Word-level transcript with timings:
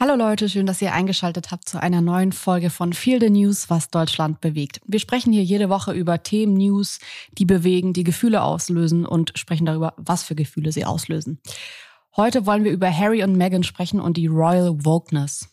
Hallo 0.00 0.14
Leute, 0.14 0.48
schön, 0.48 0.64
dass 0.64 0.80
ihr 0.80 0.92
eingeschaltet 0.92 1.50
habt 1.50 1.68
zu 1.68 1.82
einer 1.82 2.00
neuen 2.00 2.30
Folge 2.30 2.70
von 2.70 2.92
Feel 2.92 3.18
the 3.18 3.30
News, 3.30 3.68
was 3.68 3.90
Deutschland 3.90 4.40
bewegt. 4.40 4.80
Wir 4.86 5.00
sprechen 5.00 5.32
hier 5.32 5.42
jede 5.42 5.70
Woche 5.70 5.92
über 5.92 6.22
Themen, 6.22 6.54
News, 6.54 7.00
die 7.32 7.44
bewegen, 7.44 7.94
die 7.94 8.04
Gefühle 8.04 8.42
auslösen 8.42 9.04
und 9.04 9.32
sprechen 9.36 9.66
darüber, 9.66 9.94
was 9.96 10.22
für 10.22 10.36
Gefühle 10.36 10.70
sie 10.70 10.84
auslösen. 10.84 11.40
Heute 12.16 12.46
wollen 12.46 12.62
wir 12.62 12.70
über 12.70 12.96
Harry 12.96 13.24
und 13.24 13.36
Meghan 13.36 13.64
sprechen 13.64 13.98
und 13.98 14.16
die 14.16 14.28
Royal 14.28 14.84
Wokeness. 14.84 15.48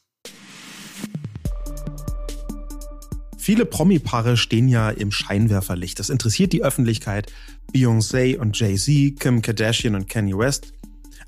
Viele 3.45 3.65
Promi-Paare 3.65 4.37
stehen 4.37 4.67
ja 4.67 4.91
im 4.91 5.11
Scheinwerferlicht. 5.11 5.97
Das 5.97 6.11
interessiert 6.11 6.53
die 6.53 6.63
Öffentlichkeit. 6.63 7.33
Beyoncé 7.73 8.37
und 8.37 8.59
Jay-Z, 8.59 9.19
Kim 9.19 9.41
Kardashian 9.41 9.95
und 9.95 10.07
Kanye 10.07 10.37
West. 10.37 10.73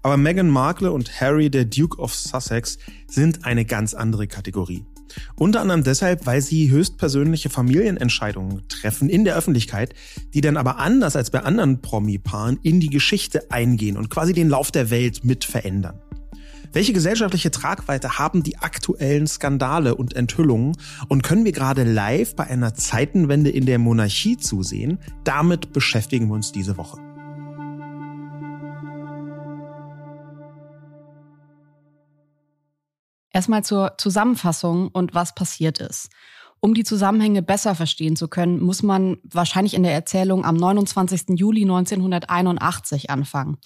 Aber 0.04 0.18
Meghan 0.18 0.50
Markle 0.50 0.91
und 0.91 1.20
Harry, 1.20 1.50
der 1.50 1.66
Duke 1.66 1.97
of 2.00 2.14
Sussex, 2.14 2.77
sind 3.07 3.46
eine 3.46 3.65
ganz 3.65 3.93
andere 3.93 4.28
Kategorie. 4.28 4.86
Unter 5.36 5.61
anderem 5.61 5.83
deshalb, 5.83 6.25
weil 6.25 6.42
sie 6.42 6.69
höchstpersönliche 6.69 7.50
Familienentscheidungen 7.50 8.68
treffen 8.68 9.10
in 9.10 9.25
der 9.25 9.36
Öffentlichkeit, 9.36 9.93
die 10.33 10.41
dann 10.41 10.57
aber 10.57 10.78
anders 10.78 11.15
als 11.15 11.29
bei 11.32 11.41
anderen 11.41 11.82
Promi-Paaren 11.82 12.60
in 12.64 12.79
die 12.79 12.89
Geschichte 12.89 13.50
eingehen 13.52 13.97
und 13.97 14.10
quasi 14.10 14.33
den 14.33 14.50
Lauf 14.50 14.71
der 14.71 14.89
Welt 14.89 15.24
mit 15.24 15.46
verändern. 15.46 16.00
Welche 16.74 16.93
gesellschaftliche 16.93 17.50
Tragweite 17.50 18.19
haben 18.19 18.43
die 18.43 18.57
aktuellen 18.57 19.25
Skandale 19.25 19.96
und 19.96 20.16
Enthüllungen 20.16 20.75
und 21.07 21.24
können 21.24 21.46
wir 21.46 21.54
gerade 21.54 21.83
live 21.83 22.36
bei 22.36 22.46
einer 22.46 22.74
Zeitenwende 22.74 23.50
in 23.50 23.66
der 23.66 23.79
Monarchie 23.79 24.38
zusehen? 24.38 25.00
Damit 25.24 25.71
beschäftigen 25.71 26.27
wir 26.27 26.36
uns 26.36 26.52
diese 26.52 26.77
Woche. 26.77 27.07
Erstmal 33.38 33.64
zur 33.64 33.94
Zusammenfassung 34.00 34.88
und 34.88 35.14
was 35.14 35.36
passiert 35.36 35.77
ist. 35.77 36.09
Um 36.59 36.73
die 36.73 36.83
Zusammenhänge 36.83 37.44
besser 37.44 37.75
verstehen 37.75 38.16
zu 38.16 38.29
können, 38.29 38.59
muss 38.59 38.81
man 38.81 39.17
wahrscheinlich 39.23 39.75
in 39.75 39.83
der 39.83 39.94
Erzählung 39.94 40.44
am 40.44 40.55
29. 40.55 41.38
Juli 41.38 41.61
1981 41.61 43.11
anfangen. 43.11 43.59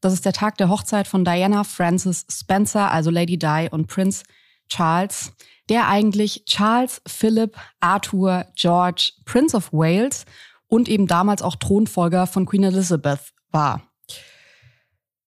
Das 0.00 0.14
ist 0.14 0.24
der 0.24 0.32
Tag 0.32 0.56
der 0.56 0.70
Hochzeit 0.70 1.06
von 1.06 1.26
Diana 1.26 1.64
Frances 1.64 2.24
Spencer, 2.30 2.90
also 2.90 3.10
Lady 3.10 3.38
Di 3.38 3.68
und 3.70 3.88
Prince 3.88 4.22
Charles, 4.70 5.34
der 5.68 5.86
eigentlich 5.88 6.46
Charles 6.46 7.02
Philip 7.06 7.54
Arthur 7.80 8.46
George 8.56 9.12
Prince 9.26 9.54
of 9.54 9.70
Wales 9.70 10.24
und 10.66 10.88
eben 10.88 11.06
damals 11.06 11.42
auch 11.42 11.56
Thronfolger 11.56 12.26
von 12.26 12.46
Queen 12.46 12.64
Elizabeth 12.64 13.34
war. 13.50 13.82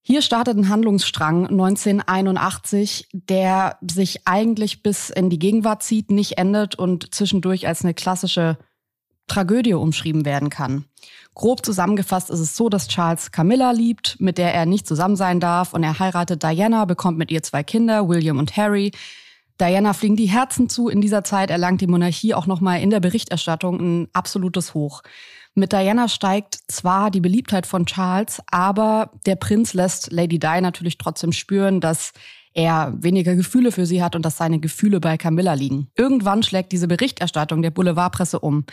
Hier 0.05 0.21
startet 0.21 0.57
ein 0.57 0.67
Handlungsstrang 0.67 1.47
1981, 1.47 3.07
der 3.13 3.77
sich 3.81 4.27
eigentlich 4.27 4.83
bis 4.83 5.09
in 5.09 5.29
die 5.29 5.39
Gegenwart 5.39 5.81
zieht, 5.81 6.11
nicht 6.11 6.37
endet 6.37 6.75
und 6.75 7.15
zwischendurch 7.15 7.67
als 7.67 7.83
eine 7.83 7.93
klassische 7.93 8.57
Tragödie 9.27 9.73
umschrieben 9.73 10.25
werden 10.25 10.49
kann. 10.49 10.83
Grob 11.33 11.65
zusammengefasst 11.65 12.29
ist 12.29 12.41
es 12.41 12.57
so, 12.57 12.67
dass 12.67 12.89
Charles 12.89 13.31
Camilla 13.31 13.71
liebt, 13.71 14.17
mit 14.19 14.37
der 14.37 14.53
er 14.53 14.65
nicht 14.65 14.85
zusammen 14.85 15.15
sein 15.15 15.39
darf, 15.39 15.73
und 15.73 15.83
er 15.83 15.97
heiratet 15.97 16.43
Diana, 16.43 16.83
bekommt 16.83 17.17
mit 17.17 17.31
ihr 17.31 17.41
zwei 17.41 17.63
Kinder, 17.63 18.09
William 18.09 18.39
und 18.39 18.57
Harry. 18.57 18.91
Diana 19.61 19.93
fliegen 19.93 20.17
die 20.17 20.25
Herzen 20.25 20.67
zu. 20.67 20.89
In 20.89 20.99
dieser 20.99 21.23
Zeit 21.23 21.49
erlangt 21.49 21.79
die 21.79 21.87
Monarchie 21.87 22.33
auch 22.33 22.45
nochmal 22.45 22.81
in 22.81 22.89
der 22.89 22.99
Berichterstattung 22.99 23.79
ein 23.79 24.07
absolutes 24.11 24.73
Hoch. 24.73 25.01
Mit 25.55 25.71
Diana 25.71 26.07
steigt 26.07 26.59
zwar 26.67 27.11
die 27.11 27.21
Beliebtheit 27.21 27.67
von 27.67 27.85
Charles, 27.85 28.41
aber 28.47 29.11
der 29.27 29.35
Prinz 29.35 29.73
lässt 29.73 30.11
Lady 30.11 30.39
Di 30.39 30.61
natürlich 30.61 30.97
trotzdem 30.97 31.31
spüren, 31.31 31.79
dass 31.79 32.11
er 32.55 32.93
weniger 32.95 33.35
Gefühle 33.35 33.71
für 33.71 33.85
sie 33.85 34.03
hat 34.03 34.15
und 34.15 34.23
dass 34.23 34.37
seine 34.37 34.59
Gefühle 34.59 34.99
bei 34.99 35.17
Camilla 35.17 35.53
liegen. 35.53 35.89
Irgendwann 35.95 36.43
schlägt 36.43 36.71
diese 36.71 36.87
Berichterstattung 36.87 37.61
der 37.61 37.71
Boulevardpresse 37.71 38.39
um. 38.39 38.65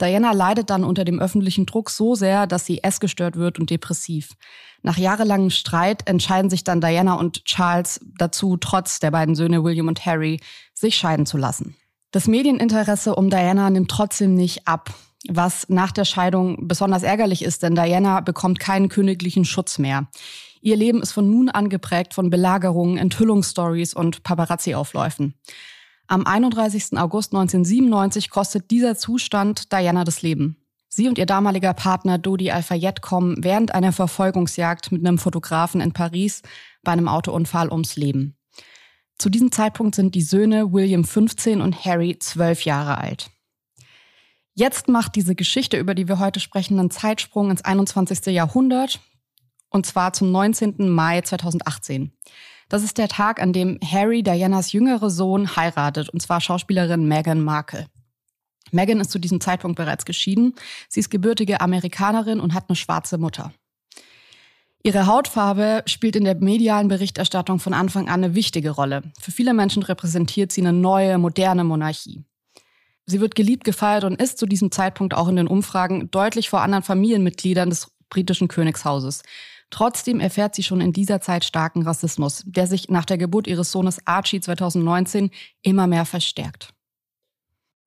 Diana 0.00 0.32
leidet 0.32 0.70
dann 0.70 0.84
unter 0.84 1.04
dem 1.04 1.20
öffentlichen 1.20 1.66
Druck 1.66 1.90
so 1.90 2.14
sehr, 2.14 2.46
dass 2.46 2.66
sie 2.66 2.82
essgestört 2.82 3.36
wird 3.36 3.58
und 3.58 3.70
depressiv. 3.70 4.34
Nach 4.82 4.96
jahrelangem 4.96 5.50
Streit 5.50 6.08
entscheiden 6.08 6.50
sich 6.50 6.64
dann 6.64 6.80
Diana 6.80 7.14
und 7.14 7.44
Charles 7.44 8.00
dazu, 8.18 8.56
trotz 8.56 8.98
der 8.98 9.10
beiden 9.10 9.34
Söhne 9.34 9.62
William 9.64 9.88
und 9.88 10.04
Harry, 10.04 10.40
sich 10.74 10.96
scheiden 10.96 11.26
zu 11.26 11.36
lassen. 11.36 11.76
Das 12.10 12.26
Medieninteresse 12.26 13.14
um 13.14 13.28
Diana 13.28 13.70
nimmt 13.70 13.90
trotzdem 13.90 14.34
nicht 14.34 14.66
ab 14.66 14.94
was 15.26 15.68
nach 15.68 15.92
der 15.92 16.04
Scheidung 16.04 16.68
besonders 16.68 17.02
ärgerlich 17.02 17.42
ist, 17.42 17.62
denn 17.62 17.74
Diana 17.74 18.20
bekommt 18.20 18.60
keinen 18.60 18.88
königlichen 18.88 19.44
Schutz 19.44 19.78
mehr. 19.78 20.08
Ihr 20.60 20.76
Leben 20.76 21.02
ist 21.02 21.12
von 21.12 21.28
nun 21.28 21.48
an 21.48 21.68
geprägt 21.68 22.14
von 22.14 22.30
Belagerungen, 22.30 22.98
Enthüllungsstories 22.98 23.94
und 23.94 24.22
Paparazzi-Aufläufen. 24.22 25.34
Am 26.06 26.26
31. 26.26 26.98
August 26.98 27.34
1997 27.34 28.30
kostet 28.30 28.70
dieser 28.70 28.96
Zustand 28.96 29.72
Diana 29.72 30.04
das 30.04 30.22
Leben. 30.22 30.56
Sie 30.88 31.06
und 31.06 31.18
ihr 31.18 31.26
damaliger 31.26 31.74
Partner 31.74 32.16
Dodi 32.18 32.50
Al-Fayed 32.50 33.02
kommen 33.02 33.36
während 33.44 33.74
einer 33.74 33.92
Verfolgungsjagd 33.92 34.90
mit 34.90 35.06
einem 35.06 35.18
Fotografen 35.18 35.80
in 35.80 35.92
Paris 35.92 36.42
bei 36.82 36.92
einem 36.92 37.08
Autounfall 37.08 37.70
ums 37.70 37.96
Leben. 37.96 38.36
Zu 39.18 39.28
diesem 39.28 39.52
Zeitpunkt 39.52 39.96
sind 39.96 40.14
die 40.14 40.22
Söhne 40.22 40.72
William 40.72 41.04
15 41.04 41.60
und 41.60 41.84
Harry 41.84 42.18
12 42.18 42.64
Jahre 42.64 42.98
alt. 42.98 43.30
Jetzt 44.58 44.88
macht 44.88 45.14
diese 45.14 45.36
Geschichte, 45.36 45.78
über 45.78 45.94
die 45.94 46.08
wir 46.08 46.18
heute 46.18 46.40
sprechen, 46.40 46.80
einen 46.80 46.90
Zeitsprung 46.90 47.52
ins 47.52 47.62
21. 47.62 48.26
Jahrhundert 48.34 48.98
und 49.70 49.86
zwar 49.86 50.12
zum 50.14 50.32
19. 50.32 50.88
Mai 50.88 51.20
2018. 51.20 52.10
Das 52.68 52.82
ist 52.82 52.98
der 52.98 53.06
Tag, 53.06 53.40
an 53.40 53.52
dem 53.52 53.78
Harry, 53.88 54.24
Dianas 54.24 54.72
jüngere 54.72 55.10
Sohn, 55.10 55.54
heiratet, 55.54 56.08
und 56.08 56.20
zwar 56.20 56.40
Schauspielerin 56.40 57.06
Meghan 57.06 57.40
Markle. 57.40 57.86
Meghan 58.72 58.98
ist 58.98 59.12
zu 59.12 59.20
diesem 59.20 59.40
Zeitpunkt 59.40 59.76
bereits 59.76 60.04
geschieden. 60.04 60.56
Sie 60.88 60.98
ist 60.98 61.10
gebürtige 61.10 61.60
Amerikanerin 61.60 62.40
und 62.40 62.52
hat 62.52 62.64
eine 62.68 62.74
schwarze 62.74 63.16
Mutter. 63.16 63.52
Ihre 64.82 65.06
Hautfarbe 65.06 65.84
spielt 65.86 66.16
in 66.16 66.24
der 66.24 66.34
medialen 66.34 66.88
Berichterstattung 66.88 67.60
von 67.60 67.74
Anfang 67.74 68.08
an 68.08 68.24
eine 68.24 68.34
wichtige 68.34 68.70
Rolle. 68.70 69.04
Für 69.20 69.30
viele 69.30 69.54
Menschen 69.54 69.84
repräsentiert 69.84 70.50
sie 70.50 70.62
eine 70.62 70.72
neue, 70.72 71.16
moderne 71.18 71.62
Monarchie. 71.62 72.24
Sie 73.10 73.20
wird 73.20 73.34
geliebt, 73.34 73.64
gefeiert 73.64 74.04
und 74.04 74.20
ist 74.20 74.36
zu 74.36 74.44
diesem 74.44 74.70
Zeitpunkt 74.70 75.14
auch 75.14 75.28
in 75.28 75.36
den 75.36 75.46
Umfragen 75.46 76.10
deutlich 76.10 76.50
vor 76.50 76.60
anderen 76.60 76.84
Familienmitgliedern 76.84 77.70
des 77.70 77.90
britischen 78.10 78.48
Königshauses. 78.48 79.22
Trotzdem 79.70 80.20
erfährt 80.20 80.54
sie 80.54 80.62
schon 80.62 80.82
in 80.82 80.92
dieser 80.92 81.22
Zeit 81.22 81.44
starken 81.44 81.82
Rassismus, 81.82 82.42
der 82.44 82.66
sich 82.66 82.90
nach 82.90 83.06
der 83.06 83.16
Geburt 83.16 83.46
ihres 83.46 83.72
Sohnes 83.72 84.06
Archie 84.06 84.40
2019 84.40 85.30
immer 85.62 85.86
mehr 85.86 86.04
verstärkt. 86.04 86.74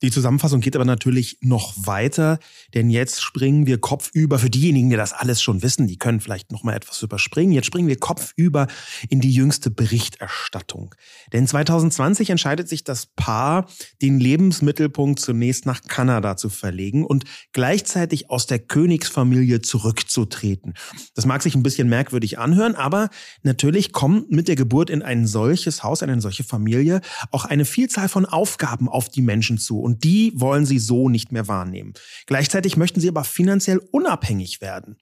Die 0.01 0.09
Zusammenfassung 0.09 0.61
geht 0.61 0.75
aber 0.75 0.85
natürlich 0.85 1.37
noch 1.41 1.73
weiter, 1.77 2.39
denn 2.73 2.89
jetzt 2.89 3.21
springen 3.21 3.67
wir 3.67 3.77
kopfüber. 3.77 4.39
Für 4.39 4.49
diejenigen, 4.49 4.89
die 4.89 4.95
das 4.95 5.13
alles 5.13 5.43
schon 5.43 5.61
wissen, 5.61 5.85
die 5.85 5.97
können 5.97 6.19
vielleicht 6.19 6.51
noch 6.51 6.63
mal 6.63 6.75
etwas 6.75 7.01
überspringen. 7.03 7.51
Jetzt 7.51 7.67
springen 7.67 7.87
wir 7.87 7.99
kopfüber 7.99 8.65
in 9.09 9.21
die 9.21 9.31
jüngste 9.31 9.69
Berichterstattung. 9.69 10.95
Denn 11.33 11.45
2020 11.45 12.31
entscheidet 12.31 12.67
sich 12.67 12.83
das 12.83 13.05
Paar, 13.05 13.67
den 14.01 14.19
Lebensmittelpunkt 14.19 15.19
zunächst 15.19 15.67
nach 15.67 15.81
Kanada 15.83 16.35
zu 16.35 16.49
verlegen 16.49 17.05
und 17.05 17.25
gleichzeitig 17.53 18.31
aus 18.31 18.47
der 18.47 18.57
Königsfamilie 18.57 19.61
zurückzutreten. 19.61 20.73
Das 21.13 21.27
mag 21.27 21.43
sich 21.43 21.53
ein 21.53 21.63
bisschen 21.63 21.89
merkwürdig 21.89 22.39
anhören, 22.39 22.73
aber 22.73 23.09
natürlich 23.43 23.91
kommt 23.91 24.31
mit 24.31 24.47
der 24.47 24.55
Geburt 24.55 24.89
in 24.89 25.03
ein 25.03 25.27
solches 25.27 25.83
Haus, 25.83 26.01
in 26.01 26.09
eine 26.09 26.21
solche 26.21 26.43
Familie 26.43 27.01
auch 27.29 27.45
eine 27.45 27.65
Vielzahl 27.65 28.09
von 28.09 28.25
Aufgaben 28.25 28.89
auf 28.89 29.09
die 29.09 29.21
Menschen 29.21 29.59
zu 29.59 29.90
die 29.99 30.33
wollen 30.35 30.65
sie 30.65 30.79
so 30.79 31.09
nicht 31.09 31.31
mehr 31.31 31.47
wahrnehmen. 31.47 31.93
Gleichzeitig 32.25 32.77
möchten 32.77 32.99
sie 33.01 33.09
aber 33.09 33.23
finanziell 33.23 33.79
unabhängig 33.91 34.61
werden. 34.61 34.97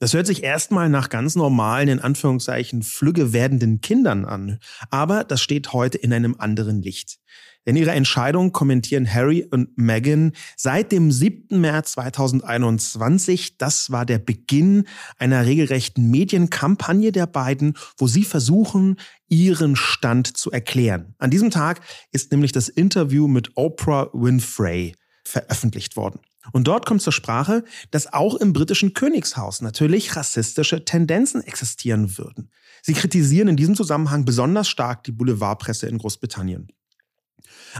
Das 0.00 0.14
hört 0.14 0.26
sich 0.26 0.42
erstmal 0.42 0.88
nach 0.88 1.10
ganz 1.10 1.36
normalen, 1.36 1.88
in 1.88 2.00
Anführungszeichen, 2.00 2.82
flügge 2.82 3.34
werdenden 3.34 3.82
Kindern 3.82 4.24
an. 4.24 4.58
Aber 4.88 5.24
das 5.24 5.42
steht 5.42 5.74
heute 5.74 5.98
in 5.98 6.14
einem 6.14 6.36
anderen 6.38 6.80
Licht. 6.80 7.18
Denn 7.66 7.76
ihre 7.76 7.90
Entscheidung 7.90 8.52
kommentieren 8.52 9.12
Harry 9.12 9.46
und 9.50 9.76
Meghan 9.76 10.32
seit 10.56 10.90
dem 10.90 11.12
7. 11.12 11.60
März 11.60 11.92
2021. 11.92 13.58
Das 13.58 13.90
war 13.90 14.06
der 14.06 14.18
Beginn 14.18 14.86
einer 15.18 15.44
regelrechten 15.44 16.10
Medienkampagne 16.10 17.12
der 17.12 17.26
beiden, 17.26 17.74
wo 17.98 18.06
sie 18.06 18.24
versuchen, 18.24 18.96
ihren 19.28 19.76
Stand 19.76 20.34
zu 20.34 20.50
erklären. 20.50 21.14
An 21.18 21.30
diesem 21.30 21.50
Tag 21.50 21.82
ist 22.10 22.32
nämlich 22.32 22.52
das 22.52 22.70
Interview 22.70 23.28
mit 23.28 23.50
Oprah 23.54 24.08
Winfrey 24.14 24.94
veröffentlicht 25.26 25.96
worden. 25.96 26.20
Und 26.52 26.66
dort 26.66 26.86
kommt 26.86 27.02
zur 27.02 27.12
Sprache, 27.12 27.64
dass 27.90 28.12
auch 28.12 28.34
im 28.34 28.52
britischen 28.52 28.94
Königshaus 28.94 29.60
natürlich 29.60 30.16
rassistische 30.16 30.84
Tendenzen 30.84 31.42
existieren 31.42 32.16
würden. 32.16 32.50
Sie 32.82 32.94
kritisieren 32.94 33.48
in 33.48 33.56
diesem 33.56 33.76
Zusammenhang 33.76 34.24
besonders 34.24 34.68
stark 34.68 35.04
die 35.04 35.12
Boulevardpresse 35.12 35.86
in 35.86 35.98
Großbritannien. 35.98 36.68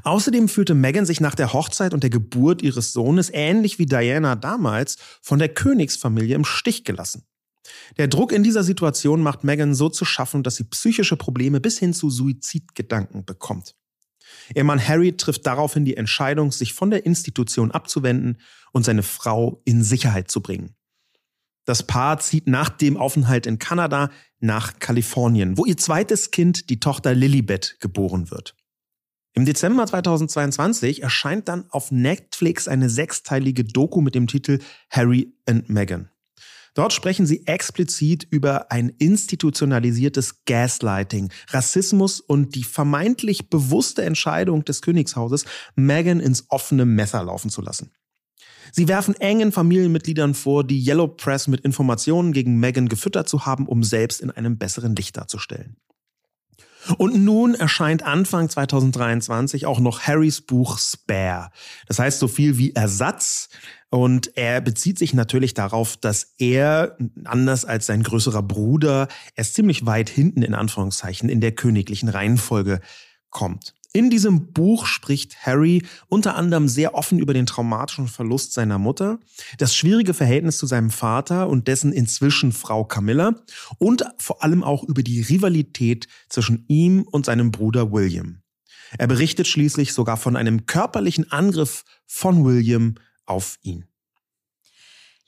Außerdem 0.05 0.49
fühlte 0.49 0.75
Meghan 0.75 1.07
sich 1.07 1.21
nach 1.21 1.35
der 1.35 1.53
Hochzeit 1.53 1.95
und 1.95 2.03
der 2.03 2.11
Geburt 2.11 2.63
ihres 2.63 2.93
Sohnes 2.93 3.31
ähnlich 3.33 3.79
wie 3.79 3.87
Diana 3.87 4.37
damals 4.37 4.99
von 5.23 5.39
der 5.39 5.49
Königsfamilie 5.49 6.35
im 6.35 6.45
Stich 6.45 6.85
gelassen. 6.85 7.25
Der 7.99 8.09
Druck 8.09 8.33
in 8.33 8.43
dieser 8.43 8.63
Situation 8.63 9.23
macht 9.23 9.45
Meghan 9.45 9.75
so 9.75 9.89
zu 9.89 10.05
schaffen, 10.05 10.43
dass 10.43 10.57
sie 10.57 10.65
psychische 10.65 11.17
Probleme 11.17 11.61
bis 11.61 11.79
hin 11.79 11.93
zu 11.93 12.11
Suizidgedanken 12.11 13.25
bekommt. 13.25 13.75
Ihr 14.55 14.65
Mann 14.65 14.87
Harry 14.87 15.17
trifft 15.17 15.47
daraufhin 15.47 15.85
die 15.85 15.97
Entscheidung, 15.97 16.53
sich 16.53 16.75
von 16.75 16.91
der 16.91 17.07
Institution 17.07 17.71
abzuwenden 17.71 18.39
und 18.73 18.85
seine 18.85 19.03
Frau 19.03 19.61
in 19.65 19.83
Sicherheit 19.83 20.31
zu 20.31 20.41
bringen. 20.41 20.75
Das 21.65 21.87
Paar 21.87 22.19
zieht 22.19 22.49
nach 22.49 22.69
dem 22.69 22.97
Aufenthalt 22.97 23.47
in 23.47 23.59
Kanada 23.59 24.11
nach 24.41 24.79
Kalifornien, 24.79 25.57
wo 25.57 25.67
ihr 25.67 25.77
zweites 25.77 26.31
Kind, 26.31 26.71
die 26.71 26.81
Tochter 26.81 27.15
Lilibet, 27.15 27.77
geboren 27.81 28.31
wird. 28.31 28.57
Im 29.35 29.45
Dezember 29.45 29.87
2022 29.87 31.03
erscheint 31.03 31.49
dann 31.49 31.67
auf 31.71 31.93
Netflix 31.93 32.67
eine 32.67 32.91
sechsteilige 32.91 33.65
Doku 33.65 34.01
mit 34.01 34.15
dem 34.15 34.27
Titel 34.27 34.59
Harry 34.91 35.33
and 35.47 35.69
Meghan. 35.69 36.11
Dort 36.75 36.93
sprechen 36.93 37.27
sie 37.27 37.47
explizit 37.47 38.27
über 38.31 38.71
ein 38.71 38.91
institutionalisiertes 38.91 40.45
Gaslighting, 40.45 41.31
Rassismus 41.49 42.21
und 42.21 42.55
die 42.55 42.65
vermeintlich 42.65 43.51
bewusste 43.51 44.03
Entscheidung 44.03 44.65
des 44.65 44.83
Königshauses, 44.83 45.45
Meghan 45.75 46.21
ins 46.21 46.47
offene 46.49 46.85
Messer 46.85 47.25
laufen 47.25 47.51
zu 47.51 47.61
lassen. 47.63 47.91
Sie 48.73 48.89
werfen 48.89 49.15
engen 49.17 49.53
Familienmitgliedern 49.53 50.35
vor, 50.35 50.65
die 50.65 50.85
Yellow 50.85 51.09
Press 51.09 51.49
mit 51.49 51.63
Informationen 51.63 52.33
gegen 52.33 52.61
Meghan 52.61 52.89
gefüttert 52.89 53.29
zu 53.29 53.47
haben, 53.47 53.67
um 53.67 53.83
selbst 53.83 54.21
in 54.21 54.31
einem 54.31 54.59
besseren 54.59 54.95
Licht 54.95 55.17
darzustellen. 55.17 55.77
Und 56.97 57.15
nun 57.23 57.55
erscheint 57.55 58.03
Anfang 58.03 58.49
2023 58.49 59.67
auch 59.67 59.81
noch 59.81 60.01
Harrys 60.01 60.41
Buch 60.41 60.79
Spare. 60.79 61.51
Das 61.87 61.99
heißt 61.99 62.19
so 62.19 62.29
viel 62.29 62.59
wie 62.59 62.75
Ersatz. 62.75 63.49
Und 63.91 64.37
er 64.37 64.61
bezieht 64.61 64.99
sich 64.99 65.15
natürlich 65.15 65.53
darauf, 65.53 65.97
dass 65.97 66.35
er, 66.39 66.97
anders 67.25 67.65
als 67.65 67.87
sein 67.87 68.05
größerer 68.05 68.43
Bruder, 68.43 69.09
erst 69.35 69.55
ziemlich 69.55 69.85
weit 69.85 70.09
hinten 70.09 70.43
in 70.43 70.55
Anführungszeichen 70.55 71.29
in 71.29 71.41
der 71.41 71.53
königlichen 71.53 72.09
Reihenfolge 72.09 72.81
kommt. 73.31 73.75
In 73.93 74.09
diesem 74.09 74.53
Buch 74.53 74.87
spricht 74.87 75.45
Harry 75.45 75.83
unter 76.07 76.37
anderem 76.37 76.69
sehr 76.69 76.95
offen 76.95 77.19
über 77.19 77.35
den 77.35 77.47
traumatischen 77.47 78.07
Verlust 78.07 78.53
seiner 78.53 78.79
Mutter, 78.79 79.19
das 79.59 79.75
schwierige 79.75 80.15
Verhältnis 80.15 80.59
zu 80.59 80.67
seinem 80.67 80.91
Vater 80.91 81.49
und 81.49 81.67
dessen 81.67 81.93
inzwischen 81.93 82.53
Frau 82.53 82.85
Camilla 82.85 83.35
und 83.79 84.05
vor 84.19 84.45
allem 84.45 84.63
auch 84.63 84.85
über 84.85 85.03
die 85.03 85.23
Rivalität 85.23 86.07
zwischen 86.29 86.65
ihm 86.69 87.03
und 87.03 87.27
seinem 87.27 87.51
Bruder 87.51 87.91
William. 87.91 88.43
Er 88.97 89.09
berichtet 89.09 89.49
schließlich 89.49 89.93
sogar 89.93 90.17
von 90.17 90.37
einem 90.37 90.67
körperlichen 90.67 91.33
Angriff 91.33 91.85
von 92.07 92.45
William 92.45 92.95
auf 93.31 93.59
ihn. 93.63 93.85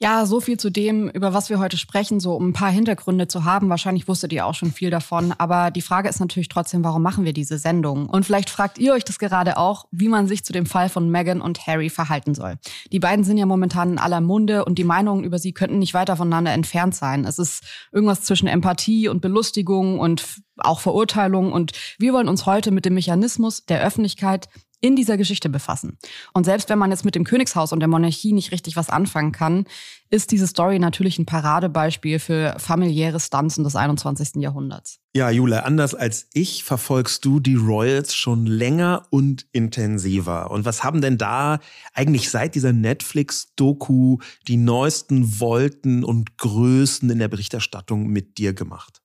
Ja, 0.03 0.27
so 0.27 0.41
viel 0.41 0.59
zu 0.59 0.69
dem, 0.69 1.09
über 1.11 1.33
was 1.33 1.49
wir 1.49 1.61
heute 1.61 1.77
sprechen, 1.77 2.19
so 2.19 2.35
um 2.35 2.49
ein 2.49 2.53
paar 2.53 2.73
Hintergründe 2.73 3.29
zu 3.29 3.45
haben. 3.45 3.69
Wahrscheinlich 3.69 4.09
wusstet 4.09 4.33
ihr 4.33 4.47
auch 4.47 4.55
schon 4.55 4.73
viel 4.73 4.91
davon. 4.91 5.33
Aber 5.39 5.71
die 5.71 5.81
Frage 5.81 6.09
ist 6.09 6.19
natürlich 6.19 6.49
trotzdem, 6.49 6.83
warum 6.83 7.03
machen 7.03 7.25
wir 7.25 7.33
diese 7.33 7.57
Sendung? 7.57 8.09
Und 8.09 8.27
vielleicht 8.27 8.51
fragt 8.51 8.79
ihr 8.79 8.95
euch 8.95 9.05
das 9.05 9.21
gerade 9.21 9.59
auch, 9.59 9.85
wie 9.93 10.09
man 10.09 10.27
sich 10.27 10.45
zu 10.45 10.53
dem 10.53 10.67
Fall 10.67 10.89
von 10.89 11.09
Meghan 11.09 11.41
und 11.41 11.69
Harry 11.69 11.89
verhalten 11.89 12.35
soll. 12.35 12.57
Die 12.91 12.99
beiden 12.99 13.25
sind 13.25 13.39
ja 13.39 13.47
momentan 13.47 13.93
in 13.93 13.99
aller 13.99 14.21
Munde 14.21 14.65
und 14.65 14.77
die 14.77 14.83
Meinungen 14.83 15.23
über 15.23 15.39
sie 15.39 15.53
könnten 15.53 15.79
nicht 15.79 15.95
weiter 15.95 16.17
voneinander 16.17 16.51
entfernt 16.51 16.97
sein. 16.97 17.25
Es 17.25 17.39
ist 17.39 17.63
irgendwas 17.93 18.23
zwischen 18.23 18.49
Empathie 18.49 19.07
und 19.07 19.21
Belustigung 19.21 20.01
und 20.01 20.25
auch 20.57 20.81
Verurteilung. 20.81 21.53
Und 21.53 21.75
wir 22.01 22.13
wollen 22.13 22.29
uns 22.29 22.45
heute 22.45 22.73
mit 22.73 22.85
dem 22.87 22.95
Mechanismus 22.95 23.67
der 23.67 23.81
Öffentlichkeit 23.85 24.49
in 24.83 24.97
dieser 24.97 25.17
Geschichte 25.17 25.49
befassen. 25.49 25.97
Und 26.35 26.45
selbst 26.45 26.69
wenn 26.69 26.79
man 26.79 26.91
jetzt 26.91 27.05
mit 27.05 27.15
dem 27.15 27.25
Königshaus 27.25 27.73
und 27.73 27.81
der 27.81 27.89
Monarchie 27.89 28.33
nicht 28.33 28.53
richtig 28.53 28.77
was 28.77 28.91
anfangen 28.91 29.33
kann, 29.33 29.65
ist 30.11 30.31
diese 30.31 30.47
Story 30.47 30.79
natürlich 30.79 31.19
ein 31.19 31.25
Paradebeispiel 31.25 32.19
für 32.19 32.57
familiäre 32.59 33.19
Stanzen 33.19 33.65
des 33.65 33.77
21. 33.77 34.43
Jahrhunderts. 34.43 34.99
Ja, 35.15 35.31
Jule, 35.31 35.65
anders 35.65 35.95
als 35.95 36.29
ich 36.35 36.65
verfolgst 36.65 37.25
du 37.25 37.41
die 37.41 37.55
Royals 37.55 38.15
schon 38.15 38.45
länger 38.45 39.07
und 39.11 39.47
intensiver. 39.53 40.51
Und 40.51 40.65
was 40.65 40.85
haben 40.85 41.01
denn 41.01 41.17
da 41.17 41.61
eigentlich 41.95 42.29
seit 42.29 42.55
dieser 42.55 42.73
Netflix-Doku 42.73 44.19
die 44.49 44.57
neuesten 44.57 45.41
Wolken 45.41 46.05
und 46.05 46.37
Größen 46.39 47.09
in 47.09 47.19
der 47.19 47.29
Berichterstattung 47.29 48.09
mit 48.09 48.37
dir 48.37 48.53
gemacht? 48.53 49.02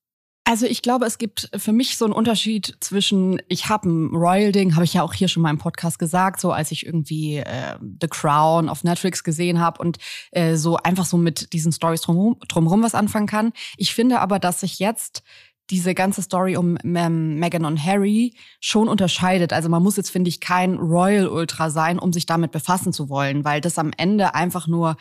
Also 0.49 0.65
ich 0.65 0.81
glaube, 0.81 1.05
es 1.05 1.17
gibt 1.17 1.49
für 1.57 1.73
mich 1.73 1.97
so 1.97 2.05
einen 2.05 2.13
Unterschied 2.13 2.77
zwischen, 2.79 3.41
ich 3.49 3.67
habe 3.67 3.89
ein 3.89 4.15
Royal-Ding, 4.15 4.75
habe 4.75 4.85
ich 4.85 4.93
ja 4.93 5.03
auch 5.03 5.13
hier 5.13 5.27
schon 5.27 5.43
mal 5.43 5.49
im 5.49 5.57
Podcast 5.57 5.99
gesagt, 5.99 6.39
so 6.39 6.53
als 6.53 6.71
ich 6.71 6.85
irgendwie 6.85 7.39
äh, 7.39 7.77
The 8.01 8.07
Crown 8.07 8.69
auf 8.69 8.85
Netflix 8.85 9.25
gesehen 9.25 9.59
habe 9.59 9.81
und 9.81 9.97
äh, 10.31 10.55
so 10.55 10.77
einfach 10.77 11.03
so 11.03 11.17
mit 11.17 11.51
diesen 11.51 11.73
Stories 11.73 11.99
drumherum, 11.99 12.37
drumherum 12.47 12.81
was 12.81 12.95
anfangen 12.95 13.27
kann. 13.27 13.51
Ich 13.75 13.93
finde 13.93 14.21
aber, 14.21 14.39
dass 14.39 14.61
sich 14.61 14.79
jetzt 14.79 15.21
diese 15.69 15.93
ganze 15.93 16.21
Story 16.21 16.55
um 16.55 16.77
Meghan 16.81 17.65
und 17.65 17.83
Harry 17.83 18.33
schon 18.61 18.87
unterscheidet. 18.87 19.51
Also 19.51 19.67
man 19.67 19.83
muss 19.83 19.97
jetzt, 19.97 20.11
finde 20.11 20.29
ich, 20.29 20.39
kein 20.39 20.75
Royal 20.75 21.27
Ultra 21.27 21.69
sein, 21.69 21.99
um 21.99 22.13
sich 22.13 22.25
damit 22.25 22.53
befassen 22.53 22.93
zu 22.93 23.09
wollen, 23.09 23.43
weil 23.43 23.59
das 23.59 23.77
am 23.77 23.91
Ende 23.97 24.33
einfach 24.33 24.65
nur 24.65 24.95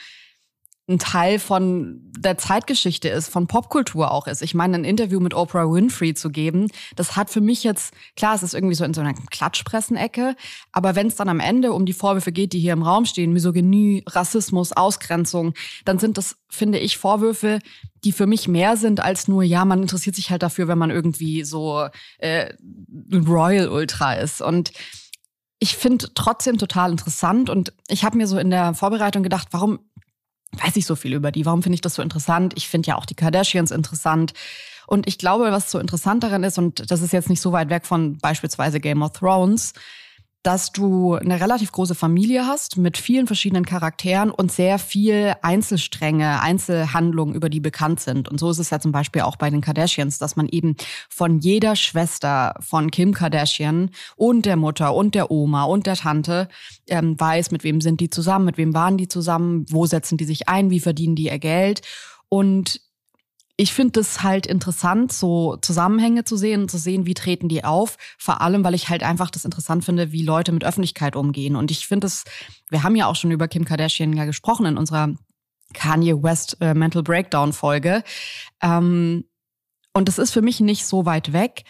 ein 0.88 0.98
Teil 1.00 1.40
von 1.40 2.00
der 2.16 2.38
Zeitgeschichte 2.38 3.08
ist, 3.08 3.28
von 3.28 3.48
Popkultur 3.48 4.12
auch 4.12 4.28
ist. 4.28 4.40
Ich 4.40 4.54
meine, 4.54 4.76
ein 4.76 4.84
Interview 4.84 5.18
mit 5.18 5.34
Oprah 5.34 5.70
Winfrey 5.70 6.14
zu 6.14 6.30
geben, 6.30 6.68
das 6.94 7.16
hat 7.16 7.28
für 7.28 7.40
mich 7.40 7.64
jetzt, 7.64 7.92
klar, 8.16 8.36
es 8.36 8.44
ist 8.44 8.54
irgendwie 8.54 8.76
so 8.76 8.84
in 8.84 8.94
so 8.94 9.00
einer 9.00 9.14
Klatschpressenecke, 9.14 10.36
aber 10.70 10.94
wenn 10.94 11.08
es 11.08 11.16
dann 11.16 11.28
am 11.28 11.40
Ende 11.40 11.72
um 11.72 11.86
die 11.86 11.92
Vorwürfe 11.92 12.30
geht, 12.30 12.52
die 12.52 12.60
hier 12.60 12.72
im 12.72 12.84
Raum 12.84 13.04
stehen, 13.04 13.32
Misogynie, 13.32 14.04
Rassismus, 14.06 14.72
Ausgrenzung, 14.72 15.54
dann 15.84 15.98
sind 15.98 16.18
das, 16.18 16.36
finde 16.48 16.78
ich, 16.78 16.98
Vorwürfe, 16.98 17.58
die 18.04 18.12
für 18.12 18.26
mich 18.28 18.46
mehr 18.46 18.76
sind 18.76 19.00
als 19.00 19.26
nur, 19.26 19.42
ja, 19.42 19.64
man 19.64 19.82
interessiert 19.82 20.14
sich 20.14 20.30
halt 20.30 20.44
dafür, 20.44 20.68
wenn 20.68 20.78
man 20.78 20.90
irgendwie 20.90 21.42
so 21.42 21.88
äh, 22.18 22.54
Royal 23.12 23.68
Ultra 23.68 24.14
ist. 24.14 24.40
Und 24.40 24.70
ich 25.58 25.76
finde 25.76 26.10
trotzdem 26.14 26.58
total 26.58 26.92
interessant 26.92 27.50
und 27.50 27.72
ich 27.88 28.04
habe 28.04 28.16
mir 28.16 28.28
so 28.28 28.38
in 28.38 28.50
der 28.50 28.74
Vorbereitung 28.74 29.22
gedacht, 29.22 29.48
warum 29.50 29.80
weiß 30.52 30.76
ich 30.76 30.87
so 30.87 30.96
viel 30.96 31.14
über 31.14 31.32
die. 31.32 31.46
Warum 31.46 31.62
finde 31.62 31.75
ich 31.75 31.81
das 31.81 31.94
so 31.94 32.02
interessant? 32.02 32.54
Ich 32.56 32.69
finde 32.69 32.88
ja 32.88 32.96
auch 32.96 33.06
die 33.06 33.14
Kardashians 33.14 33.70
interessant. 33.70 34.32
Und 34.87 35.06
ich 35.06 35.19
glaube, 35.19 35.50
was 35.50 35.70
so 35.70 35.78
interessant 35.78 36.22
daran 36.22 36.44
ist, 36.44 36.58
und 36.58 36.90
das 36.90 37.02
ist 37.02 37.12
jetzt 37.12 37.28
nicht 37.28 37.40
so 37.40 37.52
weit 37.52 37.70
weg 37.70 37.87
von 37.87 38.19
beispielsweise 38.19 38.81
Game 38.81 39.02
of 39.02 39.12
Thrones, 39.12 39.72
dass 40.46 40.70
du 40.70 41.14
eine 41.14 41.40
relativ 41.40 41.72
große 41.72 41.96
Familie 41.96 42.46
hast 42.46 42.76
mit 42.76 42.98
vielen 42.98 43.26
verschiedenen 43.26 43.66
Charakteren 43.66 44.31
und 44.31 44.52
sehr 44.52 44.78
viel 44.78 45.34
Einzelstränge, 45.43 46.40
Einzelhandlungen, 46.40 47.34
über 47.34 47.48
die 47.48 47.58
bekannt 47.58 47.98
sind. 47.98 48.28
Und 48.28 48.38
so 48.38 48.48
ist 48.48 48.60
es 48.60 48.70
ja 48.70 48.78
zum 48.78 48.93
Beispiel 48.93 49.22
auch 49.22 49.34
bei 49.34 49.50
den 49.50 49.60
Kardashians, 49.60 50.19
dass 50.19 50.37
man 50.37 50.48
eben 50.48 50.76
von 51.08 51.40
jeder 51.40 51.75
Schwester 51.75 52.54
von 52.60 52.93
Kim 52.93 53.12
Kardashian 53.12 53.90
und 54.14 54.46
der 54.46 54.55
Mutter 54.55 54.94
und 54.94 55.17
der 55.17 55.32
Oma 55.32 55.65
und 55.65 55.86
der 55.86 55.96
Tante 55.96 56.46
ähm, 56.86 57.19
weiß, 57.19 57.50
mit 57.50 57.65
wem 57.65 57.81
sind 57.81 57.98
die 57.98 58.08
zusammen, 58.08 58.44
mit 58.44 58.56
wem 58.56 58.72
waren 58.72 58.96
die 58.96 59.08
zusammen, 59.08 59.67
wo 59.70 59.86
setzen 59.86 60.17
die 60.17 60.26
sich 60.26 60.48
ein, 60.48 60.70
wie 60.70 60.79
verdienen 60.79 61.17
die 61.17 61.24
ihr 61.24 61.41
Geld. 61.41 61.82
Und 62.29 62.81
ich 63.58 63.72
finde 63.72 64.01
es 64.01 64.22
halt 64.22 64.46
interessant, 64.46 65.13
so 65.13 65.56
Zusammenhänge 65.56 66.25
zu 66.25 66.36
sehen, 66.36 66.69
zu 66.69 66.77
sehen, 66.77 67.06
wie 67.06 67.15
treten 67.15 67.48
die 67.48 67.65
auf. 67.65 67.96
Vor 68.19 68.43
allem, 68.43 68.63
weil 68.65 68.75
ich 68.75 68.91
halt 68.91 69.03
einfach 69.03 69.31
das 69.31 69.46
interessant 69.46 69.84
finde, 69.84 70.13
wie 70.13 70.22
Leute 70.22 70.53
mit 70.53 70.65
Öffentlichkeit 70.65 71.17
umgehen. 71.17 71.56
Und 71.56 71.70
ich 71.70 71.86
finde 71.86 72.06
es, 72.06 72.25
wir 72.69 72.82
haben 72.82 72.96
ja 72.96 73.06
auch 73.06 73.17
schon 73.17 73.31
über 73.31 73.48
Kim 73.48 73.65
Kardashian 73.65 74.13
ja 74.13 74.27
gesprochen 74.27 74.67
in 74.67 74.77
unserer 74.77 75.15
Kanye 75.72 76.22
West 76.22 76.58
äh, 76.60 76.75
Mental 76.75 77.03
Breakdown 77.03 77.55
Folge. 77.55 78.05
Ähm, 78.60 79.25
und 79.94 80.08
es 80.10 80.19
ist 80.19 80.32
für 80.32 80.43
mich 80.43 80.60
nicht 80.60 80.84
so 80.84 81.06
weit 81.06 81.32
weg. 81.32 81.65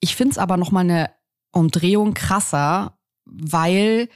Ich 0.00 0.14
finde 0.14 0.32
es 0.32 0.38
aber 0.38 0.58
nochmal 0.58 0.84
eine 0.84 1.10
Umdrehung 1.52 2.12
krasser, 2.12 2.98
weil 3.24 4.10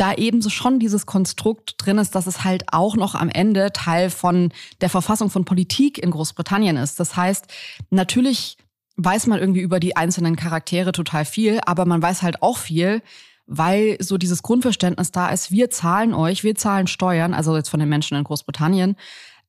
da 0.00 0.14
eben 0.14 0.40
so 0.40 0.48
schon 0.48 0.78
dieses 0.78 1.04
Konstrukt 1.04 1.74
drin 1.76 1.98
ist, 1.98 2.14
dass 2.14 2.26
es 2.26 2.42
halt 2.42 2.64
auch 2.72 2.96
noch 2.96 3.14
am 3.14 3.28
Ende 3.28 3.70
Teil 3.72 4.08
von 4.08 4.50
der 4.80 4.88
Verfassung 4.88 5.28
von 5.28 5.44
Politik 5.44 5.98
in 5.98 6.10
Großbritannien 6.10 6.78
ist. 6.78 6.98
Das 6.98 7.16
heißt, 7.16 7.46
natürlich 7.90 8.56
weiß 8.96 9.26
man 9.26 9.38
irgendwie 9.38 9.60
über 9.60 9.78
die 9.78 9.96
einzelnen 9.96 10.36
Charaktere 10.36 10.92
total 10.92 11.26
viel, 11.26 11.60
aber 11.66 11.84
man 11.84 12.00
weiß 12.00 12.22
halt 12.22 12.42
auch 12.42 12.56
viel, 12.56 13.02
weil 13.46 13.98
so 14.00 14.16
dieses 14.16 14.42
Grundverständnis 14.42 15.10
da 15.10 15.28
ist, 15.28 15.50
wir 15.50 15.68
zahlen 15.68 16.14
euch, 16.14 16.44
wir 16.44 16.54
zahlen 16.54 16.86
Steuern, 16.86 17.34
also 17.34 17.54
jetzt 17.56 17.68
von 17.68 17.80
den 17.80 17.88
Menschen 17.88 18.16
in 18.16 18.24
Großbritannien, 18.24 18.96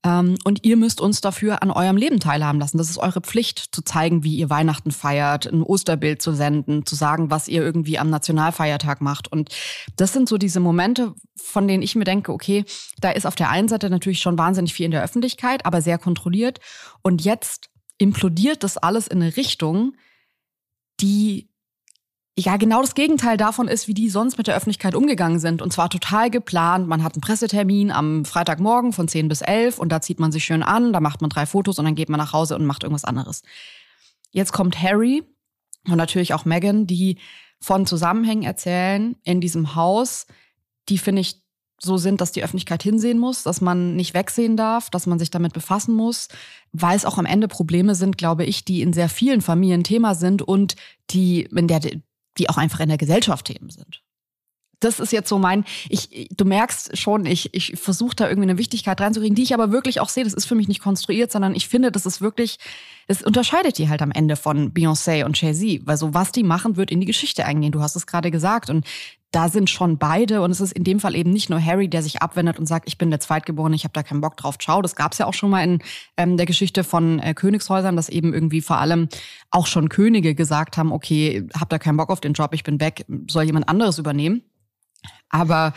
und 0.04 0.64
ihr 0.64 0.78
müsst 0.78 1.00
uns 1.00 1.22
dafür 1.22 1.62
an 1.62 1.70
eurem 1.70 1.96
Leben 1.96 2.20
teilhaben 2.20 2.60
lassen. 2.60 2.80
Das 2.80 2.90
ist 2.90 2.98
eure 2.98 3.22
Pflicht, 3.22 3.76
zu 3.76 3.84
zeigen, 3.84 4.24
wie 4.24 4.36
ihr 4.36 4.50
Weihnachten 4.50 4.90
feiert, 4.90 5.46
ein 5.46 5.62
Osterbild 5.62 6.24
zu 6.24 6.34
senden, 6.34 6.88
zu 6.88 6.96
sagen, 6.96 7.30
was 7.30 7.48
ihr 7.48 7.62
irgendwie 7.62 8.00
am 8.00 8.10
Nationalfeiertag 8.10 9.00
macht. 9.02 9.32
Und 9.32 9.50
das 9.98 10.12
sind 10.12 10.28
so 10.28 10.40
diese 10.40 10.60
Momente, 10.60 11.14
von 11.36 11.68
denen 11.68 11.84
ich 11.84 11.96
mir 11.96 12.04
denke, 12.04 12.34
okay, 12.34 12.66
da 13.00 13.12
ist 13.12 13.28
auf 13.28 13.36
der 13.36 13.52
einen 13.52 13.68
Seite 13.68 13.92
natürlich 13.92 14.22
schon 14.22 14.40
wahnsinnig 14.40 14.74
viel 14.74 14.86
in 14.86 14.92
der 14.92 15.04
Öffentlichkeit, 15.04 15.68
aber 15.68 15.84
sehr 15.84 16.00
kontrolliert. 16.00 16.60
Und 17.04 17.24
jetzt 17.24 17.70
implodiert 18.00 18.64
das 18.64 18.78
alles 18.78 19.08
in 19.08 19.22
eine 19.22 19.38
Richtung, 19.38 19.94
die 21.00 21.51
ja 22.46 22.58
genau 22.58 22.82
das 22.82 22.96
Gegenteil 22.96 23.38
davon 23.38 23.68
ist, 23.68 23.88
wie 23.88 23.94
die 23.94 24.10
sonst 24.10 24.38
mit 24.38 24.48
der 24.48 24.56
Öffentlichkeit 24.56 24.96
umgegangen 24.96 25.40
sind. 25.40 25.62
Und 25.62 25.74
zwar 25.74 25.90
total 25.90 26.30
geplant. 26.30 26.88
Man 26.88 27.04
hat 27.04 27.14
einen 27.14 27.22
Pressetermin 27.22 27.92
am 27.92 28.26
Freitagmorgen 28.26 28.94
von 28.94 29.08
10 29.08 29.28
bis 29.28 29.42
11 29.42 29.80
und 29.80 29.92
da 29.92 30.02
zieht 30.02 30.20
man 30.20 30.32
sich 30.32 30.44
schön 30.44 30.64
an, 30.64 30.94
da 30.94 31.00
macht 31.00 31.22
man 31.22 31.30
drei 31.30 31.46
Fotos 31.46 31.80
und 31.80 31.86
dann 31.86 31.96
geht 31.96 32.10
man 32.10 32.20
nach 32.20 32.34
Hause 32.34 32.56
und 32.56 32.66
macht 32.66 32.84
irgendwas 32.84 33.06
anderes. 33.06 33.44
Jetzt 34.32 34.54
kommt 34.54 34.82
Harry 34.82 35.24
und 35.88 35.98
natürlich 35.98 36.34
auch 36.34 36.46
Meghan, 36.46 36.88
die 36.88 37.18
von 37.60 37.86
Zusammenhängen 37.86 38.44
erzählen 38.44 39.16
in 39.24 39.42
diesem 39.42 39.76
Haus, 39.76 40.26
die 40.90 40.98
finde 40.98 41.22
ich 41.22 41.42
so 41.84 41.98
sind, 41.98 42.22
dass 42.22 42.32
die 42.32 42.44
Öffentlichkeit 42.44 42.84
hinsehen 42.84 43.18
muss, 43.18 43.44
dass 43.44 43.60
man 43.60 43.96
nicht 43.96 44.14
wegsehen 44.14 44.56
darf, 44.56 44.90
dass 44.90 45.08
man 45.08 45.18
sich 45.18 45.32
damit 45.32 45.54
befassen 45.54 45.96
muss, 45.96 46.28
weil 46.72 46.96
es 46.96 47.06
auch 47.06 47.18
am 47.18 47.26
Ende 47.26 47.48
Probleme 47.48 47.96
sind, 47.96 48.18
glaube 48.18 48.46
ich, 48.46 48.64
die 48.64 48.82
in 48.82 48.94
sehr 48.94 49.10
vielen 49.10 49.42
Familien 49.42 49.84
Thema 49.84 50.14
sind 50.14 50.44
und 50.44 50.76
die 51.10 51.42
in 51.44 51.68
der 51.68 51.82
die 52.38 52.50
auch 52.50 52.58
einfach 52.58 52.80
in 52.80 52.90
der 52.90 52.98
Gesellschaft 52.98 53.46
Themen 53.46 53.70
sind. 53.70 54.02
Das 54.80 55.00
ist 55.00 55.12
jetzt 55.12 55.30
so 55.30 55.38
mein, 55.38 55.64
ich, 55.90 56.30
du 56.36 56.44
merkst 56.44 56.98
schon, 56.98 57.28
ich, 57.28 57.54
ich 57.54 57.80
versuche 57.80 58.16
da 58.16 58.28
irgendwie 58.28 58.50
eine 58.50 58.58
Wichtigkeit 58.58 59.00
reinzukriegen, 59.00 59.36
die 59.36 59.44
ich 59.44 59.54
aber 59.54 59.72
wirklich 59.72 60.00
auch 60.00 60.10
sehe. 60.10 60.24
Das 60.24 60.34
ist 60.34 60.46
für 60.46 60.56
mich 60.56 60.68
nicht 60.68 60.82
konstruiert, 60.82 61.32
sondern 61.32 61.54
ich 61.54 61.68
finde, 61.68 61.92
das 61.92 62.08
ist 62.08 62.20
wirklich, 62.20 62.58
das 63.08 63.22
unterscheidet 63.22 63.78
die 63.78 63.90
halt 63.90 64.02
am 64.02 64.10
Ende 64.12 64.36
von 64.36 64.74
Beyoncé 64.74 65.24
und 65.24 65.40
Jay-Z. 65.40 65.86
Weil 65.86 65.98
so 65.98 66.16
was 66.16 66.32
die 66.32 66.42
machen, 66.42 66.78
wird 66.78 66.90
in 66.90 67.00
die 67.00 67.06
Geschichte 67.06 67.46
eingehen. 67.46 67.72
Du 67.72 67.82
hast 67.82 67.96
es 67.96 68.08
gerade 68.08 68.32
gesagt. 68.32 68.72
Und 68.72 68.88
da 69.32 69.48
sind 69.48 69.70
schon 69.70 69.98
beide. 69.98 70.42
Und 70.42 70.52
es 70.52 70.60
ist 70.60 70.74
in 70.74 70.84
dem 70.84 71.00
Fall 71.00 71.16
eben 71.16 71.32
nicht 71.32 71.50
nur 71.50 71.64
Harry, 71.64 71.88
der 71.88 72.04
sich 72.04 72.22
abwendet 72.22 72.60
und 72.60 72.66
sagt, 72.66 72.88
ich 72.88 72.98
bin 72.98 73.10
der 73.10 73.22
Zweitgeborene, 73.22 73.76
ich 73.76 73.86
habe 73.86 73.94
da 73.94 74.04
keinen 74.04 74.22
Bock 74.22 74.36
drauf. 74.36 74.58
Ciao. 74.60 74.82
Das 74.82 74.96
gab 74.96 75.14
es 75.14 75.18
ja 75.20 75.26
auch 75.26 75.34
schon 75.34 75.50
mal 75.50 75.64
in 75.64 75.82
ähm, 76.18 76.36
der 76.36 76.46
Geschichte 76.46 76.84
von 76.84 77.20
äh, 77.20 77.34
Königshäusern, 77.34 77.96
dass 77.96 78.10
eben 78.10 78.34
irgendwie 78.34 78.62
vor 78.62 78.78
allem 78.78 79.08
auch 79.50 79.68
schon 79.68 79.90
Könige 79.90 80.36
gesagt 80.36 80.78
haben, 80.78 80.92
okay, 80.92 81.48
hab 81.58 81.70
da 81.70 81.80
keinen 81.80 81.98
Bock 81.98 82.10
auf 82.10 82.22
den 82.22 82.34
Job, 82.34 82.54
ich 82.54 82.64
bin 82.64 82.82
weg, 82.82 83.06
soll 83.30 83.44
jemand 83.44 83.70
anderes 83.70 83.98
übernehmen. 83.98 84.44
Aber 85.30 85.74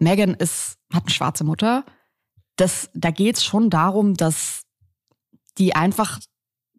Megan 0.00 0.34
ist, 0.34 0.76
hat 0.92 1.04
eine 1.04 1.12
schwarze 1.12 1.44
Mutter. 1.44 1.84
Das, 2.56 2.90
da 2.94 3.10
geht 3.10 3.36
es 3.36 3.44
schon 3.44 3.70
darum, 3.70 4.14
dass 4.14 4.62
die 5.58 5.76
einfach 5.76 6.18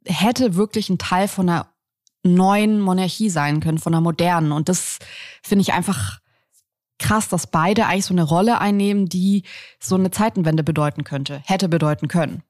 hätte 0.05 0.55
wirklich 0.55 0.89
ein 0.89 0.97
Teil 0.97 1.27
von 1.27 1.49
einer 1.49 1.74
neuen 2.25 2.79
Monarchie 2.81 3.29
sein 3.29 3.59
können, 3.59 3.77
von 3.77 3.93
einer 3.93 4.01
modernen. 4.01 4.51
Und 4.51 4.69
das 4.69 4.99
finde 5.41 5.61
ich 5.61 5.73
einfach 5.73 6.19
krass, 6.97 7.29
dass 7.29 7.47
beide 7.47 7.87
eigentlich 7.87 8.05
so 8.05 8.13
eine 8.13 8.23
Rolle 8.23 8.59
einnehmen, 8.59 9.07
die 9.07 9.43
so 9.79 9.95
eine 9.95 10.11
Zeitenwende 10.11 10.63
bedeuten 10.63 11.03
könnte, 11.03 11.41
hätte 11.45 11.69
bedeuten 11.69 12.07
können. 12.07 12.43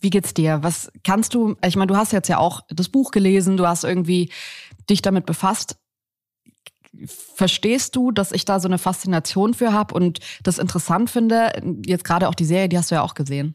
Wie 0.00 0.10
geht's 0.10 0.34
dir? 0.34 0.62
Was 0.62 0.90
kannst 1.04 1.34
du, 1.34 1.56
ich 1.64 1.76
meine, 1.76 1.88
du 1.88 1.96
hast 1.96 2.12
jetzt 2.12 2.28
ja 2.28 2.38
auch 2.38 2.62
das 2.68 2.88
Buch 2.88 3.10
gelesen, 3.10 3.56
du 3.56 3.66
hast 3.66 3.84
irgendwie 3.84 4.30
dich 4.88 5.02
damit 5.02 5.26
befasst 5.26 5.76
verstehst 7.04 7.96
du, 7.96 8.10
dass 8.10 8.32
ich 8.32 8.44
da 8.44 8.60
so 8.60 8.68
eine 8.68 8.78
Faszination 8.78 9.54
für 9.54 9.72
habe 9.72 9.94
und 9.94 10.20
das 10.42 10.58
interessant 10.58 11.10
finde? 11.10 11.52
Jetzt 11.84 12.04
gerade 12.04 12.28
auch 12.28 12.34
die 12.34 12.44
Serie, 12.44 12.68
die 12.68 12.78
hast 12.78 12.90
du 12.90 12.96
ja 12.96 13.02
auch 13.02 13.14
gesehen. 13.14 13.54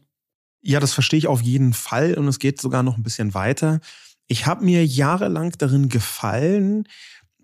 Ja, 0.62 0.78
das 0.78 0.92
verstehe 0.92 1.18
ich 1.18 1.26
auf 1.26 1.42
jeden 1.42 1.72
Fall 1.72 2.14
und 2.14 2.28
es 2.28 2.38
geht 2.38 2.60
sogar 2.60 2.82
noch 2.82 2.96
ein 2.96 3.02
bisschen 3.02 3.34
weiter. 3.34 3.80
Ich 4.28 4.46
habe 4.46 4.64
mir 4.64 4.86
jahrelang 4.86 5.52
darin 5.58 5.88
gefallen, 5.88 6.88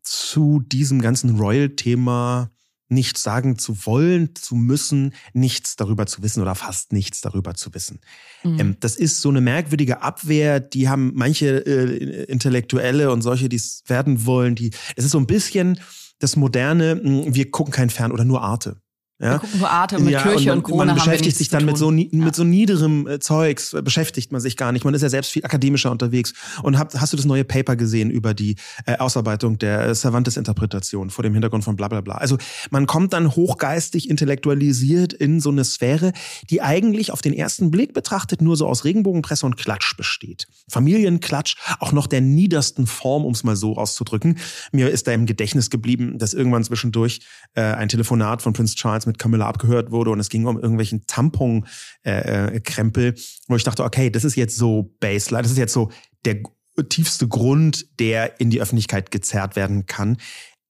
zu 0.03 0.61
diesem 0.61 1.03
ganzen 1.03 1.37
Royal-Thema 1.39 2.51
nichts 2.89 3.23
sagen 3.23 3.59
zu 3.59 3.87
wollen, 3.87 4.35
zu 4.35 4.55
müssen, 4.55 5.15
nichts 5.35 5.77
darüber 5.77 6.07
zu 6.07 6.23
wissen 6.23 6.41
oder 6.41 6.55
fast 6.55 6.93
nichts 6.93 7.21
darüber 7.21 7.55
zu 7.55 7.75
wissen. 7.75 8.01
Mhm. 8.43 8.59
Ähm, 8.59 8.77
das 8.81 8.97
ist 8.97 9.21
so 9.21 9.29
eine 9.29 9.41
merkwürdige 9.41 10.03
Abwehr, 10.03 10.59
die 10.61 10.89
haben 10.89 11.13
manche 11.15 11.67
äh, 11.67 12.25
Intellektuelle 12.25 13.13
und 13.13 13.23
solche, 13.23 13.49
die 13.49 13.57
es 13.57 13.83
werden 13.87 14.25
wollen, 14.25 14.55
die, 14.55 14.71
es 14.97 15.05
ist 15.05 15.11
so 15.11 15.19
ein 15.19 15.27
bisschen 15.27 15.79
das 16.19 16.37
moderne, 16.37 17.01
hm, 17.03 17.35
wir 17.35 17.51
gucken 17.51 17.73
kein 17.73 17.91
Fern 17.91 18.13
oder 18.13 18.25
nur 18.25 18.43
Arte. 18.43 18.81
Ja? 19.21 19.33
Wir 19.33 19.39
gucken 19.41 19.59
nur 19.59 19.71
Atem 19.71 20.05
mit 20.05 20.13
ja, 20.13 20.23
Kirche 20.23 20.53
und, 20.53 20.59
und 20.59 20.65
Krone. 20.65 20.87
Man 20.87 20.95
beschäftigt 20.95 21.37
sich 21.37 21.49
dann 21.49 21.65
mit 21.65 21.77
so, 21.77 21.91
ja. 21.91 22.07
mit 22.13 22.37
so 22.37 22.45
niederem 22.45 23.09
äh, 23.09 23.19
Zeugs, 23.19 23.73
äh, 23.73 23.83
beschäftigt 23.83 24.31
man 24.31 24.41
sich 24.41 24.57
gar 24.57 24.71
nicht. 24.71 24.85
Man 24.85 24.95
ist 24.95 25.03
ja 25.03 25.09
selbst 25.09 25.33
viel 25.33 25.45
akademischer 25.45 25.91
unterwegs. 25.91 26.35
Und 26.63 26.79
hab, 26.79 26.95
hast 26.95 27.13
du 27.13 27.17
das 27.17 27.27
neue 27.27 27.45
Paper 27.45 27.75
gesehen 27.75 28.11
über 28.11 28.33
die 28.33 28.55
äh, 28.87 28.97
Ausarbeitung 28.99 29.59
der 29.59 29.89
äh, 29.89 29.95
Cervantes-Interpretation 29.95 31.11
vor 31.11 31.25
dem 31.25 31.33
Hintergrund 31.33 31.65
von 31.65 31.75
bla 31.75 31.89
bla 31.89 32.01
bla? 32.01 32.15
Also 32.15 32.39
man 32.71 32.87
kommt 32.87 33.13
dann 33.13 33.35
hochgeistig 33.35 34.09
intellektualisiert 34.09 35.13
in 35.13 35.41
so 35.41 35.51
eine 35.51 35.65
Sphäre, 35.65 36.13
die 36.49 36.63
eigentlich 36.63 37.11
auf 37.11 37.21
den 37.21 37.33
ersten 37.33 37.73
Blick 37.73 37.95
betrachtet 37.95 38.41
nur 38.41 38.57
so 38.57 38.69
aus 38.69 38.85
Regenbogenpresse 38.85 39.47
und 39.47 39.57
Klatsch 39.57 39.97
besteht. 39.97 40.47
Familienklatsch, 40.69 41.57
auch 41.81 41.91
noch 41.91 42.07
der 42.07 42.21
niedersten 42.21 42.87
Form, 42.87 43.25
um 43.25 43.33
es 43.33 43.43
mal 43.43 43.57
so 43.57 43.77
auszudrücken. 43.77 44.39
Mir 44.71 44.91
ist 44.91 45.09
da 45.09 45.13
im 45.13 45.27
Gedächtnis 45.27 45.71
geblieben, 45.71 46.19
dass 46.19 46.35
irgendwann 46.35 46.63
zwischendurch 46.63 47.21
äh, 47.55 47.63
ein 47.63 47.89
Telefonat 47.89 48.43
von 48.43 48.53
Prince 48.53 48.77
Charles 48.77 49.08
mit 49.09 49.19
Camilla 49.19 49.49
abgehört 49.49 49.91
wurde 49.91 50.11
und 50.11 50.21
es 50.21 50.29
ging 50.29 50.47
um 50.47 50.57
irgendwelchen 50.59 51.07
Tampon-Krempel, 51.07 53.05
äh, 53.05 53.09
äh 53.09 53.23
wo 53.49 53.57
ich 53.57 53.65
dachte, 53.65 53.83
okay, 53.85 54.11
das 54.11 54.25
ist 54.25 54.37
jetzt 54.37 54.57
so 54.57 54.95
Baseline, 55.01 55.43
das 55.43 55.51
ist 55.53 55.59
jetzt 55.59 55.73
so 55.73 55.91
der 56.25 56.43
tiefste 56.89 57.27
Grund, 57.27 57.99
der 57.99 58.41
in 58.41 58.51
die 58.51 58.61
Öffentlichkeit 58.61 59.11
gezerrt 59.11 59.57
werden 59.57 59.87
kann. 59.87 60.19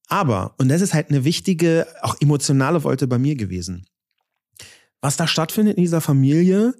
Aber, 0.07 0.55
und 0.57 0.69
das 0.69 0.81
ist 0.81 0.95
halt 0.95 1.09
eine 1.09 1.23
wichtige, 1.23 1.85
auch 2.01 2.15
emotionale 2.19 2.83
Wolte 2.83 3.07
bei 3.07 3.19
mir 3.19 3.35
gewesen. 3.35 3.85
Was 5.01 5.17
da 5.17 5.27
stattfindet 5.27 5.77
in 5.77 5.83
dieser 5.83 6.01
Familie, 6.01 6.73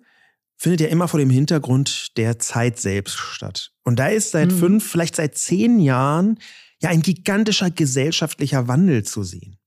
findet 0.58 0.82
ja 0.82 0.88
immer 0.88 1.08
vor 1.08 1.20
dem 1.20 1.30
Hintergrund 1.30 2.18
der 2.18 2.40
Zeit 2.40 2.80
selbst 2.80 3.18
statt. 3.18 3.72
Und 3.84 3.98
da 3.98 4.08
ist 4.08 4.32
seit 4.32 4.52
mhm. 4.52 4.58
fünf, 4.58 4.92
vielleicht 4.92 5.16
seit 5.16 5.38
zehn 5.38 5.80
Jahren 5.80 6.40
ja 6.82 6.90
ein 6.90 7.02
gigantischer 7.02 7.70
gesellschaftlicher 7.70 8.68
Wandel 8.68 9.04
zu 9.04 9.24
sehen. 9.24 9.59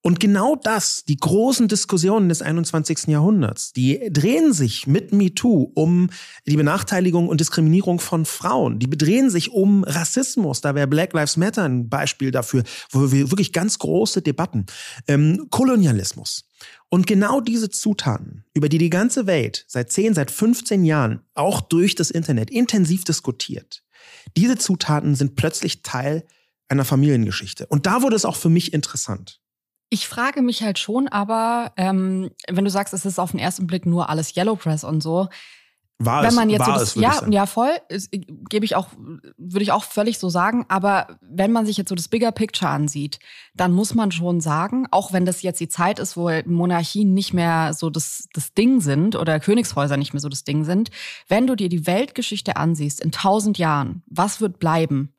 Und 0.00 0.20
genau 0.20 0.54
das, 0.54 1.04
die 1.04 1.16
großen 1.16 1.66
Diskussionen 1.66 2.28
des 2.28 2.40
21. 2.40 3.08
Jahrhunderts, 3.08 3.72
die 3.72 4.08
drehen 4.10 4.52
sich 4.52 4.86
mit 4.86 5.12
MeToo 5.12 5.72
um 5.74 6.10
die 6.46 6.56
Benachteiligung 6.56 7.28
und 7.28 7.40
Diskriminierung 7.40 7.98
von 7.98 8.24
Frauen. 8.24 8.78
Die 8.78 8.88
drehen 8.88 9.28
sich 9.28 9.50
um 9.50 9.82
Rassismus. 9.82 10.60
Da 10.60 10.76
wäre 10.76 10.86
Black 10.86 11.14
Lives 11.14 11.36
Matter 11.36 11.64
ein 11.64 11.88
Beispiel 11.88 12.30
dafür, 12.30 12.62
wo 12.90 13.10
wir 13.10 13.30
wirklich 13.30 13.52
ganz 13.52 13.80
große 13.80 14.22
Debatten. 14.22 14.66
Ähm, 15.08 15.48
Kolonialismus. 15.50 16.44
Und 16.90 17.08
genau 17.08 17.40
diese 17.40 17.68
Zutaten, 17.68 18.44
über 18.54 18.68
die 18.68 18.78
die 18.78 18.90
ganze 18.90 19.26
Welt 19.26 19.64
seit 19.66 19.90
10, 19.90 20.14
seit 20.14 20.30
15 20.30 20.84
Jahren 20.84 21.22
auch 21.34 21.60
durch 21.60 21.96
das 21.96 22.10
Internet 22.10 22.50
intensiv 22.50 23.04
diskutiert, 23.04 23.82
diese 24.36 24.56
Zutaten 24.56 25.16
sind 25.16 25.34
plötzlich 25.34 25.82
Teil 25.82 26.24
einer 26.68 26.84
Familiengeschichte. 26.84 27.66
Und 27.66 27.86
da 27.86 28.02
wurde 28.02 28.16
es 28.16 28.24
auch 28.24 28.36
für 28.36 28.50
mich 28.50 28.72
interessant. 28.72 29.40
Ich 29.90 30.06
frage 30.06 30.42
mich 30.42 30.62
halt 30.62 30.78
schon, 30.78 31.08
aber 31.08 31.72
ähm, 31.76 32.30
wenn 32.48 32.64
du 32.64 32.70
sagst, 32.70 32.92
es 32.92 33.06
ist 33.06 33.18
auf 33.18 33.30
den 33.30 33.40
ersten 33.40 33.66
Blick 33.66 33.86
nur 33.86 34.10
alles 34.10 34.36
Yellow 34.36 34.56
Press 34.56 34.84
und 34.84 35.02
so, 35.02 35.28
war 36.00 36.22
wenn 36.22 36.34
man 36.34 36.48
jetzt 36.48 36.64
so 36.64 36.72
das, 36.72 36.82
es, 36.82 36.94
ja, 36.94 37.26
ja, 37.28 37.46
voll, 37.46 37.70
gebe 38.48 38.64
ich 38.64 38.76
auch, 38.76 38.88
würde 39.36 39.62
ich 39.64 39.72
auch 39.72 39.82
völlig 39.82 40.20
so 40.20 40.28
sagen. 40.28 40.64
Aber 40.68 41.18
wenn 41.20 41.50
man 41.50 41.66
sich 41.66 41.76
jetzt 41.76 41.88
so 41.88 41.96
das 41.96 42.06
Bigger 42.06 42.30
Picture 42.30 42.70
ansieht, 42.70 43.18
dann 43.54 43.72
muss 43.72 43.96
man 43.96 44.12
schon 44.12 44.40
sagen, 44.40 44.86
auch 44.92 45.12
wenn 45.12 45.26
das 45.26 45.42
jetzt 45.42 45.58
die 45.58 45.68
Zeit 45.68 45.98
ist, 45.98 46.16
wo 46.16 46.30
Monarchien 46.46 47.14
nicht 47.14 47.34
mehr 47.34 47.74
so 47.74 47.90
das, 47.90 48.28
das 48.32 48.54
Ding 48.54 48.80
sind 48.80 49.16
oder 49.16 49.40
Königshäuser 49.40 49.96
nicht 49.96 50.12
mehr 50.12 50.20
so 50.20 50.28
das 50.28 50.44
Ding 50.44 50.62
sind, 50.62 50.90
wenn 51.26 51.48
du 51.48 51.56
dir 51.56 51.68
die 51.68 51.88
Weltgeschichte 51.88 52.56
ansiehst 52.56 53.00
in 53.00 53.10
tausend 53.10 53.58
Jahren, 53.58 54.02
was 54.06 54.40
wird 54.40 54.60
bleiben? 54.60 55.12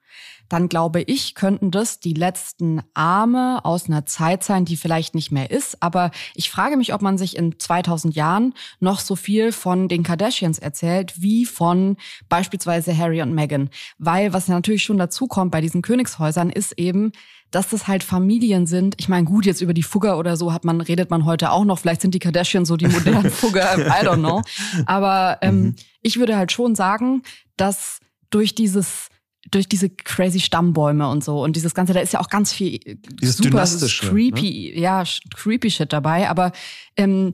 Dann 0.49 0.67
glaube 0.67 1.01
ich, 1.01 1.35
könnten 1.35 1.71
das 1.71 1.99
die 1.99 2.13
letzten 2.13 2.81
Arme 2.93 3.63
aus 3.63 3.87
einer 3.87 4.05
Zeit 4.05 4.43
sein, 4.43 4.65
die 4.65 4.75
vielleicht 4.75 5.15
nicht 5.15 5.31
mehr 5.31 5.51
ist. 5.51 5.81
Aber 5.81 6.11
ich 6.35 6.49
frage 6.49 6.75
mich, 6.75 6.93
ob 6.93 7.01
man 7.01 7.17
sich 7.17 7.37
in 7.37 7.57
2000 7.59 8.15
Jahren 8.15 8.53
noch 8.79 8.99
so 8.99 9.15
viel 9.15 9.51
von 9.51 9.87
den 9.87 10.03
Kardashians 10.03 10.59
erzählt, 10.59 11.21
wie 11.21 11.45
von 11.45 11.97
beispielsweise 12.27 12.97
Harry 12.97 13.21
und 13.21 13.33
Meghan. 13.33 13.69
Weil 13.99 14.33
was 14.33 14.47
natürlich 14.47 14.83
schon 14.83 14.97
dazu 14.97 15.27
kommt 15.27 15.51
bei 15.51 15.61
diesen 15.61 15.81
Königshäusern 15.81 16.49
ist 16.49 16.77
eben, 16.77 17.11
dass 17.51 17.69
das 17.69 17.87
halt 17.87 18.03
Familien 18.03 18.67
sind. 18.67 18.95
Ich 18.99 19.09
meine, 19.09 19.25
gut, 19.25 19.45
jetzt 19.45 19.61
über 19.61 19.73
die 19.73 19.83
Fugger 19.83 20.17
oder 20.17 20.37
so 20.37 20.53
hat 20.53 20.65
man, 20.65 20.81
redet 20.81 21.09
man 21.09 21.25
heute 21.25 21.51
auch 21.51 21.65
noch. 21.65 21.79
Vielleicht 21.79 22.01
sind 22.01 22.13
die 22.13 22.19
Kardashians 22.19 22.67
so 22.67 22.77
die 22.77 22.87
modernen 22.87 23.31
Fugger, 23.31 23.77
I 23.77 24.05
don't 24.05 24.17
know. 24.17 24.41
Aber 24.85 25.39
ähm, 25.41 25.61
mhm. 25.61 25.75
ich 26.01 26.17
würde 26.19 26.37
halt 26.37 26.51
schon 26.51 26.75
sagen, 26.75 27.23
dass 27.57 27.99
durch 28.29 28.53
dieses 28.53 29.09
durch 29.51 29.67
diese 29.67 29.89
crazy 29.89 30.39
Stammbäume 30.39 31.07
und 31.09 31.23
so 31.23 31.43
und 31.43 31.55
dieses 31.55 31.73
ganze, 31.73 31.93
da 31.93 31.99
ist 31.99 32.13
ja 32.13 32.19
auch 32.19 32.29
ganz 32.29 32.53
viel 32.53 32.79
dieses 33.21 33.37
super 33.37 33.65
ne? 33.65 33.87
creepy, 33.87 34.73
ne? 34.75 34.81
ja, 34.81 35.03
creepy 35.35 35.71
Shit 35.71 35.93
dabei, 35.93 36.29
aber 36.29 36.51
ähm, 36.95 37.33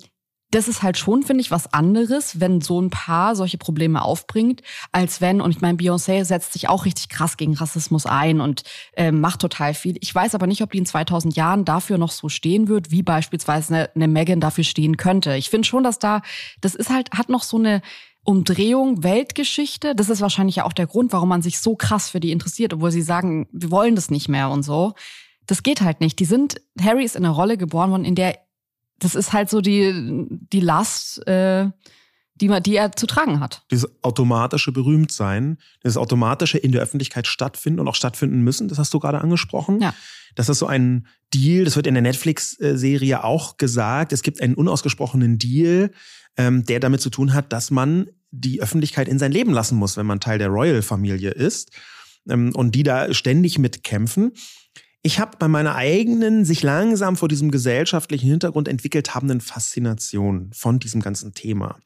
das 0.56 0.68
ist 0.68 0.84
halt 0.84 0.98
schon, 0.98 1.24
finde 1.24 1.42
ich, 1.42 1.52
was 1.52 1.74
anderes, 1.74 2.40
wenn 2.40 2.62
so 2.62 2.80
ein 2.80 2.90
Paar 2.90 3.36
solche 3.36 3.58
Probleme 3.58 4.02
aufbringt, 4.02 4.62
als 4.92 5.20
wenn, 5.20 5.42
und 5.42 5.52
ich 5.52 5.60
meine, 5.60 5.78
Beyoncé 5.78 6.24
setzt 6.24 6.54
sich 6.54 6.70
auch 6.70 6.86
richtig 6.86 7.10
krass 7.10 7.36
gegen 7.36 7.56
Rassismus 7.56 8.06
ein 8.06 8.40
und 8.40 8.64
äh, 8.96 9.12
macht 9.12 9.42
total 9.42 9.74
viel. 9.74 9.98
Ich 10.00 10.14
weiß 10.14 10.34
aber 10.34 10.48
nicht, 10.48 10.62
ob 10.62 10.72
die 10.72 10.78
in 10.78 10.86
2000 10.86 11.36
Jahren 11.36 11.66
dafür 11.66 11.98
noch 11.98 12.12
so 12.12 12.30
stehen 12.30 12.68
wird, 12.68 12.92
wie 12.92 13.04
beispielsweise 13.04 13.74
eine, 13.74 13.96
eine 13.96 14.08
Megan 14.08 14.40
dafür 14.40 14.64
stehen 14.64 14.98
könnte. 14.98 15.36
Ich 15.36 15.50
finde 15.50 15.68
schon, 15.68 15.84
dass 15.84 16.00
da, 16.00 16.22
das 16.62 16.76
ist 16.76 16.90
halt, 16.90 17.12
hat 17.12 17.28
noch 17.28 17.44
so 17.44 17.58
eine, 17.58 17.82
Umdrehung 18.26 19.04
Weltgeschichte. 19.04 19.96
Das 19.96 20.10
ist 20.10 20.20
wahrscheinlich 20.20 20.58
ja 20.58 20.66
auch 20.66 20.74
der 20.74 20.88
Grund, 20.88 21.14
warum 21.14 21.30
man 21.30 21.42
sich 21.42 21.60
so 21.60 21.76
krass 21.76 22.10
für 22.10 22.20
die 22.20 22.32
interessiert, 22.32 22.74
obwohl 22.74 22.92
sie 22.92 23.04
sagen, 23.04 23.48
wir 23.52 23.72
wollen 23.72 23.96
das 23.96 24.10
nicht 24.10 24.28
mehr 24.28 24.50
und 24.50 24.64
so. 24.64 24.94
Das 25.46 25.64
geht 25.64 25.82
halt 25.82 26.02
nicht. 26.02 26.20
Die 26.20 26.26
sind, 26.26 26.60
Harry 26.82 27.06
ist 27.06 27.16
in 27.16 27.24
einer 27.24 27.34
Rolle 27.34 27.56
geboren 27.56 27.92
worden, 27.92 28.04
in 28.04 28.16
der, 28.16 28.38
das 28.98 29.14
ist 29.14 29.32
halt 29.32 29.50
so 29.50 29.62
die, 29.62 30.28
die 30.52 30.60
Last, 30.60 31.26
äh, 31.28 31.70
die, 32.34 32.50
man, 32.50 32.64
die 32.64 32.76
er 32.76 32.92
zu 32.94 33.06
tragen 33.06 33.40
hat. 33.40 33.64
Dieses 33.70 33.88
automatische 34.04 34.72
Berühmtsein, 34.72 35.60
dieses 35.84 35.98
automatische 35.98 36.58
in 36.58 36.72
der 36.72 36.82
Öffentlichkeit 36.82 37.28
stattfinden 37.28 37.80
und 37.80 37.88
auch 37.88 37.96
stattfinden 37.96 38.42
müssen, 38.42 38.68
das 38.68 38.80
hast 38.80 38.94
du 38.94 39.00
gerade 39.00 39.22
angesprochen. 39.22 39.80
Ja. 39.80 39.94
Das 40.34 40.50
ist 40.50 40.60
so 40.60 40.66
ein 40.66 41.08
Deal, 41.34 41.64
das 41.64 41.76
wird 41.76 41.88
in 41.88 41.94
der 41.94 42.04
Netflix-Serie 42.04 43.24
auch 43.24 43.58
gesagt. 43.58 44.14
Es 44.14 44.22
gibt 44.22 44.42
einen 44.42 44.56
unausgesprochenen 44.56 45.38
Deal, 45.38 45.92
ähm, 46.38 46.66
der 46.66 46.80
damit 46.80 47.02
zu 47.02 47.10
tun 47.10 47.34
hat, 47.34 47.52
dass 47.54 47.72
man 47.72 48.08
die 48.32 48.62
Öffentlichkeit 48.62 49.08
in 49.08 49.20
sein 49.20 49.32
Leben 49.32 49.52
lassen 49.52 49.78
muss, 49.78 49.98
wenn 49.98 50.06
man 50.06 50.20
Teil 50.20 50.38
der 50.38 50.50
Royal-Familie 50.50 51.32
ist. 51.32 51.72
Ähm, 52.30 52.54
und 52.56 52.76
die 52.76 52.84
da 52.84 53.14
ständig 53.14 53.60
mitkämpfen. 53.60 54.34
Ich 55.02 55.20
habe 55.20 55.38
bei 55.38 55.48
meiner 55.48 55.76
eigenen, 55.76 56.46
sich 56.46 56.64
langsam 56.64 57.16
vor 57.16 57.28
diesem 57.28 57.52
gesellschaftlichen 57.52 58.28
Hintergrund 58.30 58.68
entwickelt 58.68 59.14
habenden 59.14 59.40
Faszination 59.40 60.50
von 60.52 60.80
diesem 60.80 61.02
ganzen 61.02 61.34
Thema 61.34 61.78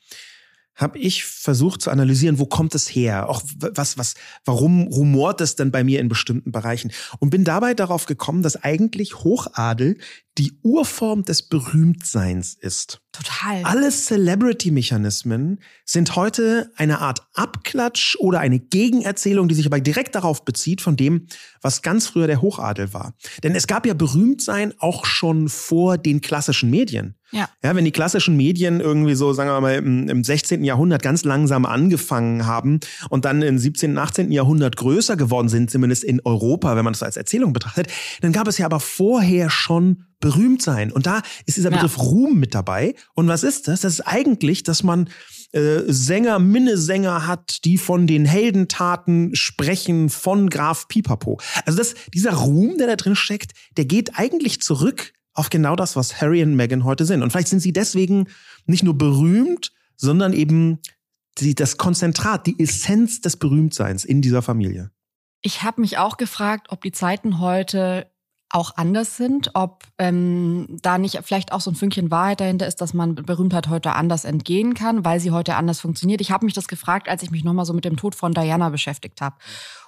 habe 0.80 0.98
ich 0.98 1.26
versucht 1.26 1.82
zu 1.82 1.92
analysieren, 1.92 2.40
wo 2.40 2.46
kommt 2.46 2.74
es 2.74 2.88
her? 2.88 3.30
Auch 3.30 3.42
was, 3.58 3.98
was, 3.98 4.14
warum 4.46 4.88
rumort 4.88 5.42
es 5.42 5.56
denn 5.58 5.72
bei 5.72 5.84
mir 5.84 6.00
in 6.00 6.08
bestimmten 6.08 6.54
Bereichen? 6.54 6.92
Und 7.20 7.32
bin 7.32 7.44
dabei 7.44 7.74
darauf 7.74 8.06
gekommen, 8.06 8.44
dass 8.44 8.56
eigentlich 8.56 9.18
Hochadel 9.18 9.98
die 10.38 10.58
Urform 10.64 11.26
des 11.26 11.44
Berühmtseins 11.44 12.54
ist. 12.54 13.02
Total. 13.20 13.64
Alle 13.64 13.90
Celebrity-Mechanismen 13.90 15.60
sind 15.84 16.16
heute 16.16 16.72
eine 16.78 17.00
Art 17.00 17.28
Abklatsch 17.34 18.16
oder 18.18 18.40
eine 18.40 18.60
Gegenerzählung, 18.60 19.50
die 19.50 19.56
sich 19.56 19.66
aber 19.66 19.82
direkt 19.82 20.16
darauf 20.16 20.46
bezieht 20.46 20.82
von 20.82 20.96
dem, 20.96 21.28
was 21.62 21.82
ganz 21.82 22.08
früher 22.08 22.28
der 22.28 22.42
Hochadel 22.42 22.94
war. 22.94 23.14
Denn 23.44 23.56
es 23.56 23.68
gab 23.68 23.86
ja 23.86 23.94
Berühmtsein 23.94 24.74
auch 24.80 25.06
schon 25.06 25.50
vor 25.50 25.98
den 25.98 26.22
klassischen 26.22 26.70
Medien. 26.70 27.16
Ja. 27.32 27.48
ja, 27.62 27.76
wenn 27.76 27.86
die 27.86 27.92
klassischen 27.92 28.38
Medien 28.38 28.80
irgendwie 28.80 29.16
so, 29.16 29.34
sagen 29.34 29.50
wir 29.50 29.62
mal, 29.62 29.76
im, 29.76 30.08
im 30.10 30.24
16. 30.24 30.64
Jahrhundert 30.64 31.04
ganz 31.04 31.24
langsam 31.26 31.66
angefangen 31.66 32.46
haben 32.46 32.80
und 33.10 33.26
dann 33.26 33.42
im 33.42 33.60
17., 33.60 33.98
18. 33.98 34.32
Jahrhundert 34.32 34.78
größer 34.78 35.16
geworden 35.16 35.50
sind, 35.50 35.70
zumindest 35.70 36.04
in 36.04 36.22
Europa, 36.24 36.76
wenn 36.76 36.86
man 36.86 36.94
das 36.94 37.04
als 37.04 37.18
Erzählung 37.18 37.54
betrachtet, 37.54 37.88
dann 38.22 38.32
gab 38.32 38.48
es 38.48 38.58
ja 38.58 38.66
aber 38.66 38.80
vorher 38.80 39.50
schon 39.50 40.06
berühmt 40.20 40.62
sein. 40.62 40.92
Und 40.92 41.06
da 41.06 41.22
ist 41.46 41.58
dieser 41.58 41.72
Begriff 41.72 41.98
ja. 41.98 42.04
Ruhm 42.04 42.40
mit 42.40 42.54
dabei. 42.54 42.96
Und 43.14 43.28
was 43.28 43.44
ist 43.44 43.68
das? 43.68 43.82
Das 43.82 43.94
ist 43.94 44.02
eigentlich, 44.02 44.64
dass 44.64 44.84
man 44.84 45.10
äh, 45.52 45.82
Sänger, 45.88 46.40
Minnesänger 46.40 47.26
hat, 47.26 47.64
die 47.66 47.78
von 47.78 48.06
den 48.06 48.26
Heldentaten 48.26 49.36
sprechen 49.36 50.10
von 50.10 50.50
Graf 50.50 50.88
Pipapo. 50.88 51.40
Also 51.66 51.78
das, 51.78 51.96
dieser 52.14 52.34
Ruhm, 52.34 52.78
der 52.78 52.88
da 52.88 52.96
drin 52.96 53.16
steckt, 53.16 53.54
der 53.78 53.86
geht 53.86 54.18
eigentlich 54.20 54.62
zurück 54.62 55.14
auf 55.34 55.50
genau 55.50 55.76
das, 55.76 55.96
was 55.96 56.22
Harry 56.22 56.44
und 56.44 56.56
Meghan 56.56 56.84
heute 56.84 57.06
sind. 57.06 57.24
Und 57.24 57.32
vielleicht 57.32 57.48
sind 57.48 57.62
sie 57.62 57.74
deswegen 57.74 58.28
nicht 58.66 58.84
nur 58.84 58.98
berühmt, 58.98 59.72
sondern 59.96 60.34
eben 60.34 60.80
die, 61.38 61.56
das 61.56 61.78
Konzentrat, 61.78 62.46
die 62.46 62.60
Essenz 62.60 63.22
des 63.22 63.38
Berühmtseins 63.38 64.04
in 64.06 64.22
dieser 64.22 64.42
Familie. 64.42 64.92
Ich 65.42 65.64
habe 65.64 65.82
mich 65.82 65.98
auch 65.98 66.18
gefragt, 66.18 66.68
ob 66.70 66.82
die 66.82 66.92
Zeiten 66.92 67.40
heute 67.40 68.12
auch 68.52 68.78
anders 68.78 69.16
sind, 69.16 69.52
ob 69.54 69.84
ähm, 70.00 70.66
da 70.82 70.98
nicht 70.98 71.20
vielleicht 71.24 71.52
auch 71.52 71.62
so 71.62 71.70
ein 71.70 71.76
Fünkchen 71.76 72.10
Wahrheit 72.10 72.40
dahinter 72.40 72.66
ist, 72.66 72.82
dass 72.82 72.96
man 72.96 73.14
Berühmtheit 73.14 73.70
heute 73.70 73.94
anders 73.94 74.26
entgehen 74.26 74.74
kann, 74.74 75.06
weil 75.06 75.20
sie 75.20 75.30
heute 75.30 75.56
anders 75.56 75.80
funktioniert. 75.80 76.20
Ich 76.20 76.32
habe 76.32 76.46
mich 76.46 76.56
das 76.56 76.68
gefragt, 76.68 77.10
als 77.10 77.22
ich 77.22 77.30
mich 77.30 77.44
nochmal 77.44 77.66
so 77.66 77.74
mit 77.74 77.86
dem 77.86 77.96
Tod 77.96 78.16
von 78.16 78.34
Diana 78.34 78.70
beschäftigt 78.70 79.22
habe 79.22 79.36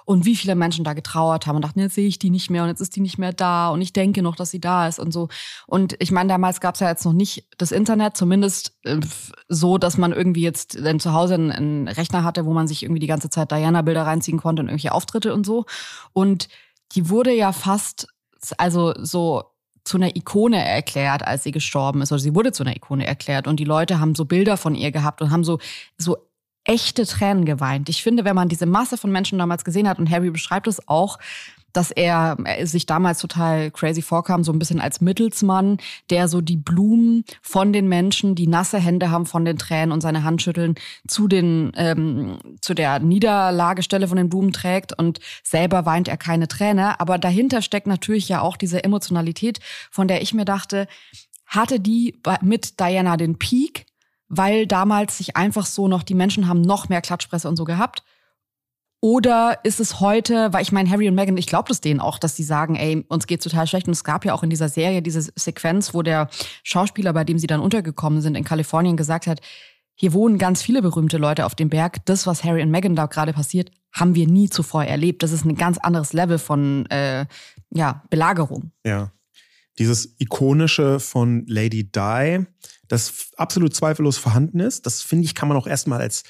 und 0.04 0.24
wie 0.24 0.36
viele 0.36 0.54
Menschen 0.54 0.84
da 0.84 0.92
getrauert 0.92 1.46
haben 1.46 1.56
und 1.56 1.64
dachten, 1.64 1.80
jetzt 1.80 1.96
sehe 1.96 2.06
ich 2.06 2.20
die 2.20 2.30
nicht 2.30 2.50
mehr 2.50 2.62
und 2.62 2.68
jetzt 2.68 2.80
ist 2.80 2.94
die 2.94 3.00
nicht 3.00 3.18
mehr 3.18 3.32
da 3.32 3.68
und 3.68 3.82
ich 3.82 3.92
denke 3.92 4.22
noch, 4.22 4.36
dass 4.36 4.52
sie 4.52 4.60
da 4.60 4.86
ist 4.86 5.00
und 5.00 5.12
so. 5.12 5.28
Und 5.66 5.96
ich 5.98 6.12
meine, 6.12 6.28
damals 6.28 6.60
gab 6.60 6.74
es 6.74 6.80
ja 6.80 6.88
jetzt 6.88 7.04
noch 7.04 7.12
nicht 7.12 7.48
das 7.58 7.72
Internet, 7.72 8.16
zumindest 8.16 8.76
äh, 8.84 9.00
so, 9.48 9.76
dass 9.76 9.98
man 9.98 10.12
irgendwie 10.12 10.42
jetzt 10.42 10.78
dann 10.84 11.00
zu 11.00 11.12
Hause 11.12 11.34
einen, 11.34 11.50
einen 11.50 11.88
Rechner 11.88 12.22
hatte, 12.22 12.46
wo 12.46 12.52
man 12.52 12.68
sich 12.68 12.84
irgendwie 12.84 13.00
die 13.00 13.08
ganze 13.08 13.28
Zeit 13.28 13.50
Diana-Bilder 13.50 14.06
reinziehen 14.06 14.38
konnte 14.38 14.62
und 14.62 14.68
irgendwelche 14.68 14.92
Auftritte 14.92 15.34
und 15.34 15.44
so. 15.44 15.64
Und 16.12 16.48
die 16.94 17.08
wurde 17.08 17.32
ja 17.32 17.52
fast 17.52 18.06
also 18.58 18.94
so 18.98 19.44
zu 19.84 19.96
einer 19.96 20.14
Ikone 20.14 20.64
erklärt, 20.64 21.26
als 21.26 21.42
sie 21.42 21.50
gestorben 21.50 22.02
ist. 22.02 22.12
Oder 22.12 22.20
sie 22.20 22.34
wurde 22.34 22.52
zu 22.52 22.62
einer 22.62 22.76
Ikone 22.76 23.06
erklärt. 23.06 23.46
Und 23.46 23.58
die 23.58 23.64
Leute 23.64 23.98
haben 23.98 24.14
so 24.14 24.24
Bilder 24.24 24.56
von 24.56 24.74
ihr 24.74 24.92
gehabt 24.92 25.22
und 25.22 25.30
haben 25.30 25.44
so, 25.44 25.58
so 25.98 26.16
echte 26.64 27.04
Tränen 27.06 27.44
geweint. 27.44 27.88
Ich 27.88 28.02
finde, 28.02 28.24
wenn 28.24 28.36
man 28.36 28.48
diese 28.48 28.66
Masse 28.66 28.96
von 28.96 29.10
Menschen 29.10 29.38
damals 29.38 29.64
gesehen 29.64 29.88
hat, 29.88 29.98
und 29.98 30.10
Harry 30.10 30.30
beschreibt 30.30 30.68
es 30.68 30.86
auch, 30.88 31.18
dass 31.72 31.90
er, 31.90 32.36
er 32.44 32.66
sich 32.66 32.86
damals 32.86 33.18
total 33.18 33.70
crazy 33.70 34.02
vorkam, 34.02 34.44
so 34.44 34.52
ein 34.52 34.58
bisschen 34.58 34.80
als 34.80 35.00
Mittelsmann, 35.00 35.78
der 36.10 36.28
so 36.28 36.40
die 36.40 36.56
Blumen 36.56 37.24
von 37.40 37.72
den 37.72 37.88
Menschen, 37.88 38.34
die 38.34 38.46
nasse 38.46 38.78
Hände 38.78 39.10
haben 39.10 39.26
von 39.26 39.44
den 39.44 39.58
Tränen 39.58 39.92
und 39.92 40.00
seine 40.00 40.24
Hand 40.24 40.42
schütteln, 40.42 40.74
zu 41.06 41.28
den 41.28 41.72
ähm, 41.76 42.38
zu 42.60 42.74
der 42.74 42.98
Niederlagestelle 42.98 44.08
von 44.08 44.16
den 44.16 44.28
Blumen 44.28 44.52
trägt. 44.52 44.98
Und 44.98 45.20
selber 45.42 45.86
weint 45.86 46.08
er 46.08 46.16
keine 46.16 46.48
Träne. 46.48 47.00
Aber 47.00 47.18
dahinter 47.18 47.62
steckt 47.62 47.86
natürlich 47.86 48.28
ja 48.28 48.40
auch 48.40 48.56
diese 48.56 48.84
Emotionalität, 48.84 49.60
von 49.90 50.08
der 50.08 50.22
ich 50.22 50.34
mir 50.34 50.44
dachte, 50.44 50.86
hatte 51.46 51.80
die 51.80 52.20
mit 52.40 52.80
Diana 52.80 53.16
den 53.16 53.38
Peak, 53.38 53.86
weil 54.28 54.66
damals 54.66 55.18
sich 55.18 55.36
einfach 55.36 55.66
so 55.66 55.88
noch 55.88 56.02
die 56.02 56.14
Menschen 56.14 56.48
haben 56.48 56.62
noch 56.62 56.88
mehr 56.88 57.02
Klatschpresse 57.02 57.48
und 57.48 57.56
so 57.56 57.64
gehabt 57.64 58.02
oder 59.04 59.58
ist 59.64 59.80
es 59.80 59.98
heute, 59.98 60.52
weil 60.52 60.62
ich 60.62 60.70
meine, 60.70 60.88
Harry 60.88 61.08
und 61.08 61.16
Meghan, 61.16 61.36
ich 61.36 61.48
glaube 61.48 61.66
das 61.66 61.80
denen 61.80 61.98
auch, 61.98 62.18
dass 62.18 62.36
die 62.36 62.44
sagen, 62.44 62.76
ey, 62.76 63.04
uns 63.08 63.26
geht's 63.26 63.42
total 63.42 63.66
schlecht. 63.66 63.88
Und 63.88 63.94
es 63.94 64.04
gab 64.04 64.24
ja 64.24 64.32
auch 64.32 64.44
in 64.44 64.50
dieser 64.50 64.68
Serie 64.68 65.02
diese 65.02 65.32
Sequenz, 65.34 65.92
wo 65.92 66.02
der 66.02 66.30
Schauspieler, 66.62 67.12
bei 67.12 67.24
dem 67.24 67.36
sie 67.36 67.48
dann 67.48 67.60
untergekommen 67.60 68.20
sind 68.20 68.36
in 68.36 68.44
Kalifornien, 68.44 68.96
gesagt 68.96 69.26
hat, 69.26 69.40
hier 69.96 70.12
wohnen 70.12 70.38
ganz 70.38 70.62
viele 70.62 70.82
berühmte 70.82 71.18
Leute 71.18 71.46
auf 71.46 71.56
dem 71.56 71.68
Berg. 71.68 72.06
Das, 72.06 72.28
was 72.28 72.44
Harry 72.44 72.62
und 72.62 72.70
Meghan 72.70 72.94
da 72.94 73.06
gerade 73.06 73.32
passiert, 73.32 73.72
haben 73.90 74.14
wir 74.14 74.28
nie 74.28 74.48
zuvor 74.48 74.84
erlebt. 74.84 75.24
Das 75.24 75.32
ist 75.32 75.44
ein 75.44 75.56
ganz 75.56 75.78
anderes 75.78 76.12
Level 76.12 76.38
von 76.38 76.86
äh, 76.86 77.26
ja, 77.70 78.04
Belagerung. 78.08 78.70
Ja. 78.86 79.10
Dieses 79.80 80.14
ikonische 80.20 81.00
von 81.00 81.44
Lady 81.48 81.90
Di, 81.90 82.46
das 82.86 83.32
absolut 83.36 83.74
zweifellos 83.74 84.16
vorhanden 84.16 84.60
ist, 84.60 84.86
das 84.86 85.02
finde 85.02 85.24
ich, 85.24 85.34
kann 85.34 85.48
man 85.48 85.56
auch 85.56 85.66
erstmal 85.66 86.00
als 86.00 86.22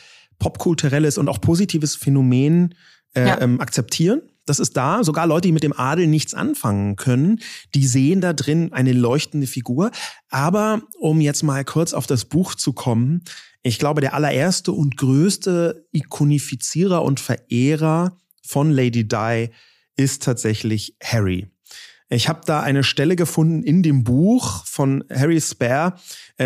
popkulturelles 0.43 1.19
und 1.19 1.29
auch 1.29 1.41
positives 1.41 1.95
Phänomen 1.95 2.75
äh, 3.15 3.29
ja. 3.29 3.41
ähm, 3.41 3.61
akzeptieren. 3.61 4.23
Das 4.45 4.59
ist 4.59 4.77
da. 4.77 5.05
Sogar 5.05 5.29
Leute, 5.29 5.47
die 5.47 5.53
mit 5.53 5.63
dem 5.63 5.79
Adel 5.79 6.09
nichts 6.09 6.35
anfangen 6.35 6.97
können, 6.97 7.39
die 7.77 7.87
sehen 7.87 8.21
da 8.21 8.33
drin 8.33 8.73
eine 8.73 8.93
leuchtende 8.93 9.47
Figur. 9.47 9.93
Aber 10.31 10.83
um 10.99 11.21
jetzt 11.21 11.45
mal 11.45 11.65
kurz 11.65 11.95
auf 11.95 12.09
das 12.09 12.25
Buch 12.25 12.57
zu 12.57 12.73
kommen, 12.73 13.23
ich 13.63 13.79
glaube, 13.79 14.01
der 14.01 14.15
allererste 14.15 14.73
und 14.73 14.97
größte 14.97 15.87
Ikonifizierer 15.93 17.05
und 17.05 17.21
Verehrer 17.21 18.17
von 18.45 18.73
Lady 18.73 19.07
Di 19.07 19.51
ist 19.97 20.25
tatsächlich 20.25 20.97
Harry. 21.01 21.47
Ich 22.09 22.29
habe 22.29 22.41
da 22.45 22.61
eine 22.61 22.83
Stelle 22.83 23.15
gefunden 23.15 23.63
in 23.63 23.85
dem 23.85 24.03
Buch 24.03 24.67
von 24.67 25.05
Harry 25.09 25.41
Spare, 25.41 25.95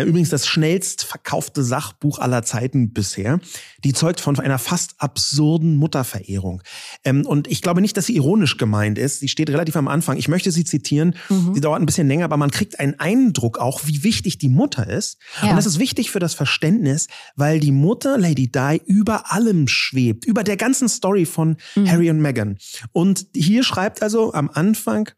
übrigens 0.03 0.29
das 0.29 0.47
schnellst 0.47 1.03
verkaufte 1.03 1.63
Sachbuch 1.63 2.19
aller 2.19 2.43
Zeiten 2.43 2.91
bisher. 2.93 3.39
Die 3.83 3.93
zeugt 3.93 4.19
von 4.19 4.37
einer 4.39 4.57
fast 4.59 4.95
absurden 4.97 5.77
Mutterverehrung. 5.77 6.61
Ähm, 7.03 7.25
und 7.25 7.47
ich 7.47 7.61
glaube 7.61 7.81
nicht, 7.81 7.95
dass 7.95 8.07
sie 8.07 8.15
ironisch 8.15 8.57
gemeint 8.57 8.97
ist. 8.97 9.19
Sie 9.19 9.27
steht 9.27 9.49
relativ 9.49 9.75
am 9.75 9.87
Anfang. 9.87 10.17
Ich 10.17 10.27
möchte 10.27 10.51
sie 10.51 10.65
zitieren. 10.65 11.15
Mhm. 11.29 11.53
Sie 11.53 11.61
dauert 11.61 11.81
ein 11.81 11.85
bisschen 11.85 12.07
länger, 12.07 12.25
aber 12.25 12.37
man 12.37 12.51
kriegt 12.51 12.79
einen 12.79 12.99
Eindruck 12.99 13.59
auch, 13.59 13.81
wie 13.85 14.03
wichtig 14.03 14.37
die 14.37 14.49
Mutter 14.49 14.87
ist. 14.87 15.17
Ja. 15.41 15.51
Und 15.51 15.55
das 15.55 15.65
ist 15.65 15.79
wichtig 15.79 16.11
für 16.11 16.19
das 16.19 16.33
Verständnis, 16.33 17.07
weil 17.35 17.59
die 17.59 17.71
Mutter 17.71 18.17
Lady 18.17 18.51
Di 18.51 18.81
über 18.85 19.31
allem 19.31 19.67
schwebt, 19.67 20.25
über 20.25 20.43
der 20.43 20.57
ganzen 20.57 20.89
Story 20.89 21.25
von 21.25 21.57
mhm. 21.75 21.89
Harry 21.89 22.09
und 22.09 22.19
Meghan. 22.19 22.57
Und 22.91 23.27
hier 23.33 23.63
schreibt 23.63 24.01
also 24.01 24.33
am 24.33 24.49
Anfang 24.49 25.09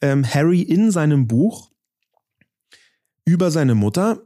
ähm, 0.00 0.24
Harry 0.24 0.62
in 0.62 0.90
seinem 0.90 1.26
Buch 1.26 1.71
über 3.24 3.50
seine 3.50 3.74
Mutter. 3.74 4.22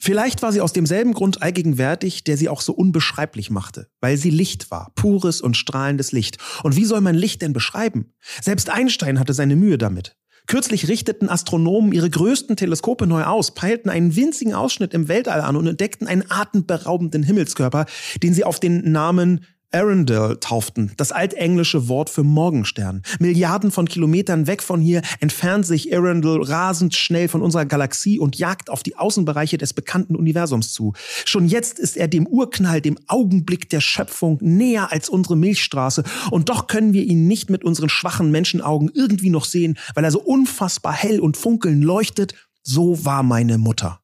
Vielleicht 0.00 0.42
war 0.42 0.52
sie 0.52 0.60
aus 0.60 0.72
demselben 0.72 1.12
Grund 1.12 1.42
allgegenwärtig, 1.42 2.22
der 2.22 2.36
sie 2.36 2.48
auch 2.48 2.60
so 2.60 2.72
unbeschreiblich 2.72 3.50
machte, 3.50 3.90
weil 4.00 4.16
sie 4.16 4.30
Licht 4.30 4.70
war, 4.70 4.92
pures 4.94 5.40
und 5.40 5.56
strahlendes 5.56 6.12
Licht. 6.12 6.38
Und 6.62 6.76
wie 6.76 6.84
soll 6.84 7.00
man 7.00 7.16
Licht 7.16 7.42
denn 7.42 7.52
beschreiben? 7.52 8.12
Selbst 8.40 8.70
Einstein 8.70 9.18
hatte 9.18 9.34
seine 9.34 9.56
Mühe 9.56 9.76
damit. 9.76 10.16
Kürzlich 10.46 10.88
richteten 10.88 11.28
Astronomen 11.28 11.92
ihre 11.92 12.08
größten 12.08 12.56
Teleskope 12.56 13.06
neu 13.06 13.24
aus, 13.24 13.54
peilten 13.54 13.90
einen 13.90 14.16
winzigen 14.16 14.54
Ausschnitt 14.54 14.94
im 14.94 15.08
Weltall 15.08 15.42
an 15.42 15.56
und 15.56 15.66
entdeckten 15.66 16.06
einen 16.06 16.24
atemberaubenden 16.30 17.22
Himmelskörper, 17.22 17.84
den 18.22 18.32
sie 18.32 18.44
auf 18.44 18.58
den 18.58 18.90
Namen 18.90 19.44
Arundel 19.70 20.38
tauften, 20.40 20.92
das 20.96 21.12
altenglische 21.12 21.88
Wort 21.88 22.08
für 22.08 22.22
Morgenstern. 22.22 23.02
Milliarden 23.18 23.70
von 23.70 23.86
Kilometern 23.86 24.46
weg 24.46 24.62
von 24.62 24.80
hier 24.80 25.02
entfernt 25.20 25.66
sich 25.66 25.94
Arundel 25.94 26.42
rasend 26.42 26.94
schnell 26.94 27.28
von 27.28 27.42
unserer 27.42 27.66
Galaxie 27.66 28.18
und 28.18 28.38
jagt 28.38 28.70
auf 28.70 28.82
die 28.82 28.96
Außenbereiche 28.96 29.58
des 29.58 29.74
bekannten 29.74 30.16
Universums 30.16 30.72
zu. 30.72 30.94
Schon 31.26 31.46
jetzt 31.46 31.78
ist 31.78 31.98
er 31.98 32.08
dem 32.08 32.26
Urknall, 32.26 32.80
dem 32.80 32.98
Augenblick 33.08 33.68
der 33.68 33.80
Schöpfung 33.80 34.38
näher 34.40 34.90
als 34.90 35.10
unsere 35.10 35.36
Milchstraße 35.36 36.02
und 36.30 36.48
doch 36.48 36.66
können 36.66 36.94
wir 36.94 37.04
ihn 37.04 37.28
nicht 37.28 37.50
mit 37.50 37.62
unseren 37.62 37.90
schwachen 37.90 38.30
Menschenaugen 38.30 38.90
irgendwie 38.94 39.30
noch 39.30 39.44
sehen, 39.44 39.78
weil 39.94 40.04
er 40.04 40.10
so 40.10 40.20
unfassbar 40.20 40.94
hell 40.94 41.20
und 41.20 41.36
funkeln 41.36 41.82
leuchtet. 41.82 42.34
So 42.62 43.04
war 43.04 43.22
meine 43.22 43.58
Mutter. 43.58 44.00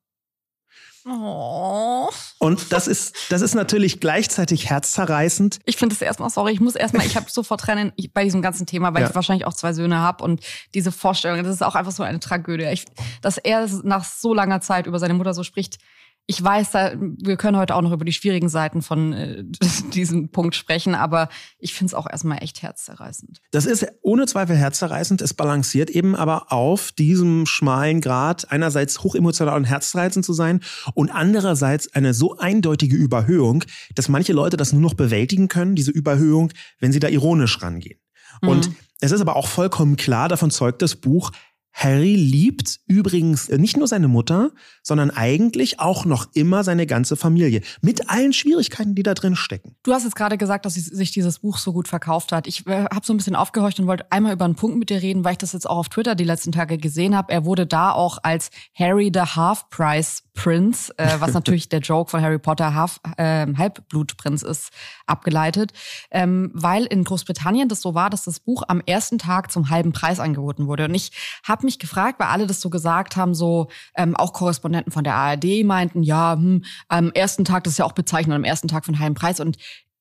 Oh. 1.07 2.09
Und 2.39 2.73
das 2.73 2.89
ist, 2.89 3.15
das 3.29 3.43
ist 3.43 3.55
natürlich 3.55 4.01
gleichzeitig 4.01 4.71
herzzerreißend. 4.71 5.59
Ich 5.67 5.77
finde 5.77 5.95
es 5.95 6.01
erstmal, 6.01 6.31
sorry, 6.31 6.53
ich 6.53 6.61
muss 6.61 6.77
erstmal, 6.77 7.05
ich 7.05 7.17
habe 7.17 7.31
sofort 7.31 7.61
Tränen 7.61 7.93
bei 8.15 8.25
diesem 8.25 8.41
ganzen 8.41 8.67
Thema, 8.67 8.95
weil 8.95 9.03
ja. 9.03 9.09
ich 9.09 9.15
wahrscheinlich 9.15 9.47
auch 9.47 9.53
zwei 9.53 9.75
Söhne 9.75 9.99
habe 9.99 10.25
und 10.25 10.41
diese 10.73 10.93
Vorstellung, 10.93 11.43
das 11.43 11.55
ist 11.55 11.63
auch 11.63 11.75
einfach 11.75 11.93
so 11.93 12.03
eine 12.03 12.21
Tragödie. 12.21 12.65
Ich, 12.73 12.87
dass 13.21 13.37
er 13.37 13.69
nach 13.83 14.05
so 14.05 14.33
langer 14.33 14.63
Zeit 14.63 14.87
über 14.87 14.99
seine 14.99 15.15
Mutter 15.15 15.35
so 15.35 15.43
spricht, 15.43 15.79
ich 16.27 16.43
weiß, 16.43 16.71
da, 16.71 16.95
wir 16.99 17.37
können 17.37 17.59
heute 17.59 17.75
auch 17.75 17.83
noch 17.83 17.93
über 17.93 18.05
die 18.05 18.13
schwierigen 18.13 18.49
Seiten 18.49 18.81
von 18.81 19.13
äh, 19.13 19.45
diesem 19.93 20.31
Punkt 20.31 20.55
sprechen, 20.55 20.95
aber 20.95 21.29
ich 21.59 21.75
finde 21.75 21.91
es 21.91 21.95
auch 21.95 22.09
erstmal 22.09 22.43
echt 22.43 22.63
herzzerreißend. 22.63 23.41
Das 23.51 23.67
ist 23.67 23.87
ohne 24.01 24.27
Zweifel 24.27 24.57
herzzerreißend. 24.57 25.21
Es 25.21 25.35
balanciert 25.35 25.91
eben 25.91 26.17
aber 26.17 26.51
auf 26.51 26.93
diesem 26.93 27.45
schmalen 27.45 28.01
Grad, 28.01 28.51
einerseits 28.51 29.03
hochemotional 29.03 29.57
und 29.57 29.65
herzreißend 29.65 30.25
zu 30.25 30.33
sein 30.33 30.61
und 30.95 31.11
andererseits 31.11 31.95
eine 31.95 32.15
so 32.15 32.39
eindeutige 32.39 32.97
Überhöhung, 32.97 33.65
dass 33.95 34.09
manche 34.09 34.33
Leute 34.33 34.57
das 34.57 34.73
nur 34.73 34.83
noch 34.83 34.95
bewältigen 34.95 35.49
können, 35.49 35.75
diese 35.75 35.91
Überhöhung, 35.91 36.53
wenn 36.81 36.93
sie 36.93 37.01
da 37.01 37.09
ironisch 37.09 37.61
rangehen. 37.61 38.01
Mhm. 38.41 38.49
Und 38.49 38.71
es 39.01 39.13
ist 39.13 39.21
aber 39.21 39.37
auch 39.37 39.49
vollkommen 39.49 39.97
klar, 39.97 40.31
davon 40.31 40.51
zeugt 40.51 40.81
das 40.81 40.97
Buch, 40.97 41.33
Harry 41.75 42.15
liebt 42.15 42.79
übrigens 42.87 43.49
nicht 43.49 43.77
nur 43.77 43.89
seine 43.89 44.07
Mutter, 44.07 44.53
sondern 44.83 45.11
eigentlich 45.11 45.81
auch 45.81 46.05
noch 46.05 46.29
immer 46.33 46.63
seine 46.63 46.87
ganze 46.87 47.17
Familie. 47.17 47.63
Mit 47.83 48.09
allen 48.09 48.33
Schwierigkeiten, 48.33 48.95
die 48.95 49.03
da 49.03 49.13
drin 49.13 49.35
stecken. 49.35 49.75
Du 49.83 49.93
hast 49.93 50.05
jetzt 50.05 50.15
gerade 50.15 50.39
gesagt, 50.39 50.65
dass 50.65 50.75
sich 50.75 51.11
dieses 51.11 51.41
Buch 51.41 51.59
so 51.59 51.73
gut 51.73 51.89
verkauft 51.89 52.31
hat. 52.31 52.47
Ich 52.47 52.67
äh, 52.69 52.85
habe 52.85 53.05
so 53.05 53.13
ein 53.13 53.17
bisschen 53.17 53.35
aufgehorcht 53.35 53.81
und 53.81 53.89
wollte 53.89 54.11
einmal 54.13 54.33
über 54.33 54.45
einen 54.45 54.55
Punkt 54.55 54.79
mit 54.79 54.89
dir 54.89 55.03
reden, 55.03 55.25
weil 55.25 55.33
ich 55.33 55.39
das 55.39 55.53
jetzt 55.53 55.69
auch 55.69 55.79
auf 55.79 55.89
Twitter 55.89 56.15
die 56.15 56.25
letzten 56.25 56.53
Tage 56.53 56.79
gesehen 56.79 57.17
habe. 57.17 57.33
Er 57.33 57.45
wurde 57.45 57.67
da 57.67 57.91
auch 57.91 58.19
als 58.23 58.51
Harry 58.75 59.11
the 59.13 59.21
Half-Price 59.21 60.23
Prince, 60.35 60.93
äh, 60.99 61.21
was 61.21 61.33
natürlich 61.35 61.69
der 61.69 61.81
Joke 61.81 62.11
von 62.11 62.21
Harry 62.21 62.39
Potter 62.39 62.75
Half, 62.75 63.01
äh, 63.17 63.47
Halbblutprinz 63.57 64.43
ist, 64.43 64.71
abgeleitet, 65.07 65.73
ähm, 66.11 66.51
weil 66.55 66.85
in 66.85 67.05
Großbritannien 67.05 67.69
das 67.69 67.81
so 67.81 67.95
war, 67.95 68.11
dass 68.11 68.25
das 68.25 68.41
Buch 68.41 68.63
am 68.69 68.83
ersten 68.85 69.19
Tag 69.19 69.51
zum 69.51 69.71
halben 69.71 69.93
Preis 69.93 70.21
angeboten 70.21 70.67
wurde. 70.67 70.85
Und 70.85 70.95
ich 70.95 71.13
habe 71.45 71.64
mich 71.65 71.79
gefragt, 71.79 72.21
weil 72.21 72.29
alle 72.29 72.47
das 72.47 72.61
so 72.61 72.71
gesagt 72.71 73.17
haben, 73.17 73.35
so 73.35 73.69
ähm, 73.97 74.15
auch 74.17 74.33
Korrespondenten 74.33 74.93
von 74.93 75.05
der 75.05 75.15
ARD 75.15 75.65
meinten, 75.65 76.03
ja, 76.03 76.35
hm, 76.35 76.65
am 76.89 77.11
ersten 77.13 77.45
Tag, 77.45 77.65
das 77.65 77.75
ist 77.75 77.79
ja 77.79 77.85
auch 77.85 77.93
bezeichnet, 77.93 78.37
am 78.37 78.45
ersten 78.45 78.69
Tag 78.69 78.85
von 78.85 78.99
halben 78.99 79.15
Preis. 79.15 79.41
Und 79.41 79.57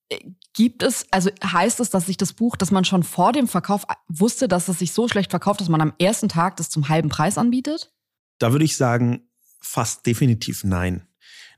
äh, 0.10 0.20
Gibt 0.56 0.84
es, 0.84 1.08
also 1.10 1.32
heißt 1.44 1.80
es, 1.80 1.90
dass 1.90 2.06
sich 2.06 2.18
das 2.18 2.34
Buch, 2.34 2.56
dass 2.56 2.70
man 2.70 2.86
schon 2.86 3.02
vor 3.02 3.32
dem 3.32 3.48
Verkauf 3.48 3.86
wusste, 4.08 4.48
dass 4.48 4.68
es 4.68 4.78
sich 4.78 4.92
so 4.92 5.08
schlecht 5.08 5.32
verkauft, 5.32 5.62
dass 5.62 5.70
man 5.70 5.82
am 5.82 5.94
ersten 5.98 6.30
Tag 6.30 6.58
das 6.58 6.70
zum 6.70 6.90
halben 6.90 7.10
Preis 7.10 7.40
anbietet? 7.40 7.92
Da 8.38 8.52
würde 8.52 8.66
ich 8.66 8.78
sagen, 8.78 9.28
fast 9.60 10.06
definitiv 10.06 10.64
nein. 10.64 11.08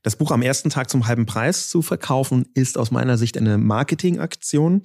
Das 0.02 0.16
Buch 0.16 0.32
am 0.32 0.44
ersten 0.44 0.70
Tag 0.70 0.90
zum 0.90 1.08
halben 1.08 1.26
Preis 1.26 1.68
zu 1.68 1.82
verkaufen, 1.82 2.48
ist 2.54 2.78
aus 2.78 2.92
meiner 2.92 3.18
Sicht 3.18 3.38
eine 3.38 3.58
Marketingaktion. 3.58 4.84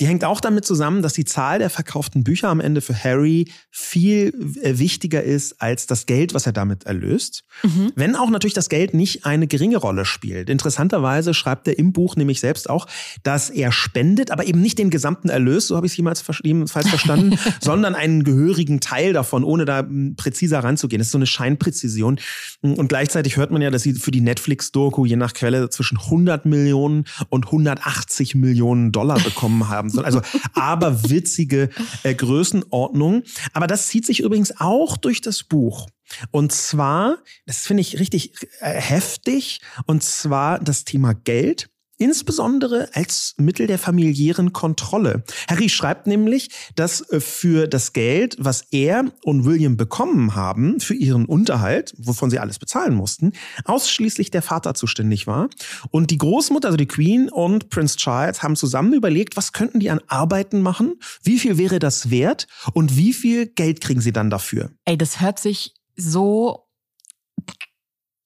Die 0.00 0.06
hängt 0.06 0.24
auch 0.24 0.40
damit 0.40 0.64
zusammen, 0.64 1.02
dass 1.02 1.12
die 1.12 1.26
Zahl 1.26 1.58
der 1.58 1.68
verkauften 1.68 2.24
Bücher 2.24 2.48
am 2.48 2.60
Ende 2.60 2.80
für 2.80 2.94
Harry 2.94 3.52
viel 3.70 4.32
äh, 4.62 4.78
wichtiger 4.78 5.22
ist 5.22 5.60
als 5.60 5.86
das 5.86 6.06
Geld, 6.06 6.32
was 6.32 6.46
er 6.46 6.52
damit 6.52 6.84
erlöst. 6.84 7.44
Mhm. 7.62 7.92
Wenn 7.94 8.16
auch 8.16 8.30
natürlich 8.30 8.54
das 8.54 8.70
Geld 8.70 8.94
nicht 8.94 9.26
eine 9.26 9.46
geringe 9.46 9.76
Rolle 9.76 10.06
spielt. 10.06 10.48
Interessanterweise 10.48 11.34
schreibt 11.34 11.68
er 11.68 11.78
im 11.78 11.92
Buch 11.92 12.16
nämlich 12.16 12.40
selbst 12.40 12.70
auch, 12.70 12.86
dass 13.22 13.50
er 13.50 13.72
spendet, 13.72 14.30
aber 14.30 14.46
eben 14.46 14.62
nicht 14.62 14.78
den 14.78 14.88
gesamten 14.88 15.28
Erlös, 15.28 15.66
so 15.66 15.76
habe 15.76 15.86
ich 15.86 15.92
es 15.92 15.96
jemals 15.98 16.24
jedenfalls 16.42 16.88
verstanden, 16.88 17.38
sondern 17.60 17.94
einen 17.94 18.24
gehörigen 18.24 18.80
Teil 18.80 19.12
davon, 19.12 19.44
ohne 19.44 19.66
da 19.66 19.80
hm, 19.80 20.16
präziser 20.16 20.60
ranzugehen. 20.60 21.00
Das 21.00 21.08
ist 21.08 21.12
so 21.12 21.18
eine 21.18 21.26
Scheinpräzision. 21.26 22.18
Und 22.62 22.88
gleichzeitig 22.88 23.36
hört 23.36 23.50
man 23.50 23.60
ja, 23.60 23.70
dass 23.70 23.82
sie 23.82 23.92
für 23.92 24.10
die 24.10 24.22
Netflix-Doku 24.22 25.04
je 25.04 25.16
nach 25.16 25.34
Quelle 25.34 25.68
zwischen 25.68 25.98
100 25.98 26.46
Millionen 26.46 27.04
und 27.28 27.46
180 27.46 28.34
Millionen 28.34 28.92
Dollar 28.92 29.20
bekommen 29.20 29.68
haben 29.68 29.89
haben. 29.98 30.04
Also 30.04 30.20
aberwitzige 30.54 31.70
äh, 32.02 32.14
Größenordnung. 32.14 33.22
Aber 33.52 33.66
das 33.66 33.88
zieht 33.88 34.06
sich 34.06 34.20
übrigens 34.20 34.60
auch 34.60 34.96
durch 34.96 35.20
das 35.20 35.42
Buch. 35.42 35.88
Und 36.30 36.52
zwar, 36.52 37.18
das 37.46 37.66
finde 37.66 37.82
ich 37.82 37.98
richtig 37.98 38.34
äh, 38.60 38.72
heftig, 38.72 39.60
und 39.86 40.02
zwar 40.02 40.58
das 40.58 40.84
Thema 40.84 41.14
Geld 41.14 41.70
insbesondere 42.00 42.88
als 42.94 43.34
Mittel 43.36 43.66
der 43.66 43.78
familiären 43.78 44.52
Kontrolle. 44.52 45.22
Harry 45.48 45.68
schreibt 45.68 46.06
nämlich, 46.06 46.48
dass 46.74 47.02
äh, 47.10 47.20
für 47.20 47.68
das 47.68 47.92
Geld, 47.92 48.36
was 48.38 48.64
er 48.70 49.04
und 49.22 49.44
William 49.44 49.76
bekommen 49.76 50.34
haben, 50.34 50.80
für 50.80 50.94
ihren 50.94 51.26
Unterhalt, 51.26 51.94
wovon 51.98 52.30
sie 52.30 52.38
alles 52.38 52.58
bezahlen 52.58 52.94
mussten, 52.94 53.32
ausschließlich 53.64 54.30
der 54.30 54.42
Vater 54.42 54.74
zuständig 54.74 55.26
war. 55.26 55.50
Und 55.90 56.10
die 56.10 56.18
Großmutter, 56.18 56.68
also 56.68 56.78
die 56.78 56.86
Queen 56.88 57.28
und 57.28 57.68
Prince 57.68 57.96
Charles 57.96 58.42
haben 58.42 58.56
zusammen 58.56 58.94
überlegt, 58.94 59.36
was 59.36 59.52
könnten 59.52 59.78
die 59.78 59.90
an 59.90 60.00
Arbeiten 60.06 60.62
machen, 60.62 60.94
wie 61.22 61.38
viel 61.38 61.58
wäre 61.58 61.78
das 61.78 62.10
wert 62.10 62.46
und 62.72 62.96
wie 62.96 63.12
viel 63.12 63.46
Geld 63.46 63.80
kriegen 63.80 64.00
sie 64.00 64.12
dann 64.12 64.30
dafür. 64.30 64.70
Ey, 64.86 64.96
das 64.96 65.20
hört 65.20 65.38
sich 65.38 65.74
so 65.96 66.69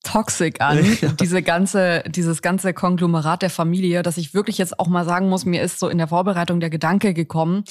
toxic 0.05 0.61
an, 0.61 0.85
ja. 1.01 1.11
diese 1.11 1.41
ganze, 1.41 2.03
dieses 2.07 2.41
ganze 2.41 2.73
Konglomerat 2.73 3.41
der 3.41 3.49
Familie, 3.49 4.03
dass 4.03 4.17
ich 4.17 4.33
wirklich 4.33 4.57
jetzt 4.57 4.79
auch 4.79 4.87
mal 4.87 5.05
sagen 5.05 5.29
muss, 5.29 5.45
mir 5.45 5.61
ist 5.61 5.79
so 5.79 5.89
in 5.89 5.97
der 5.97 6.07
Vorbereitung 6.07 6.59
der 6.59 6.69
Gedanke 6.69 7.13
gekommen, 7.13 7.63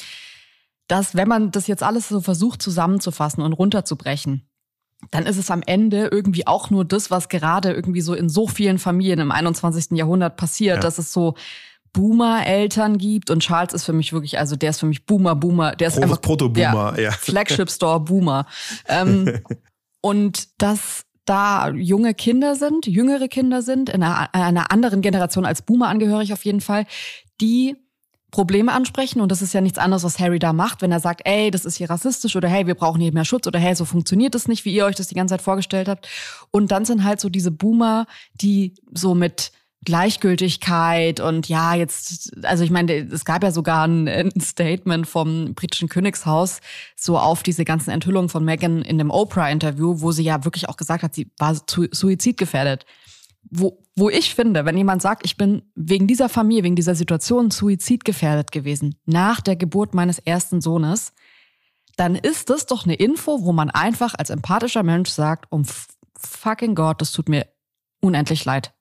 dass 0.88 1.14
wenn 1.14 1.28
man 1.28 1.50
das 1.50 1.66
jetzt 1.66 1.82
alles 1.82 2.08
so 2.08 2.20
versucht 2.20 2.60
zusammenzufassen 2.60 3.42
und 3.42 3.54
runterzubrechen, 3.54 4.46
dann 5.10 5.26
ist 5.26 5.38
es 5.38 5.50
am 5.50 5.62
Ende 5.64 6.08
irgendwie 6.10 6.46
auch 6.46 6.70
nur 6.70 6.84
das, 6.84 7.10
was 7.10 7.28
gerade 7.28 7.72
irgendwie 7.72 8.00
so 8.00 8.14
in 8.14 8.28
so 8.28 8.46
vielen 8.46 8.78
Familien 8.78 9.20
im 9.20 9.30
21. 9.30 9.92
Jahrhundert 9.92 10.36
passiert, 10.36 10.76
ja. 10.76 10.80
dass 10.80 10.98
es 10.98 11.12
so 11.12 11.34
Boomer-Eltern 11.92 12.98
gibt 12.98 13.30
und 13.30 13.40
Charles 13.40 13.72
ist 13.72 13.84
für 13.84 13.92
mich 13.92 14.12
wirklich, 14.12 14.38
also 14.38 14.56
der 14.56 14.70
ist 14.70 14.80
für 14.80 14.86
mich 14.86 15.06
Boomer, 15.06 15.36
Boomer, 15.36 15.76
der 15.76 15.88
ist 15.88 15.94
Pro 15.94 16.02
einfach 16.02 16.20
Proto-Boomer, 16.20 16.98
ja. 16.98 17.12
Flagship 17.12 17.70
Store 17.70 18.00
Boomer. 18.00 18.46
ähm, 18.88 19.40
und 20.00 20.48
das 20.58 21.04
da 21.24 21.70
junge 21.70 22.14
Kinder 22.14 22.54
sind, 22.54 22.86
jüngere 22.86 23.28
Kinder 23.28 23.62
sind, 23.62 23.88
in 23.88 24.02
einer, 24.02 24.34
einer 24.34 24.70
anderen 24.70 25.00
Generation 25.00 25.46
als 25.46 25.62
Boomer 25.62 25.88
angehörig 25.88 26.32
auf 26.32 26.44
jeden 26.44 26.60
Fall, 26.60 26.86
die 27.40 27.76
Probleme 28.30 28.72
ansprechen 28.72 29.20
und 29.20 29.30
das 29.30 29.42
ist 29.42 29.54
ja 29.54 29.60
nichts 29.60 29.78
anderes, 29.78 30.02
was 30.02 30.18
Harry 30.18 30.40
da 30.40 30.52
macht, 30.52 30.82
wenn 30.82 30.90
er 30.90 30.98
sagt, 30.98 31.20
ey, 31.24 31.52
das 31.52 31.64
ist 31.64 31.76
hier 31.76 31.88
rassistisch 31.88 32.34
oder 32.34 32.48
hey, 32.48 32.66
wir 32.66 32.74
brauchen 32.74 33.00
hier 33.00 33.12
mehr 33.12 33.24
Schutz 33.24 33.46
oder 33.46 33.60
hey, 33.60 33.76
so 33.76 33.84
funktioniert 33.84 34.34
das 34.34 34.48
nicht, 34.48 34.64
wie 34.64 34.74
ihr 34.74 34.84
euch 34.86 34.96
das 34.96 35.06
die 35.06 35.14
ganze 35.14 35.34
Zeit 35.34 35.42
vorgestellt 35.42 35.88
habt. 35.88 36.08
Und 36.50 36.72
dann 36.72 36.84
sind 36.84 37.04
halt 37.04 37.20
so 37.20 37.28
diese 37.28 37.52
Boomer, 37.52 38.06
die 38.34 38.74
so 38.92 39.14
mit 39.14 39.52
Gleichgültigkeit 39.84 41.20
und 41.20 41.48
ja, 41.48 41.74
jetzt, 41.74 42.32
also 42.44 42.64
ich 42.64 42.70
meine, 42.70 42.92
es 42.92 43.24
gab 43.24 43.42
ja 43.42 43.50
sogar 43.50 43.86
ein, 43.86 44.30
Statement 44.40 45.06
vom 45.06 45.54
britischen 45.54 45.88
Königshaus 45.88 46.60
so 46.96 47.18
auf 47.18 47.42
diese 47.42 47.64
ganzen 47.64 47.90
Enthüllungen 47.90 48.28
von 48.28 48.44
Meghan 48.44 48.82
in 48.82 48.98
dem 48.98 49.10
Oprah-Interview, 49.10 50.00
wo 50.00 50.12
sie 50.12 50.24
ja 50.24 50.44
wirklich 50.44 50.68
auch 50.68 50.76
gesagt 50.76 51.02
hat, 51.02 51.14
sie 51.14 51.30
war 51.38 51.56
suizidgefährdet. 51.66 52.86
Wo, 53.50 53.82
wo 53.94 54.08
ich 54.08 54.34
finde, 54.34 54.64
wenn 54.64 54.76
jemand 54.76 55.02
sagt, 55.02 55.24
ich 55.24 55.36
bin 55.36 55.62
wegen 55.74 56.06
dieser 56.06 56.28
Familie, 56.28 56.64
wegen 56.64 56.76
dieser 56.76 56.94
Situation 56.94 57.50
suizidgefährdet 57.50 58.52
gewesen, 58.52 58.96
nach 59.04 59.40
der 59.40 59.56
Geburt 59.56 59.94
meines 59.94 60.18
ersten 60.18 60.60
Sohnes, 60.60 61.12
dann 61.96 62.16
ist 62.16 62.50
das 62.50 62.66
doch 62.66 62.84
eine 62.84 62.94
Info, 62.94 63.42
wo 63.42 63.52
man 63.52 63.70
einfach 63.70 64.14
als 64.16 64.30
empathischer 64.30 64.82
Mensch 64.82 65.10
sagt, 65.10 65.46
um 65.50 65.64
fucking 66.18 66.74
Gott, 66.74 67.00
das 67.00 67.12
tut 67.12 67.28
mir 67.28 67.46
unendlich 68.00 68.44
leid 68.44 68.73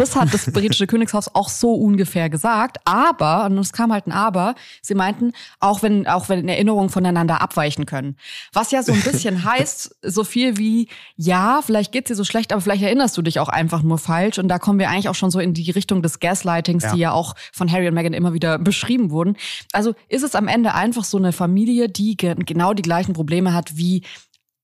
das 0.00 0.16
hat 0.16 0.32
das 0.32 0.50
britische 0.50 0.86
Königshaus 0.88 1.34
auch 1.34 1.48
so 1.48 1.74
ungefähr 1.74 2.30
gesagt. 2.30 2.78
Aber, 2.84 3.46
und 3.46 3.58
es 3.58 3.72
kam 3.72 3.92
halt 3.92 4.06
ein 4.06 4.12
Aber, 4.12 4.54
sie 4.82 4.94
meinten, 4.94 5.32
auch 5.60 5.82
wenn, 5.82 6.06
auch 6.06 6.28
wenn 6.28 6.48
Erinnerungen 6.48 6.90
voneinander 6.90 7.40
abweichen 7.40 7.86
können. 7.86 8.16
Was 8.52 8.70
ja 8.70 8.82
so 8.82 8.92
ein 8.92 9.00
bisschen 9.00 9.44
heißt, 9.50 9.96
so 10.02 10.24
viel 10.24 10.58
wie, 10.58 10.88
ja, 11.16 11.60
vielleicht 11.64 11.92
geht's 11.92 12.08
dir 12.08 12.14
so 12.14 12.24
schlecht, 12.24 12.52
aber 12.52 12.60
vielleicht 12.60 12.82
erinnerst 12.82 13.16
du 13.16 13.22
dich 13.22 13.38
auch 13.40 13.48
einfach 13.48 13.82
nur 13.82 13.98
falsch. 13.98 14.38
Und 14.38 14.48
da 14.48 14.58
kommen 14.58 14.78
wir 14.78 14.90
eigentlich 14.90 15.08
auch 15.08 15.14
schon 15.14 15.30
so 15.30 15.40
in 15.40 15.54
die 15.54 15.70
Richtung 15.70 16.02
des 16.02 16.20
Gaslightings, 16.20 16.84
ja. 16.84 16.92
die 16.92 17.00
ja 17.00 17.12
auch 17.12 17.34
von 17.52 17.70
Harry 17.70 17.88
und 17.88 17.94
Meghan 17.94 18.12
immer 18.12 18.32
wieder 18.32 18.58
beschrieben 18.58 19.10
wurden. 19.10 19.36
Also 19.72 19.94
ist 20.08 20.22
es 20.22 20.34
am 20.34 20.48
Ende 20.48 20.74
einfach 20.74 21.04
so 21.04 21.18
eine 21.18 21.32
Familie, 21.32 21.88
die 21.88 22.16
genau 22.16 22.74
die 22.74 22.82
gleichen 22.82 23.12
Probleme 23.12 23.52
hat 23.52 23.76
wie 23.76 24.02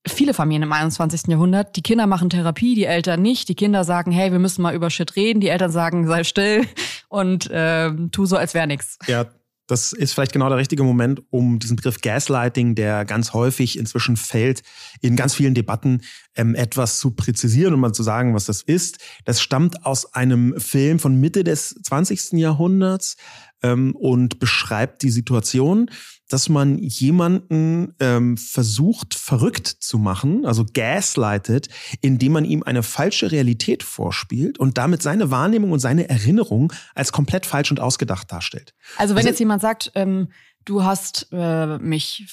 viele 0.07 0.33
Familien 0.33 0.63
im 0.63 0.73
21. 0.73 1.27
Jahrhundert. 1.27 1.75
Die 1.75 1.81
Kinder 1.81 2.07
machen 2.07 2.29
Therapie, 2.29 2.75
die 2.75 2.85
Eltern 2.85 3.21
nicht. 3.21 3.49
Die 3.49 3.55
Kinder 3.55 3.83
sagen, 3.83 4.11
hey, 4.11 4.31
wir 4.31 4.39
müssen 4.39 4.61
mal 4.61 4.73
über 4.73 4.89
Shit 4.89 5.15
reden. 5.15 5.39
Die 5.39 5.49
Eltern 5.49 5.71
sagen, 5.71 6.07
sei 6.07 6.23
still 6.23 6.65
und 7.09 7.49
äh, 7.49 7.91
tu 8.11 8.25
so, 8.25 8.37
als 8.37 8.53
wäre 8.53 8.67
nichts. 8.67 8.97
Ja, 9.07 9.27
das 9.71 9.93
ist 9.93 10.13
vielleicht 10.13 10.33
genau 10.33 10.49
der 10.49 10.57
richtige 10.57 10.83
Moment, 10.83 11.21
um 11.29 11.57
diesen 11.57 11.77
Begriff 11.77 12.01
Gaslighting, 12.01 12.75
der 12.75 13.05
ganz 13.05 13.31
häufig 13.31 13.77
inzwischen 13.77 14.17
fällt, 14.17 14.63
in 14.99 15.15
ganz 15.15 15.33
vielen 15.33 15.53
Debatten 15.53 16.01
ähm, 16.35 16.55
etwas 16.55 16.99
zu 16.99 17.11
präzisieren 17.11 17.73
und 17.73 17.79
mal 17.79 17.93
zu 17.93 18.03
sagen, 18.03 18.33
was 18.33 18.45
das 18.45 18.63
ist. 18.63 18.97
Das 19.23 19.39
stammt 19.39 19.85
aus 19.85 20.13
einem 20.13 20.59
Film 20.59 20.99
von 20.99 21.15
Mitte 21.15 21.45
des 21.45 21.69
20. 21.83 22.33
Jahrhunderts 22.33 23.15
ähm, 23.63 23.95
und 23.95 24.39
beschreibt 24.39 25.03
die 25.03 25.09
Situation, 25.09 25.89
dass 26.33 26.49
man 26.49 26.77
jemanden 26.77 27.93
ähm, 27.99 28.37
versucht, 28.37 29.13
verrückt 29.15 29.67
zu 29.67 29.97
machen, 29.97 30.45
also 30.45 30.65
gaslightet, 30.73 31.69
indem 32.01 32.33
man 32.33 32.45
ihm 32.45 32.63
eine 32.63 32.83
falsche 32.83 33.31
Realität 33.31 33.83
vorspielt 33.83 34.57
und 34.59 34.77
damit 34.77 35.01
seine 35.01 35.31
Wahrnehmung 35.31 35.71
und 35.71 35.79
seine 35.79 36.09
Erinnerung 36.09 36.73
als 36.95 37.11
komplett 37.11 37.45
falsch 37.45 37.71
und 37.71 37.79
ausgedacht 37.79 38.31
darstellt. 38.31 38.73
Also 38.97 39.13
wenn 39.13 39.19
also, 39.19 39.29
jetzt 39.29 39.39
jemand 39.39 39.61
sagt, 39.61 39.91
ähm, 39.95 40.29
du 40.65 40.83
hast 40.83 41.27
äh, 41.31 41.77
mich 41.79 42.25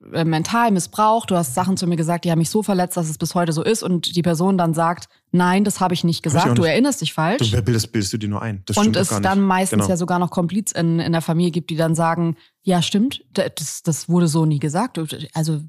mental 0.00 0.70
missbraucht, 0.70 1.30
du 1.30 1.36
hast 1.36 1.54
Sachen 1.54 1.76
zu 1.76 1.86
mir 1.86 1.96
gesagt, 1.96 2.24
die 2.24 2.30
haben 2.30 2.38
mich 2.38 2.50
so 2.50 2.62
verletzt, 2.62 2.96
dass 2.96 3.08
es 3.08 3.16
bis 3.16 3.34
heute 3.34 3.52
so 3.52 3.62
ist 3.62 3.82
und 3.82 4.14
die 4.14 4.22
Person 4.22 4.58
dann 4.58 4.74
sagt, 4.74 5.08
nein, 5.32 5.64
das 5.64 5.80
habe 5.80 5.94
ich 5.94 6.04
nicht 6.04 6.22
gesagt, 6.22 6.46
ich 6.46 6.50
nicht. 6.50 6.58
du 6.58 6.64
erinnerst 6.64 7.00
dich 7.00 7.12
falsch. 7.12 7.50
Du 7.50 7.62
bildest, 7.62 7.90
bildest 7.90 8.12
du 8.12 8.18
dir 8.18 8.28
nur 8.28 8.42
ein. 8.42 8.62
Das 8.66 8.76
und 8.76 8.96
es 8.96 9.08
dann 9.08 9.40
meistens 9.40 9.82
genau. 9.82 9.88
ja 9.88 9.96
sogar 9.96 10.18
noch 10.18 10.30
Kompliz 10.30 10.72
in, 10.72 11.00
in 11.00 11.12
der 11.12 11.22
Familie 11.22 11.52
gibt, 11.52 11.70
die 11.70 11.76
dann 11.76 11.94
sagen, 11.94 12.36
ja 12.62 12.82
stimmt, 12.82 13.24
das, 13.32 13.82
das 13.82 14.08
wurde 14.08 14.28
so 14.28 14.44
nie 14.44 14.58
gesagt. 14.58 14.98
Also 15.32 15.60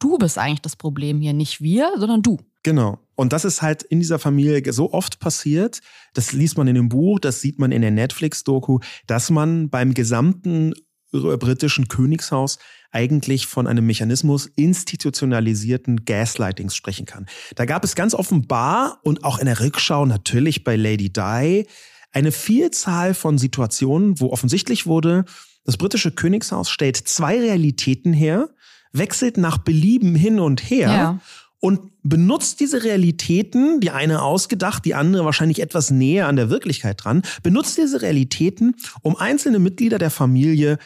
du 0.00 0.18
bist 0.18 0.38
eigentlich 0.38 0.62
das 0.62 0.76
Problem 0.76 1.20
hier, 1.20 1.32
nicht 1.32 1.60
wir, 1.60 1.92
sondern 1.96 2.22
du. 2.22 2.38
Genau. 2.62 2.98
Und 3.14 3.32
das 3.32 3.44
ist 3.44 3.62
halt 3.62 3.84
in 3.84 4.00
dieser 4.00 4.18
Familie 4.18 4.60
so 4.72 4.92
oft 4.92 5.20
passiert, 5.20 5.80
das 6.14 6.32
liest 6.32 6.58
man 6.58 6.66
in 6.66 6.74
dem 6.74 6.88
Buch, 6.88 7.20
das 7.20 7.40
sieht 7.40 7.58
man 7.58 7.70
in 7.70 7.82
der 7.82 7.92
Netflix-Doku, 7.92 8.80
dass 9.06 9.30
man 9.30 9.70
beim 9.70 9.94
gesamten 9.94 10.74
britischen 11.12 11.88
Königshaus 11.88 12.58
eigentlich 12.90 13.46
von 13.46 13.66
einem 13.66 13.86
Mechanismus 13.86 14.46
institutionalisierten 14.46 16.04
Gaslightings 16.04 16.74
sprechen 16.74 17.06
kann. 17.06 17.26
Da 17.54 17.64
gab 17.64 17.84
es 17.84 17.94
ganz 17.94 18.14
offenbar 18.14 19.00
und 19.02 19.24
auch 19.24 19.38
in 19.38 19.46
der 19.46 19.60
Rückschau 19.60 20.06
natürlich 20.06 20.64
bei 20.64 20.76
Lady 20.76 21.12
Di 21.12 21.66
eine 22.12 22.32
Vielzahl 22.32 23.12
von 23.12 23.36
Situationen, 23.36 24.20
wo 24.20 24.30
offensichtlich 24.30 24.86
wurde, 24.86 25.24
das 25.64 25.76
britische 25.76 26.12
Königshaus 26.12 26.70
stellt 26.70 26.96
zwei 26.96 27.38
Realitäten 27.38 28.12
her, 28.12 28.48
wechselt 28.92 29.36
nach 29.36 29.58
Belieben 29.58 30.14
hin 30.14 30.40
und 30.40 30.70
her 30.70 30.88
ja. 30.88 31.20
und 31.58 31.92
benutzt 32.02 32.60
diese 32.60 32.84
Realitäten, 32.84 33.80
die 33.80 33.90
eine 33.90 34.22
ausgedacht, 34.22 34.84
die 34.84 34.94
andere 34.94 35.24
wahrscheinlich 35.24 35.60
etwas 35.60 35.90
näher 35.90 36.28
an 36.28 36.36
der 36.36 36.50
Wirklichkeit 36.50 37.04
dran, 37.04 37.22
benutzt 37.42 37.76
diese 37.76 38.00
Realitäten, 38.00 38.76
um 39.02 39.16
einzelne 39.16 39.58
Mitglieder 39.58 39.98
der 39.98 40.10
Familie 40.10 40.78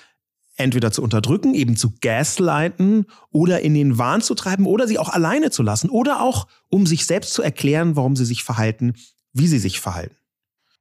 entweder 0.63 0.93
zu 0.93 1.03
unterdrücken, 1.03 1.55
eben 1.55 1.77
zu 1.77 1.93
gaslighten 2.01 3.07
oder 3.31 3.61
in 3.61 3.75
den 3.75 3.99
Wahn 3.99 4.23
zu 4.23 4.35
treiben 4.35 4.67
oder 4.67 4.87
sie 4.87 4.99
auch 4.99 5.09
alleine 5.09 5.51
zu 5.51 5.63
lassen 5.63 5.91
oder 5.91 6.23
auch, 6.23 6.47
um 6.69 6.87
sich 6.87 7.07
selbst 7.07 7.33
zu 7.33 7.43
erklären, 7.43 7.97
warum 7.97 8.17
sie 8.17 8.25
sich 8.25 8.45
verhalten, 8.45 8.95
wie 9.33 9.47
sie 9.47 9.59
sich 9.59 9.81
verhalten. 9.81 10.17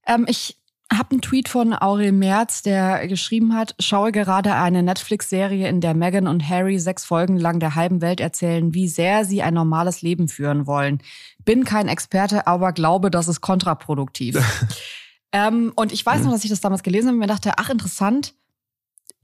Ähm, 0.06 0.26
ich 0.28 0.60
habe 0.92 1.12
einen 1.12 1.22
Tweet 1.22 1.50
von 1.50 1.74
Aurel 1.74 2.12
Merz, 2.12 2.64
der 2.64 3.08
geschrieben 3.08 3.54
hat, 3.54 3.76
schaue 3.80 4.12
gerade 4.12 4.56
eine 4.56 4.82
Netflix-Serie, 4.82 5.68
in 5.70 5.82
der 5.82 5.94
Meghan 5.94 6.28
und 6.28 6.48
Harry 6.48 6.80
sechs 6.80 7.06
Folgen 7.06 7.38
lang 7.38 7.60
der 7.60 7.76
halben 7.76 8.02
Welt 8.02 8.20
erzählen, 8.20 8.74
wie 8.74 8.88
sehr 8.88 9.24
sie 9.24 9.44
ein 9.44 9.54
normales 9.54 10.02
Leben 10.02 10.28
führen 10.28 10.66
wollen. 10.66 11.00
Bin 11.46 11.64
kein 11.64 11.88
Experte, 11.88 12.48
aber 12.48 12.74
glaube, 12.74 13.12
das 13.12 13.28
ist 13.28 13.42
kontraproduktiv. 13.42 14.38
ähm, 15.32 15.72
und 15.76 15.92
ich 15.92 16.04
weiß 16.04 16.24
noch, 16.24 16.32
dass 16.32 16.44
ich 16.44 16.50
das 16.50 16.62
damals 16.62 16.82
gelesen 16.82 17.08
habe 17.08 17.16
und 17.16 17.20
mir 17.20 17.28
dachte, 17.28 17.54
ach 17.58 17.70
interessant, 17.70 18.34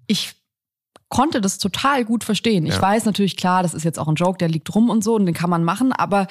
ich 0.05 0.35
konnte 1.09 1.41
das 1.41 1.57
total 1.57 2.03
gut 2.03 2.23
verstehen. 2.23 2.65
Ich 2.65 2.81
weiß 2.81 3.05
natürlich, 3.05 3.37
klar, 3.37 3.63
das 3.63 3.73
ist 3.73 3.83
jetzt 3.83 3.99
auch 3.99 4.07
ein 4.07 4.15
Joke, 4.15 4.37
der 4.37 4.49
liegt 4.49 4.73
rum 4.73 4.89
und 4.89 5.03
so 5.03 5.15
und 5.15 5.25
den 5.25 5.35
kann 5.35 5.49
man 5.49 5.63
machen, 5.63 5.93
aber 5.93 6.27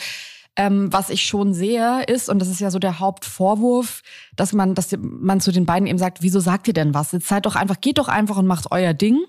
ähm, 0.56 0.92
was 0.92 1.10
ich 1.10 1.24
schon 1.24 1.52
sehe, 1.52 2.04
ist, 2.04 2.28
und 2.28 2.38
das 2.38 2.48
ist 2.48 2.60
ja 2.60 2.70
so 2.70 2.78
der 2.78 3.00
Hauptvorwurf, 3.00 4.02
dass 4.36 4.52
man, 4.52 4.74
dass 4.74 4.94
man 5.00 5.40
zu 5.40 5.50
den 5.50 5.66
beiden 5.66 5.88
eben 5.88 5.98
sagt, 5.98 6.22
wieso 6.22 6.38
sagt 6.38 6.68
ihr 6.68 6.74
denn 6.74 6.94
was? 6.94 7.12
Jetzt 7.12 7.28
seid 7.28 7.46
doch 7.46 7.56
einfach, 7.56 7.80
geht 7.80 7.98
doch 7.98 8.08
einfach 8.08 8.36
und 8.36 8.46
macht 8.46 8.70
euer 8.70 8.94
Ding 8.94 9.20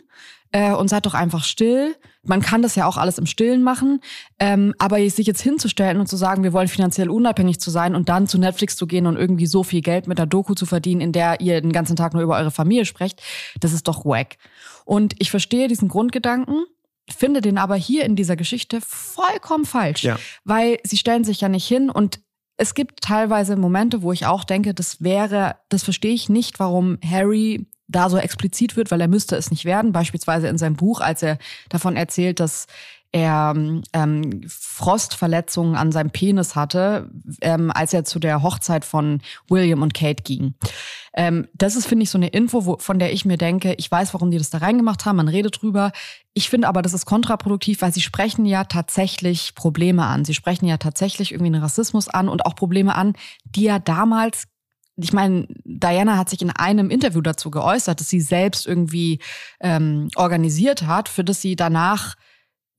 äh, 0.51 0.71
und 0.71 0.87
seid 0.87 1.05
doch 1.07 1.15
einfach 1.15 1.43
still. 1.43 1.95
Man 2.23 2.41
kann 2.41 2.61
das 2.61 2.75
ja 2.75 2.85
auch 2.85 2.97
alles 2.97 3.17
im 3.17 3.25
Stillen 3.25 3.63
machen, 3.63 4.01
ähm, 4.39 4.75
aber 4.77 4.97
sich 5.09 5.25
jetzt 5.25 5.41
hinzustellen 5.41 5.99
und 5.99 6.07
zu 6.07 6.15
sagen, 6.15 6.43
wir 6.43 6.53
wollen 6.53 6.67
finanziell 6.67 7.09
unabhängig 7.09 7.59
zu 7.59 7.71
sein 7.71 7.95
und 7.95 8.07
dann 8.07 8.27
zu 8.27 8.37
Netflix 8.37 8.75
zu 8.75 8.85
gehen 8.85 9.07
und 9.07 9.15
irgendwie 9.15 9.47
so 9.47 9.63
viel 9.63 9.81
Geld 9.81 10.07
mit 10.07 10.19
der 10.19 10.25
Doku 10.27 10.53
zu 10.53 10.67
verdienen, 10.67 11.01
in 11.01 11.11
der 11.11 11.41
ihr 11.41 11.59
den 11.59 11.71
ganzen 11.71 11.95
Tag 11.95 12.13
nur 12.13 12.21
über 12.21 12.37
eure 12.37 12.51
Familie 12.51 12.85
sprecht, 12.85 13.21
das 13.59 13.73
ist 13.73 13.87
doch 13.87 14.05
wack. 14.05 14.37
Und 14.85 15.15
ich 15.19 15.31
verstehe 15.31 15.67
diesen 15.67 15.89
Grundgedanken, 15.89 16.63
finde 17.09 17.41
den 17.41 17.57
aber 17.57 17.75
hier 17.75 18.05
in 18.05 18.15
dieser 18.15 18.35
Geschichte 18.35 18.79
vollkommen 18.81 19.65
falsch, 19.65 20.03
ja. 20.03 20.17
weil 20.43 20.79
sie 20.83 20.97
stellen 20.97 21.23
sich 21.23 21.41
ja 21.41 21.49
nicht 21.49 21.67
hin 21.67 21.89
und 21.89 22.19
es 22.57 22.73
gibt 22.73 23.01
teilweise 23.01 23.57
Momente, 23.57 24.01
wo 24.01 24.13
ich 24.13 24.25
auch 24.25 24.45
denke, 24.45 24.73
das 24.73 25.03
wäre, 25.03 25.57
das 25.67 25.83
verstehe 25.83 26.13
ich 26.13 26.29
nicht, 26.29 26.59
warum 26.59 26.97
Harry 27.05 27.67
da 27.87 28.09
so 28.09 28.17
explizit 28.17 28.77
wird, 28.77 28.91
weil 28.91 29.01
er 29.01 29.07
müsste 29.07 29.35
es 29.35 29.51
nicht 29.51 29.65
werden. 29.65 29.91
Beispielsweise 29.91 30.47
in 30.47 30.57
seinem 30.57 30.75
Buch, 30.75 31.01
als 31.01 31.21
er 31.21 31.37
davon 31.69 31.97
erzählt, 31.97 32.39
dass 32.39 32.67
er 33.11 33.53
ähm, 33.93 34.41
Frostverletzungen 34.47 35.75
an 35.75 35.91
seinem 35.91 36.09
Penis 36.09 36.55
hatte, 36.55 37.09
ähm, 37.41 37.71
als 37.73 37.93
er 37.93 38.03
zu 38.03 38.19
der 38.19 38.41
Hochzeit 38.41 38.83
von 38.83 39.21
William 39.47 39.81
und 39.83 39.93
Kate 39.93 40.23
ging. 40.23 40.55
Ähm, 41.15 41.47
das 41.53 41.75
ist, 41.75 41.87
finde 41.87 42.03
ich, 42.03 42.09
so 42.09 42.17
eine 42.17 42.27
Info, 42.27 42.65
wo, 42.65 42.77
von 42.77 42.99
der 42.99 43.13
ich 43.13 43.23
mir 43.23 43.37
denke, 43.37 43.73
ich 43.77 43.89
weiß, 43.89 44.13
warum 44.13 44.31
die 44.31 44.37
das 44.37 44.49
da 44.49 44.57
reingemacht 44.57 45.05
haben, 45.05 45.15
man 45.15 45.29
redet 45.29 45.61
drüber. 45.61 45.91
Ich 46.33 46.49
finde 46.49 46.67
aber, 46.67 46.81
das 46.81 46.93
ist 46.93 47.05
kontraproduktiv, 47.05 47.81
weil 47.81 47.93
sie 47.93 48.01
sprechen 48.01 48.45
ja 48.45 48.65
tatsächlich 48.65 49.55
Probleme 49.55 50.05
an. 50.05 50.25
Sie 50.25 50.33
sprechen 50.33 50.65
ja 50.65 50.77
tatsächlich 50.77 51.31
irgendwie 51.31 51.53
einen 51.53 51.63
Rassismus 51.63 52.09
an 52.09 52.27
und 52.27 52.45
auch 52.45 52.55
Probleme 52.55 52.95
an, 52.95 53.13
die 53.45 53.63
ja 53.63 53.79
damals 53.79 54.47
ich 54.97 55.11
meine, 55.11 55.45
Diana 55.65 56.17
hat 56.17 56.29
sich 56.29 56.41
in 56.41 56.51
einem 56.51 56.89
Interview 56.89 57.19
dazu 57.19 57.51
geäußert, 57.51 57.99
dass 57.99 58.09
sie 58.09 58.21
selbst 58.21 58.65
irgendwie 58.65 59.19
ähm, 59.59 60.09
organisiert 60.15 60.83
hat, 60.83 61.09
für 61.09 61.25
das 61.25 61.41
sie 61.41 61.57
danach 61.57 62.15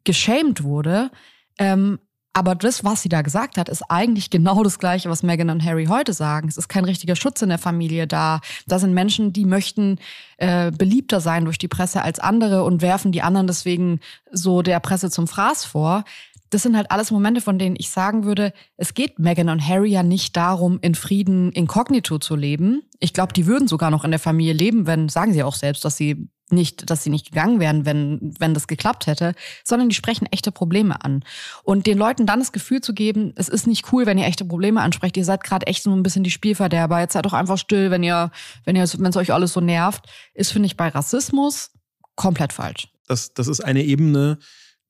geschämt 0.05 0.63
wurde. 0.63 1.11
Ähm, 1.59 1.99
aber 2.37 2.55
das, 2.55 2.85
was 2.85 3.01
sie 3.01 3.09
da 3.09 3.23
gesagt 3.23 3.57
hat, 3.57 3.71
ist 3.71 3.83
eigentlich 3.89 4.29
genau 4.29 4.63
das 4.63 4.79
Gleiche, 4.79 5.09
was 5.09 5.23
Meghan 5.23 5.49
und 5.49 5.65
Harry 5.65 5.87
heute 5.87 6.13
sagen. 6.13 6.49
Es 6.49 6.59
ist 6.59 6.69
kein 6.69 6.85
richtiger 6.85 7.17
Schutz 7.17 7.41
in 7.41 7.49
der 7.49 7.57
Familie 7.57 8.07
da. 8.07 8.43
Da 8.67 8.79
sind 8.79 8.93
Menschen, 8.93 9.33
die 9.33 9.47
möchten 9.47 9.97
äh, 10.37 10.71
beliebter 10.71 11.23
sein 11.23 11.47
durch 11.47 11.57
die 11.57 11.67
Presse 11.67 12.03
als 12.03 12.19
andere 12.19 12.65
und 12.65 12.83
werfen 12.83 13.11
die 13.11 13.23
anderen 13.23 13.47
deswegen 13.47 14.01
so 14.31 14.61
der 14.61 14.81
Presse 14.81 15.11
zum 15.11 15.27
Fraß 15.27 15.65
vor. 15.65 16.05
Das 16.51 16.63
sind 16.63 16.77
halt 16.77 16.91
alles 16.91 17.11
Momente, 17.11 17.41
von 17.41 17.59
denen 17.59 17.77
ich 17.79 17.89
sagen 17.89 18.25
würde, 18.25 18.53
es 18.77 18.93
geht 18.93 19.19
Meghan 19.19 19.49
und 19.49 19.67
Harry 19.67 19.93
ja 19.93 20.03
nicht 20.03 20.37
darum, 20.37 20.79
in 20.83 20.95
Frieden 20.95 21.53
inkognito 21.53 22.19
zu 22.19 22.37
leben. 22.37 22.83
Ich 23.01 23.15
glaube, 23.15 23.33
die 23.33 23.47
würden 23.47 23.67
sogar 23.67 23.91
noch 23.91 24.05
in 24.05 24.11
der 24.11 24.21
Familie 24.21 24.53
leben, 24.53 24.87
wenn, 24.87 25.09
sagen 25.09 25.33
sie 25.33 25.43
auch 25.43 25.55
selbst, 25.55 25.87
dass 25.87 25.97
sie 25.97 26.29
nicht, 26.51 26.89
dass 26.91 27.03
sie 27.03 27.11
nicht 27.11 27.31
gegangen 27.31 27.59
wären, 27.59 27.85
wenn, 27.85 28.35
wenn 28.39 28.55
das 28.55 28.69
geklappt 28.69 29.07
hätte, 29.07 29.35
sondern 29.65 29.89
die 29.89 29.95
sprechen 29.95 30.27
echte 30.31 30.53
Probleme 30.53 31.05
an. 31.05 31.25
Und 31.65 31.87
den 31.87 31.99
Leuten 31.99 32.27
dann 32.27 32.39
das 32.39 32.53
Gefühl 32.53 32.81
zu 32.81 32.95
geben, 32.95 33.33
es 33.37 33.49
ist 33.49 33.67
nicht 33.67 33.93
cool, 33.93 34.07
wenn 34.07 34.19
ihr 34.19 34.27
echte 34.27 34.45
Probleme 34.45 34.81
ansprecht, 34.81 35.17
ihr 35.17 35.25
seid 35.25 35.43
gerade 35.43 35.67
echt 35.67 35.83
so 35.83 35.93
ein 35.93 36.03
bisschen 36.03 36.25
die 36.25 36.31
Spielverderber, 36.31 37.01
jetzt 37.01 37.15
seid 37.15 37.27
doch 37.27 37.33
einfach 37.33 37.59
still, 37.59 37.91
wenn 37.91 38.03
ihr, 38.03 38.31
wenn 38.65 38.77
ihr, 38.77 38.87
wenn 38.99 39.11
es 39.11 39.17
euch 39.17 39.33
alles 39.33 39.53
so 39.53 39.61
nervt, 39.61 40.07
ist, 40.35 40.53
finde 40.53 40.67
ich, 40.67 40.77
bei 40.77 40.89
Rassismus 40.89 41.71
komplett 42.15 42.53
falsch. 42.53 42.89
Das, 43.09 43.35
das 43.35 43.49
ist 43.49 43.61
eine 43.61 43.83
Ebene, 43.83 44.39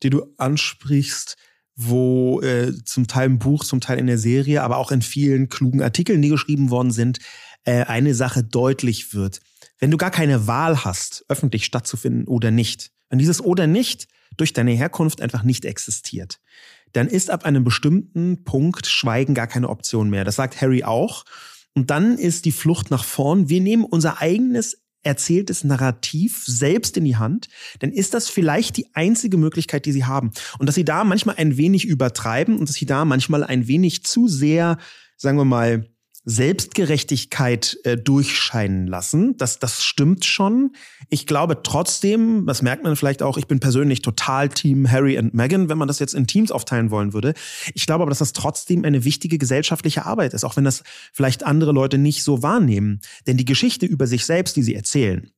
die 0.02 0.10
du 0.10 0.26
ansprichst, 0.36 1.36
wo 1.74 2.40
äh, 2.40 2.72
zum 2.84 3.06
Teil 3.06 3.26
im 3.26 3.38
Buch, 3.38 3.64
zum 3.64 3.80
Teil 3.80 3.98
in 3.98 4.06
der 4.06 4.18
Serie, 4.18 4.62
aber 4.62 4.76
auch 4.76 4.90
in 4.90 5.02
vielen 5.02 5.48
klugen 5.48 5.82
Artikeln, 5.82 6.22
die 6.22 6.28
geschrieben 6.28 6.70
worden 6.70 6.90
sind, 6.90 7.18
äh, 7.64 7.84
eine 7.84 8.14
Sache 8.14 8.44
deutlich 8.44 9.14
wird 9.14 9.40
wenn 9.78 9.90
du 9.90 9.96
gar 9.96 10.10
keine 10.10 10.46
Wahl 10.46 10.84
hast, 10.84 11.24
öffentlich 11.28 11.64
stattzufinden 11.64 12.26
oder 12.26 12.50
nicht, 12.50 12.90
wenn 13.08 13.18
dieses 13.18 13.40
oder 13.40 13.66
nicht 13.66 14.08
durch 14.36 14.52
deine 14.52 14.72
Herkunft 14.72 15.20
einfach 15.20 15.42
nicht 15.42 15.64
existiert, 15.64 16.40
dann 16.92 17.08
ist 17.08 17.30
ab 17.30 17.44
einem 17.44 17.64
bestimmten 17.64 18.44
Punkt 18.44 18.86
Schweigen 18.86 19.34
gar 19.34 19.46
keine 19.46 19.68
Option 19.68 20.10
mehr. 20.10 20.24
Das 20.24 20.36
sagt 20.36 20.60
Harry 20.60 20.84
auch. 20.84 21.24
Und 21.74 21.90
dann 21.90 22.16
ist 22.16 22.46
die 22.46 22.52
Flucht 22.52 22.90
nach 22.90 23.04
vorn. 23.04 23.50
Wir 23.50 23.60
nehmen 23.60 23.84
unser 23.84 24.20
eigenes 24.20 24.78
erzähltes 25.06 25.62
Narrativ 25.62 26.44
selbst 26.46 26.96
in 26.96 27.04
die 27.04 27.16
Hand, 27.16 27.48
dann 27.78 27.92
ist 27.92 28.12
das 28.12 28.28
vielleicht 28.28 28.76
die 28.76 28.92
einzige 28.94 29.36
Möglichkeit, 29.36 29.86
die 29.86 29.92
sie 29.92 30.04
haben. 30.04 30.32
Und 30.58 30.66
dass 30.66 30.74
sie 30.74 30.84
da 30.84 31.04
manchmal 31.04 31.36
ein 31.36 31.56
wenig 31.56 31.84
übertreiben 31.84 32.58
und 32.58 32.68
dass 32.68 32.76
sie 32.76 32.86
da 32.86 33.04
manchmal 33.04 33.44
ein 33.44 33.68
wenig 33.68 34.04
zu 34.04 34.26
sehr, 34.26 34.78
sagen 35.16 35.38
wir 35.38 35.44
mal, 35.44 35.88
Selbstgerechtigkeit 36.28 37.78
äh, 37.84 37.96
durchscheinen 37.96 38.88
lassen. 38.88 39.36
Das, 39.36 39.60
das 39.60 39.84
stimmt 39.84 40.24
schon. 40.24 40.72
Ich 41.08 41.26
glaube 41.26 41.62
trotzdem, 41.62 42.46
das 42.46 42.62
merkt 42.62 42.82
man 42.82 42.96
vielleicht 42.96 43.22
auch, 43.22 43.38
ich 43.38 43.46
bin 43.46 43.60
persönlich 43.60 44.02
total 44.02 44.48
Team 44.48 44.90
Harry 44.90 45.16
und 45.18 45.34
Meghan, 45.34 45.68
wenn 45.68 45.78
man 45.78 45.86
das 45.86 46.00
jetzt 46.00 46.14
in 46.14 46.26
Teams 46.26 46.50
aufteilen 46.50 46.90
wollen 46.90 47.12
würde. 47.12 47.32
Ich 47.74 47.86
glaube 47.86 48.02
aber, 48.02 48.10
dass 48.10 48.18
das 48.18 48.32
trotzdem 48.32 48.84
eine 48.84 49.04
wichtige 49.04 49.38
gesellschaftliche 49.38 50.04
Arbeit 50.04 50.34
ist, 50.34 50.44
auch 50.44 50.56
wenn 50.56 50.64
das 50.64 50.82
vielleicht 51.12 51.46
andere 51.46 51.70
Leute 51.70 51.96
nicht 51.96 52.24
so 52.24 52.42
wahrnehmen. 52.42 53.00
Denn 53.28 53.36
die 53.36 53.44
Geschichte 53.44 53.86
über 53.86 54.08
sich 54.08 54.26
selbst, 54.26 54.56
die 54.56 54.64
sie 54.64 54.74
erzählen, 54.74 55.30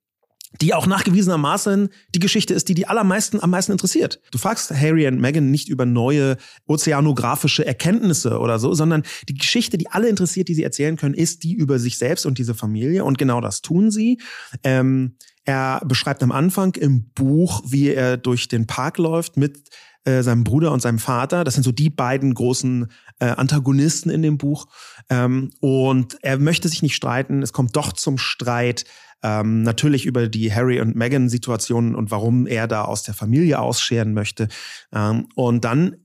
die 0.61 0.75
auch 0.75 0.87
nachgewiesenermaßen 0.87 1.91
die 2.15 2.19
Geschichte 2.19 2.55
ist, 2.55 2.69
die 2.69 2.75
die 2.75 2.87
allermeisten 2.87 3.41
am 3.43 3.51
meisten 3.51 3.73
interessiert. 3.73 4.21
Du 4.31 4.39
fragst 4.39 4.71
Harry 4.71 5.07
und 5.07 5.21
Meghan 5.21 5.51
nicht 5.51 5.69
über 5.69 5.85
neue 5.85 6.37
ozeanografische 6.67 7.67
Erkenntnisse 7.67 8.39
oder 8.39 8.59
so, 8.59 8.73
sondern 8.75 9.03
die 9.29 9.35
Geschichte, 9.35 9.77
die 9.77 9.91
alle 9.91 10.09
interessiert, 10.09 10.49
die 10.49 10.55
sie 10.55 10.63
erzählen 10.63 10.97
können, 10.97 11.15
ist 11.15 11.45
die 11.45 11.53
über 11.53 11.79
sich 11.79 11.99
selbst 11.99 12.25
und 12.25 12.39
diese 12.39 12.55
Familie. 12.55 13.05
Und 13.05 13.19
genau 13.19 13.41
das 13.41 13.61
tun 13.61 13.91
sie. 13.91 14.21
Ähm, 14.65 15.17
er 15.45 15.81
beschreibt 15.85 16.23
am 16.23 16.33
Anfang 16.33 16.75
im 16.75 17.11
Buch, 17.11 17.63
wie 17.67 17.89
er 17.89 18.17
durch 18.17 18.49
den 18.49 18.67
Park 18.67 18.99
läuft 18.99 19.37
mit 19.37 19.71
äh, 20.05 20.23
seinem 20.23 20.45
Bruder 20.45 20.73
und 20.73 20.81
seinem 20.81 20.99
Vater. 20.99 21.45
Das 21.45 21.55
sind 21.55 21.65
so 21.65 21.73
die 21.73 21.91
beiden 21.91 22.35
großen 22.35 22.89
äh, 23.19 23.27
Antagonisten 23.27 24.11
in 24.11 24.23
dem 24.23 24.39
Buch. 24.39 24.67
Ähm, 25.11 25.51
und 25.61 26.19
er 26.23 26.39
möchte 26.39 26.69
sich 26.69 26.83
nicht 26.83 26.95
streiten. 26.95 27.43
Es 27.43 27.53
kommt 27.53 27.77
doch 27.77 27.93
zum 27.93 28.19
Streit. 28.19 28.85
Ähm, 29.23 29.63
natürlich 29.63 30.07
über 30.07 30.29
die 30.29 30.55
Harry 30.55 30.81
und 30.81 30.95
Meghan 30.95 31.29
Situation 31.29 31.97
und 31.97 32.13
warum 32.13 32.47
er 32.47 32.69
da 32.69 32.85
aus 32.85 33.03
der 33.03 33.15
Familie 33.15 33.59
ausscheren 33.59 34.15
möchte. 34.15 34.49
Ähm, 34.93 35.29
und 35.35 35.65
dann 35.65 35.97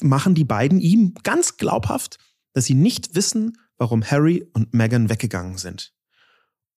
machen 0.00 0.34
die 0.34 0.44
beiden 0.44 0.80
ihm 0.80 1.14
ganz 1.22 1.58
glaubhaft, 1.58 2.18
dass 2.54 2.64
sie 2.64 2.74
nicht 2.74 3.14
wissen, 3.14 3.58
warum 3.76 4.02
Harry 4.02 4.48
und 4.54 4.72
Meghan 4.72 5.10
weggegangen 5.10 5.58
sind. 5.58 5.92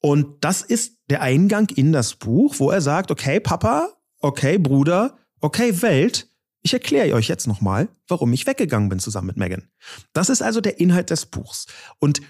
Und 0.01 0.43
das 0.43 0.61
ist 0.61 0.99
der 1.09 1.21
Eingang 1.21 1.69
in 1.69 1.91
das 1.91 2.15
Buch, 2.15 2.55
wo 2.59 2.69
er 2.69 2.81
sagt, 2.81 3.09
okay, 3.09 3.39
Papa, 3.39 3.89
okay, 4.19 4.57
Bruder, 4.57 5.17
okay, 5.39 5.81
Welt, 5.81 6.27
ich 6.65 6.73
erkläre 6.73 7.13
euch 7.13 7.27
jetzt 7.27 7.45
nochmal, 7.45 7.89
warum 8.07 8.33
ich 8.33 8.47
weggegangen 8.47 8.89
bin 8.89 8.97
zusammen 8.97 9.27
mit 9.27 9.37
Megan. 9.37 9.69
Das 10.13 10.29
ist 10.29 10.41
also 10.41 10.61
der 10.61 10.79
Inhalt 10.79 11.11
des 11.11 11.27
Buchs. 11.27 11.67
Und 11.99 12.21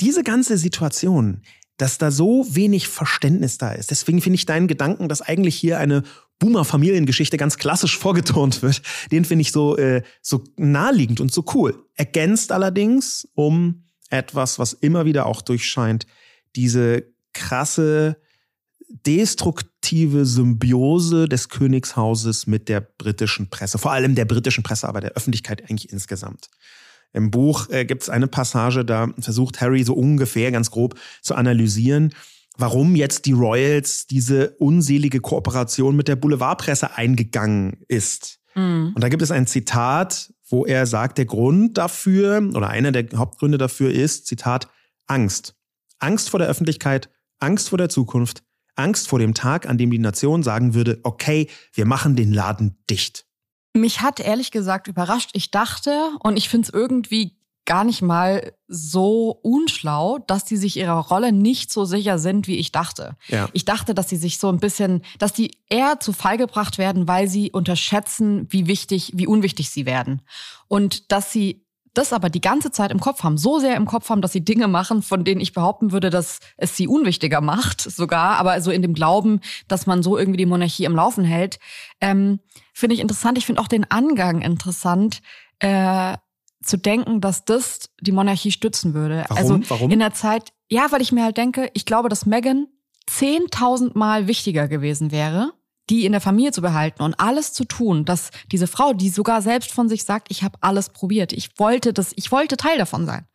diese 0.00 0.24
ganze 0.24 0.58
Situation, 0.58 1.42
dass 1.76 1.96
da 1.96 2.10
so 2.10 2.44
wenig 2.50 2.88
Verständnis 2.88 3.58
da 3.58 3.70
ist. 3.70 3.92
Deswegen 3.92 4.20
finde 4.20 4.34
ich 4.34 4.44
deinen 4.44 4.66
Gedanken, 4.66 5.08
dass 5.08 5.22
eigentlich 5.22 5.54
hier 5.54 5.78
eine 5.78 6.02
Boomer-Familiengeschichte 6.40 7.36
ganz 7.36 7.58
klassisch 7.58 7.96
vorgeturnt 7.96 8.60
wird, 8.62 8.82
den 9.12 9.24
finde 9.24 9.42
ich 9.42 9.52
so, 9.52 9.76
äh, 9.76 10.02
so 10.20 10.42
naheliegend 10.56 11.20
und 11.20 11.32
so 11.32 11.44
cool. 11.54 11.86
Ergänzt 11.94 12.50
allerdings 12.50 13.28
um 13.34 13.84
etwas, 14.10 14.58
was 14.58 14.72
immer 14.72 15.04
wieder 15.04 15.26
auch 15.26 15.42
durchscheint, 15.42 16.08
diese 16.56 17.04
krasse, 17.32 18.16
destruktive 18.88 20.24
Symbiose 20.24 21.28
des 21.28 21.48
Königshauses 21.48 22.46
mit 22.46 22.68
der 22.68 22.80
britischen 22.80 23.50
Presse, 23.50 23.78
vor 23.78 23.92
allem 23.92 24.14
der 24.14 24.24
britischen 24.24 24.62
Presse, 24.62 24.88
aber 24.88 25.00
der 25.00 25.12
Öffentlichkeit 25.12 25.62
eigentlich 25.62 25.92
insgesamt. 25.92 26.48
Im 27.12 27.30
Buch 27.30 27.70
äh, 27.70 27.84
gibt 27.84 28.02
es 28.02 28.10
eine 28.10 28.28
Passage, 28.28 28.84
da 28.84 29.08
versucht 29.18 29.60
Harry 29.60 29.82
so 29.82 29.94
ungefähr 29.94 30.52
ganz 30.52 30.70
grob 30.70 30.98
zu 31.22 31.34
analysieren, 31.34 32.12
warum 32.58 32.94
jetzt 32.94 33.26
die 33.26 33.32
Royals 33.32 34.06
diese 34.06 34.50
unselige 34.58 35.20
Kooperation 35.20 35.96
mit 35.96 36.08
der 36.08 36.16
Boulevardpresse 36.16 36.96
eingegangen 36.96 37.78
ist. 37.88 38.38
Mhm. 38.54 38.92
Und 38.94 39.02
da 39.02 39.08
gibt 39.08 39.22
es 39.22 39.30
ein 39.30 39.46
Zitat, 39.46 40.32
wo 40.48 40.64
er 40.64 40.86
sagt, 40.86 41.18
der 41.18 41.26
Grund 41.26 41.76
dafür 41.76 42.50
oder 42.54 42.68
einer 42.68 42.92
der 42.92 43.06
Hauptgründe 43.16 43.58
dafür 43.58 43.90
ist, 43.90 44.26
Zitat, 44.26 44.68
Angst. 45.06 45.54
Angst 45.98 46.30
vor 46.30 46.38
der 46.38 46.48
Öffentlichkeit, 46.48 47.08
Angst 47.38 47.68
vor 47.68 47.78
der 47.78 47.88
Zukunft, 47.88 48.42
Angst 48.76 49.08
vor 49.08 49.18
dem 49.18 49.34
Tag, 49.34 49.68
an 49.68 49.78
dem 49.78 49.90
die 49.90 49.98
Nation 49.98 50.42
sagen 50.42 50.74
würde, 50.74 51.00
okay, 51.02 51.48
wir 51.72 51.86
machen 51.86 52.16
den 52.16 52.32
Laden 52.32 52.78
dicht. 52.88 53.26
Mich 53.74 54.00
hat 54.00 54.20
ehrlich 54.20 54.50
gesagt 54.50 54.86
überrascht. 54.86 55.30
Ich 55.34 55.50
dachte, 55.50 56.10
und 56.20 56.36
ich 56.36 56.48
finde 56.48 56.68
es 56.68 56.74
irgendwie 56.74 57.36
gar 57.66 57.84
nicht 57.84 58.00
mal 58.00 58.52
so 58.68 59.38
unschlau, 59.42 60.18
dass 60.18 60.44
die 60.44 60.56
sich 60.56 60.76
ihrer 60.76 60.98
Rolle 60.98 61.32
nicht 61.32 61.70
so 61.70 61.84
sicher 61.84 62.18
sind, 62.18 62.46
wie 62.46 62.56
ich 62.56 62.72
dachte. 62.72 63.16
Ja. 63.28 63.48
Ich 63.52 63.64
dachte, 63.64 63.92
dass 63.92 64.08
sie 64.08 64.16
sich 64.16 64.38
so 64.38 64.48
ein 64.48 64.58
bisschen, 64.58 65.02
dass 65.18 65.32
die 65.32 65.58
eher 65.68 66.00
zu 66.00 66.12
Fall 66.12 66.38
gebracht 66.38 66.78
werden, 66.78 67.08
weil 67.08 67.28
sie 67.28 67.50
unterschätzen, 67.50 68.46
wie 68.50 68.66
wichtig, 68.66 69.12
wie 69.14 69.26
unwichtig 69.26 69.68
sie 69.68 69.84
werden. 69.84 70.22
Und 70.68 71.12
dass 71.12 71.32
sie 71.32 71.65
das 71.96 72.12
aber 72.12 72.30
die 72.30 72.40
ganze 72.40 72.70
Zeit 72.70 72.90
im 72.90 73.00
Kopf 73.00 73.22
haben, 73.22 73.38
so 73.38 73.58
sehr 73.58 73.76
im 73.76 73.86
Kopf 73.86 74.10
haben, 74.10 74.20
dass 74.20 74.32
sie 74.32 74.44
Dinge 74.44 74.68
machen, 74.68 75.02
von 75.02 75.24
denen 75.24 75.40
ich 75.40 75.52
behaupten 75.52 75.92
würde, 75.92 76.10
dass 76.10 76.40
es 76.56 76.76
sie 76.76 76.88
unwichtiger 76.88 77.40
macht, 77.40 77.80
sogar, 77.90 78.36
aber 78.38 78.60
so 78.60 78.70
in 78.70 78.82
dem 78.82 78.94
Glauben, 78.94 79.40
dass 79.68 79.86
man 79.86 80.02
so 80.02 80.18
irgendwie 80.18 80.38
die 80.38 80.46
Monarchie 80.46 80.84
im 80.84 80.94
Laufen 80.94 81.24
hält, 81.24 81.58
ähm, 82.00 82.40
finde 82.72 82.94
ich 82.94 83.00
interessant. 83.00 83.38
Ich 83.38 83.46
finde 83.46 83.60
auch 83.60 83.68
den 83.68 83.90
Angang 83.90 84.42
interessant, 84.42 85.20
äh, 85.60 86.16
zu 86.62 86.76
denken, 86.76 87.20
dass 87.20 87.44
das 87.44 87.90
die 88.00 88.12
Monarchie 88.12 88.50
stützen 88.50 88.92
würde. 88.92 89.24
Warum? 89.28 89.36
Also 89.36 89.60
Warum? 89.70 89.90
in 89.90 90.00
der 90.00 90.12
Zeit, 90.12 90.52
ja, 90.68 90.90
weil 90.90 91.00
ich 91.00 91.12
mir 91.12 91.24
halt 91.24 91.36
denke, 91.36 91.70
ich 91.74 91.86
glaube, 91.86 92.08
dass 92.08 92.26
Meghan 92.26 92.66
zehntausend 93.06 93.94
Mal 93.94 94.26
wichtiger 94.26 94.66
gewesen 94.66 95.12
wäre 95.12 95.52
die 95.90 96.04
in 96.04 96.12
der 96.12 96.20
Familie 96.20 96.52
zu 96.52 96.62
behalten 96.62 97.02
und 97.02 97.18
alles 97.20 97.52
zu 97.52 97.64
tun, 97.64 98.04
dass 98.04 98.30
diese 98.50 98.66
Frau, 98.66 98.92
die 98.92 99.08
sogar 99.08 99.42
selbst 99.42 99.72
von 99.72 99.88
sich 99.88 100.04
sagt, 100.04 100.28
ich 100.30 100.42
habe 100.42 100.58
alles 100.60 100.90
probiert, 100.90 101.32
ich 101.32 101.58
wollte 101.58 101.92
das, 101.92 102.12
ich 102.16 102.32
wollte 102.32 102.56
Teil 102.56 102.78
davon 102.78 103.06
sein. 103.06 103.26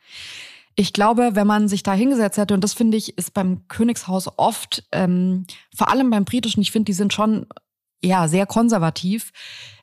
Ich 0.75 0.93
glaube, 0.93 1.31
wenn 1.33 1.47
man 1.47 1.67
sich 1.67 1.83
da 1.83 1.93
hingesetzt 1.93 2.37
hätte, 2.37 2.53
und 2.53 2.63
das 2.63 2.73
finde 2.73 2.97
ich, 2.97 3.17
ist 3.17 3.33
beim 3.33 3.67
Königshaus 3.67 4.29
oft, 4.37 4.83
ähm, 4.91 5.45
vor 5.75 5.89
allem 5.89 6.09
beim 6.09 6.25
britischen, 6.25 6.61
ich 6.61 6.71
finde, 6.71 6.85
die 6.85 6.93
sind 6.93 7.13
schon 7.13 7.45
ja 8.03 8.27
sehr 8.27 8.45
konservativ, 8.45 9.31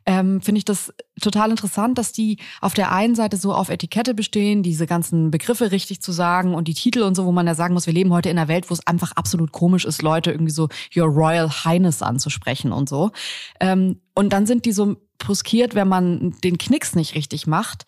ähm, 0.08 0.40
finde 0.40 0.58
ich 0.58 0.64
das 0.64 0.94
total 1.20 1.50
interessant, 1.50 1.98
dass 1.98 2.12
die 2.12 2.38
auf 2.62 2.72
der 2.72 2.92
einen 2.92 3.14
Seite 3.14 3.36
so 3.36 3.52
auf 3.52 3.68
Etikette 3.68 4.14
bestehen, 4.14 4.62
diese 4.62 4.86
ganzen 4.86 5.30
Begriffe 5.30 5.70
richtig 5.70 6.00
zu 6.00 6.12
sagen 6.12 6.54
und 6.54 6.66
die 6.66 6.72
Titel 6.72 7.02
und 7.02 7.14
so, 7.14 7.26
wo 7.26 7.32
man 7.32 7.46
ja 7.46 7.54
sagen 7.54 7.74
muss, 7.74 7.86
wir 7.86 7.92
leben 7.92 8.12
heute 8.12 8.30
in 8.30 8.38
einer 8.38 8.48
Welt, 8.48 8.70
wo 8.70 8.74
es 8.74 8.86
einfach 8.86 9.12
absolut 9.12 9.52
komisch 9.52 9.84
ist, 9.84 10.00
Leute 10.00 10.30
irgendwie 10.30 10.52
so 10.52 10.68
Your 10.96 11.08
Royal 11.08 11.50
Highness 11.50 12.00
anzusprechen 12.00 12.72
und 12.72 12.88
so. 12.88 13.10
Ähm, 13.60 14.00
und 14.14 14.32
dann 14.32 14.46
sind 14.46 14.64
die 14.64 14.72
so 14.72 14.96
bruskiert, 15.18 15.74
wenn 15.74 15.88
man 15.88 16.34
den 16.42 16.56
Knicks 16.56 16.94
nicht 16.94 17.14
richtig 17.14 17.46
macht, 17.46 17.84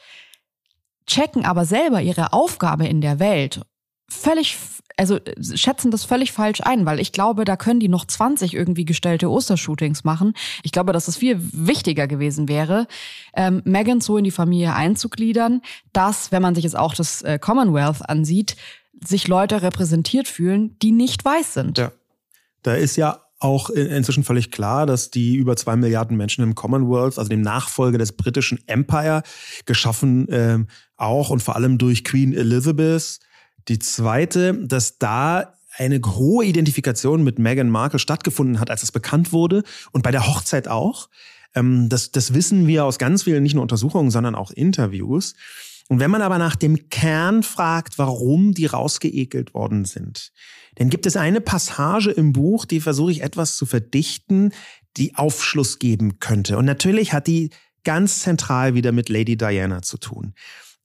checken 1.06 1.46
aber 1.46 1.64
selber 1.64 2.02
ihre 2.02 2.34
Aufgabe 2.34 2.86
in 2.86 3.00
der 3.00 3.18
Welt 3.18 3.62
völlig 4.10 4.58
also 5.00 5.18
schätzen 5.54 5.90
das 5.90 6.04
völlig 6.04 6.30
falsch 6.30 6.60
ein, 6.60 6.84
weil 6.84 7.00
ich 7.00 7.12
glaube, 7.12 7.46
da 7.46 7.56
können 7.56 7.80
die 7.80 7.88
noch 7.88 8.04
20 8.04 8.52
irgendwie 8.52 8.84
gestellte 8.84 9.30
Ostershootings 9.30 10.04
machen. 10.04 10.34
Ich 10.62 10.72
glaube, 10.72 10.92
dass 10.92 11.08
es 11.08 11.16
viel 11.16 11.40
wichtiger 11.40 12.06
gewesen 12.06 12.48
wäre, 12.50 12.86
ähm, 13.34 13.62
Megan 13.64 14.02
so 14.02 14.18
in 14.18 14.24
die 14.24 14.30
Familie 14.30 14.74
einzugliedern, 14.74 15.62
dass, 15.94 16.32
wenn 16.32 16.42
man 16.42 16.54
sich 16.54 16.64
jetzt 16.64 16.76
auch 16.76 16.94
das 16.94 17.22
äh, 17.22 17.38
Commonwealth 17.38 18.06
ansieht, 18.06 18.56
sich 19.02 19.26
Leute 19.26 19.62
repräsentiert 19.62 20.28
fühlen, 20.28 20.76
die 20.82 20.92
nicht 20.92 21.24
weiß 21.24 21.54
sind. 21.54 21.78
Ja. 21.78 21.92
Da 22.62 22.74
ist 22.74 22.96
ja 22.96 23.22
auch 23.38 23.70
inzwischen 23.70 24.22
völlig 24.22 24.50
klar, 24.50 24.84
dass 24.84 25.10
die 25.10 25.36
über 25.36 25.56
zwei 25.56 25.74
Milliarden 25.74 26.14
Menschen 26.14 26.44
im 26.44 26.54
Commonwealth, 26.54 27.18
also 27.18 27.30
dem 27.30 27.40
Nachfolger 27.40 27.96
des 27.96 28.12
britischen 28.12 28.58
Empire, 28.66 29.22
geschaffen 29.64 30.26
ähm, 30.30 30.66
auch 30.98 31.30
und 31.30 31.42
vor 31.42 31.56
allem 31.56 31.78
durch 31.78 32.04
Queen 32.04 32.34
Elizabeth, 32.34 33.18
die 33.68 33.78
zweite, 33.78 34.54
dass 34.54 34.98
da 34.98 35.54
eine 35.76 36.00
hohe 36.04 36.44
Identifikation 36.44 37.22
mit 37.22 37.38
Meghan 37.38 37.70
Markle 37.70 37.98
stattgefunden 37.98 38.60
hat, 38.60 38.70
als 38.70 38.82
es 38.82 38.92
bekannt 38.92 39.32
wurde 39.32 39.62
und 39.92 40.02
bei 40.02 40.10
der 40.10 40.26
Hochzeit 40.26 40.68
auch. 40.68 41.08
Ähm, 41.54 41.88
das, 41.88 42.10
das 42.10 42.34
wissen 42.34 42.66
wir 42.66 42.84
aus 42.84 42.98
ganz 42.98 43.22
vielen, 43.22 43.42
nicht 43.42 43.54
nur 43.54 43.62
Untersuchungen, 43.62 44.10
sondern 44.10 44.34
auch 44.34 44.50
Interviews. 44.50 45.34
Und 45.88 45.98
wenn 45.98 46.10
man 46.10 46.22
aber 46.22 46.38
nach 46.38 46.54
dem 46.54 46.88
Kern 46.88 47.42
fragt, 47.42 47.98
warum 47.98 48.52
die 48.54 48.66
rausgeekelt 48.66 49.54
worden 49.54 49.84
sind, 49.84 50.32
dann 50.76 50.88
gibt 50.88 51.06
es 51.06 51.16
eine 51.16 51.40
Passage 51.40 52.10
im 52.10 52.32
Buch, 52.32 52.64
die 52.64 52.80
versuche 52.80 53.10
ich 53.10 53.22
etwas 53.22 53.56
zu 53.56 53.66
verdichten, 53.66 54.52
die 54.96 55.16
Aufschluss 55.16 55.78
geben 55.78 56.20
könnte. 56.20 56.58
Und 56.58 56.64
natürlich 56.64 57.12
hat 57.12 57.26
die 57.26 57.50
ganz 57.84 58.20
zentral 58.20 58.74
wieder 58.74 58.92
mit 58.92 59.08
Lady 59.08 59.36
Diana 59.36 59.82
zu 59.82 59.98
tun. 59.98 60.34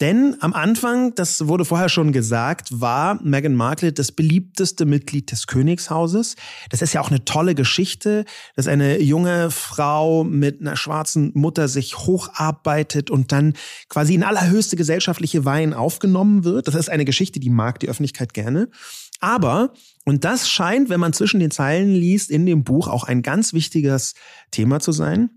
Denn 0.02 0.36
am 0.42 0.54
Anfang, 0.54 1.16
das 1.16 1.48
wurde 1.48 1.64
vorher 1.64 1.88
schon 1.88 2.12
gesagt, 2.12 2.82
war 2.82 3.18
Meghan 3.24 3.56
Markle 3.56 3.94
das 3.94 4.12
beliebteste 4.12 4.86
Mitglied 4.86 5.32
des 5.32 5.48
Königshauses. 5.48 6.36
Das 6.70 6.82
ist 6.82 6.94
ja 6.94 7.00
auch 7.00 7.10
eine 7.10 7.24
tolle 7.24 7.56
Geschichte, 7.56 8.26
dass 8.58 8.68
eine 8.68 9.00
junge 9.00 9.52
Frau 9.52 10.26
mit 10.26 10.60
einer 10.60 10.76
schwarzen 10.76 11.32
Mutter 11.34 11.70
sich 11.70 11.98
hocharbeitet 11.98 13.10
und 13.10 13.32
dann 13.32 13.54
quasi 13.88 14.16
in 14.16 14.24
allerhöchste 14.24 14.76
gesellschaftliche 14.76 15.46
Weihen 15.46 15.74
aufgenommen 15.74 16.44
wird. 16.44 16.68
Das 16.68 16.76
ist 16.76 16.90
eine 16.90 17.06
Geschichte, 17.06 17.40
die 17.40 17.50
mag 17.50 17.80
die 17.80 17.88
Öffentlichkeit 17.88 18.34
gerne. 18.34 18.68
Aber, 19.22 19.72
und 20.04 20.26
das 20.26 20.50
scheint, 20.50 20.90
wenn 20.90 21.00
man 21.00 21.14
zwischen 21.14 21.40
den 21.40 21.52
Zeilen 21.52 21.94
liest, 21.94 22.32
in 22.32 22.46
dem 22.46 22.66
Buch 22.66 22.90
auch 22.90 23.06
ein 23.06 23.22
ganz 23.22 23.54
wichtiges 23.54 24.14
Thema 24.52 24.82
zu 24.82 24.92
sein. 24.92 25.30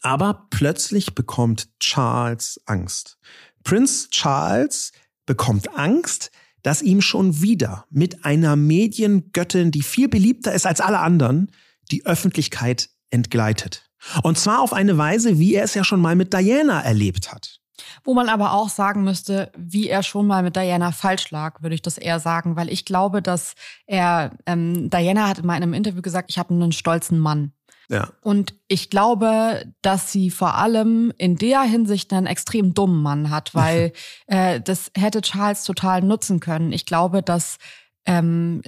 Aber 0.00 0.46
plötzlich 0.50 1.14
bekommt 1.14 1.68
Charles 1.78 2.58
Angst. 2.64 3.18
Prince 3.64 4.08
Charles 4.10 4.92
bekommt 5.26 5.76
Angst, 5.76 6.30
dass 6.62 6.82
ihm 6.82 7.00
schon 7.00 7.42
wieder 7.42 7.86
mit 7.90 8.24
einer 8.24 8.56
Mediengöttin, 8.56 9.70
die 9.70 9.82
viel 9.82 10.08
beliebter 10.08 10.52
ist 10.52 10.66
als 10.66 10.80
alle 10.80 11.00
anderen, 11.00 11.50
die 11.90 12.06
Öffentlichkeit 12.06 12.88
entgleitet. 13.10 13.88
Und 14.22 14.38
zwar 14.38 14.60
auf 14.60 14.72
eine 14.72 14.98
Weise, 14.98 15.38
wie 15.38 15.54
er 15.54 15.64
es 15.64 15.74
ja 15.74 15.84
schon 15.84 16.00
mal 16.00 16.16
mit 16.16 16.32
Diana 16.32 16.80
erlebt 16.82 17.32
hat. 17.32 17.58
Wo 18.04 18.14
man 18.14 18.28
aber 18.28 18.52
auch 18.52 18.68
sagen 18.68 19.02
müsste, 19.02 19.50
wie 19.56 19.88
er 19.88 20.02
schon 20.02 20.26
mal 20.26 20.42
mit 20.42 20.56
Diana 20.56 20.92
falsch 20.92 21.30
lag, 21.30 21.62
würde 21.62 21.74
ich 21.74 21.82
das 21.82 21.98
eher 21.98 22.20
sagen, 22.20 22.56
weil 22.56 22.68
ich 22.68 22.84
glaube, 22.84 23.22
dass 23.22 23.54
er, 23.86 24.32
ähm, 24.46 24.90
Diana 24.90 25.28
hat 25.28 25.38
in 25.38 25.46
meinem 25.46 25.72
Interview 25.72 26.02
gesagt, 26.02 26.30
ich 26.30 26.38
habe 26.38 26.54
einen 26.54 26.72
stolzen 26.72 27.18
Mann. 27.18 27.52
Ja. 27.92 28.08
Und 28.22 28.54
ich 28.68 28.88
glaube, 28.88 29.70
dass 29.82 30.10
sie 30.10 30.30
vor 30.30 30.54
allem 30.54 31.12
in 31.18 31.36
der 31.36 31.60
Hinsicht 31.60 32.10
einen 32.14 32.26
extrem 32.26 32.72
dummen 32.72 33.02
Mann 33.02 33.28
hat, 33.28 33.54
weil 33.54 33.92
äh, 34.26 34.60
das 34.60 34.90
hätte 34.96 35.20
Charles 35.20 35.64
total 35.64 36.00
nutzen 36.00 36.40
können. 36.40 36.72
Ich 36.72 36.86
glaube, 36.86 37.22
dass 37.22 37.58
ähm, 38.06 38.62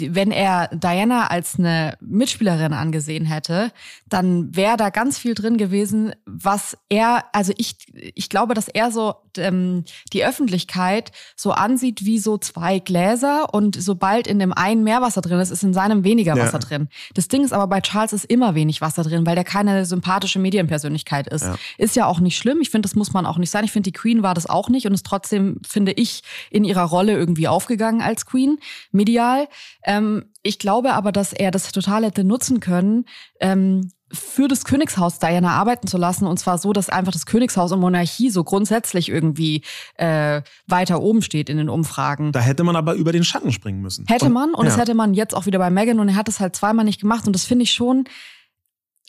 wenn 0.00 0.30
er 0.30 0.68
Diana 0.68 1.28
als 1.28 1.58
eine 1.58 1.96
Mitspielerin 2.00 2.72
angesehen 2.72 3.24
hätte, 3.24 3.72
dann 4.08 4.54
wäre 4.54 4.76
da 4.76 4.90
ganz 4.90 5.18
viel 5.18 5.34
drin 5.34 5.56
gewesen, 5.56 6.14
was 6.26 6.76
er, 6.88 7.24
also 7.32 7.52
ich, 7.56 7.76
ich 8.14 8.28
glaube, 8.28 8.54
dass 8.54 8.68
er 8.68 8.90
so 8.90 9.14
ähm, 9.36 9.84
die 10.12 10.24
Öffentlichkeit 10.24 11.12
so 11.36 11.52
ansieht 11.52 12.04
wie 12.04 12.18
so 12.18 12.38
zwei 12.38 12.78
Gläser 12.78 13.52
und 13.54 13.80
sobald 13.80 14.26
in 14.26 14.38
dem 14.38 14.52
einen 14.52 14.84
mehr 14.84 15.02
Wasser 15.02 15.20
drin 15.20 15.40
ist, 15.40 15.50
ist 15.50 15.62
in 15.62 15.74
seinem 15.74 16.04
weniger 16.04 16.36
ja. 16.36 16.44
Wasser 16.44 16.58
drin. 16.58 16.88
Das 17.14 17.28
Ding 17.28 17.44
ist 17.44 17.52
aber 17.52 17.66
bei 17.66 17.80
Charles 17.80 18.12
ist 18.12 18.24
immer 18.24 18.54
wenig 18.54 18.80
Wasser 18.80 19.02
drin, 19.02 19.26
weil 19.26 19.34
der 19.34 19.44
keine 19.44 19.84
sympathische 19.84 20.38
Medienpersönlichkeit 20.38 21.26
ist. 21.28 21.44
Ja. 21.44 21.56
Ist 21.76 21.96
ja 21.96 22.06
auch 22.06 22.20
nicht 22.20 22.36
schlimm. 22.36 22.60
Ich 22.60 22.70
finde, 22.70 22.88
das 22.88 22.96
muss 22.96 23.12
man 23.12 23.26
auch 23.26 23.38
nicht 23.38 23.50
sein. 23.50 23.64
Ich 23.64 23.72
finde, 23.72 23.90
die 23.90 23.98
Queen 23.98 24.22
war 24.22 24.34
das 24.34 24.48
auch 24.48 24.68
nicht 24.68 24.86
und 24.86 24.94
ist 24.94 25.06
trotzdem, 25.06 25.60
finde 25.66 25.92
ich, 25.92 26.22
in 26.50 26.64
ihrer 26.64 26.84
Rolle 26.84 27.12
irgendwie 27.12 27.48
aufgegangen 27.48 28.02
als 28.02 28.26
Queen, 28.26 28.58
medial. 28.92 29.48
Ähm, 29.88 30.26
ich 30.42 30.58
glaube 30.58 30.92
aber, 30.92 31.12
dass 31.12 31.32
er 31.32 31.50
das 31.50 31.72
total 31.72 32.04
hätte 32.04 32.22
nutzen 32.22 32.60
können, 32.60 33.06
ähm, 33.40 33.90
für 34.12 34.46
das 34.46 34.66
Königshaus 34.66 35.18
Diana 35.18 35.52
arbeiten 35.52 35.86
zu 35.86 35.96
lassen. 35.96 36.26
Und 36.26 36.38
zwar 36.38 36.58
so, 36.58 36.74
dass 36.74 36.90
einfach 36.90 37.12
das 37.12 37.24
Königshaus 37.24 37.72
und 37.72 37.80
Monarchie 37.80 38.28
so 38.28 38.44
grundsätzlich 38.44 39.08
irgendwie 39.08 39.62
äh, 39.94 40.42
weiter 40.66 41.00
oben 41.00 41.22
steht 41.22 41.48
in 41.48 41.56
den 41.56 41.70
Umfragen. 41.70 42.32
Da 42.32 42.40
hätte 42.40 42.64
man 42.64 42.76
aber 42.76 42.94
über 42.94 43.12
den 43.12 43.24
Schatten 43.24 43.50
springen 43.50 43.80
müssen. 43.80 44.04
Hätte 44.06 44.28
man. 44.28 44.52
Und 44.52 44.66
ja. 44.66 44.70
das 44.70 44.78
hätte 44.78 44.94
man 44.94 45.14
jetzt 45.14 45.34
auch 45.34 45.46
wieder 45.46 45.58
bei 45.58 45.70
Megan. 45.70 46.00
Und 46.00 46.10
er 46.10 46.16
hat 46.16 46.28
es 46.28 46.38
halt 46.38 46.54
zweimal 46.54 46.84
nicht 46.84 47.00
gemacht. 47.00 47.26
Und 47.26 47.32
das 47.32 47.44
finde 47.44 47.62
ich 47.62 47.72
schon, 47.72 48.04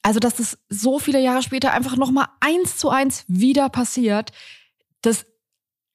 also 0.02 0.22
dass 0.22 0.36
das 0.36 0.58
so 0.70 0.98
viele 0.98 1.22
Jahre 1.22 1.44
später 1.44 1.74
einfach 1.74 1.98
nochmal 1.98 2.28
eins 2.40 2.78
zu 2.78 2.90
eins 2.90 3.26
wieder 3.28 3.68
passiert, 3.68 4.32
das, 5.02 5.26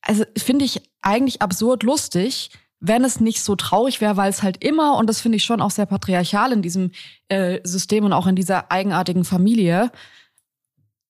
also 0.03 0.25
finde 0.37 0.67
ich 0.67 0.83
eigentlich 1.01 1.41
absurd 1.41 1.83
lustig 1.85 2.51
wenn 2.87 3.03
es 3.03 3.19
nicht 3.19 3.43
so 3.43 3.57
traurig 3.57 4.01
wäre, 4.03 4.19
weil 4.19 4.29
es 4.29 4.43
halt 4.43 4.63
immer, 4.63 4.99
und 4.99 5.09
das 5.09 5.21
finde 5.21 5.37
ich 5.37 5.45
schon 5.45 5.63
auch 5.63 5.71
sehr 5.71 5.87
patriarchal 5.87 6.53
in 6.53 6.61
diesem 6.61 6.91
äh, 7.29 7.61
System 7.65 8.05
und 8.05 8.13
auch 8.13 8.27
in 8.27 8.37
dieser 8.37 8.71
eigenartigen 8.71 9.25
Familie, 9.25 9.91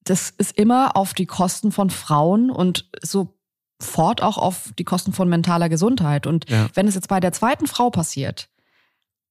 das 0.05 0.31
ist 0.31 0.57
immer 0.57 0.97
auf 0.97 1.14
die 1.14 1.27
Kosten 1.27 1.72
von 1.72 1.91
Frauen 1.91 2.51
und 2.51 2.89
sofort 3.03 4.22
auch 4.22 4.39
auf 4.39 4.72
die 4.79 4.85
Kosten 4.85 5.12
von 5.12 5.29
mentaler 5.29 5.68
Gesundheit. 5.68 6.29
Und 6.29 6.49
ja. 6.49 6.68
wenn 6.75 6.87
es 6.87 6.95
jetzt 6.95 7.09
bei 7.09 7.18
der 7.18 7.33
zweiten 7.33 7.66
Frau 7.66 7.91
passiert, 7.91 8.49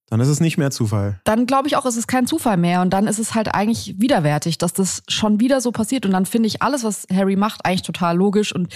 dann 0.10 0.20
ist 0.20 0.28
es 0.28 0.42
nicht 0.42 0.58
mehr 0.58 0.70
Zufall. 0.70 1.22
Dann 1.24 1.46
glaube 1.46 1.68
ich 1.68 1.78
auch, 1.78 1.86
ist 1.86 1.96
es 1.96 2.08
kein 2.08 2.28
Zufall 2.28 2.58
mehr. 2.58 2.82
Und 2.82 2.90
dann 2.92 3.08
ist 3.08 3.20
es 3.20 3.34
halt 3.34 3.56
eigentlich 3.56 3.96
widerwärtig, 4.00 4.58
dass 4.58 4.74
das 4.74 5.02
schon 5.08 5.40
wieder 5.40 5.62
so 5.62 5.72
passiert. 5.72 6.06
Und 6.06 6.12
dann 6.12 6.26
finde 6.26 6.48
ich 6.48 6.62
alles, 6.62 6.84
was 6.84 7.08
Harry 7.12 7.36
macht, 7.36 7.66
eigentlich 7.66 7.84
total 7.84 8.18
logisch 8.18 8.54
und 8.54 8.74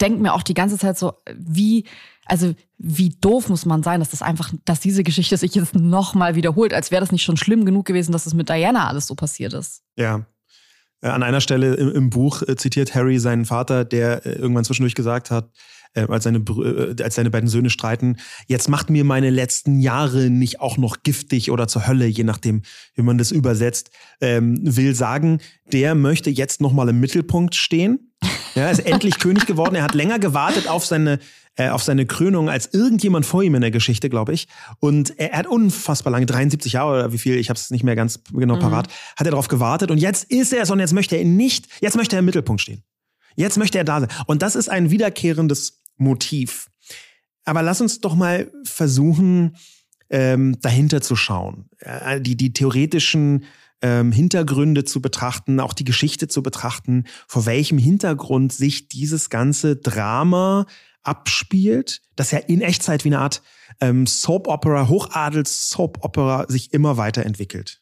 denke 0.00 0.20
mir 0.20 0.34
auch 0.34 0.42
die 0.42 0.54
ganze 0.54 0.76
Zeit 0.76 0.98
so, 0.98 1.14
wie 1.34 1.84
also 2.26 2.54
wie 2.78 3.10
doof 3.20 3.48
muss 3.48 3.64
man 3.64 3.82
sein, 3.82 4.00
dass 4.00 4.10
das 4.10 4.22
einfach, 4.22 4.52
dass 4.64 4.80
diese 4.80 5.02
Geschichte 5.02 5.36
sich 5.36 5.54
jetzt 5.54 5.74
nochmal 5.74 6.34
wiederholt, 6.34 6.74
als 6.74 6.90
wäre 6.90 7.00
das 7.00 7.12
nicht 7.12 7.22
schon 7.22 7.36
schlimm 7.36 7.64
genug 7.64 7.86
gewesen, 7.86 8.12
dass 8.12 8.22
es 8.22 8.32
das 8.32 8.34
mit 8.34 8.48
Diana 8.48 8.88
alles 8.88 9.06
so 9.06 9.14
passiert 9.14 9.54
ist. 9.54 9.82
Ja. 9.96 10.26
Äh, 11.00 11.08
an 11.08 11.22
einer 11.22 11.40
Stelle 11.40 11.74
im, 11.74 12.10
Buch 12.10 12.42
äh, 12.42 12.56
zitiert 12.56 12.94
Harry 12.94 13.18
seinen 13.18 13.44
Vater, 13.44 13.84
der 13.84 14.26
äh, 14.26 14.32
irgendwann 14.32 14.64
zwischendurch 14.64 14.94
gesagt 14.94 15.30
hat, 15.30 15.50
als 15.94 16.24
seine, 16.24 16.44
als 17.02 17.14
seine 17.14 17.30
beiden 17.30 17.48
Söhne 17.48 17.70
streiten, 17.70 18.18
jetzt 18.48 18.68
macht 18.68 18.90
mir 18.90 19.02
meine 19.02 19.30
letzten 19.30 19.80
Jahre 19.80 20.28
nicht 20.28 20.60
auch 20.60 20.76
noch 20.76 20.98
giftig 21.02 21.50
oder 21.50 21.68
zur 21.68 21.86
Hölle, 21.86 22.04
je 22.04 22.22
nachdem, 22.22 22.60
wie 22.96 23.00
man 23.00 23.16
das 23.16 23.30
übersetzt, 23.30 23.90
ähm, 24.20 24.58
will 24.60 24.94
sagen, 24.94 25.40
der 25.72 25.94
möchte 25.94 26.28
jetzt 26.28 26.60
nochmal 26.60 26.90
im 26.90 27.00
Mittelpunkt 27.00 27.54
stehen. 27.54 28.12
Ja, 28.54 28.68
ist 28.68 28.86
endlich 28.86 29.18
König 29.18 29.46
geworden. 29.46 29.74
Er 29.74 29.84
hat 29.84 29.94
länger 29.94 30.18
gewartet 30.18 30.68
auf 30.68 30.84
seine 30.84 31.18
äh, 31.56 31.68
auf 31.68 31.82
seine 31.82 32.06
Krönung 32.06 32.48
als 32.48 32.72
irgendjemand 32.72 33.26
vor 33.26 33.42
ihm 33.42 33.54
in 33.54 33.60
der 33.60 33.70
Geschichte, 33.70 34.08
glaube 34.08 34.32
ich. 34.32 34.46
Und 34.78 35.18
er, 35.18 35.32
er, 35.32 35.38
hat 35.40 35.46
unfassbar 35.46 36.10
lange, 36.10 36.26
73 36.26 36.72
Jahre 36.72 36.92
oder 36.92 37.12
wie 37.12 37.18
viel, 37.18 37.36
ich 37.36 37.48
habe 37.48 37.58
es 37.58 37.70
nicht 37.70 37.84
mehr 37.84 37.96
ganz 37.96 38.20
genau 38.32 38.56
mhm. 38.56 38.60
parat, 38.60 38.88
hat 39.16 39.26
er 39.26 39.30
darauf 39.30 39.48
gewartet. 39.48 39.90
Und 39.90 39.98
jetzt 39.98 40.24
ist 40.24 40.52
er 40.52 40.62
es 40.62 40.70
und 40.70 40.80
jetzt 40.80 40.92
möchte 40.92 41.16
er 41.16 41.24
nicht, 41.24 41.68
jetzt 41.80 41.96
möchte 41.96 42.16
er 42.16 42.20
im 42.20 42.26
Mittelpunkt 42.26 42.60
stehen. 42.60 42.82
Jetzt 43.36 43.58
möchte 43.58 43.78
er 43.78 43.84
da 43.84 44.00
sein. 44.00 44.10
Und 44.26 44.42
das 44.42 44.56
ist 44.56 44.68
ein 44.68 44.90
wiederkehrendes 44.90 45.82
Motiv. 45.96 46.68
Aber 47.44 47.62
lass 47.62 47.80
uns 47.80 48.00
doch 48.00 48.14
mal 48.14 48.50
versuchen, 48.64 49.56
ähm, 50.10 50.58
dahinter 50.60 51.00
zu 51.00 51.16
schauen. 51.16 51.68
Äh, 51.78 52.20
die, 52.20 52.36
die 52.36 52.52
theoretischen 52.52 53.44
ähm, 53.82 54.12
Hintergründe 54.12 54.84
zu 54.84 55.00
betrachten, 55.00 55.60
auch 55.60 55.72
die 55.72 55.84
Geschichte 55.84 56.28
zu 56.28 56.42
betrachten, 56.42 57.04
vor 57.28 57.46
welchem 57.46 57.78
Hintergrund 57.78 58.52
sich 58.52 58.88
dieses 58.88 59.30
ganze 59.30 59.76
Drama 59.76 60.66
abspielt, 61.06 62.00
das 62.16 62.30
ja 62.30 62.38
in 62.38 62.60
Echtzeit 62.60 63.04
wie 63.04 63.08
eine 63.08 63.20
Art 63.20 63.42
ähm, 63.80 64.06
Soap 64.06 64.48
Opera, 64.48 64.88
Hochadels 64.88 65.70
Soap 65.70 66.04
Opera 66.04 66.46
sich 66.48 66.72
immer 66.72 66.96
weiterentwickelt. 66.96 67.80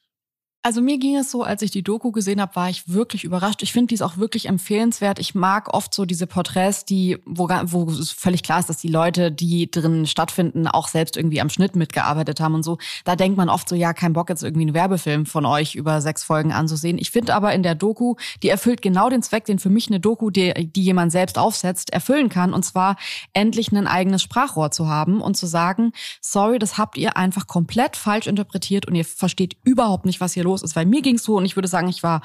Also 0.67 0.81
mir 0.81 0.97
ging 0.97 1.15
es 1.17 1.31
so, 1.31 1.43
als 1.43 1.61
ich 1.61 1.73
die 1.73 1.83
Doku 1.83 2.11
gesehen 2.11 2.41
habe, 2.41 2.57
war 2.57 2.71
ich 2.71 2.89
wirklich 2.89 3.23
überrascht. 3.25 3.62
Ich 3.62 3.71
finde 3.71 3.89
die 3.89 3.97
ist 3.97 4.01
auch 4.01 4.17
wirklich 4.17 4.49
empfehlenswert. 4.49 5.19
Ich 5.19 5.35
mag 5.35 5.75
oft 5.75 5.93
so 5.93 6.07
diese 6.07 6.27
Porträts, 6.27 6.87
die 6.87 7.19
wo, 7.27 7.51
wo 7.65 7.91
es 7.91 8.12
völlig 8.12 8.43
klar 8.43 8.61
ist, 8.61 8.71
dass 8.71 8.79
die 8.79 8.89
Leute, 8.89 9.31
die 9.31 9.71
drin 9.71 10.07
stattfinden, 10.07 10.67
auch 10.67 10.89
selbst 10.89 11.19
irgendwie 11.19 11.43
am 11.43 11.51
Schnitt 11.51 11.77
mitgearbeitet 11.77 12.41
haben 12.41 12.55
und 12.55 12.62
so. 12.62 12.79
Da 13.05 13.15
denkt 13.15 13.37
man 13.37 13.51
oft 13.51 13.69
so, 13.69 13.75
ja, 13.75 13.93
kein 13.93 14.15
Bock 14.15 14.31
jetzt 14.31 14.43
irgendwie 14.43 14.62
einen 14.62 14.73
Werbefilm 14.73 15.27
von 15.27 15.45
euch 15.45 15.75
über 15.75 16.01
sechs 16.01 16.25
Folgen 16.25 16.51
anzusehen. 16.51 16.97
Ich 16.97 17.11
finde 17.11 17.35
aber 17.35 17.53
in 17.53 17.62
der 17.62 17.75
Doku, 17.75 18.15
die 18.43 18.49
erfüllt 18.49 18.81
genau 18.81 19.11
den 19.11 19.23
Zweck, 19.23 19.45
den 19.45 19.59
für 19.59 19.69
mich 19.69 19.89
eine 19.89 20.01
Doku, 20.01 20.31
die, 20.31 20.55
die 20.73 20.83
jemand 20.83 21.12
selbst 21.12 21.37
aufsetzt, 21.37 21.93
erfüllen 21.93 22.31
kann. 22.31 22.55
Und 22.55 22.65
zwar 22.65 22.97
endlich 23.35 23.71
ein 23.71 23.87
eigenes 23.87 24.23
Sprachrohr 24.23 24.71
zu 24.71 24.89
haben 24.89 25.21
und 25.21 25.37
zu 25.37 25.45
sagen, 25.45 25.93
sorry, 26.23 26.59
das 26.59 26.79
habt 26.79 26.97
ihr 26.97 27.19
einfach 27.19 27.47
komplett 27.47 27.99
falsch 27.99 28.27
interpretiert 28.27 28.87
und 28.87 28.95
ihr 28.95 29.05
versteht 29.05 29.59
überhaupt 29.65 30.07
nicht, 30.07 30.23
was 30.23 30.33
hier 30.33 30.45
los 30.45 30.53
los 30.55 30.62
ist. 30.62 30.76
Weil 30.76 30.86
mir 30.86 31.02
ging 31.02 31.16
es 31.16 31.24
so 31.24 31.36
und 31.36 31.44
ich 31.44 31.57
würde 31.57 31.68
sagen, 31.68 31.88
ich 31.88 32.02
war 32.02 32.22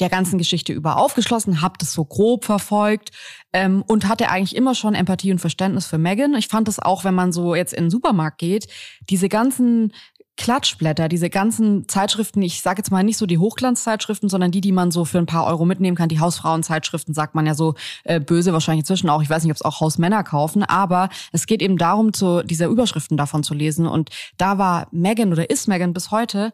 der 0.00 0.08
ganzen 0.08 0.38
Geschichte 0.38 0.72
über 0.72 0.96
aufgeschlossen, 0.96 1.60
habe 1.60 1.74
das 1.78 1.92
so 1.92 2.04
grob 2.04 2.44
verfolgt 2.44 3.10
ähm, 3.52 3.82
und 3.86 4.06
hatte 4.06 4.30
eigentlich 4.30 4.56
immer 4.56 4.74
schon 4.74 4.94
Empathie 4.94 5.32
und 5.32 5.40
Verständnis 5.40 5.86
für 5.86 5.98
Megan. 5.98 6.34
Ich 6.34 6.48
fand 6.48 6.68
das 6.68 6.78
auch, 6.78 7.04
wenn 7.04 7.14
man 7.14 7.32
so 7.32 7.54
jetzt 7.54 7.74
in 7.74 7.84
den 7.84 7.90
Supermarkt 7.90 8.38
geht, 8.38 8.68
diese 9.08 9.28
ganzen 9.28 9.92
Klatschblätter, 10.38 11.08
diese 11.08 11.30
ganzen 11.30 11.88
Zeitschriften, 11.88 12.40
ich 12.42 12.62
sage 12.62 12.78
jetzt 12.78 12.92
mal 12.92 13.02
nicht 13.02 13.16
so 13.16 13.26
die 13.26 13.38
Hochglanzzeitschriften, 13.38 14.28
sondern 14.28 14.52
die, 14.52 14.60
die 14.60 14.70
man 14.70 14.92
so 14.92 15.04
für 15.04 15.18
ein 15.18 15.26
paar 15.26 15.46
Euro 15.46 15.64
mitnehmen 15.64 15.96
kann. 15.96 16.08
Die 16.08 16.20
Hausfrauenzeitschriften 16.20 17.12
sagt 17.12 17.34
man 17.34 17.44
ja 17.44 17.54
so 17.54 17.74
äh, 18.04 18.20
böse 18.20 18.52
wahrscheinlich 18.52 18.82
inzwischen 18.82 19.10
auch. 19.10 19.20
Ich 19.20 19.28
weiß 19.28 19.42
nicht, 19.42 19.50
ob 19.50 19.56
es 19.56 19.62
auch 19.62 19.80
Hausmänner 19.80 20.22
kaufen, 20.22 20.62
aber 20.62 21.08
es 21.32 21.46
geht 21.46 21.60
eben 21.60 21.76
darum, 21.76 22.12
zu 22.12 22.44
dieser 22.44 22.68
Überschriften 22.68 23.16
davon 23.16 23.42
zu 23.42 23.52
lesen. 23.52 23.88
Und 23.88 24.10
da 24.36 24.58
war 24.58 24.86
Megan 24.92 25.32
oder 25.32 25.50
ist 25.50 25.66
Megan 25.66 25.92
bis 25.92 26.12
heute 26.12 26.52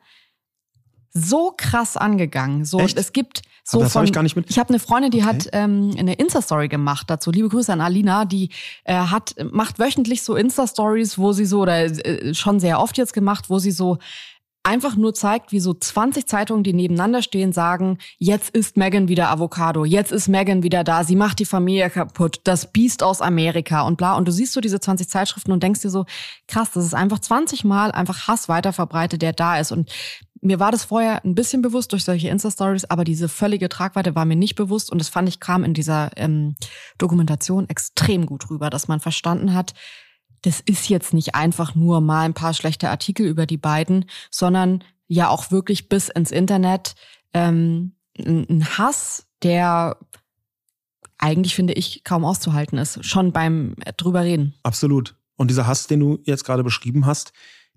so 1.15 1.55
krass 1.57 1.97
angegangen. 1.97 2.65
So, 2.65 2.81
Echt? 2.81 2.99
es 2.99 3.13
gibt 3.13 3.43
so 3.63 3.81
das 3.81 3.93
von. 3.93 4.05
Ich, 4.05 4.13
gar 4.13 4.23
nicht 4.23 4.37
mit. 4.37 4.51
ich 4.51 4.59
habe 4.59 4.69
eine 4.69 4.81
Freundin, 4.81 5.11
die 5.11 5.23
okay. 5.23 5.27
hat 5.27 5.49
ähm, 5.53 5.95
eine 5.97 6.15
Insta-Story 6.15 6.69
gemacht 6.69 7.09
dazu. 7.09 7.31
Liebe 7.31 7.49
Grüße 7.49 7.73
an 7.73 7.81
Alina, 7.81 8.25
die 8.25 8.51
äh, 8.85 8.95
hat 8.95 9.35
macht 9.53 9.79
wöchentlich 9.79 10.23
so 10.23 10.35
Insta-Stories, 10.35 11.17
wo 11.17 11.33
sie 11.33 11.47
so 11.47 11.63
oder 11.63 11.85
äh, 11.85 12.35
schon 12.35 12.61
sehr 12.61 12.81
oft 12.81 12.99
jetzt 12.99 13.15
gemacht, 13.15 13.49
wo 13.49 13.59
sie 13.59 13.71
so 13.71 13.99
einfach 14.65 14.97
nur 14.97 15.13
zeigt, 15.13 15.53
wie 15.53 15.61
so 15.61 15.75
20 15.75 16.27
Zeitungen, 16.27 16.65
die 16.65 16.73
nebeneinander 16.73 17.23
stehen, 17.23 17.53
sagen, 17.53 17.99
jetzt 18.19 18.49
ist 18.51 18.79
Megan 18.79 19.09
wieder 19.09 19.29
Avocado, 19.29 19.85
jetzt 19.85 20.11
ist 20.11 20.27
Megan 20.27 20.63
wieder 20.63 20.85
da, 20.85 21.05
sie 21.05 21.17
macht 21.17 21.39
die 21.39 21.45
Familie 21.45 21.91
kaputt, 21.91 22.41
das 22.45 22.73
Biest 22.73 23.03
aus 23.03 23.21
Amerika 23.21 23.83
und 23.83 23.97
bla. 23.97 24.17
Und 24.17 24.27
du 24.27 24.33
siehst 24.33 24.55
so 24.55 24.63
diese 24.63 24.81
20 24.81 25.09
Zeitschriften 25.09 25.53
und 25.53 25.63
denkst 25.63 25.83
dir 25.83 25.91
so, 25.91 26.07
krass, 26.49 26.71
das 26.73 26.85
ist 26.85 26.95
einfach 26.95 27.19
20 27.19 27.65
Mal 27.65 27.93
einfach 27.93 28.27
Hass 28.27 28.49
weiterverbreitet, 28.49 29.21
der 29.21 29.35
da 29.35 29.59
ist. 29.59 29.71
Und 29.71 29.91
mir 30.45 30.61
war 30.61 30.71
das 30.71 30.85
vorher 30.85 31.25
ein 31.25 31.35
bisschen 31.35 31.63
bewusst 31.63 31.93
durch 31.93 32.05
solche 32.05 32.29
Insta-Stories, 32.29 32.85
aber 32.85 33.05
diese 33.05 33.29
völlige 33.29 33.69
Tragweite 33.69 34.15
war 34.15 34.25
mir 34.25 34.37
nicht 34.37 34.55
bewusst 34.55 34.93
und 34.93 34.99
das 34.99 35.09
fand 35.09 35.29
ich 35.29 35.41
kam 35.41 35.65
in 35.65 35.75
dieser 35.75 36.11
ähm, 36.17 36.55
Dokumentation 36.99 37.69
extrem 37.69 38.27
gut 38.27 38.51
rüber, 38.51 38.71
dass 38.71 38.87
man 38.87 39.01
verstanden 39.01 39.55
hat, 39.55 39.75
das 40.43 40.61
ist 40.61 40.91
jetzt 40.91 41.15
nicht 41.15 41.35
einfach 41.35 41.75
nur 41.75 42.03
mal 42.03 42.27
ein 42.27 42.35
paar 42.35 42.53
schlechte 42.53 42.91
Artikel 42.91 43.27
über 43.27 43.47
die 43.47 43.57
beiden, 43.57 44.05
sondern 44.31 44.85
ja 45.07 45.29
auch 45.29 45.51
wirklich 45.51 45.89
bis 45.89 46.11
ins 46.11 46.31
Internet 46.31 46.95
ähm, 47.33 47.93
ein 48.19 48.67
Hass, 48.77 49.27
der 49.43 49.97
eigentlich, 51.17 51.55
finde 51.55 51.73
ich, 51.73 52.05
kaum 52.05 52.25
auszuhalten 52.25 52.79
ist. 52.79 53.03
Schon 53.05 53.33
beim 53.33 53.77
drüber 53.97 54.23
reden. 54.23 54.55
Absolut. 54.63 55.17
Und 55.37 55.49
dieser 55.49 55.67
Hass, 55.67 55.87
den 55.87 56.01
du 56.01 56.19
jetzt 56.25 56.45
gerade 56.45 56.63
beschrieben 56.63 57.07
hast, 57.07 57.33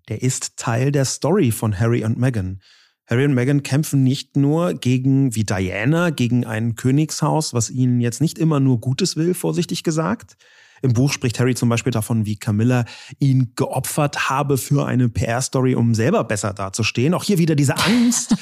der 0.07 0.21
ist 0.21 0.57
Teil 0.57 0.91
der 0.91 1.05
Story 1.05 1.51
von 1.51 1.79
Harry 1.79 2.03
und 2.03 2.17
Meghan. 2.17 2.61
Harry 3.09 3.25
und 3.25 3.33
Meghan 3.33 3.63
kämpfen 3.63 4.03
nicht 4.03 4.35
nur 4.35 4.73
gegen, 4.73 5.33
wie 5.33 5.45
Diana, 5.45 6.09
gegen 6.09 6.45
ein 6.45 6.75
Königshaus, 6.75 7.53
was 7.53 7.69
ihnen 7.69 8.01
jetzt 8.01 8.19
nicht 8.19 8.37
immer 8.37 8.59
nur 8.59 8.81
Gutes 8.81 9.15
will, 9.15 9.33
vorsichtig 9.33 9.83
gesagt. 9.83 10.35
Im 10.81 10.93
Buch 10.93 11.11
spricht 11.11 11.39
Harry 11.39 11.55
zum 11.55 11.69
Beispiel 11.69 11.91
davon, 11.91 12.25
wie 12.25 12.37
Camilla 12.37 12.85
ihn 13.19 13.53
geopfert 13.55 14.29
habe 14.29 14.57
für 14.57 14.85
eine 14.85 15.09
PR-Story, 15.09 15.75
um 15.75 15.95
selber 15.95 16.23
besser 16.23 16.53
dazustehen. 16.53 17.13
Auch 17.13 17.23
hier 17.23 17.37
wieder 17.37 17.55
diese 17.55 17.77
Angst. 17.77 18.35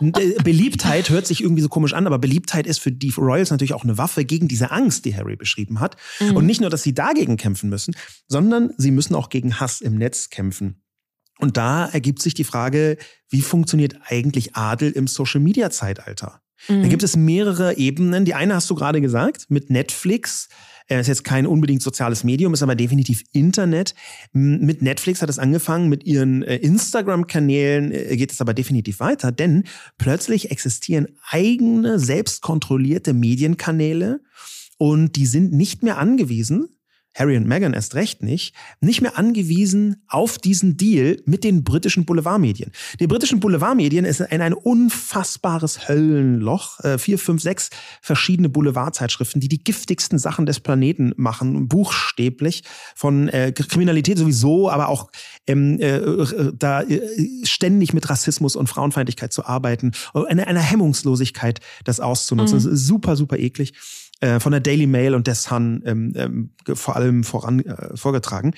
Beliebtheit 0.00 1.10
hört 1.10 1.26
sich 1.26 1.42
irgendwie 1.42 1.62
so 1.62 1.68
komisch 1.68 1.94
an, 1.94 2.06
aber 2.06 2.18
Beliebtheit 2.18 2.66
ist 2.66 2.78
für 2.78 2.92
die 2.92 3.12
Royals 3.16 3.50
natürlich 3.50 3.74
auch 3.74 3.84
eine 3.84 3.98
Waffe 3.98 4.24
gegen 4.24 4.46
diese 4.46 4.70
Angst, 4.70 5.04
die 5.04 5.16
Harry 5.16 5.36
beschrieben 5.36 5.80
hat. 5.80 5.96
Mhm. 6.20 6.36
Und 6.36 6.46
nicht 6.46 6.60
nur, 6.60 6.70
dass 6.70 6.82
sie 6.82 6.94
dagegen 6.94 7.36
kämpfen 7.36 7.68
müssen, 7.70 7.96
sondern 8.28 8.72
sie 8.76 8.90
müssen 8.90 9.14
auch 9.14 9.28
gegen 9.28 9.58
Hass 9.58 9.80
im 9.80 9.96
Netz 9.96 10.30
kämpfen. 10.30 10.82
Und 11.38 11.56
da 11.56 11.86
ergibt 11.86 12.20
sich 12.20 12.34
die 12.34 12.44
Frage, 12.44 12.96
wie 13.28 13.42
funktioniert 13.42 13.96
eigentlich 14.06 14.56
Adel 14.56 14.90
im 14.90 15.06
Social-Media-Zeitalter? 15.06 16.40
Mhm. 16.68 16.82
Da 16.82 16.88
gibt 16.88 17.02
es 17.02 17.16
mehrere 17.16 17.76
Ebenen. 17.76 18.24
Die 18.24 18.34
eine 18.34 18.54
hast 18.54 18.68
du 18.70 18.74
gerade 18.74 19.00
gesagt, 19.00 19.46
mit 19.48 19.70
Netflix. 19.70 20.48
Ist 20.90 21.06
jetzt 21.06 21.22
kein 21.22 21.46
unbedingt 21.46 21.82
soziales 21.82 22.24
Medium, 22.24 22.54
ist 22.54 22.62
aber 22.62 22.74
definitiv 22.74 23.22
Internet. 23.32 23.94
Mit 24.32 24.80
Netflix 24.80 25.20
hat 25.20 25.28
es 25.28 25.38
angefangen, 25.38 25.90
mit 25.90 26.04
ihren 26.04 26.42
äh, 26.42 26.56
Instagram-Kanälen 26.56 27.92
äh, 27.92 28.16
geht 28.16 28.32
es 28.32 28.40
aber 28.40 28.54
definitiv 28.54 28.98
weiter, 28.98 29.30
denn 29.30 29.64
plötzlich 29.98 30.50
existieren 30.50 31.08
eigene, 31.28 31.98
selbstkontrollierte 31.98 33.12
Medienkanäle 33.12 34.22
und 34.78 35.16
die 35.16 35.26
sind 35.26 35.52
nicht 35.52 35.82
mehr 35.82 35.98
angewiesen 35.98 36.77
Harry 37.18 37.36
und 37.36 37.46
Meghan 37.46 37.74
erst 37.74 37.94
recht 37.94 38.22
nicht, 38.22 38.54
nicht 38.80 39.00
mehr 39.00 39.18
angewiesen 39.18 40.02
auf 40.08 40.38
diesen 40.38 40.76
Deal 40.76 41.20
mit 41.26 41.42
den 41.44 41.64
britischen 41.64 42.04
Boulevardmedien. 42.04 42.70
Die 43.00 43.06
britischen 43.06 43.40
Boulevardmedien 43.40 44.04
ist 44.04 44.22
ein, 44.22 44.40
ein 44.40 44.54
unfassbares 44.54 45.88
Höllenloch. 45.88 46.80
Äh, 46.80 46.98
vier, 46.98 47.18
fünf, 47.18 47.42
sechs 47.42 47.70
verschiedene 48.00 48.48
Boulevardzeitschriften, 48.48 49.40
die 49.40 49.48
die 49.48 49.62
giftigsten 49.62 50.18
Sachen 50.18 50.46
des 50.46 50.60
Planeten 50.60 51.12
machen, 51.16 51.68
buchstäblich, 51.68 52.62
von 52.94 53.28
äh, 53.28 53.52
Kriminalität 53.52 54.18
sowieso, 54.18 54.70
aber 54.70 54.88
auch 54.88 55.10
ähm, 55.46 55.78
äh, 55.80 55.96
äh 55.96 56.52
da 56.56 56.82
äh, 56.82 57.00
ständig 57.44 57.92
mit 57.92 58.08
Rassismus 58.08 58.56
und 58.56 58.68
Frauenfeindlichkeit 58.68 59.32
zu 59.32 59.44
arbeiten, 59.44 59.92
eine, 60.14 60.46
eine 60.46 60.60
Hemmungslosigkeit, 60.60 61.60
das 61.84 62.00
auszunutzen. 62.00 62.58
Mhm. 62.58 62.64
Das 62.64 62.72
ist 62.72 62.86
super, 62.86 63.16
super 63.16 63.38
eklig. 63.38 63.74
Äh, 64.20 64.40
von 64.40 64.50
der 64.50 64.60
Daily 64.60 64.88
Mail 64.88 65.14
und 65.14 65.28
der 65.28 65.36
Sun 65.36 65.82
ähm, 65.86 66.12
ähm, 66.16 66.50
vor 66.74 66.96
allem 66.96 67.22
voran 67.22 67.60
äh, 67.60 67.96
vorgetragen. 67.96 68.52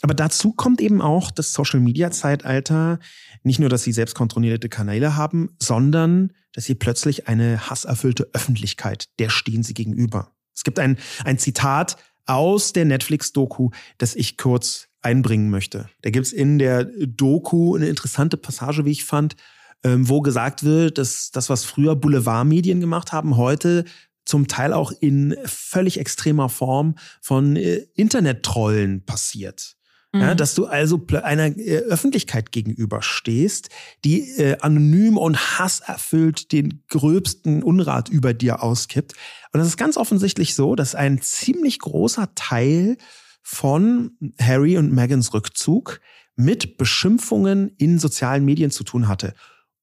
Aber 0.00 0.14
dazu 0.14 0.52
kommt 0.52 0.80
eben 0.80 1.02
auch 1.02 1.30
das 1.30 1.52
Social 1.52 1.80
Media 1.80 2.10
Zeitalter. 2.10 2.98
Nicht 3.42 3.60
nur, 3.60 3.68
dass 3.68 3.82
sie 3.82 3.92
selbst 3.92 4.14
kontrollierte 4.14 4.70
Kanäle 4.70 5.14
haben, 5.14 5.50
sondern 5.60 6.32
dass 6.54 6.64
sie 6.64 6.74
plötzlich 6.74 7.28
eine 7.28 7.68
hasserfüllte 7.68 8.30
Öffentlichkeit, 8.32 9.06
der 9.18 9.28
stehen 9.28 9.62
sie 9.62 9.74
gegenüber. 9.74 10.32
Es 10.54 10.64
gibt 10.64 10.78
ein, 10.78 10.96
ein 11.24 11.38
Zitat 11.38 11.96
aus 12.24 12.72
der 12.72 12.86
Netflix-Doku, 12.86 13.70
das 13.98 14.14
ich 14.14 14.38
kurz 14.38 14.88
einbringen 15.02 15.50
möchte. 15.50 15.88
Da 16.02 16.10
gibt's 16.10 16.32
in 16.32 16.58
der 16.58 16.84
Doku 16.84 17.76
eine 17.76 17.88
interessante 17.88 18.36
Passage, 18.38 18.84
wie 18.86 18.92
ich 18.92 19.04
fand, 19.04 19.36
ähm, 19.84 20.08
wo 20.08 20.20
gesagt 20.20 20.64
wird, 20.64 20.98
dass 20.98 21.30
das, 21.32 21.50
was 21.50 21.64
früher 21.64 21.96
Boulevardmedien 21.96 22.80
gemacht 22.80 23.12
haben, 23.12 23.36
heute 23.36 23.84
zum 24.32 24.48
Teil 24.48 24.72
auch 24.72 24.92
in 24.98 25.36
völlig 25.44 26.00
extremer 26.00 26.48
Form 26.48 26.94
von 27.20 27.54
äh, 27.54 27.84
Internet-Trollen 27.96 29.04
passiert. 29.04 29.76
Ja, 30.14 30.32
mhm. 30.32 30.36
dass 30.38 30.54
du 30.54 30.64
also 30.64 31.06
einer 31.22 31.54
äh, 31.58 31.80
Öffentlichkeit 31.80 32.50
gegenüberstehst, 32.50 33.68
die 34.06 34.30
äh, 34.38 34.56
anonym 34.60 35.18
und 35.18 35.58
hasserfüllt 35.58 36.50
den 36.52 36.82
gröbsten 36.88 37.62
Unrat 37.62 38.08
über 38.08 38.32
dir 38.32 38.62
auskippt. 38.62 39.12
Und 39.52 39.58
das 39.58 39.68
ist 39.68 39.76
ganz 39.76 39.98
offensichtlich 39.98 40.54
so, 40.54 40.76
dass 40.76 40.94
ein 40.94 41.20
ziemlich 41.20 41.78
großer 41.78 42.34
Teil 42.34 42.96
von 43.42 44.12
Harry 44.40 44.78
und 44.78 44.94
Megans 44.94 45.34
Rückzug 45.34 46.00
mit 46.36 46.78
Beschimpfungen 46.78 47.74
in 47.76 47.98
sozialen 47.98 48.46
Medien 48.46 48.70
zu 48.70 48.82
tun 48.82 49.08
hatte 49.08 49.34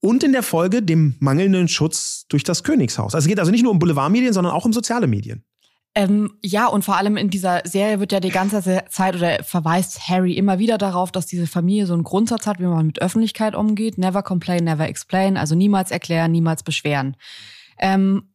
und 0.02 0.24
in 0.24 0.32
der 0.32 0.43
Folge 0.43 0.82
dem 0.82 1.16
mangelnden 1.20 1.68
Schutz 1.68 2.26
durch 2.30 2.43
das 2.43 2.64
Königshaus. 2.64 3.16
Also 3.16 3.26
es 3.26 3.30
geht 3.30 3.39
also 3.39 3.52
nicht 3.52 3.64
nur 3.64 3.72
um 3.72 3.80
Boulevardmedien, 3.80 4.34
sondern 4.34 4.54
auch 4.54 4.66
um 4.66 4.74
soziale 4.74 5.08
Medien. 5.08 5.43
Ähm, 5.95 6.38
ja, 6.43 6.68
und 6.68 6.86
vor 6.86 6.97
allem 6.97 7.18
in 7.18 7.30
dieser 7.30 7.62
Serie 7.66 8.00
wird 8.00 8.12
ja 8.12 8.20
die 8.20 8.30
ganze 8.30 8.62
Zeit 8.89 9.16
oder 9.16 9.43
verweist 9.43 10.08
Harry 10.08 10.34
immer 10.34 10.60
wieder 10.60 10.78
darauf, 10.78 11.12
dass 11.12 11.26
diese 11.26 11.47
Familie 11.47 11.88
so 11.88 11.93
einen 11.93 12.04
Grundsatz 12.04 12.45
hat, 12.45 12.60
wie 12.60 12.66
man 12.66 12.86
mit 12.86 13.02
Öffentlichkeit 13.02 13.56
umgeht. 13.56 13.97
Never 13.97 14.22
complain, 14.22 14.64
never 14.64 14.88
explain. 14.88 15.36
Also 15.36 15.56
niemals 15.56 15.89
erklären, 15.89 16.32
niemals 16.32 16.64
beschweren. 16.64 17.18
Ähm, 17.80 18.30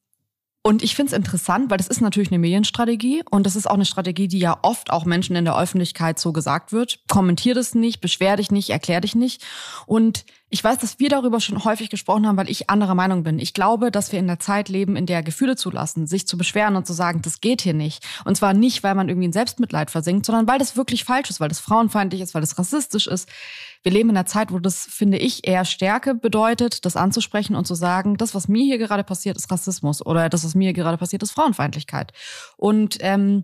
und 0.67 0.83
ich 0.83 0.97
finde 0.97 1.13
es 1.13 1.17
interessant, 1.17 1.71
weil 1.71 1.77
das 1.77 1.89
ist 1.89 2.01
natürlich 2.01 2.31
eine 2.31 2.39
Medienstrategie 2.39 3.23
und 3.31 3.45
das 3.45 3.55
ist 3.55 3.69
auch 3.69 3.75
eine 3.75 3.85
Strategie, 3.85 4.29
die 4.29 4.39
ja 4.39 4.59
oft 4.63 4.91
auch 4.91 5.05
Menschen 5.05 5.37
in 5.37 5.45
der 5.45 5.59
Öffentlichkeit 5.59 6.19
so 6.19 6.33
gesagt 6.33 6.73
wird. 6.73 7.01
Kommentier 7.07 7.55
das 7.55 7.75
nicht, 7.75 8.01
beschwer 8.01 8.37
dich 8.37 8.51
nicht, 8.51 8.71
erklär 8.71 9.03
dich 9.03 9.15
nicht. 9.15 9.45
Und 9.85 10.25
ich 10.55 10.63
weiß, 10.63 10.79
dass 10.79 11.01
wir 11.01 11.09
darüber 11.09 11.41
schon 11.41 11.65
häufig 11.65 11.91
gesprochen 11.91 12.29
haben, 12.29 12.37
weil 12.37 12.49
ich 12.49 12.71
anderer 12.71 12.95
Meinung 12.95 13.25
bin. 13.25 13.41
Ich 13.41 13.55
glaube, 13.55 13.91
dass 13.91 14.13
wir 14.13 14.21
in 14.21 14.29
der 14.29 14.39
Zeit 14.39 14.69
leben, 14.69 14.95
in 14.95 15.05
der 15.05 15.25
Gefühle 15.25 15.57
zulassen, 15.57 16.07
sich 16.07 16.29
zu 16.29 16.39
beschweren 16.39 16.77
und 16.77 16.87
zu 16.87 16.93
sagen, 16.93 17.23
das 17.23 17.41
geht 17.41 17.63
hier 17.63 17.75
nicht. 17.75 18.07
Und 18.25 18.37
zwar 18.37 18.55
nicht, 18.55 18.85
weil 18.85 18.95
man 18.95 19.09
irgendwie 19.09 19.27
in 19.27 19.33
Selbstmitleid 19.33 19.91
versinkt, 19.91 20.27
sondern 20.27 20.47
weil 20.47 20.61
das 20.61 20.77
wirklich 20.77 21.03
falsch 21.03 21.29
ist, 21.29 21.41
weil 21.41 21.49
das 21.49 21.59
frauenfeindlich 21.59 22.21
ist, 22.21 22.35
weil 22.35 22.41
das 22.41 22.57
rassistisch 22.57 23.09
ist. 23.09 23.29
Wir 23.83 23.91
leben 23.91 24.11
in 24.11 24.17
einer 24.17 24.27
Zeit, 24.27 24.53
wo 24.53 24.61
das, 24.61 24.87
finde 24.89 25.19
ich, 25.19 25.45
eher 25.45 25.65
Stärke 25.65 26.15
bedeutet, 26.15 26.85
das 26.85 26.95
anzusprechen 26.95 27.57
und 27.57 27.67
zu 27.67 27.75
sagen, 27.75 28.17
das, 28.17 28.33
was 28.33 28.47
mir 28.47 28.63
hier 28.63 28.79
gerade 28.79 29.03
passiert, 29.03 29.37
ist 29.37 29.51
Rassismus 29.51 30.07
oder 30.07 30.29
das, 30.29 30.45
was 30.45 30.55
mir 30.55 30.67
hier 30.67 30.73
gerade 30.73 30.99
passiert, 30.99 31.25
ist 31.25 31.33
Frauenfeindlichkeit. 31.33 32.13
Und 32.57 32.99
ähm, 33.01 33.43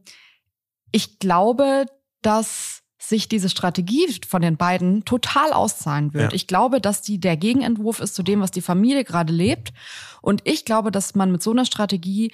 ich 0.92 1.18
glaube, 1.18 1.86
dass 2.22 2.79
sich 3.03 3.28
diese 3.28 3.48
Strategie 3.48 4.07
von 4.28 4.42
den 4.42 4.57
beiden 4.57 5.05
total 5.07 5.53
auszahlen 5.53 6.12
wird. 6.12 6.32
Ja. 6.32 6.36
Ich 6.36 6.46
glaube, 6.46 6.80
dass 6.80 7.01
die 7.01 7.18
der 7.18 7.36
Gegenentwurf 7.36 8.01
ist 8.01 8.14
zu 8.14 8.22
dem, 8.22 8.40
was 8.40 8.51
die 8.51 8.61
Familie 8.61 9.05
gerade 9.05 9.32
lebt. 9.32 9.72
Und 10.20 10.42
ich 10.44 10.66
glaube, 10.66 10.92
dass 10.92 11.14
man 11.14 11.32
mit 11.32 11.42
so 11.42 11.51
einer 11.51 11.64
Strategie 11.64 12.30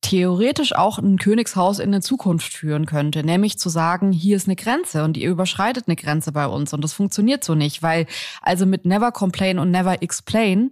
theoretisch 0.00 0.74
auch 0.74 0.98
ein 0.98 1.18
Königshaus 1.18 1.78
in 1.78 1.90
eine 1.90 2.00
Zukunft 2.00 2.52
führen 2.52 2.86
könnte, 2.86 3.22
nämlich 3.24 3.58
zu 3.58 3.68
sagen, 3.68 4.10
hier 4.10 4.36
ist 4.36 4.48
eine 4.48 4.56
Grenze 4.56 5.04
und 5.04 5.16
ihr 5.16 5.30
überschreitet 5.30 5.84
eine 5.86 5.96
Grenze 5.96 6.32
bei 6.32 6.46
uns 6.46 6.72
und 6.72 6.82
das 6.82 6.92
funktioniert 6.92 7.44
so 7.44 7.54
nicht, 7.54 7.82
weil 7.82 8.06
also 8.40 8.66
mit 8.66 8.84
Never 8.84 9.12
Complain 9.12 9.58
und 9.58 9.70
Never 9.70 10.02
Explain 10.02 10.70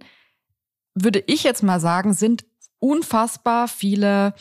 würde 0.95 1.23
ich 1.27 1.43
jetzt 1.43 1.63
mal 1.63 1.79
sagen, 1.79 2.13
sind 2.13 2.43
unfassbar 2.79 3.69
viele 3.69 4.33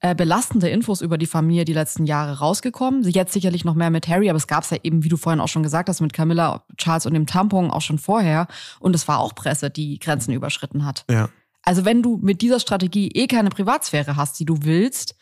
äh, 0.00 0.14
belastende 0.14 0.68
Infos 0.68 1.00
über 1.00 1.18
die 1.18 1.26
Familie 1.26 1.64
die 1.64 1.72
letzten 1.72 2.06
Jahre 2.06 2.38
rausgekommen. 2.38 3.02
Jetzt 3.02 3.32
sicherlich 3.32 3.64
noch 3.64 3.74
mehr 3.74 3.90
mit 3.90 4.06
Harry, 4.08 4.30
aber 4.30 4.36
es 4.36 4.46
gab 4.46 4.64
es 4.64 4.70
ja 4.70 4.78
eben, 4.82 5.02
wie 5.02 5.08
du 5.08 5.16
vorhin 5.16 5.40
auch 5.40 5.48
schon 5.48 5.62
gesagt 5.62 5.88
hast, 5.88 6.00
mit 6.00 6.12
Camilla, 6.12 6.64
Charles 6.76 7.06
und 7.06 7.14
dem 7.14 7.26
Tampon 7.26 7.70
auch 7.70 7.80
schon 7.80 7.98
vorher. 7.98 8.46
Und 8.78 8.94
es 8.94 9.08
war 9.08 9.18
auch 9.18 9.34
Presse, 9.34 9.70
die 9.70 9.98
Grenzen 9.98 10.32
überschritten 10.32 10.84
hat. 10.84 11.04
Ja. 11.10 11.28
Also 11.62 11.84
wenn 11.84 12.02
du 12.02 12.18
mit 12.22 12.42
dieser 12.42 12.60
Strategie 12.60 13.08
eh 13.08 13.26
keine 13.26 13.50
Privatsphäre 13.50 14.16
hast, 14.16 14.38
die 14.38 14.44
du 14.44 14.62
willst, 14.62 15.16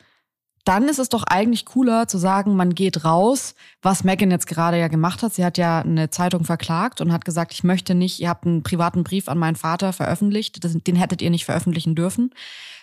dann 0.66 0.88
ist 0.88 0.98
es 0.98 1.08
doch 1.08 1.22
eigentlich 1.22 1.64
cooler 1.64 2.08
zu 2.08 2.18
sagen, 2.18 2.56
man 2.56 2.74
geht 2.74 3.04
raus, 3.04 3.54
was 3.82 4.02
Megan 4.02 4.32
jetzt 4.32 4.48
gerade 4.48 4.78
ja 4.78 4.88
gemacht 4.88 5.22
hat. 5.22 5.32
Sie 5.32 5.44
hat 5.44 5.58
ja 5.58 5.78
eine 5.78 6.10
Zeitung 6.10 6.44
verklagt 6.44 7.00
und 7.00 7.12
hat 7.12 7.24
gesagt, 7.24 7.52
ich 7.54 7.62
möchte 7.62 7.94
nicht, 7.94 8.20
ihr 8.20 8.28
habt 8.28 8.46
einen 8.46 8.64
privaten 8.64 9.04
Brief 9.04 9.28
an 9.28 9.38
meinen 9.38 9.54
Vater 9.54 9.92
veröffentlicht, 9.92 10.58
den 10.64 10.96
hättet 10.96 11.22
ihr 11.22 11.30
nicht 11.30 11.44
veröffentlichen 11.44 11.94
dürfen. 11.94 12.34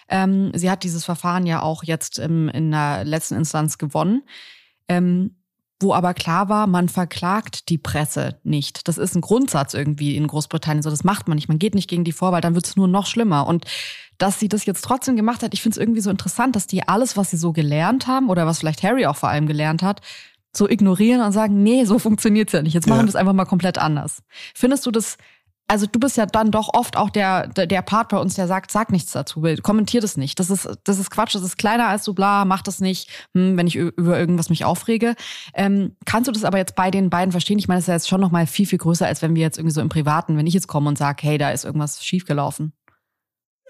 Ähm, 0.08 0.52
sie 0.56 0.72
hat 0.72 0.84
dieses 0.84 1.04
Verfahren 1.04 1.46
ja 1.46 1.62
auch 1.62 1.84
jetzt 1.84 2.20
im, 2.20 2.48
in 2.48 2.72
der 2.72 3.04
letzten 3.04 3.36
Instanz 3.36 3.78
gewonnen. 3.78 4.24
Ähm, 4.88 5.36
wo 5.84 5.94
aber 5.94 6.14
klar 6.14 6.50
war, 6.50 6.66
man 6.66 6.90
verklagt 6.90 7.70
die 7.70 7.78
Presse 7.78 8.40
nicht. 8.44 8.88
Das 8.88 8.98
ist 8.98 9.16
ein 9.16 9.22
Grundsatz 9.22 9.74
irgendwie 9.74 10.16
in 10.16 10.26
Großbritannien. 10.28 10.82
So, 10.82 10.90
das 10.90 11.04
macht 11.04 11.28
man 11.28 11.36
nicht. 11.36 11.48
Man 11.48 11.60
geht 11.60 11.76
nicht 11.76 11.90
gegen 11.90 12.04
die 12.04 12.12
vor, 12.12 12.32
weil 12.32 12.42
dann 12.42 12.56
wird 12.56 12.66
es 12.66 12.76
nur 12.76 12.88
noch 12.88 13.06
schlimmer. 13.06 13.46
Und 13.46 13.66
dass 14.18 14.40
sie 14.40 14.50
das 14.50 14.66
jetzt 14.66 14.84
trotzdem 14.84 15.16
gemacht 15.16 15.44
hat, 15.44 15.54
ich 15.54 15.62
finde 15.62 15.76
es 15.76 15.80
irgendwie 15.80 16.02
so 16.02 16.10
interessant, 16.10 16.56
dass 16.56 16.66
die 16.66 16.88
alles, 16.88 17.18
was 17.18 17.30
sie 17.30 17.38
so 17.38 17.52
gelernt 17.52 18.08
haben 18.08 18.30
oder 18.30 18.48
was 18.48 18.60
vielleicht 18.60 18.82
Harry 18.82 19.06
auch 19.06 19.16
vor 19.16 19.30
allem 19.30 19.46
gelernt 19.46 19.84
hat, 19.84 20.02
so 20.56 20.70
ignorieren 20.70 21.22
und 21.22 21.32
sagen, 21.32 21.62
nee, 21.62 21.86
so 21.86 22.00
funktioniert's 22.00 22.54
ja 22.54 22.62
nicht. 22.62 22.74
Jetzt 22.74 22.88
machen 22.88 23.02
wir 23.02 23.10
es 23.10 23.16
einfach 23.16 23.34
mal 23.34 23.46
komplett 23.46 23.78
anders. 23.78 24.24
Findest 24.56 24.86
du 24.86 24.92
das 24.92 25.18
also 25.68 25.86
du 25.86 26.00
bist 26.00 26.18
ja 26.18 26.26
dann 26.26 26.52
doch 26.52 26.70
oft 26.74 26.98
auch 26.98 27.10
der, 27.10 27.48
der 27.48 27.82
Part 27.82 28.10
bei 28.10 28.18
uns, 28.18 28.36
der 28.36 28.48
sagt, 28.48 28.72
sag 28.72 28.92
nichts 28.92 29.12
dazu, 29.12 29.44
kommentier 29.62 30.02
das 30.02 30.18
nicht. 30.18 30.40
Das 30.40 30.50
ist, 30.50 30.70
das 30.84 31.00
ist 31.00 31.10
Quatsch, 31.10 31.36
das 31.36 31.42
ist 31.42 31.58
kleiner 31.58 31.88
als 31.88 32.04
du, 32.04 32.14
bla, 32.14 32.46
mach 32.46 32.62
das 32.62 32.80
nicht, 32.80 33.10
hm, 33.34 33.58
wenn 33.58 33.68
ich 33.68 33.76
über 33.76 34.20
irgendwas 34.20 34.50
mich 34.50 34.66
aufrege. 34.66 35.16
Ähm, 35.54 35.96
kannst 36.06 36.28
du 36.28 36.32
das 36.32 36.44
aber 36.44 36.58
jetzt 36.58 36.76
bei 36.76 36.92
den 36.92 37.10
beiden 37.10 37.32
verstehen? 37.32 37.60
Ich 37.60 37.68
meine, 37.68 37.78
das 37.78 37.86
ist 37.86 37.88
ja 37.88 37.94
jetzt 37.96 38.10
schon 38.10 38.22
nochmal 38.22 38.46
viel, 38.46 38.68
viel 38.68 38.80
größer, 38.80 39.08
als 39.08 39.22
wenn 39.22 39.36
wir 39.36 39.42
jetzt 39.42 39.58
irgendwie 39.58 39.74
so 39.74 39.82
im 39.82 39.90
Privaten, 39.90 40.38
wenn 40.38 40.48
ich 40.48 40.54
jetzt 40.54 40.68
komme 40.68 40.90
und 40.90 40.98
sage, 40.98 41.24
hey, 41.24 41.38
da 41.38 41.52
ist 41.52 41.66
irgendwas 41.66 42.04
schiefgelaufen. 42.04 42.74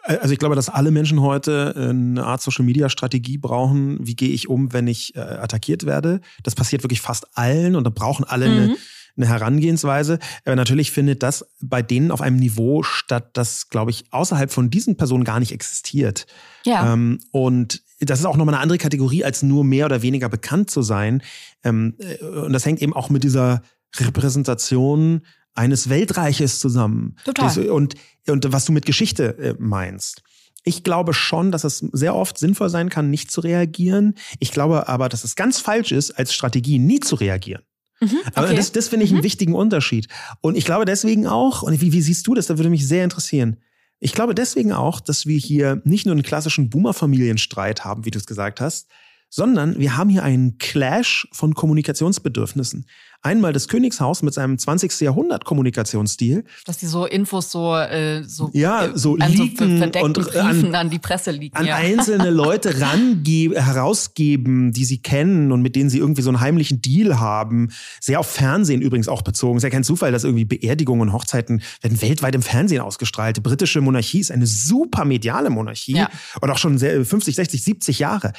Also 0.05 0.33
ich 0.33 0.39
glaube, 0.39 0.55
dass 0.55 0.67
alle 0.67 0.91
Menschen 0.91 1.21
heute 1.21 1.73
eine 1.77 2.25
Art 2.25 2.41
Social-Media-Strategie 2.41 3.37
brauchen. 3.37 4.05
Wie 4.05 4.15
gehe 4.15 4.31
ich 4.31 4.49
um, 4.49 4.73
wenn 4.73 4.87
ich 4.87 5.15
äh, 5.15 5.19
attackiert 5.19 5.85
werde? 5.85 6.19
Das 6.43 6.55
passiert 6.55 6.83
wirklich 6.83 6.99
fast 6.99 7.37
allen 7.37 7.77
und 7.77 7.85
da 7.85 7.89
brauchen 7.89 8.25
alle 8.25 8.49
mhm. 8.49 8.57
eine, 8.57 8.75
eine 9.16 9.28
Herangehensweise. 9.28 10.20
Aber 10.45 10.55
natürlich 10.55 10.91
findet 10.91 11.24
das 11.24 11.45
bei 11.61 11.82
denen 11.82 12.11
auf 12.11 12.22
einem 12.22 12.38
Niveau 12.38 12.84
statt, 12.84 13.32
das, 13.34 13.70
glaube 13.70 13.91
ich, 13.91 14.05
außerhalb 14.11 14.51
von 14.51 14.70
diesen 14.70 14.97
Personen 14.97 15.24
gar 15.24 15.39
nicht 15.39 15.51
existiert. 15.51 16.26
Ja. 16.66 16.93
Ähm, 16.93 17.20
und 17.32 17.84
das 17.99 18.20
ist 18.20 18.26
auch 18.26 18.38
nochmal 18.38 18.55
eine 18.55 18.64
andere 18.64 18.78
Kategorie, 18.78 19.24
als 19.24 19.43
nur 19.43 19.64
mehr 19.64 19.86
oder 19.86 20.01
weniger 20.01 20.30
bekannt 20.30 20.70
zu 20.70 20.82
sein. 20.82 21.22
Ähm, 21.64 21.95
äh, 21.99 22.24
und 22.24 22.53
das 22.53 22.66
hängt 22.66 22.82
eben 22.82 22.93
auch 22.93 23.09
mit 23.09 23.24
dieser 23.24 23.61
Repräsentation 23.95 25.22
eines 25.53 25.89
Weltreiches 25.89 26.59
zusammen. 26.59 27.16
Total. 27.26 27.70
Und, 27.70 27.95
und 28.28 28.51
was 28.51 28.66
du 28.66 28.72
mit 28.72 28.86
Geschichte 28.86 29.38
äh, 29.38 29.55
meinst. 29.59 30.24
Ich 30.64 30.84
glaube 30.84 31.14
schon, 31.14 31.51
dass 31.51 31.66
es 31.66 31.80
sehr 31.91 32.16
oft 32.16 32.38
sinnvoll 32.38 32.70
sein 32.70 32.89
kann, 32.89 33.09
nicht 33.09 33.30
zu 33.32 33.41
reagieren. 33.41 34.16
Ich 34.39 34.51
glaube 34.51 34.88
aber, 34.88 35.09
dass 35.09 35.26
es 35.26 35.36
ganz 35.36 35.59
falsch 35.59 35.91
ist, 35.91 36.11
als 36.11 36.34
Strategie 36.34 36.80
nie 36.80 37.01
zu 37.01 37.16
reagieren. 37.16 37.64
Mhm, 38.04 38.18
okay. 38.20 38.32
Aber 38.36 38.54
das, 38.54 38.72
das 38.72 38.89
finde 38.89 39.06
ich 39.06 39.12
mhm. 39.12 39.18
einen 39.18 39.24
wichtigen 39.24 39.56
Unterschied. 39.56 40.08
Und 40.41 40.56
ich 40.56 40.66
glaube 40.66 40.86
deswegen 40.86 41.28
auch, 41.28 41.62
und 41.62 41.80
wie, 41.82 41.93
wie 41.93 42.01
siehst 42.01 42.28
du 42.28 42.34
das, 42.34 42.47
da 42.47 42.58
würde 42.58 42.70
mich 42.70 42.88
sehr 42.88 43.04
interessieren. 43.04 43.58
Ich 43.99 44.14
glaube 44.14 44.36
deswegen 44.36 44.74
auch, 44.74 44.99
dass 44.99 45.26
wir 45.26 45.38
hier 45.38 45.82
nicht 45.86 46.06
nur 46.06 46.14
einen 46.14 46.24
klassischen 46.24 46.70
Boomer-Familienstreit 46.70 47.86
haben, 47.86 48.06
wie 48.06 48.12
du 48.12 48.20
es 48.20 48.26
gesagt 48.26 48.60
hast, 48.60 48.89
sondern 49.36 49.79
wir 49.79 49.97
haben 49.97 50.11
hier 50.11 50.21
einen 50.21 50.59
Clash 50.59 51.27
von 51.31 51.55
Kommunikationsbedürfnissen. 51.55 52.86
Einmal 53.23 53.51
das 53.51 53.67
Königshaus 53.67 54.21
mit 54.21 54.31
seinem 54.31 54.59
20. 54.59 54.99
Jahrhundert 54.99 55.43
Kommunikationsstil. 55.43 56.43
Dass 56.65 56.77
die 56.77 56.86
so 56.86 57.07
Infos 57.07 57.49
so, 57.49 57.75
äh, 57.75 58.23
so, 58.25 58.51
ja, 58.53 58.95
so 58.95 59.17
an 59.17 59.31
liegen 59.31 59.79
so 59.91 59.99
und 60.01 60.13
Briefen 60.13 60.65
an, 60.67 60.75
an, 60.75 60.89
die 60.91 60.99
Presse 60.99 61.31
liegen. 61.31 61.55
An 61.55 61.65
ja. 61.65 61.77
einzelne 61.77 62.29
Leute 62.29 62.77
herausgeben, 62.77 64.71
die 64.71 64.86
sie 64.86 65.01
kennen 65.01 65.51
und 65.51 65.63
mit 65.63 65.75
denen 65.75 65.89
sie 65.89 65.97
irgendwie 65.97 66.21
so 66.21 66.29
einen 66.29 66.39
heimlichen 66.39 66.84
Deal 66.84 67.19
haben. 67.19 67.71
Sehr 67.99 68.19
auf 68.19 68.27
Fernsehen 68.27 68.84
übrigens 68.84 69.07
auch 69.07 69.23
bezogen. 69.23 69.57
Ist 69.57 69.63
ja 69.63 69.71
kein 69.71 69.84
Zufall, 69.84 70.11
dass 70.11 70.25
irgendwie 70.25 70.45
Beerdigungen 70.45 71.09
und 71.09 71.13
Hochzeiten 71.13 71.63
werden 71.81 71.99
weltweit 72.03 72.36
im 72.36 72.43
Fernsehen 72.43 72.81
ausgestrahlt. 72.81 73.38
Die 73.38 73.41
britische 73.41 73.81
Monarchie 73.81 74.19
ist 74.19 74.31
eine 74.31 74.45
super 74.45 75.05
mediale 75.05 75.49
Monarchie 75.49 75.95
ja. 75.95 76.09
und 76.39 76.51
auch 76.51 76.59
schon 76.59 76.77
50, 76.77 77.34
60, 77.34 77.63
70 77.63 77.97
Jahre. 77.97 78.34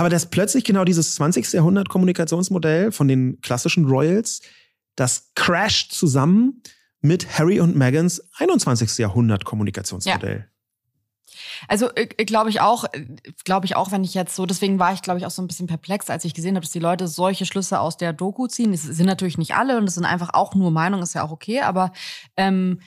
Aber 0.00 0.08
dass 0.08 0.24
plötzlich 0.24 0.64
genau 0.64 0.84
dieses 0.84 1.14
20. 1.16 1.52
Jahrhundert 1.52 1.90
Kommunikationsmodell 1.90 2.90
von 2.90 3.06
den 3.06 3.38
klassischen 3.42 3.84
Royals, 3.84 4.40
das 4.96 5.32
crasht 5.34 5.92
zusammen 5.92 6.62
mit 7.02 7.38
Harry 7.38 7.60
und 7.60 7.76
Megans 7.76 8.22
21. 8.38 8.96
Jahrhundert 8.96 9.44
Kommunikationsmodell. 9.44 10.38
Ja. 10.38 11.36
Also 11.68 11.94
äh, 11.96 12.06
glaube 12.06 12.48
ich 12.48 12.62
auch, 12.62 12.84
äh, 12.84 13.08
glaube 13.44 13.66
ich 13.66 13.76
auch, 13.76 13.92
wenn 13.92 14.02
ich 14.02 14.14
jetzt 14.14 14.34
so, 14.34 14.46
deswegen 14.46 14.78
war 14.78 14.94
ich, 14.94 15.02
glaube 15.02 15.18
ich, 15.18 15.26
auch 15.26 15.30
so 15.30 15.42
ein 15.42 15.48
bisschen 15.48 15.66
perplex, 15.66 16.08
als 16.08 16.24
ich 16.24 16.32
gesehen 16.32 16.56
habe, 16.56 16.64
dass 16.64 16.72
die 16.72 16.78
Leute 16.78 17.06
solche 17.06 17.44
Schlüsse 17.44 17.78
aus 17.78 17.98
der 17.98 18.14
Doku 18.14 18.46
ziehen. 18.46 18.72
Es 18.72 18.84
sind 18.84 19.04
natürlich 19.04 19.36
nicht 19.36 19.54
alle 19.54 19.76
und 19.76 19.84
es 19.84 19.96
sind 19.96 20.06
einfach 20.06 20.32
auch 20.32 20.54
nur 20.54 20.70
Meinungen, 20.70 21.02
ist 21.02 21.14
ja 21.14 21.24
auch 21.24 21.30
okay, 21.30 21.60
aber 21.60 21.92
ähm, 22.38 22.80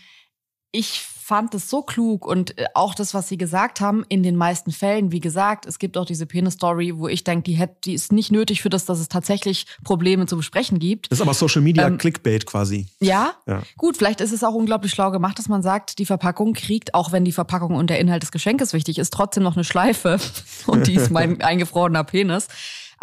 ich 0.72 1.06
fand 1.24 1.56
es 1.56 1.70
so 1.70 1.82
klug 1.82 2.26
und 2.26 2.58
äh, 2.58 2.66
auch 2.74 2.94
das, 2.94 3.14
was 3.14 3.30
sie 3.30 3.38
gesagt 3.38 3.80
haben, 3.82 4.06
in 4.10 4.24
den 4.24 4.36
meisten 4.36 4.72
Fällen, 4.72 5.12
wie 5.12 5.20
gesagt, 5.20 5.66
es 5.66 5.80
gibt 5.80 5.98
auch 5.98 6.06
diese 6.06 6.26
Penis-Story, 6.26 6.98
wo 6.98 7.08
ich 7.08 7.24
denke, 7.24 7.44
die, 7.44 7.54
hätte, 7.54 7.76
die 7.86 7.94
ist 7.94 8.12
nicht 8.12 8.32
nötig 8.32 8.62
für 8.62 8.70
das, 8.70 8.86
dass 8.86 9.00
es 9.00 9.08
tatsächlich 9.08 9.66
Probleme 9.84 10.26
zu 10.26 10.36
besprechen 10.36 10.80
gibt. 10.80 11.12
Das 11.12 11.20
ist 11.20 11.22
aber 11.22 11.34
Social 11.34 11.62
Media 11.62 11.88
ähm, 11.88 11.98
Clickbait 11.98 12.46
quasi. 12.46 12.88
Ja? 13.00 13.34
ja, 13.48 13.64
gut, 13.78 13.98
vielleicht 13.98 14.22
ist 14.22 14.34
es 14.34 14.44
auch 14.44 14.54
unglaublich 14.54 14.92
schlau 14.92 15.12
gemacht, 15.12 15.40
dass 15.40 15.48
man 15.48 15.62
sagt, 15.62 15.98
die 16.00 16.06
Verpackung 16.06 16.54
kriegt, 16.54 16.94
auch 16.94 17.12
wenn 17.12 17.24
die 17.24 17.32
Verpackung 17.32 17.76
und 17.76 17.90
der 17.90 18.00
Inhalt 18.00 18.24
des 18.24 18.32
Geschenkes 18.32 18.74
wichtig 18.74 18.98
ist, 18.98 19.14
trotzdem 19.14 19.44
noch 19.44 19.56
eine 19.56 19.64
Schleife 19.64 20.20
und 20.68 20.88
die 20.88 20.96
ist 20.96 21.10
mein 21.10 21.42
eingefrorener 21.42 22.04
Penis. 22.04 22.48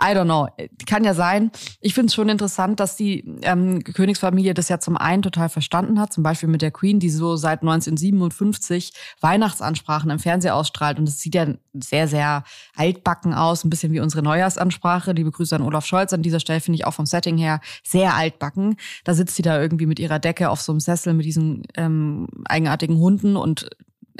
I 0.03 0.15
don't 0.15 0.25
know. 0.25 0.49
Kann 0.87 1.05
ja 1.05 1.13
sein. 1.13 1.51
Ich 1.81 1.93
finde 1.95 2.07
es 2.07 2.15
schon 2.15 2.29
interessant, 2.29 2.81
dass 2.81 2.97
die 2.97 3.25
ähm, 3.43 3.85
Königsfamilie 3.85 4.55
das 4.55 4.69
ja 4.69 4.81
zum 4.81 4.97
einen 4.97 5.23
total 5.23 5.51
verstanden 5.51 6.01
hat, 6.01 6.13
zum 6.13 6.23
Beispiel 6.23 6.49
mit 6.49 6.63
der 6.63 6.71
Queen, 6.71 7.01
die 7.01 7.11
so 7.11 7.37
seit 7.37 7.61
1957 7.61 8.93
Weihnachtsansprachen 9.21 10.11
im 10.11 10.19
Fernsehen 10.19 10.53
ausstrahlt. 10.53 10.99
Und 10.99 11.09
es 11.09 11.21
sieht 11.21 11.35
ja 11.35 11.49
sehr, 11.75 12.09
sehr 12.09 12.45
altbacken 12.77 13.35
aus, 13.35 13.65
ein 13.65 13.71
bisschen 13.71 13.93
wie 13.93 14.01
unsere 14.01 14.23
Neujahrsansprache. 14.23 15.13
Liebe 15.13 15.31
Grüße 15.31 15.55
an 15.55 15.63
Olaf 15.63 15.85
Scholz 15.85 16.13
an 16.13 16.23
dieser 16.23 16.41
Stelle, 16.41 16.61
finde 16.61 16.77
ich 16.77 16.87
auch 16.87 16.95
vom 16.95 17.07
Setting 17.07 17.37
her 17.37 17.61
sehr 17.85 18.15
altbacken. 18.15 18.77
Da 19.05 19.13
sitzt 19.13 19.37
sie 19.37 19.43
da 19.43 19.61
irgendwie 19.61 19.87
mit 19.87 19.99
ihrer 19.99 20.19
Decke 20.19 20.49
auf 20.49 20.63
so 20.63 20.73
einem 20.73 20.81
Sessel 20.81 21.13
mit 21.13 21.27
diesen 21.27 21.65
ähm, 21.77 22.27
eigenartigen 22.47 22.97
Hunden 22.97 23.37
und 23.37 23.69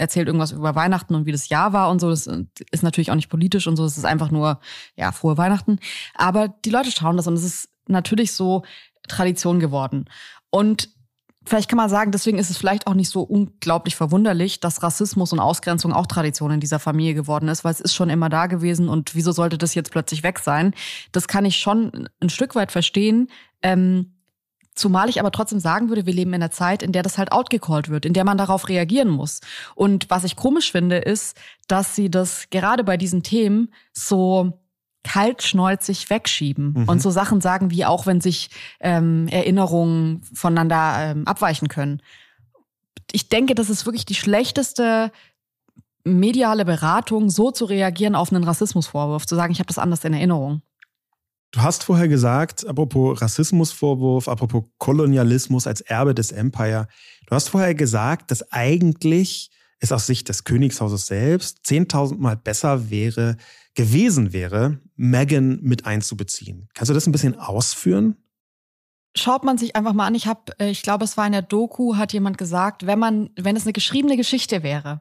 erzählt 0.01 0.27
irgendwas 0.27 0.53
über 0.53 0.75
Weihnachten 0.75 1.15
und 1.15 1.27
wie 1.27 1.33
das 1.33 1.49
Jahr 1.49 1.73
war 1.73 1.91
und 1.91 2.01
so. 2.01 2.11
Das 2.11 2.27
ist 2.27 2.83
natürlich 2.83 3.11
auch 3.11 3.17
nicht 3.17 3.29
politisch 3.29 3.67
und 3.67 3.77
so. 3.77 3.85
Es 3.85 3.99
ist 3.99 4.07
einfach 4.07 4.31
nur, 4.31 4.61
ja, 4.97 5.13
frohe 5.13 5.37
Weihnachten. 5.37 5.79
Aber 6.15 6.49
die 6.49 6.71
Leute 6.71 6.91
schauen 6.91 7.17
das 7.17 7.27
und 7.27 7.35
es 7.35 7.45
ist 7.45 7.69
natürlich 7.87 8.33
so 8.33 8.63
Tradition 9.09 9.61
geworden. 9.61 10.07
Und 10.51 10.89
vielleicht 11.45 11.69
kann 11.69 11.77
man 11.77 11.91
sagen, 11.91 12.13
deswegen 12.13 12.39
ist 12.39 12.51
es 12.51 12.57
vielleicht 12.57 12.87
auch 12.87 12.95
nicht 12.95 13.11
so 13.11 13.23
unglaublich 13.23 13.95
verwunderlich, 13.95 14.61
dass 14.61 14.83
Rassismus 14.83 15.33
und 15.33 15.41
Ausgrenzung 15.41 15.93
auch 15.93 16.07
Tradition 16.07 16.51
in 16.51 16.61
dieser 16.61 16.79
Familie 16.79 17.15
geworden 17.15 17.49
ist, 17.49 17.65
weil 17.65 17.73
es 17.73 17.81
ist 17.81 17.95
schon 17.95 18.09
immer 18.11 18.29
da 18.31 18.47
gewesen 18.47 18.89
und 18.89 19.15
wieso 19.15 19.33
sollte 19.33 19.59
das 19.59 19.75
jetzt 19.75 19.91
plötzlich 19.91 20.23
weg 20.23 20.39
sein? 20.39 20.75
Das 21.13 21.29
kann 21.29 21.45
ich 21.45 21.57
schon 21.57 22.09
ein 22.21 22.31
Stück 22.31 22.55
weit 22.55 22.73
verstehen. 22.73 23.29
Ähm, 23.63 24.15
Zumal 24.81 25.11
ich 25.11 25.21
aber 25.21 25.31
trotzdem 25.31 25.61
sagen 25.61 25.91
würde, 25.91 26.07
wir 26.07 26.15
leben 26.15 26.31
in 26.33 26.43
einer 26.43 26.51
Zeit, 26.51 26.83
in 26.83 26.93
der 26.93 27.03
das 27.03 27.19
halt 27.19 27.33
outgecallt 27.33 27.91
wird, 27.91 28.07
in 28.07 28.15
der 28.15 28.25
man 28.25 28.39
darauf 28.39 28.71
reagieren 28.71 29.11
muss. 29.11 29.41
Und 29.75 30.09
was 30.09 30.25
ich 30.25 30.37
komisch 30.37 30.73
finde, 30.73 30.97
ist, 30.97 31.37
dass 31.69 31.95
sie 31.95 32.11
das 32.11 32.49
gerade 32.49 32.83
bei 32.83 32.97
diesen 32.97 33.23
Themen 33.23 33.75
so 33.93 34.59
kaltschnäuzig 35.05 36.09
wegschieben 36.09 36.73
mhm. 36.73 36.89
und 36.89 37.03
so 37.03 37.11
Sachen 37.11 37.43
sagen, 37.43 37.71
wie 37.71 37.85
auch 37.85 38.07
wenn 38.07 38.23
sich 38.23 38.49
ähm, 38.81 39.29
Erinnerungen 39.29 40.23
voneinander 40.33 41.11
ähm, 41.11 41.27
abweichen 41.27 41.69
können. 41.69 42.01
Ich 43.13 43.29
denke, 43.29 43.55
das 43.55 43.69
ist 43.69 43.85
wirklich 43.85 44.07
die 44.07 44.15
schlechteste 44.15 45.13
mediale 46.05 46.65
Beratung, 46.65 47.29
so 47.29 47.51
zu 47.51 47.67
reagieren 47.67 48.15
auf 48.15 48.33
einen 48.33 48.45
Rassismusvorwurf, 48.45 49.27
zu 49.27 49.37
sagen, 49.37 49.53
ich 49.53 49.59
habe 49.59 49.69
das 49.69 49.79
anders 49.79 50.05
in 50.05 50.15
Erinnerung. 50.15 50.63
Du 51.53 51.63
hast 51.63 51.83
vorher 51.83 52.07
gesagt, 52.07 52.67
apropos 52.67 53.21
Rassismusvorwurf, 53.21 54.29
apropos 54.29 54.65
Kolonialismus 54.79 55.67
als 55.67 55.81
Erbe 55.81 56.15
des 56.15 56.31
Empire, 56.31 56.87
du 57.27 57.35
hast 57.35 57.49
vorher 57.49 57.75
gesagt, 57.75 58.31
dass 58.31 58.53
eigentlich 58.53 59.51
es 59.81 59.91
aus 59.91 60.07
Sicht 60.07 60.29
des 60.29 60.45
Königshauses 60.45 61.07
selbst 61.07 61.61
10.000 61.67 62.19
Mal 62.19 62.37
besser 62.37 62.91
wäre, 62.91 63.37
gewesen 63.75 64.33
wäre, 64.33 64.79
Meghan 64.95 65.59
mit 65.63 65.87
einzubeziehen. 65.87 66.69
Kannst 66.75 66.91
du 66.91 66.95
das 66.95 67.07
ein 67.07 67.13
bisschen 67.13 67.39
ausführen? 67.39 68.17
Schaut 69.17 69.43
man 69.43 69.59
sich 69.59 69.75
einfach 69.75 69.93
mal 69.93 70.07
an. 70.07 70.15
Ich 70.15 70.29
habe, 70.29 70.53
äh, 70.61 70.71
ich 70.71 70.83
glaube, 70.83 71.05
es 71.05 71.17
war 71.17 71.27
in 71.27 71.33
der 71.33 71.43
Doku, 71.43 71.97
hat 71.97 72.13
jemand 72.13 72.39
gesagt, 72.39 72.87
wenn 72.87 72.99
man, 72.99 73.31
wenn 73.37 73.57
es 73.57 73.65
eine 73.65 73.73
geschriebene 73.73 74.17
Geschichte 74.17 74.63
wäre, 74.63 75.01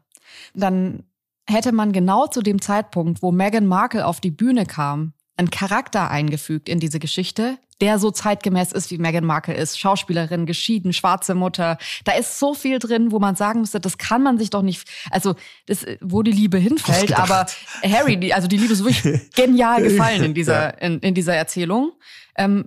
dann 0.55 1.03
hätte 1.47 1.71
man 1.71 1.91
genau 1.91 2.25
zu 2.25 2.41
dem 2.41 2.59
Zeitpunkt, 2.61 3.21
wo 3.21 3.31
Meghan 3.31 3.67
Markle 3.67 4.05
auf 4.05 4.19
die 4.19 4.31
Bühne 4.31 4.65
kam, 4.65 5.13
einen 5.39 5.49
Charakter 5.49 6.11
eingefügt 6.11 6.67
in 6.67 6.79
diese 6.79 6.99
Geschichte, 6.99 7.57
der 7.81 7.97
so 7.97 8.11
zeitgemäß 8.11 8.73
ist, 8.73 8.91
wie 8.91 8.97
Meghan 8.97 9.23
Markle 9.23 9.55
ist. 9.55 9.79
Schauspielerin, 9.79 10.45
geschieden, 10.45 10.91
schwarze 10.91 11.33
Mutter. 11.33 11.77
Da 12.03 12.11
ist 12.11 12.39
so 12.39 12.53
viel 12.53 12.77
drin, 12.77 13.11
wo 13.13 13.19
man 13.19 13.35
sagen 13.35 13.61
müsste, 13.61 13.79
das 13.79 13.97
kann 13.97 14.21
man 14.21 14.37
sich 14.37 14.49
doch 14.49 14.61
nicht, 14.61 14.87
also 15.11 15.35
das, 15.65 15.85
wo 16.01 16.23
die 16.23 16.31
Liebe 16.31 16.57
hinfällt, 16.57 17.17
aber 17.17 17.45
Harry, 17.83 18.33
also 18.33 18.47
die 18.49 18.57
Liebe 18.57 18.73
ist 18.73 18.83
wirklich 18.83 19.31
genial 19.35 19.81
gefallen 19.81 20.23
in 20.23 20.33
dieser, 20.33 20.79
in, 20.81 20.99
in 20.99 21.13
dieser 21.13 21.35
Erzählung. 21.35 21.93
Ähm, 22.37 22.65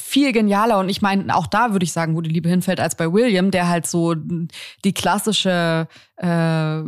viel 0.00 0.32
genialer 0.32 0.78
und 0.78 0.88
ich 0.88 1.02
meine, 1.02 1.36
auch 1.36 1.46
da 1.46 1.72
würde 1.72 1.84
ich 1.84 1.92
sagen, 1.92 2.14
wo 2.14 2.20
die 2.22 2.30
Liebe 2.30 2.48
hinfällt, 2.48 2.80
als 2.80 2.94
bei 2.94 3.12
William, 3.12 3.50
der 3.50 3.68
halt 3.68 3.86
so 3.86 4.14
die 4.14 4.94
klassische 4.94 5.86
äh, 6.16 6.82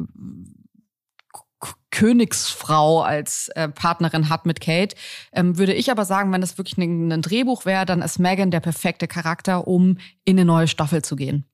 Königsfrau 1.95 3.03
als 3.03 3.49
äh, 3.51 3.69
Partnerin 3.69 4.29
hat 4.29 4.47
mit 4.47 4.61
Kate, 4.61 4.97
ähm, 5.33 5.59
würde 5.59 5.73
ich 5.73 5.93
aber 5.93 6.05
sagen, 6.05 6.33
wenn 6.33 6.41
das 6.41 6.59
wirklich 6.59 6.77
ein, 6.77 7.13
ein 7.13 7.23
Drehbuch 7.23 7.65
wäre, 7.67 7.87
dann 7.87 8.03
ist 8.03 8.19
Megan 8.19 8.51
der 8.51 8.59
perfekte 8.59 9.07
Charakter, 9.07 9.69
um 9.69 9.99
in 10.25 10.37
eine 10.37 10.45
neue 10.45 10.67
Staffel 10.67 11.03
zu 11.03 11.15
gehen. 11.15 11.45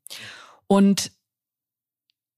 Und 0.66 1.12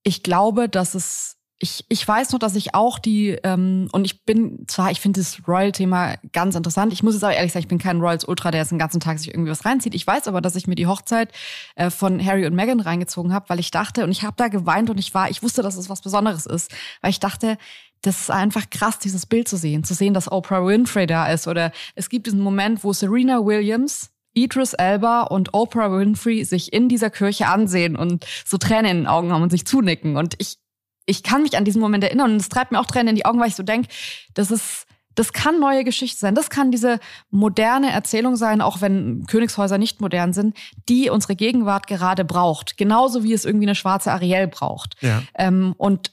ich 0.03 0.25
glaube, 0.25 0.69
dass 0.69 0.97
es 0.97 1.37
ich, 1.63 1.85
ich 1.89 2.07
weiß 2.07 2.33
noch, 2.33 2.41
dass 2.41 2.57
ich 2.57 2.75
auch 2.75 2.99
die, 2.99 3.39
ähm, 3.45 3.89
und 3.93 4.05
ich 4.05 4.25
bin 4.25 4.65
zwar, 4.67 4.91
ich 4.91 5.01
finde 5.01 5.21
das 5.21 5.47
Royal-Thema 5.47 6.17
ganz 6.33 6.57
interessant. 6.57 6.93
Ich 6.93 7.05
muss 7.05 7.15
jetzt 7.15 7.23
aber 7.23 7.35
ehrlich 7.35 7.53
sagen, 7.53 7.63
ich 7.63 7.69
bin 7.69 7.79
kein 7.79 8.01
Royals 8.01 8.25
Ultra, 8.25 8.51
der 8.51 8.63
jetzt 8.63 8.73
den 8.73 8.81
ganzen 8.81 8.99
Tag 8.99 9.21
sich 9.21 9.29
irgendwie 9.29 9.53
was 9.53 9.65
reinzieht. 9.65 9.95
Ich 9.95 10.05
weiß 10.05 10.27
aber, 10.27 10.41
dass 10.41 10.57
ich 10.57 10.67
mir 10.67 10.75
die 10.75 10.89
Hochzeit 10.89 11.31
äh, 11.77 11.91
von 11.91 12.25
Harry 12.25 12.47
und 12.47 12.55
Meghan 12.57 12.81
reingezogen 12.81 13.33
habe, 13.33 13.49
weil 13.49 13.61
ich 13.61 13.71
dachte, 13.71 14.03
und 14.03 14.11
ich 14.11 14.25
habe 14.25 14.35
da 14.37 14.49
geweint 14.49 14.91
und 14.91 14.99
ich 14.99 15.15
war, 15.15 15.31
ich 15.31 15.45
wusste, 15.45 15.63
dass 15.63 15.77
es 15.77 15.89
was 15.89 16.01
Besonderes 16.01 16.47
ist, 16.47 16.73
weil 17.01 17.13
ich 17.13 17.21
dachte, 17.21 17.59
das 18.03 18.23
ist 18.23 18.31
einfach 18.31 18.69
krass, 18.69 18.99
dieses 18.99 19.27
Bild 19.27 19.49
zu 19.49 19.57
sehen, 19.57 19.85
zu 19.85 19.95
sehen, 19.95 20.13
dass 20.13 20.31
Oprah 20.31 20.67
Winfrey 20.67 21.07
da 21.07 21.29
ist. 21.29 21.47
Oder 21.47 21.73
es 21.95 22.09
gibt 22.09 22.27
diesen 22.27 22.41
Moment, 22.41 22.85
wo 22.85 22.93
Serena 22.93 23.45
Williams, 23.45 24.11
Idris 24.35 24.73
Elba 24.75 25.23
und 25.23 25.55
Oprah 25.55 25.93
Winfrey 25.93 26.45
sich 26.45 26.73
in 26.73 26.89
dieser 26.89 27.11
Kirche 27.11 27.47
ansehen 27.47 27.97
und 27.97 28.27
so 28.45 28.59
Tränen 28.59 28.91
in 28.91 28.97
den 28.99 29.07
Augen 29.07 29.33
haben 29.33 29.43
und 29.43 29.51
sich 29.51 29.67
zunicken. 29.67 30.17
Und 30.17 30.35
ich, 30.39 30.59
ich 31.07 31.23
kann 31.23 31.43
mich 31.43 31.57
an 31.57 31.65
diesen 31.65 31.81
Moment 31.81 32.03
erinnern 32.03 32.33
und 32.33 32.37
es 32.39 32.49
treibt 32.49 32.73
mir 32.73 32.81
auch 32.81 32.87
Tränen 32.87 33.09
in 33.09 33.17
die 33.17 33.25
Augen, 33.25 33.39
weil 33.39 33.49
ich 33.49 33.55
so 33.55 33.63
denke, 33.63 33.89
das 34.35 34.51
ist, 34.51 34.87
das 35.15 35.33
kann 35.33 35.61
neue 35.61 35.85
Geschichte 35.85 36.19
sein. 36.19 36.35
Das 36.35 36.51
kann 36.51 36.73
diese 36.73 36.99
moderne 37.31 37.93
Erzählung 37.93 38.35
sein, 38.35 38.61
auch 38.61 38.81
wenn 38.81 39.27
Königshäuser 39.27 39.79
nicht 39.79 40.01
modern 40.01 40.33
sind, 40.33 40.57
die 40.89 41.09
unsere 41.09 41.37
Gegenwart 41.37 41.87
gerade 41.87 42.25
braucht. 42.25 42.79
Genauso 42.79 43.23
wie 43.23 43.35
es 43.35 43.45
irgendwie 43.45 43.67
eine 43.67 43.75
schwarze 43.77 44.11
Ariel 44.11 44.49
braucht. 44.49 44.97
Ja. 45.03 45.23
Ähm, 45.35 45.75
und 45.77 46.13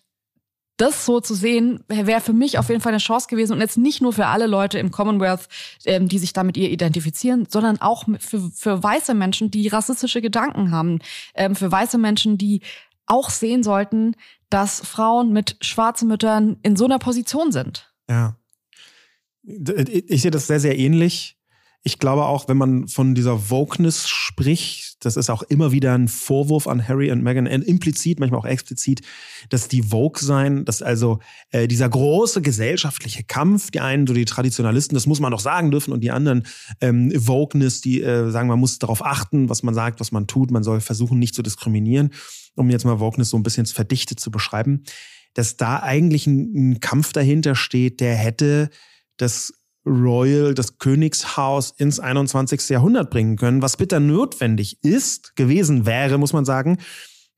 das 0.80 1.06
so 1.06 1.20
zu 1.20 1.36
sehen, 1.36 1.84
wäre 1.88 2.22
für 2.22 2.34
mich 2.34 2.58
auf 2.58 2.70
jeden 2.70 2.80
Fall 2.82 2.94
eine 2.94 3.00
Chance 3.00 3.28
gewesen 3.28 3.54
und 3.54 3.60
jetzt 3.60 3.78
nicht 3.78 4.02
nur 4.02 4.14
für 4.14 4.28
alle 4.28 4.48
Leute 4.48 4.80
im 4.80 4.92
Commonwealth, 4.92 5.48
ähm, 5.86 6.08
die 6.08 6.18
sich 6.18 6.32
damit 6.32 6.56
ihr 6.56 6.70
identifizieren, 6.70 7.48
sondern 7.50 7.82
auch 7.82 8.06
für, 8.20 8.50
für 8.52 8.82
weiße 8.82 9.14
Menschen, 9.14 9.52
die 9.52 9.68
rassistische 9.68 10.22
Gedanken 10.22 10.72
haben, 10.72 11.00
ähm, 11.36 11.56
für 11.56 11.70
weiße 11.70 11.98
Menschen, 11.98 12.38
die 12.38 12.62
auch 13.06 13.30
sehen 13.30 13.62
sollten, 13.62 14.16
dass 14.50 14.80
Frauen 14.80 15.34
mit 15.34 15.58
schwarzen 15.62 16.08
Müttern 16.08 16.58
in 16.64 16.76
so 16.78 16.86
einer 16.86 17.00
Position 17.00 17.52
sind. 17.52 17.92
Ja. 18.10 18.36
Ich 19.44 20.22
sehe 20.22 20.32
das 20.32 20.48
sehr, 20.48 20.60
sehr 20.60 20.78
ähnlich. 20.78 21.39
Ich 21.82 21.98
glaube 21.98 22.26
auch, 22.26 22.50
wenn 22.50 22.58
man 22.58 22.90
von 22.90 23.16
dieser 23.16 23.50
Wokeness 23.50 24.10
spricht, 24.10 25.06
das 25.06 25.16
ist 25.16 25.30
auch 25.30 25.44
immer 25.44 25.72
wieder 25.72 25.94
ein 25.94 26.10
Vorwurf 26.10 26.68
an 26.68 26.86
Harry 26.86 27.10
und 27.10 27.24
Meghan, 27.24 27.46
implizit, 27.46 28.20
manchmal 28.20 28.42
auch 28.42 28.46
explizit, 28.46 29.02
dass 29.48 29.70
die 29.70 29.84
Vogue 29.84 30.22
sein, 30.22 30.66
dass 30.66 30.82
also 30.82 31.20
äh, 31.52 31.70
dieser 31.70 31.88
große 31.88 32.42
gesellschaftliche 32.42 33.24
Kampf, 33.24 33.72
die 33.72 33.80
einen, 33.80 34.08
so 34.08 34.14
die 34.14 34.26
Traditionalisten, 34.26 34.94
das 34.94 35.08
muss 35.08 35.22
man 35.22 35.32
doch 35.32 35.40
sagen 35.40 35.72
dürfen, 35.72 35.94
und 35.94 36.02
die 36.02 36.12
anderen 36.12 36.44
ähm, 36.82 37.14
Wokeness, 37.16 37.80
die 37.80 38.02
äh, 38.02 38.30
sagen, 38.30 38.50
man 38.50 38.60
muss 38.60 38.80
darauf 38.80 39.06
achten, 39.06 39.48
was 39.48 39.64
man 39.64 39.74
sagt, 39.74 40.02
was 40.02 40.12
man 40.12 40.28
tut, 40.28 40.52
man 40.52 40.64
soll 40.64 40.82
versuchen, 40.82 41.18
nicht 41.18 41.34
zu 41.34 41.44
diskriminieren, 41.44 42.12
um 42.56 42.70
jetzt 42.70 42.84
mal 42.84 43.00
Wokeness 43.00 43.30
so 43.30 43.38
ein 43.38 43.44
bisschen 43.44 43.66
verdichtet 43.68 44.20
zu 44.20 44.32
beschreiben, 44.32 44.84
dass 45.34 45.56
da 45.56 45.80
eigentlich 45.80 46.28
ein, 46.28 46.72
ein 46.72 46.80
Kampf 46.82 47.14
dahinter 47.14 47.56
steht, 47.56 48.02
der 48.02 48.16
hätte 48.16 48.70
das 49.16 49.54
Royal, 49.86 50.54
das 50.54 50.78
Königshaus 50.78 51.72
ins 51.78 52.00
21. 52.00 52.70
Jahrhundert 52.70 53.10
bringen 53.10 53.38
können, 53.38 53.62
was 53.62 53.78
bitter 53.78 54.00
notwendig 54.00 54.84
ist, 54.84 55.36
gewesen 55.36 55.86
wäre, 55.86 56.18
muss 56.18 56.34
man 56.34 56.46
sagen. 56.46 56.78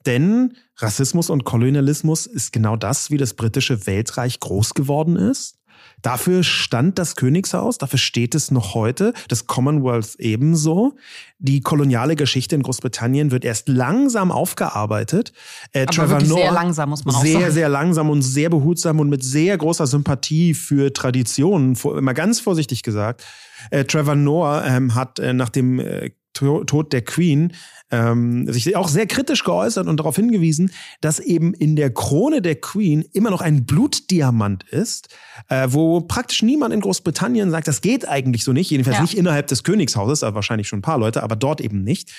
Denn 0.06 0.58
Rassismus 0.78 1.30
und 1.30 1.44
Kolonialismus 1.44 2.26
ist 2.26 2.52
genau 2.52 2.76
das, 2.76 3.12
wie 3.12 3.18
das 3.18 3.36
britische 3.36 3.86
Weltreich 3.86 4.40
groß 4.40 4.74
geworden 4.74 5.16
ist. 5.16 5.61
Dafür 6.02 6.44
stand 6.44 6.98
das 7.00 7.16
Königshaus, 7.16 7.78
dafür 7.78 8.00
steht 8.00 8.36
es 8.36 8.52
noch 8.52 8.74
heute, 8.74 9.14
das 9.28 9.48
Commonwealth 9.48 10.16
ebenso. 10.20 10.96
Die 11.40 11.62
koloniale 11.62 12.16
Geschichte 12.16 12.56
in 12.56 12.64
Großbritannien 12.64 13.32
wird 13.32 13.46
erst 13.46 13.68
langsam 13.68 14.32
aufgearbeitet. 14.32 15.34
Äh, 15.74 15.84
Aber 15.84 15.92
Trevor 15.92 16.22
Noah, 16.22 16.38
sehr 16.38 16.52
langsam, 16.52 16.90
muss 16.90 17.06
man 17.06 17.16
auch 17.16 17.22
sehr, 17.22 17.34
sagen. 17.34 17.44
Sehr, 17.46 17.52
sehr 17.52 17.70
langsam 17.70 18.10
und 18.10 18.22
sehr 18.22 18.50
behutsam 18.50 19.00
und 19.00 19.10
mit 19.10 19.24
sehr 19.24 19.58
großer 19.58 19.88
Sympathie 19.88 20.54
für 20.54 20.94
Traditionen, 20.94 21.76
immer 21.84 22.14
ganz 22.14 22.40
vorsichtig 22.40 22.84
gesagt. 22.84 23.24
Äh, 23.70 23.86
Trevor 23.86 24.16
Noah 24.16 24.64
ähm, 24.66 24.96
hat 24.96 25.20
äh, 25.20 25.34
nach 25.34 25.50
dem 25.50 25.80
äh, 25.80 26.12
Tod 26.34 26.94
der 26.94 27.02
Queen 27.02 27.54
ähm, 27.92 28.52
sich 28.52 28.76
auch 28.76 28.88
sehr 28.88 29.06
kritisch 29.06 29.44
geäußert 29.44 29.88
und 29.88 29.98
darauf 29.98 30.16
hingewiesen, 30.16 30.72
dass 31.02 31.20
eben 31.20 31.54
in 31.54 31.76
der 31.76 31.94
Krone 31.94 32.42
der 32.42 32.56
Queen 32.56 33.06
immer 33.14 33.30
noch 33.30 33.42
ein 33.42 33.66
Blutdiamant 33.66 34.64
ist, 34.70 35.10
äh, 35.50 35.68
wo 35.70 36.02
praktisch 36.02 36.42
niemand 36.42 36.74
in 36.74 36.82
Großbritannien 36.82 37.52
sagt, 37.52 37.68
das 37.68 37.82
geht 37.82 38.08
eigentlich 38.08 38.44
so 38.44 38.54
nicht, 38.54 38.72
jedenfalls 38.72 38.98
ja. 38.98 39.02
nicht 39.02 39.18
innerhalb 39.18 39.48
des 39.48 39.64
Königshauses, 39.64 40.24
aber 40.24 40.36
wahrscheinlich 40.36 40.68
schon 40.68 40.80
ein 40.80 40.84
paar 40.84 40.98
Leute, 40.98 41.22
aber 41.22 41.36
dort 41.36 41.62
eben 41.62 41.84
nicht. 41.84 42.12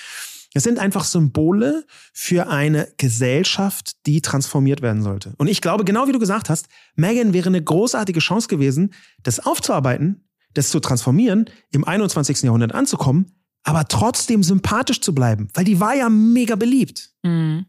Es 0.55 0.61
sind 0.61 0.77
einfach 0.77 1.03
Symbole 1.03 1.83
für 2.13 2.47
eine 2.47 2.87
Gesellschaft, 2.97 4.05
die 4.05 4.21
transformiert 4.21 4.83
werden 4.83 5.01
sollte. 5.01 5.33
Und 5.37 5.47
ich 5.47 5.61
glaube, 5.61 5.83
genau 5.83 6.07
wie 6.07 6.11
du 6.11 6.19
gesagt 6.19 6.49
hast, 6.49 6.67
Meghan 6.95 7.33
wäre 7.33 7.47
eine 7.47 7.63
großartige 7.63 8.19
Chance 8.19 8.47
gewesen, 8.47 8.93
das 9.23 9.39
aufzuarbeiten, 9.39 10.27
das 10.53 10.69
zu 10.69 10.79
transformieren, 10.79 11.49
im 11.71 11.83
21. 11.83 12.43
Jahrhundert 12.43 12.75
anzukommen, 12.75 13.31
aber 13.63 13.87
trotzdem 13.87 14.43
sympathisch 14.43 15.01
zu 15.01 15.15
bleiben, 15.15 15.47
weil 15.53 15.65
die 15.65 15.79
war 15.79 15.95
ja 15.95 16.09
mega 16.09 16.55
beliebt. 16.55 17.11
Mhm. 17.23 17.65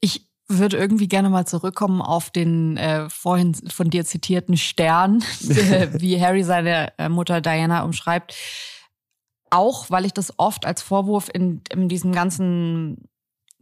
Ich 0.00 0.26
würde 0.48 0.76
irgendwie 0.76 1.08
gerne 1.08 1.30
mal 1.30 1.46
zurückkommen 1.46 2.02
auf 2.02 2.30
den 2.30 2.76
äh, 2.76 3.08
vorhin 3.08 3.54
von 3.54 3.88
dir 3.90 4.04
zitierten 4.04 4.56
Stern, 4.56 5.22
wie 5.40 6.20
Harry 6.20 6.42
seine 6.42 6.92
äh, 6.98 7.08
Mutter 7.08 7.40
Diana 7.40 7.82
umschreibt. 7.84 8.34
Auch 9.50 9.90
weil 9.90 10.04
ich 10.04 10.12
das 10.12 10.38
oft 10.38 10.64
als 10.64 10.82
Vorwurf 10.82 11.28
in, 11.32 11.62
in 11.72 11.88
diesem 11.88 12.12
ganzen 12.12 13.08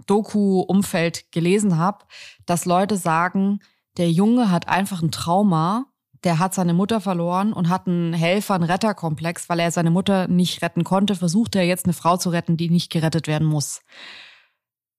Doku-Umfeld 0.06 1.32
gelesen 1.32 1.76
habe, 1.76 2.04
dass 2.46 2.64
Leute 2.64 2.96
sagen, 2.96 3.60
der 3.96 4.10
Junge 4.10 4.50
hat 4.50 4.68
einfach 4.68 5.02
ein 5.02 5.10
Trauma 5.10 5.86
der 6.24 6.38
hat 6.38 6.54
seine 6.54 6.74
Mutter 6.74 7.00
verloren 7.00 7.52
und 7.52 7.68
hat 7.68 7.86
einen 7.86 8.12
Helfer, 8.12 8.54
einen 8.54 8.64
Retterkomplex, 8.64 9.48
weil 9.48 9.60
er 9.60 9.70
seine 9.70 9.90
Mutter 9.90 10.28
nicht 10.28 10.62
retten 10.62 10.84
konnte, 10.84 11.14
versucht 11.14 11.54
er 11.54 11.64
jetzt 11.64 11.86
eine 11.86 11.92
Frau 11.92 12.16
zu 12.16 12.30
retten, 12.30 12.56
die 12.56 12.70
nicht 12.70 12.90
gerettet 12.90 13.26
werden 13.26 13.46
muss. 13.46 13.82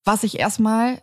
Was 0.05 0.23
ich 0.23 0.39
erstmal, 0.39 1.01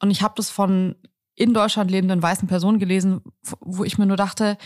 und 0.00 0.10
ich 0.10 0.22
habe 0.22 0.34
das 0.36 0.50
von 0.50 0.96
in 1.34 1.54
Deutschland 1.54 1.90
lebenden 1.90 2.22
weißen 2.22 2.48
Personen 2.48 2.78
gelesen, 2.78 3.20
wo 3.60 3.84
ich 3.84 3.98
mir 3.98 4.06
nur 4.06 4.16
dachte, 4.16 4.58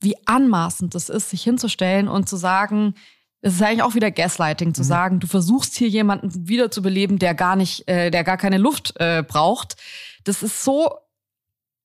wie 0.00 0.16
anmaßend 0.26 0.94
es 0.94 1.08
ist, 1.08 1.30
sich 1.30 1.42
hinzustellen 1.42 2.08
und 2.08 2.28
zu 2.28 2.36
sagen, 2.36 2.94
es 3.40 3.54
ist 3.54 3.62
eigentlich 3.62 3.82
auch 3.82 3.94
wieder 3.94 4.10
Gaslighting, 4.10 4.74
zu 4.74 4.82
mhm. 4.82 4.86
sagen, 4.86 5.20
du 5.20 5.26
versuchst 5.26 5.76
hier 5.76 5.88
jemanden 5.88 6.48
wiederzubeleben, 6.48 7.18
der 7.18 7.34
gar 7.34 7.54
nicht, 7.54 7.88
äh, 7.88 8.10
der 8.10 8.24
gar 8.24 8.36
keine 8.36 8.58
Luft 8.58 8.94
äh, 8.96 9.22
braucht. 9.22 9.76
Das 10.24 10.42
ist 10.42 10.64
so 10.64 10.90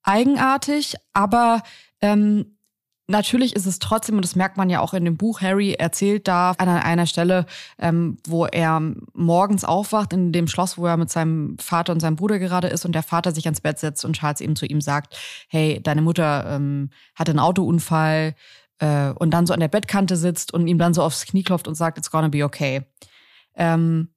eigenartig, 0.02 0.96
aber 1.14 1.62
ähm, 2.02 2.58
Natürlich 3.12 3.58
ist 3.58 3.66
es 3.66 3.80
trotzdem, 3.80 4.16
und 4.16 4.24
das 4.24 4.38
merkt 4.38 4.56
man 4.56 4.70
ja 4.70 4.80
auch 4.80 4.94
in 4.94 5.04
dem 5.04 5.18
Buch, 5.18 5.42
Harry 5.42 5.74
erzählt 5.74 6.30
da 6.30 6.52
an 6.58 6.70
einer 6.70 7.06
Stelle, 7.06 7.46
ähm, 7.78 8.18
wo 8.26 8.46
er 8.46 8.82
morgens 9.14 9.66
aufwacht 9.66 10.14
in 10.14 10.32
dem 10.32 10.48
Schloss, 10.48 10.78
wo 10.78 10.88
er 10.88 10.96
mit 10.96 11.12
seinem 11.12 11.58
Vater 11.60 11.92
und 11.92 12.00
seinem 12.00 12.16
Bruder 12.16 12.40
gerade 12.40 12.70
ist 12.70 12.86
und 12.86 12.94
der 12.94 13.04
Vater 13.04 13.34
sich 13.34 13.46
ans 13.48 13.60
Bett 13.60 13.80
setzt 13.80 14.06
und 14.06 14.16
Charles 14.16 14.40
eben 14.40 14.56
zu 14.56 14.66
ihm 14.66 14.80
sagt, 14.80 15.18
hey, 15.50 15.82
deine 15.84 16.02
Mutter 16.02 16.46
ähm, 16.56 16.90
hatte 17.14 17.32
einen 17.32 17.40
Autounfall 17.40 18.34
äh, 18.80 19.10
und 19.10 19.32
dann 19.32 19.46
so 19.46 19.54
an 19.54 19.60
der 19.60 19.68
Bettkante 19.68 20.16
sitzt 20.16 20.54
und 20.54 20.66
ihm 20.68 20.78
dann 20.78 20.94
so 20.94 21.04
aufs 21.04 21.26
Knie 21.26 21.44
klopft 21.44 21.68
und 21.68 21.76
sagt, 21.76 21.98
it's 21.98 22.12
gonna 22.12 22.30
be 22.30 22.46
okay. 22.46 22.84
Ähm, 23.56 24.08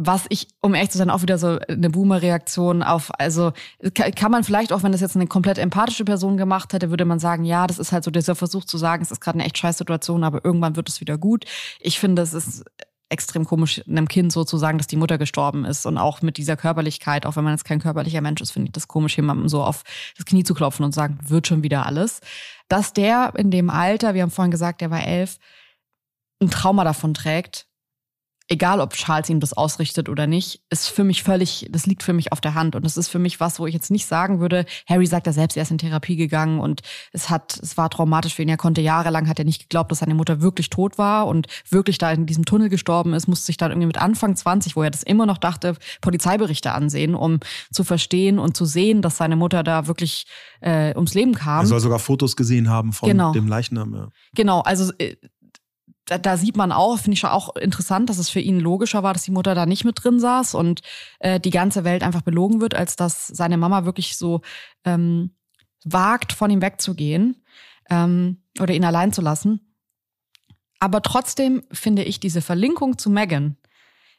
was 0.00 0.26
ich, 0.28 0.46
um 0.60 0.74
ehrlich 0.74 0.90
zu 0.90 0.98
sein, 0.98 1.10
auch 1.10 1.22
wieder 1.22 1.38
so 1.38 1.58
eine 1.66 1.90
Boomer-Reaktion 1.90 2.84
auf, 2.84 3.10
also 3.18 3.52
kann 3.92 4.30
man 4.30 4.44
vielleicht 4.44 4.72
auch, 4.72 4.84
wenn 4.84 4.92
das 4.92 5.00
jetzt 5.00 5.16
eine 5.16 5.26
komplett 5.26 5.58
empathische 5.58 6.04
Person 6.04 6.36
gemacht 6.36 6.72
hätte, 6.72 6.90
würde 6.90 7.04
man 7.04 7.18
sagen, 7.18 7.44
ja, 7.44 7.66
das 7.66 7.80
ist 7.80 7.90
halt 7.90 8.04
so 8.04 8.12
dieser 8.12 8.36
Versuch 8.36 8.64
zu 8.64 8.78
sagen, 8.78 9.02
es 9.02 9.10
ist 9.10 9.20
gerade 9.20 9.38
eine 9.38 9.44
echt 9.44 9.58
scheiß 9.58 9.76
Situation, 9.76 10.22
aber 10.22 10.44
irgendwann 10.44 10.76
wird 10.76 10.88
es 10.88 11.00
wieder 11.00 11.18
gut. 11.18 11.46
Ich 11.80 11.98
finde, 11.98 12.22
es 12.22 12.32
ist 12.32 12.64
extrem 13.08 13.44
komisch, 13.44 13.82
einem 13.88 14.06
Kind 14.06 14.30
so 14.30 14.44
zu 14.44 14.56
sagen, 14.56 14.78
dass 14.78 14.86
die 14.86 14.96
Mutter 14.96 15.18
gestorben 15.18 15.64
ist 15.64 15.84
und 15.84 15.98
auch 15.98 16.22
mit 16.22 16.36
dieser 16.36 16.56
Körperlichkeit, 16.56 17.26
auch 17.26 17.34
wenn 17.34 17.42
man 17.42 17.54
jetzt 17.54 17.64
kein 17.64 17.80
körperlicher 17.80 18.20
Mensch 18.20 18.40
ist, 18.40 18.52
finde 18.52 18.68
ich 18.68 18.72
das 18.72 18.86
komisch, 18.86 19.16
jemandem 19.16 19.48
so 19.48 19.64
auf 19.64 19.82
das 20.16 20.26
Knie 20.26 20.44
zu 20.44 20.54
klopfen 20.54 20.84
und 20.84 20.94
sagen, 20.94 21.18
wird 21.26 21.48
schon 21.48 21.64
wieder 21.64 21.86
alles. 21.86 22.20
Dass 22.68 22.92
der 22.92 23.32
in 23.36 23.50
dem 23.50 23.68
Alter, 23.68 24.14
wir 24.14 24.22
haben 24.22 24.30
vorhin 24.30 24.52
gesagt, 24.52 24.80
der 24.80 24.92
war 24.92 25.04
elf, 25.04 25.38
ein 26.40 26.50
Trauma 26.50 26.84
davon 26.84 27.14
trägt, 27.14 27.67
egal 28.48 28.80
ob 28.80 28.94
Charles 28.94 29.28
ihm 29.28 29.40
das 29.40 29.52
ausrichtet 29.52 30.08
oder 30.08 30.26
nicht, 30.26 30.62
ist 30.70 30.88
für 30.88 31.04
mich 31.04 31.22
völlig, 31.22 31.68
das 31.70 31.86
liegt 31.86 32.02
für 32.02 32.14
mich 32.14 32.32
auf 32.32 32.40
der 32.40 32.54
Hand. 32.54 32.74
Und 32.74 32.84
das 32.84 32.96
ist 32.96 33.08
für 33.08 33.18
mich 33.18 33.40
was, 33.40 33.60
wo 33.60 33.66
ich 33.66 33.74
jetzt 33.74 33.90
nicht 33.90 34.06
sagen 34.06 34.40
würde, 34.40 34.64
Harry 34.86 35.06
sagt 35.06 35.26
ja 35.26 35.32
selbst, 35.32 35.56
er 35.56 35.62
ist 35.62 35.70
in 35.70 35.78
Therapie 35.78 36.16
gegangen 36.16 36.58
und 36.58 36.80
es 37.12 37.28
hat, 37.28 37.58
es 37.62 37.76
war 37.76 37.90
traumatisch 37.90 38.34
für 38.34 38.42
ihn. 38.42 38.48
Er 38.48 38.56
konnte 38.56 38.80
jahrelang, 38.80 39.28
hat 39.28 39.38
er 39.38 39.44
nicht 39.44 39.62
geglaubt, 39.62 39.90
dass 39.90 39.98
seine 39.98 40.14
Mutter 40.14 40.40
wirklich 40.40 40.70
tot 40.70 40.96
war 40.96 41.26
und 41.26 41.46
wirklich 41.68 41.98
da 41.98 42.10
in 42.10 42.26
diesem 42.26 42.46
Tunnel 42.46 42.70
gestorben 42.70 43.12
ist, 43.12 43.28
musste 43.28 43.46
sich 43.46 43.58
dann 43.58 43.70
irgendwie 43.70 43.86
mit 43.86 43.98
Anfang 43.98 44.34
20, 44.34 44.76
wo 44.76 44.82
er 44.82 44.90
das 44.90 45.02
immer 45.02 45.26
noch 45.26 45.38
dachte, 45.38 45.76
Polizeiberichte 46.00 46.72
ansehen, 46.72 47.14
um 47.14 47.40
zu 47.70 47.84
verstehen 47.84 48.38
und 48.38 48.56
zu 48.56 48.64
sehen, 48.64 49.02
dass 49.02 49.18
seine 49.18 49.36
Mutter 49.36 49.62
da 49.62 49.86
wirklich 49.86 50.26
äh, 50.60 50.94
ums 50.94 51.14
Leben 51.14 51.34
kam. 51.34 51.60
Er 51.60 51.66
soll 51.66 51.80
sogar 51.80 51.98
Fotos 51.98 52.34
gesehen 52.34 52.70
haben 52.70 52.92
von 52.92 53.08
genau. 53.08 53.32
dem 53.32 53.46
Leichnam. 53.46 53.94
Ja. 53.94 54.08
Genau, 54.34 54.60
also 54.60 54.92
äh, 54.98 55.16
da, 56.08 56.18
da 56.18 56.36
sieht 56.36 56.56
man 56.56 56.72
auch, 56.72 56.96
finde 56.98 57.14
ich 57.14 57.20
schon 57.20 57.30
auch 57.30 57.54
interessant, 57.56 58.08
dass 58.10 58.18
es 58.18 58.30
für 58.30 58.40
ihn 58.40 58.58
logischer 58.58 59.02
war, 59.02 59.12
dass 59.12 59.22
die 59.22 59.30
Mutter 59.30 59.54
da 59.54 59.66
nicht 59.66 59.84
mit 59.84 60.02
drin 60.02 60.18
saß 60.18 60.54
und 60.54 60.80
äh, 61.20 61.38
die 61.38 61.50
ganze 61.50 61.84
Welt 61.84 62.02
einfach 62.02 62.22
belogen 62.22 62.60
wird, 62.60 62.74
als 62.74 62.96
dass 62.96 63.26
seine 63.26 63.56
Mama 63.58 63.84
wirklich 63.84 64.16
so 64.16 64.40
ähm, 64.84 65.30
wagt, 65.84 66.32
von 66.32 66.50
ihm 66.50 66.62
wegzugehen 66.62 67.42
ähm, 67.90 68.42
oder 68.58 68.74
ihn 68.74 68.84
allein 68.84 69.12
zu 69.12 69.20
lassen. 69.20 69.60
Aber 70.80 71.02
trotzdem 71.02 71.62
finde 71.72 72.04
ich 72.04 72.20
diese 72.20 72.40
Verlinkung 72.40 72.98
zu 72.98 73.10
Megan, 73.10 73.56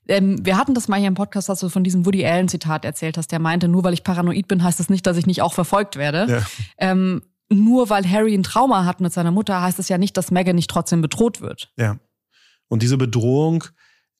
ähm, 0.07 0.43
wir 0.43 0.57
hatten 0.57 0.73
das 0.73 0.87
mal 0.87 0.97
hier 0.97 1.07
im 1.07 1.13
Podcast, 1.13 1.49
dass 1.49 1.59
du 1.59 1.69
von 1.69 1.83
diesem 1.83 2.05
Woody 2.05 2.25
Allen-Zitat 2.25 2.83
erzählt 2.83 3.17
hast, 3.17 3.31
der 3.31 3.39
meinte, 3.39 3.67
nur 3.67 3.83
weil 3.83 3.93
ich 3.93 4.03
paranoid 4.03 4.47
bin, 4.47 4.63
heißt 4.63 4.79
das 4.79 4.89
nicht, 4.89 5.05
dass 5.05 5.17
ich 5.17 5.27
nicht 5.27 5.41
auch 5.41 5.53
verfolgt 5.53 5.97
werde. 5.97 6.25
Ja. 6.27 6.45
Ähm, 6.79 7.21
nur 7.51 7.89
weil 7.89 8.09
Harry 8.09 8.33
ein 8.35 8.43
Trauma 8.43 8.85
hat 8.85 9.01
mit 9.01 9.13
seiner 9.13 9.31
Mutter, 9.31 9.61
heißt 9.61 9.79
es 9.79 9.89
ja 9.89 9.97
nicht, 9.97 10.15
dass 10.17 10.31
Meghan 10.31 10.55
nicht 10.55 10.69
trotzdem 10.69 11.01
bedroht 11.01 11.41
wird. 11.41 11.71
Ja. 11.77 11.99
Und 12.67 12.83
diese 12.83 12.97
Bedrohung, 12.97 13.63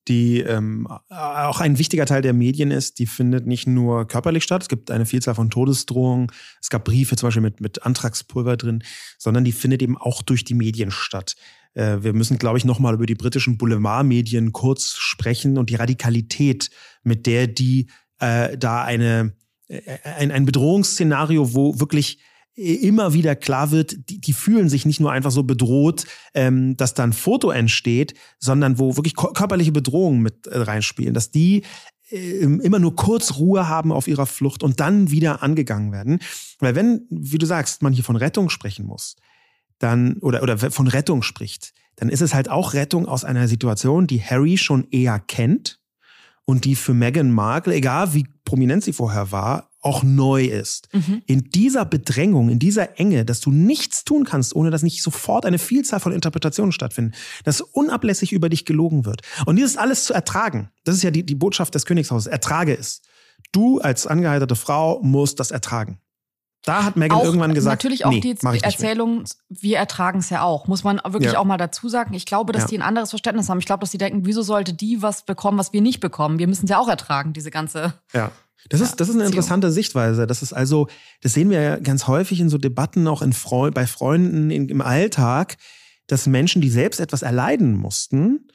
die 0.08 0.40
ähm, 0.40 0.88
auch 1.10 1.60
ein 1.60 1.78
wichtiger 1.78 2.08
Teil 2.08 2.24
der 2.24 2.34
Medien 2.34 2.72
ist, 2.72 2.98
die 2.98 3.06
findet 3.06 3.46
nicht 3.46 3.68
nur 3.68 4.08
körperlich 4.08 4.44
statt. 4.44 4.64
Es 4.64 4.68
gibt 4.68 4.90
eine 4.90 5.06
Vielzahl 5.06 5.36
von 5.36 5.52
Todesdrohungen. 5.52 6.32
Es 6.60 6.70
gab 6.70 6.86
Briefe 6.86 7.16
zum 7.16 7.28
Beispiel 7.28 7.44
mit, 7.44 7.62
mit 7.62 7.84
Antragspulver 7.84 8.58
drin, 8.58 8.84
sondern 9.20 9.44
die 9.44 9.52
findet 9.52 9.84
eben 9.84 9.98
auch 9.98 10.24
durch 10.24 10.44
die 10.44 10.56
Medien 10.56 10.90
statt. 10.90 11.36
Äh, 11.76 11.98
wir 12.02 12.14
müssen, 12.14 12.40
glaube 12.40 12.58
ich, 12.58 12.66
nochmal 12.66 12.96
über 12.96 13.06
die 13.06 13.16
britischen 13.16 13.60
Boulevardmedien 13.60 14.52
kurz 14.52 14.96
sprechen 14.98 15.60
und 15.60 15.70
die 15.70 15.76
Radikalität, 15.76 16.72
mit 17.04 17.28
der 17.28 17.46
die 17.46 17.92
äh, 18.20 18.58
da 18.58 18.84
eine, 18.84 19.36
äh, 19.68 19.82
ein, 20.04 20.32
ein 20.32 20.46
Bedrohungsszenario, 20.46 21.54
wo 21.54 21.80
wirklich 21.80 22.20
immer 22.56 23.14
wieder 23.14 23.36
klar 23.36 23.72
wird, 23.72 24.10
die, 24.10 24.20
die 24.20 24.34
fühlen 24.34 24.70
sich 24.70 24.86
nicht 24.86 25.00
nur 25.00 25.12
einfach 25.12 25.32
so 25.32 25.44
bedroht, 25.44 26.06
ähm, 26.34 26.76
dass 26.76 26.94
da 26.94 27.04
ein 27.04 27.14
Foto 27.14 27.52
entsteht, 27.52 28.14
sondern 28.38 28.80
wo 28.80 28.98
wirklich 28.98 29.16
körperliche 29.16 29.72
Bedrohungen 29.72 30.22
mit 30.22 30.48
äh, 30.48 30.58
reinspielen, 30.58 31.14
dass 31.14 31.32
die 31.32 31.64
äh, 32.10 32.44
immer 32.44 32.80
nur 32.80 32.96
kurz 32.96 33.38
Ruhe 33.38 33.68
haben 33.70 33.92
auf 33.92 34.08
ihrer 34.08 34.26
Flucht 34.26 34.64
und 34.64 34.80
dann 34.80 35.10
wieder 35.10 35.42
angegangen 35.42 35.92
werden. 35.92 36.20
Weil 36.60 36.76
wenn, 36.76 37.08
wie 37.10 37.38
du 37.38 37.46
sagst, 37.46 37.82
man 37.82 37.94
hier 37.94 38.04
von 38.04 38.18
Rettung 38.18 38.50
sprechen 38.50 38.86
muss, 38.86 39.16
dann, 39.78 40.18
oder, 40.18 40.44
oder 40.44 40.58
von 40.58 40.88
Rettung 40.88 41.22
spricht, 41.22 41.74
dann 41.96 42.10
ist 42.10 42.22
es 42.22 42.34
halt 42.34 42.50
auch 42.50 42.74
Rettung 42.74 43.06
aus 43.06 43.24
einer 43.24 43.48
Situation, 43.48 44.08
die 44.08 44.22
Harry 44.22 44.58
schon 44.58 44.88
eher 44.92 45.20
kennt 45.20 45.80
und 46.46 46.66
die 46.66 46.76
für 46.76 46.94
Meghan 46.94 47.32
Markle, 47.32 47.76
egal 47.76 48.14
wie 48.14 48.28
prominent 48.44 48.84
sie 48.84 48.94
vorher 48.94 49.32
war, 49.32 49.69
auch 49.82 50.04
neu 50.04 50.46
ist. 50.46 50.90
Mhm. 50.94 51.22
In 51.26 51.50
dieser 51.52 51.86
Bedrängung, 51.86 52.50
in 52.50 52.60
dieser 52.60 53.00
Enge, 53.00 53.24
dass 53.26 53.40
du 53.40 53.52
nichts 53.52 54.04
tun 54.04 54.26
kannst, 54.26 54.56
ohne 54.56 54.72
dass 54.72 54.84
nicht 54.84 55.02
sofort 55.02 55.46
eine 55.46 55.58
Vielzahl 55.58 56.00
von 56.00 56.12
Interpretationen 56.12 56.72
stattfinden, 56.72 57.14
dass 57.46 57.62
unablässig 57.62 58.34
über 58.34 58.50
dich 58.50 58.66
gelogen 58.66 59.06
wird. 59.06 59.22
Und 59.46 59.56
dieses 59.56 59.78
alles 59.78 60.04
zu 60.04 60.14
ertragen, 60.14 60.70
das 60.84 60.96
ist 60.96 61.04
ja 61.04 61.12
die, 61.12 61.26
die 61.26 61.36
Botschaft 61.36 61.76
des 61.76 61.86
Königshauses, 61.86 62.28
ertrage 62.28 62.78
es. 62.78 63.02
Du 63.52 63.80
als 63.80 64.06
angeheiratete 64.06 64.56
Frau 64.56 65.00
musst 65.02 65.40
das 65.40 65.52
ertragen. 65.52 66.00
Da 66.66 66.84
hat 66.84 66.98
Megan 66.98 67.22
irgendwann 67.22 67.54
gesagt, 67.54 67.82
natürlich 67.82 68.06
auch 68.06 68.12
nee, 68.12 68.20
die 68.20 68.36
Erzählung, 68.62 69.24
wir 69.48 69.78
ertragen 69.78 70.20
es 70.20 70.30
ja 70.30 70.42
auch, 70.42 70.68
muss 70.68 70.84
man 70.84 71.00
wirklich 71.06 71.34
ja. 71.34 71.40
auch 71.40 71.46
mal 71.46 71.58
dazu 71.58 71.88
sagen. 71.88 72.14
Ich 72.14 72.26
glaube, 72.26 72.52
dass 72.52 72.64
ja. 72.64 72.68
die 72.68 72.78
ein 72.80 72.82
anderes 72.82 73.12
Verständnis 73.12 73.48
haben. 73.48 73.60
Ich 73.60 73.66
glaube, 73.66 73.80
dass 73.80 73.92
die 73.92 73.98
denken, 73.98 74.26
wieso 74.26 74.42
sollte 74.42 74.74
die 74.74 75.02
was 75.02 75.24
bekommen, 75.24 75.58
was 75.58 75.72
wir 75.72 75.82
nicht 75.82 76.02
bekommen? 76.02 76.38
Wir 76.38 76.48
müssen 76.48 76.66
es 76.66 76.70
ja 76.70 76.78
auch 76.78 76.90
ertragen, 76.90 77.32
diese 77.32 77.50
ganze 77.50 77.94
ja. 78.14 78.32
Das 78.68 78.82
ist, 78.82 78.98
das 78.98 79.10
ist 79.10 79.16
eine 79.16 79.26
interessante 79.26 79.72
Sichtweise. 79.72 80.28
Das 80.28 80.42
ist 80.42 80.54
also, 80.54 80.88
das 81.22 81.34
sehen 81.34 81.50
wir 81.50 81.62
ja 81.62 81.76
ganz 81.78 82.08
häufig 82.08 82.40
in 82.40 82.50
so 82.50 82.58
Debatten, 82.58 83.08
auch 83.08 83.22
in 83.22 83.34
Freu 83.34 83.72
bei 83.72 83.88
Freunden 83.88 84.52
in, 84.52 84.68
im 84.68 84.82
Alltag, 84.82 85.58
dass 86.08 86.28
Menschen, 86.28 86.62
die 86.62 86.70
selbst 86.70 87.00
etwas 87.00 87.22
erleiden 87.22 87.76
mussten, 87.76 88.48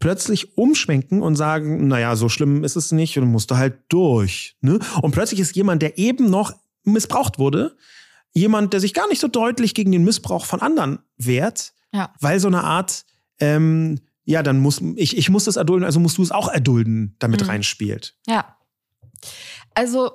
plötzlich 0.00 0.56
umschwenken 0.56 1.22
und 1.22 1.36
sagen, 1.36 1.88
naja, 1.88 2.14
so 2.16 2.28
schlimm 2.28 2.62
ist 2.62 2.76
es 2.76 2.92
nicht 2.92 3.18
und 3.18 3.28
musste 3.28 3.56
halt 3.56 3.78
durch. 3.88 4.56
Ne? 4.60 4.78
Und 5.02 5.12
plötzlich 5.12 5.40
ist 5.40 5.56
jemand, 5.56 5.82
der 5.82 5.98
eben 5.98 6.30
noch 6.30 6.52
missbraucht 6.84 7.38
wurde, 7.38 7.76
jemand, 8.32 8.72
der 8.72 8.80
sich 8.80 8.94
gar 8.94 9.08
nicht 9.08 9.20
so 9.20 9.28
deutlich 9.28 9.74
gegen 9.74 9.92
den 9.92 10.04
Missbrauch 10.04 10.44
von 10.44 10.60
anderen 10.60 11.00
wehrt, 11.16 11.72
ja. 11.92 12.12
weil 12.20 12.38
so 12.38 12.48
eine 12.48 12.62
Art, 12.64 13.04
ähm, 13.40 13.98
ja, 14.24 14.42
dann 14.42 14.60
muss 14.60 14.80
ich, 14.96 15.16
ich 15.16 15.30
muss 15.30 15.44
das 15.44 15.56
erdulden, 15.56 15.84
also 15.84 16.00
musst 16.00 16.18
du 16.18 16.22
es 16.22 16.30
auch 16.30 16.52
erdulden, 16.52 17.16
damit 17.18 17.42
mhm. 17.42 17.48
reinspielt. 17.48 18.14
Ja. 18.26 18.57
Also, 19.74 20.10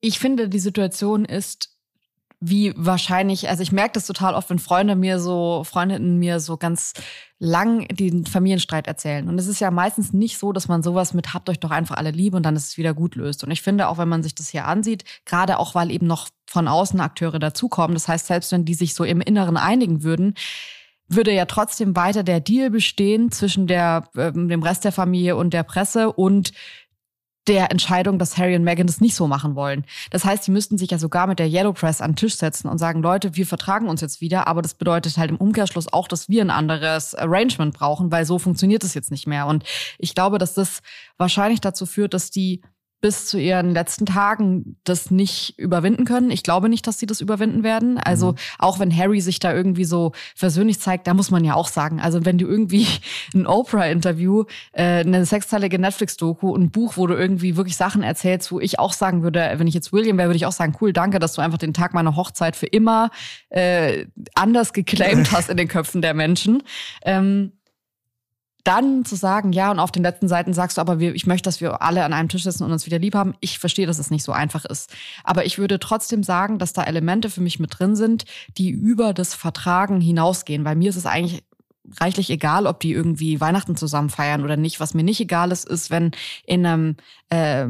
ich 0.00 0.18
finde, 0.18 0.48
die 0.48 0.60
Situation 0.60 1.24
ist 1.24 1.78
wie 2.40 2.72
wahrscheinlich, 2.76 3.48
also 3.48 3.62
ich 3.62 3.72
merke 3.72 3.94
das 3.94 4.06
total 4.06 4.34
oft, 4.34 4.48
wenn 4.48 4.60
Freunde 4.60 4.94
mir 4.94 5.18
so, 5.18 5.64
Freundinnen 5.64 6.18
mir 6.18 6.38
so 6.38 6.56
ganz 6.56 6.92
lang 7.40 7.88
den 7.88 8.26
Familienstreit 8.26 8.86
erzählen. 8.86 9.28
Und 9.28 9.38
es 9.40 9.48
ist 9.48 9.60
ja 9.60 9.72
meistens 9.72 10.12
nicht 10.12 10.38
so, 10.38 10.52
dass 10.52 10.68
man 10.68 10.84
sowas 10.84 11.14
mit 11.14 11.34
habt 11.34 11.50
euch 11.50 11.58
doch 11.58 11.72
einfach 11.72 11.96
alle 11.96 12.12
lieb 12.12 12.34
und 12.34 12.44
dann 12.44 12.54
ist 12.54 12.68
es 12.68 12.78
wieder 12.78 12.94
gut 12.94 13.16
löst. 13.16 13.42
Und 13.42 13.50
ich 13.50 13.62
finde, 13.62 13.88
auch 13.88 13.98
wenn 13.98 14.08
man 14.08 14.22
sich 14.22 14.36
das 14.36 14.48
hier 14.48 14.66
ansieht, 14.66 15.04
gerade 15.24 15.58
auch 15.58 15.74
weil 15.74 15.90
eben 15.90 16.06
noch 16.06 16.28
von 16.46 16.68
außen 16.68 17.00
Akteure 17.00 17.40
dazukommen, 17.40 17.94
das 17.94 18.06
heißt, 18.06 18.28
selbst 18.28 18.52
wenn 18.52 18.64
die 18.64 18.74
sich 18.74 18.94
so 18.94 19.02
im 19.02 19.20
Inneren 19.20 19.56
einigen 19.56 20.04
würden, 20.04 20.34
würde 21.08 21.32
ja 21.32 21.46
trotzdem 21.46 21.96
weiter 21.96 22.22
der 22.22 22.40
Deal 22.40 22.70
bestehen 22.70 23.32
zwischen 23.32 23.66
der, 23.66 24.08
äh, 24.14 24.30
dem 24.30 24.62
Rest 24.62 24.84
der 24.84 24.92
Familie 24.92 25.36
und 25.36 25.54
der 25.54 25.62
Presse 25.64 26.12
und 26.12 26.52
der 27.48 27.70
Entscheidung, 27.70 28.18
dass 28.18 28.36
Harry 28.36 28.54
und 28.54 28.62
Meghan 28.62 28.86
das 28.86 29.00
nicht 29.00 29.14
so 29.14 29.26
machen 29.26 29.54
wollen. 29.54 29.84
Das 30.10 30.24
heißt, 30.24 30.44
sie 30.44 30.50
müssten 30.50 30.78
sich 30.78 30.90
ja 30.90 30.98
sogar 30.98 31.26
mit 31.26 31.38
der 31.38 31.48
Yellow 31.48 31.72
Press 31.72 32.00
an 32.00 32.12
den 32.12 32.16
Tisch 32.16 32.36
setzen 32.36 32.68
und 32.68 32.78
sagen, 32.78 33.02
Leute, 33.02 33.34
wir 33.36 33.46
vertragen 33.46 33.88
uns 33.88 34.00
jetzt 34.00 34.20
wieder, 34.20 34.46
aber 34.46 34.62
das 34.62 34.74
bedeutet 34.74 35.16
halt 35.16 35.30
im 35.30 35.36
Umkehrschluss 35.36 35.92
auch, 35.92 36.08
dass 36.08 36.28
wir 36.28 36.42
ein 36.42 36.50
anderes 36.50 37.14
Arrangement 37.14 37.74
brauchen, 37.74 38.12
weil 38.12 38.24
so 38.24 38.38
funktioniert 38.38 38.84
es 38.84 38.94
jetzt 38.94 39.10
nicht 39.10 39.26
mehr. 39.26 39.46
Und 39.46 39.64
ich 39.98 40.14
glaube, 40.14 40.38
dass 40.38 40.54
das 40.54 40.80
wahrscheinlich 41.16 41.60
dazu 41.60 41.86
führt, 41.86 42.14
dass 42.14 42.30
die 42.30 42.62
bis 43.00 43.26
zu 43.26 43.38
ihren 43.38 43.72
letzten 43.72 44.06
Tagen 44.06 44.76
das 44.82 45.10
nicht 45.10 45.56
überwinden 45.56 46.04
können. 46.04 46.32
Ich 46.32 46.42
glaube 46.42 46.68
nicht, 46.68 46.86
dass 46.86 46.98
sie 46.98 47.06
das 47.06 47.20
überwinden 47.20 47.62
werden. 47.62 47.98
Also 47.98 48.32
mhm. 48.32 48.36
auch 48.58 48.80
wenn 48.80 48.96
Harry 48.96 49.20
sich 49.20 49.38
da 49.38 49.54
irgendwie 49.54 49.84
so 49.84 50.12
versöhnlich 50.34 50.80
zeigt, 50.80 51.06
da 51.06 51.14
muss 51.14 51.30
man 51.30 51.44
ja 51.44 51.54
auch 51.54 51.68
sagen, 51.68 52.00
also 52.00 52.24
wenn 52.24 52.38
du 52.38 52.46
irgendwie 52.46 52.86
ein 53.34 53.46
Oprah-Interview, 53.46 54.44
äh, 54.72 55.00
eine 55.00 55.24
sechsteilige 55.24 55.78
Netflix-Doku, 55.78 56.54
ein 56.56 56.70
Buch, 56.70 56.96
wo 56.96 57.06
du 57.06 57.14
irgendwie 57.14 57.56
wirklich 57.56 57.76
Sachen 57.76 58.02
erzählst, 58.02 58.50
wo 58.50 58.58
ich 58.58 58.80
auch 58.80 58.92
sagen 58.92 59.22
würde, 59.22 59.54
wenn 59.56 59.68
ich 59.68 59.74
jetzt 59.74 59.92
William 59.92 60.18
wäre, 60.18 60.28
würde 60.28 60.36
ich 60.36 60.46
auch 60.46 60.52
sagen, 60.52 60.76
cool, 60.80 60.92
danke, 60.92 61.20
dass 61.20 61.34
du 61.34 61.40
einfach 61.40 61.58
den 61.58 61.74
Tag 61.74 61.94
meiner 61.94 62.16
Hochzeit 62.16 62.56
für 62.56 62.66
immer 62.66 63.10
äh, 63.50 64.06
anders 64.34 64.72
geclaimed 64.72 65.30
hast 65.32 65.50
in 65.50 65.56
den 65.56 65.68
Köpfen 65.68 66.02
der 66.02 66.14
Menschen. 66.14 66.64
Ähm, 67.04 67.52
dann 68.68 69.06
zu 69.06 69.16
sagen, 69.16 69.52
ja, 69.52 69.70
und 69.70 69.78
auf 69.78 69.90
den 69.90 70.02
letzten 70.02 70.28
Seiten 70.28 70.52
sagst 70.52 70.76
du 70.76 70.82
aber, 70.82 70.98
wir, 70.98 71.14
ich 71.14 71.26
möchte, 71.26 71.48
dass 71.48 71.62
wir 71.62 71.80
alle 71.80 72.04
an 72.04 72.12
einem 72.12 72.28
Tisch 72.28 72.42
sitzen 72.44 72.64
und 72.64 72.72
uns 72.72 72.84
wieder 72.84 72.98
lieb 72.98 73.14
haben. 73.14 73.34
Ich 73.40 73.58
verstehe, 73.58 73.86
dass 73.86 73.98
es 73.98 74.10
nicht 74.10 74.22
so 74.22 74.32
einfach 74.32 74.66
ist. 74.66 74.94
Aber 75.24 75.46
ich 75.46 75.58
würde 75.58 75.78
trotzdem 75.78 76.22
sagen, 76.22 76.58
dass 76.58 76.74
da 76.74 76.84
Elemente 76.84 77.30
für 77.30 77.40
mich 77.40 77.58
mit 77.58 77.78
drin 77.78 77.96
sind, 77.96 78.26
die 78.58 78.68
über 78.68 79.14
das 79.14 79.34
Vertragen 79.34 80.02
hinausgehen. 80.02 80.66
Weil 80.66 80.76
mir 80.76 80.90
ist 80.90 80.96
es 80.96 81.06
eigentlich 81.06 81.44
reichlich 81.98 82.28
egal, 82.28 82.66
ob 82.66 82.80
die 82.80 82.92
irgendwie 82.92 83.40
Weihnachten 83.40 83.74
zusammen 83.74 84.10
feiern 84.10 84.44
oder 84.44 84.58
nicht. 84.58 84.80
Was 84.80 84.92
mir 84.92 85.04
nicht 85.04 85.20
egal 85.20 85.50
ist, 85.50 85.66
ist, 85.66 85.90
wenn 85.90 86.10
in 86.44 86.66
einem 86.66 86.96
äh, 87.30 87.68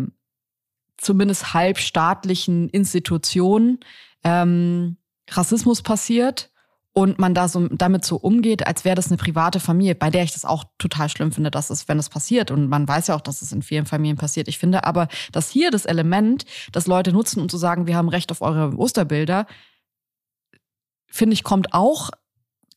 zumindest 0.97 1.55
halbstaatlichen 1.55 2.69
Institution 2.71 3.79
ähm, 4.25 4.97
Rassismus 5.31 5.83
passiert 5.83 6.51
und 6.99 7.21
man 7.21 7.33
da 7.33 7.47
so 7.47 7.69
damit 7.69 8.05
so 8.05 8.17
umgeht, 8.17 8.67
als 8.67 8.85
wäre 8.85 8.97
das 8.97 9.07
eine 9.07 9.19
private 9.19 9.61
Familie, 9.61 9.95
bei 9.95 10.11
der 10.11 10.25
ich 10.25 10.33
das 10.33 10.45
auch 10.45 10.65
total 10.79 11.09
schlimm 11.09 11.31
finde, 11.31 11.49
dass 11.49 11.71
es, 11.71 11.87
wenn 11.87 11.97
es 12.01 12.09
passiert, 12.09 12.51
und 12.51 12.69
man 12.69 12.89
weiß 12.89 13.07
ja 13.07 13.15
auch, 13.15 13.21
dass 13.21 13.41
es 13.41 13.53
in 13.53 13.63
vielen 13.63 13.87
Familien 13.87 14.17
passiert. 14.17 14.49
Ich 14.49 14.59
finde 14.59 14.83
aber, 14.83 15.07
dass 15.31 15.49
hier 15.49 15.71
das 15.71 15.85
Element, 15.85 16.45
das 16.73 16.89
Leute 16.89 17.13
nutzen, 17.13 17.41
um 17.41 17.49
zu 17.49 17.57
sagen, 17.57 17.87
wir 17.87 17.95
haben 17.95 18.09
Recht 18.09 18.33
auf 18.33 18.43
eure 18.43 18.77
Osterbilder, 18.77 19.47
finde 21.07 21.35
ich, 21.35 21.45
kommt 21.45 21.73
auch 21.73 22.11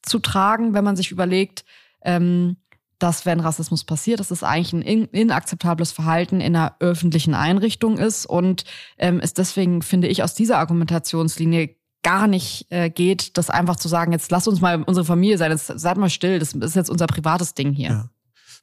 zu 0.03 0.19
tragen, 0.19 0.75
wenn 0.75 0.83
man 0.83 0.95
sich 0.95 1.09
überlegt, 1.09 1.65
ähm, 2.03 2.57
dass 2.99 3.25
wenn 3.25 3.39
Rassismus 3.39 3.85
passiert, 3.85 4.19
dass 4.19 4.29
es 4.29 4.43
eigentlich 4.43 4.73
ein 4.73 5.05
inakzeptables 5.05 5.91
Verhalten 5.93 6.41
in 6.41 6.55
einer 6.55 6.75
öffentlichen 6.79 7.33
Einrichtung 7.33 7.97
ist 7.97 8.27
und 8.27 8.65
ähm, 8.99 9.19
ist 9.19 9.39
deswegen, 9.39 9.81
finde 9.81 10.09
ich, 10.09 10.21
aus 10.21 10.35
dieser 10.35 10.59
Argumentationslinie 10.59 11.80
gar 12.03 12.27
nicht 12.27 12.67
äh, 12.69 12.89
geht, 12.89 13.37
das 13.37 13.49
einfach 13.49 13.75
zu 13.75 13.87
sagen, 13.87 14.11
jetzt 14.11 14.31
lass 14.31 14.47
uns 14.47 14.61
mal 14.61 14.81
unsere 14.83 15.05
Familie 15.05 15.37
sein, 15.37 15.51
jetzt 15.51 15.67
seid 15.67 15.97
mal 15.97 16.09
still, 16.09 16.39
das 16.39 16.53
ist 16.53 16.75
jetzt 16.75 16.89
unser 16.89 17.07
privates 17.07 17.53
Ding 17.53 17.73
hier. 17.73 17.89
Ja. 17.89 18.09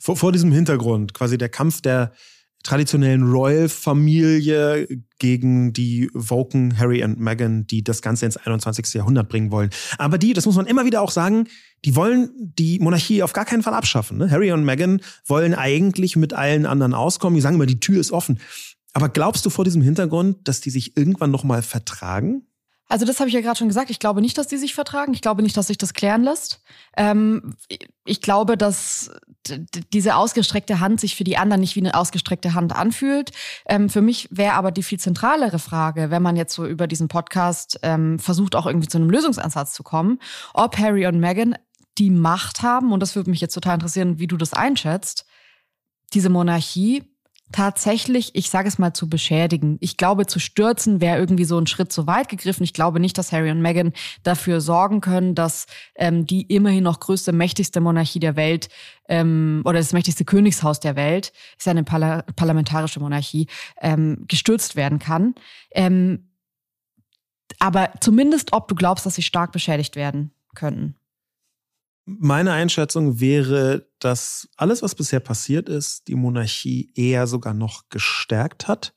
Vor, 0.01 0.17
vor 0.17 0.33
diesem 0.33 0.53
Hintergrund, 0.53 1.15
quasi 1.15 1.39
der 1.39 1.49
Kampf 1.49 1.81
der 1.81 2.13
traditionellen 2.65 3.23
Royal-Familie 3.23 4.89
gegen 5.19 5.73
die 5.73 6.11
Woken 6.13 6.79
Harry 6.79 7.05
und 7.05 7.19
Meghan, 7.19 7.67
die 7.67 7.85
das 7.85 8.03
Ganze 8.03 8.27
ins 8.27 8.37
21. 8.37 8.95
Jahrhundert 8.95 9.29
bringen 9.29 9.51
wollen. 9.51 9.71
Aber 9.97 10.19
die, 10.19 10.33
das 10.33 10.45
muss 10.45 10.57
man 10.57 10.67
immer 10.67 10.85
wieder 10.85 11.01
auch 11.01 11.11
sagen, 11.11 11.47
die 11.85 11.95
wollen 11.95 12.31
die 12.37 12.79
Monarchie 12.81 13.23
auf 13.23 13.33
gar 13.33 13.45
keinen 13.45 13.63
Fall 13.63 13.75
abschaffen. 13.75 14.19
Ne? 14.19 14.31
Harry 14.31 14.51
und 14.53 14.65
Meghan 14.65 15.01
wollen 15.27 15.55
eigentlich 15.55 16.17
mit 16.17 16.33
allen 16.33 16.67
anderen 16.67 16.95
auskommen. 16.95 17.37
Die 17.37 17.41
sagen 17.41 17.55
immer, 17.55 17.67
die 17.67 17.81
Tür 17.81 18.01
ist 18.01 18.11
offen. 18.11 18.41
Aber 18.93 19.09
glaubst 19.09 19.47
du 19.47 19.51
vor 19.51 19.65
diesem 19.65 19.83
Hintergrund, 19.83 20.49
dass 20.49 20.61
die 20.61 20.71
sich 20.71 20.97
irgendwann 20.97 21.31
nochmal 21.31 21.63
vertragen? 21.63 22.48
Also 22.89 23.05
das 23.05 23.21
habe 23.21 23.29
ich 23.29 23.35
ja 23.35 23.43
gerade 23.43 23.59
schon 23.59 23.69
gesagt. 23.69 23.91
Ich 23.91 23.99
glaube 23.99 24.23
nicht, 24.23 24.39
dass 24.39 24.47
die 24.47 24.57
sich 24.57 24.75
vertragen. 24.75 25.13
Ich 25.13 25.21
glaube 25.21 25.43
nicht, 25.43 25.57
dass 25.57 25.67
sich 25.67 25.77
das 25.77 25.93
klären 25.93 26.23
lässt. 26.23 26.63
Ähm, 26.97 27.55
ich 28.05 28.23
glaube, 28.23 28.57
dass 28.57 29.11
diese 29.93 30.17
ausgestreckte 30.17 30.81
Hand 30.81 31.01
sich 31.01 31.15
für 31.15 31.25
die 31.25 31.37
anderen 31.37 31.61
nicht 31.61 31.77
wie 31.77 31.81
eine 31.81 31.95
ausgestreckte 31.95 32.55
Hand 32.55 32.75
anfühlt. 32.75 33.33
Ähm, 33.67 33.91
für 33.91 34.01
mich 34.01 34.29
wäre 34.31 34.55
aber 34.55 34.71
die 34.71 34.83
viel 34.83 34.99
zentralere 34.99 35.59
Frage, 35.59 36.11
wenn 36.11 36.23
man 36.23 36.37
jetzt 36.37 36.55
so 36.55 36.67
über 36.67 36.87
diesen 36.87 37.09
Podcast 37.09 37.79
ähm, 37.83 38.19
versucht, 38.19 38.57
auch 38.57 38.67
irgendwie 38.67 38.89
zu 38.89 38.99
einem 38.99 39.11
Lösungsansatz 39.11 39.75
zu 39.75 39.83
kommen, 39.83 40.19
ob 40.55 40.79
Harry 40.79 41.07
und 41.07 41.21
Meghan 41.21 41.57
die 41.99 42.11
Macht 42.11 42.63
haben, 42.63 42.93
und 42.93 43.01
das 43.01 43.17
würde 43.17 43.31
mich 43.31 43.41
jetzt 43.41 43.55
total 43.55 43.75
interessieren, 43.75 44.19
wie 44.19 44.29
du 44.29 44.37
das 44.37 44.55
einschätzt, 44.55 45.27
diese 46.15 46.31
Monarchie 46.31 47.05
tatsächlich, 47.53 48.35
ich 48.35 48.51
sage 48.51 48.69
es 48.69 48.79
mal, 48.79 48.93
zu 48.93 49.09
beschädigen. 49.09 49.79
Ich 49.81 49.97
glaube, 49.97 50.27
zu 50.27 50.39
stürzen 50.39 51.01
wäre 51.01 51.19
irgendwie 51.19 51.45
so 51.45 51.59
ein 51.59 51.67
Schritt 51.67 51.93
zu 51.93 52.07
weit 52.07 52.29
gegriffen. 52.29 52.63
Ich 52.63 52.73
glaube 52.73 53.01
nicht, 53.01 53.17
dass 53.17 53.33
Harry 53.33 53.51
und 53.51 53.63
Meghan 53.63 53.93
dafür 54.23 54.61
sorgen 54.61 55.01
können, 55.01 55.35
dass 55.35 55.67
ähm, 55.95 56.27
die 56.27 56.43
immerhin 56.43 56.85
noch 56.85 57.01
größte, 57.01 57.33
mächtigste 57.33 57.81
Monarchie 57.81 58.21
der 58.21 58.37
Welt 58.37 58.69
ähm, 59.09 59.63
oder 59.65 59.79
das 59.79 59.93
mächtigste 59.93 60.25
Königshaus 60.25 60.81
der 60.81 60.97
Welt, 60.97 61.33
ist 61.57 61.67
ja 61.67 61.71
eine 61.71 61.85
Parla 61.85 62.23
parlamentarische 62.37 63.01
Monarchie, 63.01 63.47
ähm, 63.81 64.25
gestürzt 64.29 64.77
werden 64.77 64.99
kann. 64.99 65.35
Ähm, 65.71 66.29
aber 67.59 67.91
zumindest, 68.01 68.53
ob 68.53 68.69
du 68.69 68.75
glaubst, 68.75 69.07
dass 69.07 69.15
sie 69.15 69.23
stark 69.23 69.53
beschädigt 69.53 69.97
werden 69.97 70.33
könnten. 70.55 70.98
Meine 72.19 72.53
Einschätzung 72.53 73.21
wäre, 73.21 73.87
dass 73.99 74.49
alles, 74.57 74.83
was 74.83 74.95
bisher 74.95 75.21
passiert 75.21 75.69
ist, 75.69 76.09
die 76.09 76.15
Monarchie 76.15 76.91
eher 76.95 77.27
sogar 77.27 77.53
noch 77.53 77.91
gestärkt 77.91 78.67
hat. 78.67 78.95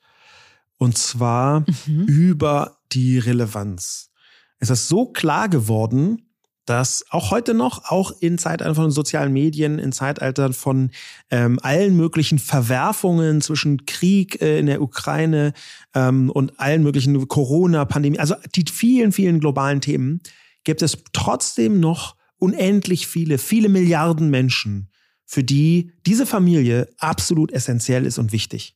Und 0.78 0.98
zwar 0.98 1.66
mhm. 1.86 2.06
über 2.06 2.78
die 2.94 3.20
Relevanz. 3.20 4.12
Es 4.60 4.70
ist 4.70 4.88
so 4.88 5.08
klar 5.08 5.50
geworden, 5.50 6.32
dass 6.66 7.04
auch 7.10 7.32
heute 7.32 7.54
noch, 7.54 7.92
auch 7.92 8.14
in 8.22 8.38
Zeitaltern 8.38 8.76
von 8.76 8.92
sozialen 8.92 9.34
Medien, 9.34 9.78
in 9.78 9.92
Zeitaltern 9.92 10.54
von 10.54 10.92
ähm, 11.30 11.60
allen 11.62 11.98
möglichen 11.98 12.40
Verwerfungen 12.40 13.42
zwischen 13.42 13.86
Krieg 13.86 14.42
äh, 14.42 14.60
in 14.60 14.68
der 14.68 14.82
Ukraine 14.82 15.52
ähm, 15.94 16.30
und 16.30 16.60
allen 16.62 16.82
möglichen 16.82 17.28
Corona-Pandemie, 17.28 18.20
also 18.20 18.36
die 18.56 18.64
vielen, 18.72 19.12
vielen 19.12 19.42
globalen 19.42 19.82
Themen, 19.82 20.22
gibt 20.64 20.82
es 20.82 20.98
trotzdem 21.12 21.82
noch 21.82 22.16
unendlich 22.42 23.08
viele, 23.08 23.38
viele 23.38 23.70
Milliarden 23.70 24.30
Menschen, 24.30 24.90
für 25.26 25.44
die 25.44 25.94
diese 26.06 26.26
Familie 26.26 26.90
absolut 26.98 27.52
essentiell 27.52 28.06
ist 28.06 28.18
und 28.18 28.32
wichtig. 28.32 28.76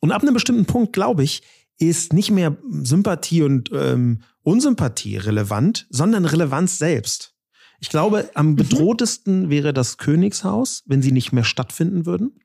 Und 0.00 0.12
ab 0.12 0.22
einem 0.22 0.34
bestimmten 0.34 0.66
Punkt, 0.66 0.92
glaube 0.92 1.22
ich, 1.22 1.42
ist 1.78 2.12
nicht 2.12 2.30
mehr 2.30 2.56
Sympathie 2.82 3.42
und 3.42 3.70
ähm, 3.72 4.22
Unsympathie 4.42 5.16
relevant, 5.16 5.86
sondern 5.90 6.24
Relevanz 6.24 6.78
selbst. 6.78 7.34
Ich 7.80 7.88
glaube, 7.88 8.30
am 8.34 8.50
mhm. 8.50 8.56
bedrohtesten 8.56 9.50
wäre 9.50 9.72
das 9.72 9.98
Königshaus, 9.98 10.82
wenn 10.86 11.02
sie 11.02 11.12
nicht 11.12 11.32
mehr 11.32 11.44
stattfinden 11.44 12.06
würden. 12.06 12.40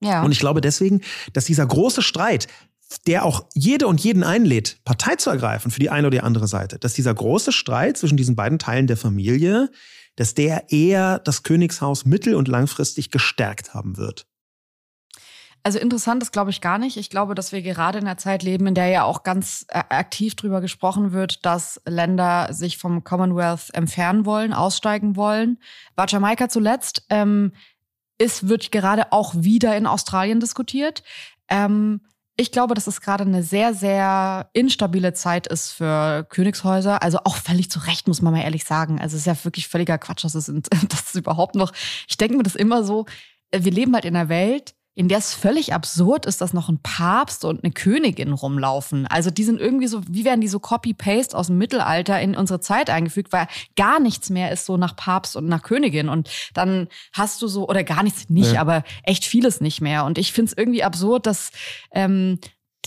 Ja. 0.00 0.22
Und 0.22 0.32
ich 0.32 0.38
glaube 0.38 0.60
deswegen, 0.60 1.00
dass 1.32 1.46
dieser 1.46 1.66
große 1.66 2.02
Streit, 2.02 2.46
der 3.06 3.24
auch 3.24 3.46
jede 3.54 3.86
und 3.86 4.00
jeden 4.02 4.22
einlädt, 4.22 4.80
Partei 4.84 5.16
zu 5.16 5.30
ergreifen 5.30 5.70
für 5.70 5.80
die 5.80 5.90
eine 5.90 6.06
oder 6.06 6.18
die 6.18 6.22
andere 6.22 6.46
Seite, 6.46 6.78
dass 6.78 6.94
dieser 6.94 7.14
große 7.14 7.52
Streit 7.52 7.96
zwischen 7.96 8.16
diesen 8.16 8.36
beiden 8.36 8.58
Teilen 8.58 8.86
der 8.86 8.96
Familie 8.96 9.70
dass 10.18 10.34
der 10.34 10.72
eher 10.72 11.20
das 11.20 11.44
Königshaus 11.44 12.04
mittel- 12.04 12.34
und 12.34 12.48
langfristig 12.48 13.12
gestärkt 13.12 13.72
haben 13.72 13.96
wird. 13.96 14.26
Also 15.62 15.78
interessant 15.78 16.24
ist, 16.24 16.32
glaube 16.32 16.50
ich, 16.50 16.60
gar 16.60 16.78
nicht. 16.78 16.96
Ich 16.96 17.08
glaube, 17.08 17.36
dass 17.36 17.52
wir 17.52 17.62
gerade 17.62 17.98
in 17.98 18.06
einer 18.06 18.16
Zeit 18.16 18.42
leben, 18.42 18.66
in 18.66 18.74
der 18.74 18.88
ja 18.88 19.04
auch 19.04 19.22
ganz 19.22 19.64
äh, 19.68 19.78
aktiv 19.90 20.34
darüber 20.34 20.60
gesprochen 20.60 21.12
wird, 21.12 21.46
dass 21.46 21.80
Länder 21.84 22.52
sich 22.52 22.78
vom 22.78 23.04
Commonwealth 23.04 23.72
entfernen 23.74 24.26
wollen, 24.26 24.52
aussteigen 24.52 25.14
wollen. 25.14 25.58
War 25.94 26.08
Jamaika 26.08 26.48
zuletzt. 26.48 27.04
Ähm, 27.10 27.52
es 28.18 28.48
wird 28.48 28.72
gerade 28.72 29.12
auch 29.12 29.34
wieder 29.36 29.76
in 29.76 29.86
Australien 29.86 30.40
diskutiert. 30.40 31.04
Ähm, 31.48 32.00
ich 32.40 32.52
glaube, 32.52 32.74
dass 32.74 32.86
es 32.86 33.00
gerade 33.00 33.24
eine 33.24 33.42
sehr, 33.42 33.74
sehr 33.74 34.48
instabile 34.52 35.12
Zeit 35.12 35.48
ist 35.48 35.72
für 35.72 36.24
Königshäuser. 36.30 37.02
Also 37.02 37.18
auch 37.24 37.36
völlig 37.36 37.68
zu 37.68 37.80
Recht, 37.80 38.06
muss 38.06 38.22
man 38.22 38.32
mal 38.32 38.42
ehrlich 38.42 38.64
sagen. 38.64 39.00
Also 39.00 39.16
es 39.16 39.22
ist 39.22 39.26
ja 39.26 39.44
wirklich 39.44 39.66
völliger 39.66 39.98
Quatsch, 39.98 40.24
dass 40.24 40.36
es, 40.36 40.46
dass 40.88 41.08
es 41.08 41.14
überhaupt 41.16 41.56
noch. 41.56 41.72
Ich 42.08 42.16
denke 42.16 42.36
mir 42.36 42.44
das 42.44 42.54
immer 42.54 42.84
so, 42.84 43.06
wir 43.50 43.72
leben 43.72 43.92
halt 43.92 44.04
in 44.04 44.14
einer 44.14 44.28
Welt, 44.28 44.76
in 44.98 45.06
der 45.06 45.18
es 45.18 45.32
völlig 45.32 45.72
absurd 45.72 46.26
ist, 46.26 46.40
dass 46.40 46.52
noch 46.52 46.68
ein 46.68 46.80
Papst 46.82 47.44
und 47.44 47.62
eine 47.62 47.72
Königin 47.72 48.32
rumlaufen. 48.32 49.06
Also 49.06 49.30
die 49.30 49.44
sind 49.44 49.60
irgendwie 49.60 49.86
so, 49.86 50.00
wie 50.08 50.24
werden 50.24 50.40
die 50.40 50.48
so 50.48 50.58
Copy-Paste 50.58 51.38
aus 51.38 51.46
dem 51.46 51.56
Mittelalter 51.56 52.20
in 52.20 52.34
unsere 52.34 52.58
Zeit 52.58 52.90
eingefügt, 52.90 53.32
weil 53.32 53.46
gar 53.76 54.00
nichts 54.00 54.28
mehr 54.28 54.50
ist 54.50 54.66
so 54.66 54.76
nach 54.76 54.96
Papst 54.96 55.36
und 55.36 55.46
nach 55.46 55.62
Königin. 55.62 56.08
Und 56.08 56.28
dann 56.52 56.88
hast 57.12 57.40
du 57.40 57.46
so, 57.46 57.68
oder 57.68 57.84
gar 57.84 58.02
nichts 58.02 58.28
nicht, 58.28 58.54
ja. 58.54 58.60
aber 58.60 58.82
echt 59.04 59.24
vieles 59.24 59.60
nicht 59.60 59.80
mehr. 59.80 60.04
Und 60.04 60.18
ich 60.18 60.32
finde 60.32 60.50
es 60.50 60.58
irgendwie 60.58 60.82
absurd, 60.82 61.26
dass 61.26 61.52
ähm, 61.92 62.40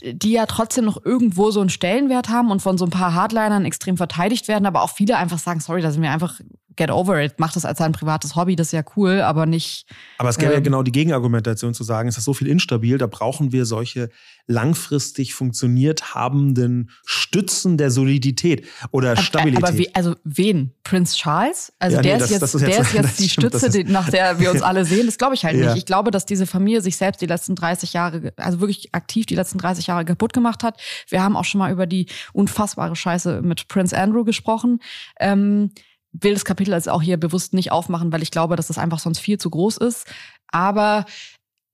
die 0.03 0.33
ja 0.33 0.47
trotzdem 0.47 0.83
noch 0.83 1.05
irgendwo 1.05 1.49
so 1.51 1.61
einen 1.61 1.69
Stellenwert 1.69 2.27
haben 2.27 2.51
und 2.51 2.61
von 2.61 2.77
so 2.77 2.83
ein 2.83 2.91
paar 2.91 3.13
Hardlinern 3.13 3.63
extrem 3.63 3.95
verteidigt 3.95 4.49
werden, 4.49 4.65
aber 4.65 4.81
auch 4.81 4.89
viele 4.89 5.15
einfach 5.15 5.39
sagen, 5.39 5.61
sorry, 5.61 5.81
da 5.81 5.91
sind 5.91 6.01
wir 6.01 6.11
einfach 6.11 6.41
get 6.75 6.89
over 6.89 7.21
it, 7.21 7.35
mach 7.37 7.53
das 7.53 7.65
als 7.65 7.81
ein 7.81 7.91
privates 7.91 8.35
Hobby, 8.35 8.55
das 8.55 8.67
ist 8.67 8.73
ja 8.73 8.83
cool, 8.95 9.21
aber 9.21 9.45
nicht. 9.45 9.85
Aber 10.17 10.29
es 10.29 10.37
gäbe 10.37 10.51
ähm, 10.51 10.57
ja 10.57 10.61
genau 10.61 10.83
die 10.83 10.91
Gegenargumentation 10.91 11.73
zu 11.73 11.83
sagen, 11.83 12.07
es 12.09 12.17
ist 12.17 12.25
so 12.25 12.33
viel 12.33 12.47
instabil, 12.47 12.97
da 12.97 13.07
brauchen 13.07 13.51
wir 13.51 13.65
solche 13.65 14.09
langfristig 14.47 15.33
funktioniert 15.33 16.13
habenden 16.15 16.89
Stützen 17.05 17.77
der 17.77 17.91
Solidität 17.91 18.65
oder 18.91 19.15
Stabilität. 19.17 19.63
Aber 19.63 19.77
wie, 19.77 19.93
also 19.93 20.15
wen? 20.23 20.73
Prince 20.83 21.15
Charles? 21.15 21.71
Also 21.79 21.97
ja, 21.97 22.01
der, 22.01 22.17
nee, 22.17 22.23
ist, 22.23 22.23
das, 22.23 22.31
jetzt, 22.31 22.41
das 22.41 22.55
ist 22.55 22.61
jetzt, 22.61 22.71
der 22.71 22.81
ist 22.81 22.93
jetzt 22.93 23.19
die 23.19 23.29
stimmt, 23.29 23.55
Stütze, 23.55 23.69
die, 23.69 23.83
nach 23.83 24.09
der 24.09 24.39
wir 24.39 24.51
uns 24.51 24.61
alle 24.61 24.85
sehen. 24.85 25.05
Das 25.05 25.17
glaube 25.17 25.35
ich 25.35 25.45
halt 25.45 25.57
ja. 25.57 25.67
nicht. 25.67 25.77
Ich 25.77 25.85
glaube, 25.85 26.11
dass 26.11 26.25
diese 26.25 26.45
Familie 26.45 26.81
sich 26.81 26.97
selbst 26.97 27.21
die 27.21 27.27
letzten 27.27 27.55
30 27.55 27.93
Jahre, 27.93 28.33
also 28.37 28.59
wirklich 28.59 28.93
aktiv 28.93 29.25
die 29.25 29.35
letzten 29.35 29.57
30 29.57 29.87
Jahre 29.87 30.05
kaputt 30.05 30.33
gemacht 30.33 30.63
hat. 30.63 30.79
Wir 31.07 31.23
haben 31.23 31.35
auch 31.35 31.45
schon 31.45 31.59
mal 31.59 31.71
über 31.71 31.85
die 31.85 32.07
unfassbare 32.33 32.95
Scheiße 32.95 33.41
mit 33.41 33.67
Prince 33.67 33.97
Andrew 33.97 34.23
gesprochen. 34.23 34.79
Ähm, 35.19 35.71
will 36.13 36.33
das 36.33 36.45
Kapitel 36.45 36.73
jetzt 36.73 36.89
auch 36.89 37.01
hier 37.01 37.17
bewusst 37.17 37.53
nicht 37.53 37.71
aufmachen, 37.71 38.11
weil 38.11 38.21
ich 38.21 38.31
glaube, 38.31 38.55
dass 38.55 38.67
das 38.67 38.77
einfach 38.77 38.99
sonst 38.99 39.19
viel 39.19 39.37
zu 39.37 39.49
groß 39.49 39.77
ist. 39.77 40.07
Aber 40.51 41.05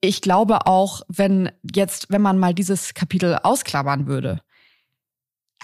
ich 0.02 0.22
glaube 0.22 0.68
auch, 0.68 1.02
wenn 1.08 1.52
jetzt, 1.76 2.08
wenn 2.10 2.22
man 2.22 2.38
mal 2.38 2.54
dieses 2.54 2.94
Kapitel 2.94 3.40
ausklammern 3.42 4.08
würde, 4.08 4.42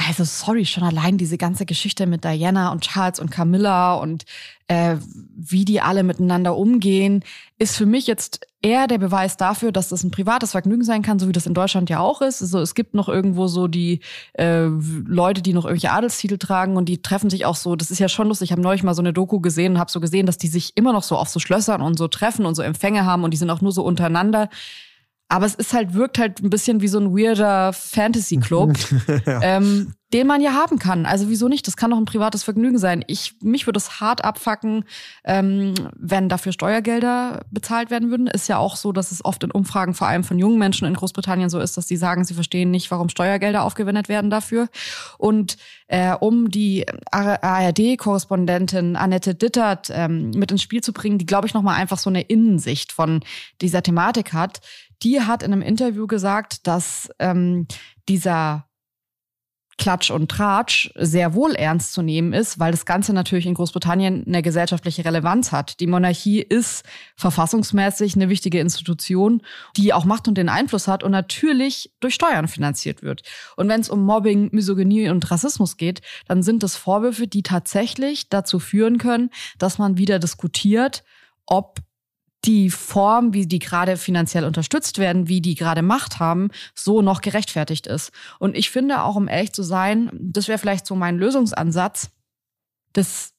also 0.07 0.23
sorry, 0.23 0.65
schon 0.65 0.83
allein 0.83 1.17
diese 1.17 1.37
ganze 1.37 1.65
Geschichte 1.65 2.05
mit 2.05 2.23
Diana 2.23 2.71
und 2.71 2.81
Charles 2.81 3.19
und 3.19 3.31
Camilla 3.31 3.95
und 3.95 4.25
äh, 4.67 4.95
wie 5.35 5.65
die 5.65 5.81
alle 5.81 6.03
miteinander 6.03 6.55
umgehen, 6.55 7.23
ist 7.59 7.75
für 7.75 7.85
mich 7.85 8.07
jetzt 8.07 8.47
eher 8.61 8.87
der 8.87 8.97
Beweis 8.97 9.37
dafür, 9.37 9.71
dass 9.71 9.89
das 9.89 10.03
ein 10.03 10.11
privates 10.11 10.51
Vergnügen 10.51 10.83
sein 10.83 11.01
kann, 11.01 11.19
so 11.19 11.27
wie 11.27 11.31
das 11.33 11.45
in 11.45 11.53
Deutschland 11.53 11.89
ja 11.89 11.99
auch 11.99 12.21
ist. 12.21 12.41
Also 12.41 12.59
es 12.59 12.75
gibt 12.75 12.93
noch 12.93 13.09
irgendwo 13.09 13.47
so 13.47 13.67
die 13.67 13.99
äh, 14.33 14.65
Leute, 14.65 15.41
die 15.41 15.53
noch 15.53 15.65
irgendwelche 15.65 15.91
Adelstitel 15.91 16.37
tragen 16.37 16.77
und 16.77 16.85
die 16.85 17.01
treffen 17.01 17.29
sich 17.29 17.45
auch 17.45 17.55
so. 17.55 17.75
Das 17.75 17.91
ist 17.91 17.99
ja 17.99 18.09
schon 18.09 18.27
lustig. 18.29 18.47
Ich 18.47 18.51
habe 18.51 18.61
neulich 18.61 18.83
mal 18.83 18.95
so 18.95 19.01
eine 19.01 19.13
Doku 19.13 19.41
gesehen 19.41 19.73
und 19.73 19.79
habe 19.79 19.91
so 19.91 19.99
gesehen, 19.99 20.25
dass 20.25 20.37
die 20.37 20.47
sich 20.47 20.75
immer 20.75 20.93
noch 20.93 21.03
so 21.03 21.17
auf 21.17 21.29
so 21.29 21.39
Schlössern 21.39 21.81
und 21.81 21.97
so 21.97 22.07
treffen 22.07 22.45
und 22.45 22.55
so 22.55 22.61
Empfänge 22.61 23.05
haben 23.05 23.23
und 23.23 23.31
die 23.31 23.37
sind 23.37 23.49
auch 23.49 23.61
nur 23.61 23.71
so 23.71 23.83
untereinander. 23.83 24.49
Aber 25.29 25.45
es 25.45 25.55
ist 25.55 25.73
halt, 25.73 25.93
wirkt 25.93 26.19
halt 26.19 26.41
ein 26.43 26.49
bisschen 26.49 26.81
wie 26.81 26.87
so 26.87 26.99
ein 26.99 27.11
weirder 27.17 27.73
Fantasy-Club, 27.73 28.77
ja. 29.25 29.41
ähm, 29.41 29.93
den 30.13 30.27
man 30.27 30.41
ja 30.41 30.53
haben 30.53 30.77
kann. 30.77 31.07
Also 31.07 31.27
wieso 31.29 31.47
nicht? 31.47 31.65
Das 31.65 31.75
kann 31.75 31.89
doch 31.89 31.97
ein 31.97 32.05
privates 32.05 32.43
Vergnügen 32.43 32.77
sein. 32.77 33.03
Ich, 33.07 33.33
mich 33.41 33.65
würde 33.65 33.79
es 33.79 33.99
hart 33.99 34.23
abfacken, 34.23 34.85
ähm, 35.23 35.73
wenn 35.97 36.29
dafür 36.29 36.51
Steuergelder 36.51 37.41
bezahlt 37.49 37.89
werden 37.89 38.11
würden. 38.11 38.27
Ist 38.27 38.47
ja 38.47 38.59
auch 38.59 38.75
so, 38.75 38.91
dass 38.91 39.11
es 39.11 39.25
oft 39.25 39.43
in 39.43 39.49
Umfragen, 39.49 39.95
vor 39.95 40.07
allem 40.07 40.23
von 40.23 40.37
jungen 40.37 40.59
Menschen 40.59 40.87
in 40.87 40.93
Großbritannien 40.93 41.49
so 41.49 41.59
ist, 41.59 41.77
dass 41.77 41.87
sie 41.87 41.97
sagen, 41.97 42.25
sie 42.25 42.35
verstehen 42.35 42.69
nicht, 42.69 42.91
warum 42.91 43.09
Steuergelder 43.09 43.63
aufgewendet 43.63 44.07
werden 44.07 44.29
dafür. 44.29 44.67
Und 45.17 45.57
äh, 45.87 46.13
um 46.13 46.51
die 46.51 46.85
ARD-Korrespondentin 47.11 48.95
Annette 48.95 49.33
Dittert 49.33 49.89
ähm, 49.91 50.29
mit 50.31 50.51
ins 50.51 50.61
Spiel 50.61 50.81
zu 50.81 50.93
bringen, 50.93 51.17
die, 51.17 51.25
glaube 51.25 51.47
ich, 51.47 51.55
nochmal 51.55 51.79
einfach 51.79 51.97
so 51.97 52.11
eine 52.11 52.21
Innensicht 52.21 52.91
von 52.91 53.21
dieser 53.61 53.81
Thematik 53.81 54.33
hat, 54.33 54.61
die 55.03 55.21
hat 55.21 55.43
in 55.43 55.53
einem 55.53 55.61
Interview 55.61 56.07
gesagt, 56.07 56.67
dass 56.67 57.09
ähm, 57.19 57.67
dieser 58.07 58.65
Klatsch 59.77 60.11
und 60.11 60.29
Tratsch 60.29 60.91
sehr 60.95 61.33
wohl 61.33 61.55
ernst 61.55 61.93
zu 61.93 62.01
nehmen 62.01 62.31
ist, 62.31 62.59
weil 62.59 62.71
das 62.71 62.85
Ganze 62.85 63.11
natürlich 63.11 63.45
in 63.45 63.55
Großbritannien 63.55 64.23
eine 64.27 64.41
gesellschaftliche 64.41 65.03
Relevanz 65.03 65.51
hat. 65.51 65.79
Die 65.79 65.87
Monarchie 65.87 66.41
ist 66.41 66.85
verfassungsmäßig 67.15 68.15
eine 68.15 68.29
wichtige 68.29 68.59
Institution, 68.59 69.41
die 69.75 69.93
auch 69.93 70.05
Macht 70.05 70.27
und 70.27 70.37
den 70.37 70.49
Einfluss 70.49 70.87
hat 70.87 71.03
und 71.03 71.11
natürlich 71.11 71.91
durch 71.99 72.13
Steuern 72.13 72.47
finanziert 72.47 73.01
wird. 73.01 73.23
Und 73.57 73.67
wenn 73.67 73.81
es 73.81 73.89
um 73.89 74.05
Mobbing, 74.05 74.49
Misogynie 74.51 75.09
und 75.09 75.29
Rassismus 75.31 75.77
geht, 75.77 76.01
dann 76.27 76.43
sind 76.43 76.63
das 76.63 76.75
Vorwürfe, 76.75 77.27
die 77.27 77.43
tatsächlich 77.43 78.29
dazu 78.29 78.59
führen 78.59 78.99
können, 78.99 79.31
dass 79.57 79.79
man 79.79 79.97
wieder 79.97 80.19
diskutiert, 80.19 81.03
ob 81.45 81.79
die 82.45 82.69
Form, 82.69 83.33
wie 83.33 83.47
die 83.47 83.59
gerade 83.59 83.97
finanziell 83.97 84.43
unterstützt 84.43 84.97
werden, 84.97 85.27
wie 85.27 85.41
die 85.41 85.55
gerade 85.55 85.81
Macht 85.81 86.19
haben, 86.19 86.49
so 86.75 87.01
noch 87.01 87.21
gerechtfertigt 87.21 87.87
ist. 87.87 88.11
Und 88.39 88.57
ich 88.57 88.69
finde 88.69 89.03
auch, 89.03 89.15
um 89.15 89.27
ehrlich 89.27 89.53
zu 89.53 89.63
sein, 89.63 90.09
das 90.13 90.47
wäre 90.47 90.59
vielleicht 90.59 90.85
so 90.85 90.95
mein 90.95 91.17
Lösungsansatz, 91.17 92.11
das 92.91 93.33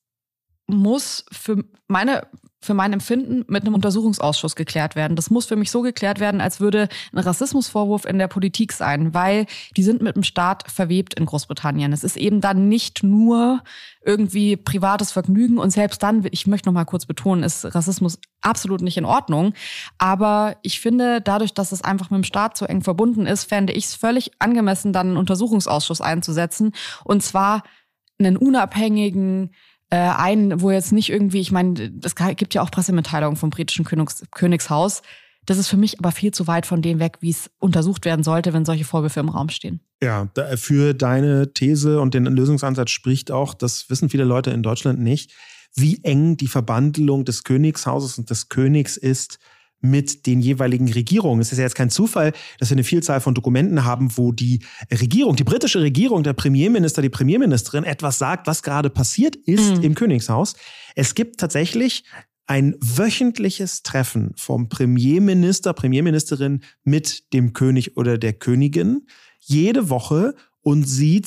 muss 0.66 1.24
für 1.30 1.64
meine 1.86 2.26
für 2.64 2.74
mein 2.74 2.92
Empfinden 2.92 3.44
mit 3.46 3.62
einem 3.62 3.74
Untersuchungsausschuss 3.74 4.56
geklärt 4.56 4.96
werden. 4.96 5.16
Das 5.16 5.30
muss 5.30 5.46
für 5.46 5.56
mich 5.56 5.70
so 5.70 5.82
geklärt 5.82 6.18
werden, 6.18 6.40
als 6.40 6.60
würde 6.60 6.88
ein 7.12 7.18
Rassismusvorwurf 7.18 8.04
in 8.04 8.18
der 8.18 8.28
Politik 8.28 8.72
sein, 8.72 9.14
weil 9.14 9.46
die 9.76 9.82
sind 9.82 10.02
mit 10.02 10.16
dem 10.16 10.22
Staat 10.22 10.70
verwebt 10.70 11.14
in 11.14 11.26
Großbritannien. 11.26 11.92
Es 11.92 12.04
ist 12.04 12.16
eben 12.16 12.40
dann 12.40 12.68
nicht 12.68 13.02
nur 13.02 13.62
irgendwie 14.04 14.56
privates 14.56 15.12
Vergnügen 15.12 15.58
und 15.58 15.70
selbst 15.70 16.02
dann, 16.02 16.26
ich 16.30 16.46
möchte 16.46 16.68
noch 16.68 16.74
mal 16.74 16.84
kurz 16.84 17.06
betonen, 17.06 17.42
ist 17.42 17.74
Rassismus 17.74 18.18
absolut 18.40 18.80
nicht 18.80 18.96
in 18.96 19.04
Ordnung. 19.04 19.54
Aber 19.98 20.56
ich 20.62 20.80
finde, 20.80 21.20
dadurch, 21.20 21.54
dass 21.54 21.72
es 21.72 21.82
einfach 21.82 22.10
mit 22.10 22.18
dem 22.18 22.24
Staat 22.24 22.56
so 22.56 22.64
eng 22.64 22.82
verbunden 22.82 23.26
ist, 23.26 23.44
fände 23.44 23.72
ich 23.72 23.86
es 23.86 23.94
völlig 23.94 24.32
angemessen, 24.38 24.92
dann 24.92 25.08
einen 25.08 25.16
Untersuchungsausschuss 25.16 26.00
einzusetzen 26.00 26.72
und 27.04 27.22
zwar 27.22 27.62
einen 28.18 28.36
unabhängigen 28.36 29.50
äh, 29.94 30.10
ein, 30.16 30.60
wo 30.60 30.72
jetzt 30.72 30.90
nicht 30.90 31.08
irgendwie, 31.08 31.40
ich 31.40 31.52
meine, 31.52 31.92
es 32.02 32.16
gibt 32.16 32.52
ja 32.52 32.62
auch 32.62 32.70
Pressemitteilungen 32.72 33.36
vom 33.36 33.50
britischen 33.50 33.84
Königs, 33.84 34.24
Königshaus. 34.32 35.02
Das 35.46 35.56
ist 35.56 35.68
für 35.68 35.76
mich 35.76 36.00
aber 36.00 36.10
viel 36.10 36.32
zu 36.32 36.48
weit 36.48 36.66
von 36.66 36.82
dem 36.82 36.98
weg, 36.98 37.18
wie 37.20 37.30
es 37.30 37.48
untersucht 37.60 38.04
werden 38.04 38.24
sollte, 38.24 38.52
wenn 38.52 38.64
solche 38.64 38.84
Vorwürfe 38.84 39.20
im 39.20 39.28
Raum 39.28 39.50
stehen. 39.50 39.80
Ja, 40.02 40.28
für 40.56 40.94
deine 40.94 41.52
These 41.52 42.00
und 42.00 42.12
den 42.14 42.24
Lösungsansatz 42.24 42.90
spricht 42.90 43.30
auch, 43.30 43.54
das 43.54 43.88
wissen 43.88 44.08
viele 44.08 44.24
Leute 44.24 44.50
in 44.50 44.64
Deutschland 44.64 44.98
nicht, 44.98 45.32
wie 45.76 46.02
eng 46.02 46.36
die 46.36 46.48
Verbandelung 46.48 47.24
des 47.24 47.44
Königshauses 47.44 48.18
und 48.18 48.30
des 48.30 48.48
Königs 48.48 48.96
ist 48.96 49.38
mit 49.84 50.26
den 50.26 50.40
jeweiligen 50.40 50.90
Regierungen. 50.90 51.40
Es 51.40 51.52
ist 51.52 51.58
ja 51.58 51.64
jetzt 51.64 51.74
kein 51.74 51.90
Zufall, 51.90 52.32
dass 52.58 52.70
wir 52.70 52.76
eine 52.76 52.84
Vielzahl 52.84 53.20
von 53.20 53.34
Dokumenten 53.34 53.84
haben, 53.84 54.16
wo 54.16 54.32
die 54.32 54.60
Regierung, 54.90 55.36
die 55.36 55.44
britische 55.44 55.80
Regierung, 55.80 56.22
der 56.22 56.32
Premierminister, 56.32 57.02
die 57.02 57.10
Premierministerin 57.10 57.84
etwas 57.84 58.18
sagt, 58.18 58.46
was 58.46 58.62
gerade 58.62 58.88
passiert 58.88 59.36
ist 59.36 59.76
mhm. 59.76 59.82
im 59.82 59.94
Königshaus. 59.94 60.54
Es 60.94 61.14
gibt 61.14 61.38
tatsächlich 61.38 62.04
ein 62.46 62.76
wöchentliches 62.80 63.82
Treffen 63.82 64.32
vom 64.36 64.68
Premierminister, 64.68 65.74
Premierministerin 65.74 66.62
mit 66.82 67.32
dem 67.34 67.52
König 67.52 67.96
oder 67.96 68.16
der 68.16 68.32
Königin 68.32 69.06
jede 69.40 69.90
Woche 69.90 70.34
und 70.62 70.84
sie, 70.84 71.22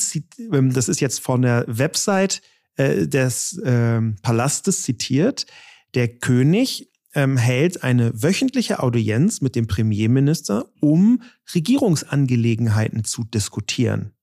ähm, 0.52 0.74
das 0.74 0.90
ist 0.90 1.00
jetzt 1.00 1.20
von 1.20 1.44
der 1.44 1.64
Website 1.68 2.42
äh, 2.76 3.08
des 3.08 3.62
ähm, 3.64 4.16
Palastes 4.24 4.82
zitiert, 4.82 5.46
der 5.94 6.08
König 6.08 6.90
ähm, 7.18 7.36
hält 7.36 7.84
eine 7.84 8.12
wöchentliche 8.22 8.80
Audienz 8.84 9.42
mit 9.42 9.56
dem 9.56 9.66
Premierminister, 9.66 10.68
um 10.80 11.24
Regierungsangelegenheiten 11.56 13.04
zu 13.04 13.24
diskutieren. 13.24 14.14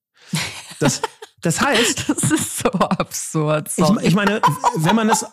Das, 0.78 1.03
das 1.42 1.61
heißt. 1.61 2.05
Das 2.14 2.30
ist 2.30 2.59
so 2.59 2.70
absurd. 2.70 3.68
Ich, 3.76 4.07
ich, 4.07 4.14
meine, 4.14 4.40
wenn 4.76 4.95
man 4.95 5.11
es, 5.11 5.26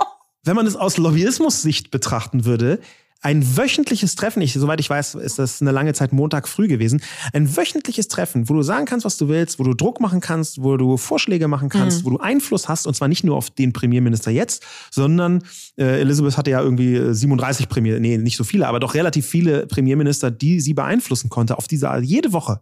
wenn 0.43 0.55
man 0.55 0.66
es 0.66 0.76
aus 0.76 0.97
Lobbyismus-Sicht 0.97 1.91
betrachten 1.91 2.45
würde, 2.45 2.80
ein 3.22 3.58
wöchentliches 3.58 4.16
Treffen, 4.16 4.42
ich, 4.42 4.54
soweit 4.54 4.80
ich 4.80 4.90
weiß, 4.90 5.16
ist 5.16 5.38
das 5.38 5.62
eine 5.62 5.72
lange 5.72 5.94
Zeit 5.94 6.12
Montag 6.12 6.48
früh 6.48 6.68
gewesen, 6.68 7.02
ein 7.34 7.56
wöchentliches 7.56 8.08
Treffen, 8.08 8.50
wo 8.50 8.54
du 8.56 8.64
sagen 8.64 8.86
kannst, 8.86 9.06
was 9.06 9.18
du 9.18 9.30
willst, 9.30 9.60
wo 9.60 9.64
du 9.64 9.76
Druck 9.76 10.02
machen 10.02 10.22
kannst, 10.22 10.64
wo 10.64 10.76
du 10.76 10.98
Vorschläge 10.98 11.48
machen 11.48 11.70
kannst, 11.70 12.02
mhm. 12.02 12.06
wo 12.06 12.10
du 12.12 12.18
Einfluss 12.18 12.68
hast, 12.68 12.88
und 12.88 12.96
zwar 12.96 13.08
nicht 13.08 13.24
nur 13.24 13.38
auf 13.38 13.52
den 13.52 13.74
Premierminister 13.74 14.32
jetzt, 14.32 14.64
sondern 14.90 15.44
äh, 15.78 16.02
Elizabeth 16.02 16.36
hatte 16.36 16.50
ja 16.50 16.62
irgendwie 16.62 17.14
37 17.14 17.70
Premier, 17.70 18.00
nee, 18.00 18.18
nicht 18.18 18.38
so 18.38 18.44
viele, 18.44 18.68
aber 18.68 18.80
doch 18.80 18.96
relativ 18.96 19.28
viele 19.28 19.68
Premierminister, 19.68 20.32
die 20.32 20.60
sie 20.60 20.74
beeinflussen 20.74 21.30
konnte, 21.30 21.58
auf 21.58 21.68
diese 21.68 21.92
jede 22.02 22.34
Woche 22.34 22.62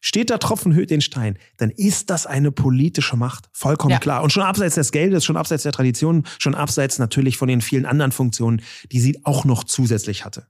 Steht 0.00 0.30
der 0.30 0.38
Tropfen 0.38 0.74
höht 0.74 0.90
den 0.90 1.00
Stein, 1.00 1.38
dann 1.56 1.70
ist 1.70 2.10
das 2.10 2.26
eine 2.26 2.52
politische 2.52 3.16
Macht. 3.16 3.48
Vollkommen 3.52 3.92
ja. 3.92 3.98
klar. 3.98 4.22
Und 4.22 4.32
schon 4.32 4.44
abseits 4.44 4.76
des 4.76 4.92
Geldes, 4.92 5.24
schon 5.24 5.36
abseits 5.36 5.64
der 5.64 5.72
Tradition, 5.72 6.24
schon 6.38 6.54
abseits 6.54 6.98
natürlich 6.98 7.36
von 7.36 7.48
den 7.48 7.60
vielen 7.60 7.86
anderen 7.86 8.12
Funktionen, 8.12 8.62
die 8.92 9.00
sie 9.00 9.20
auch 9.24 9.44
noch 9.44 9.64
zusätzlich 9.64 10.24
hatte. 10.24 10.46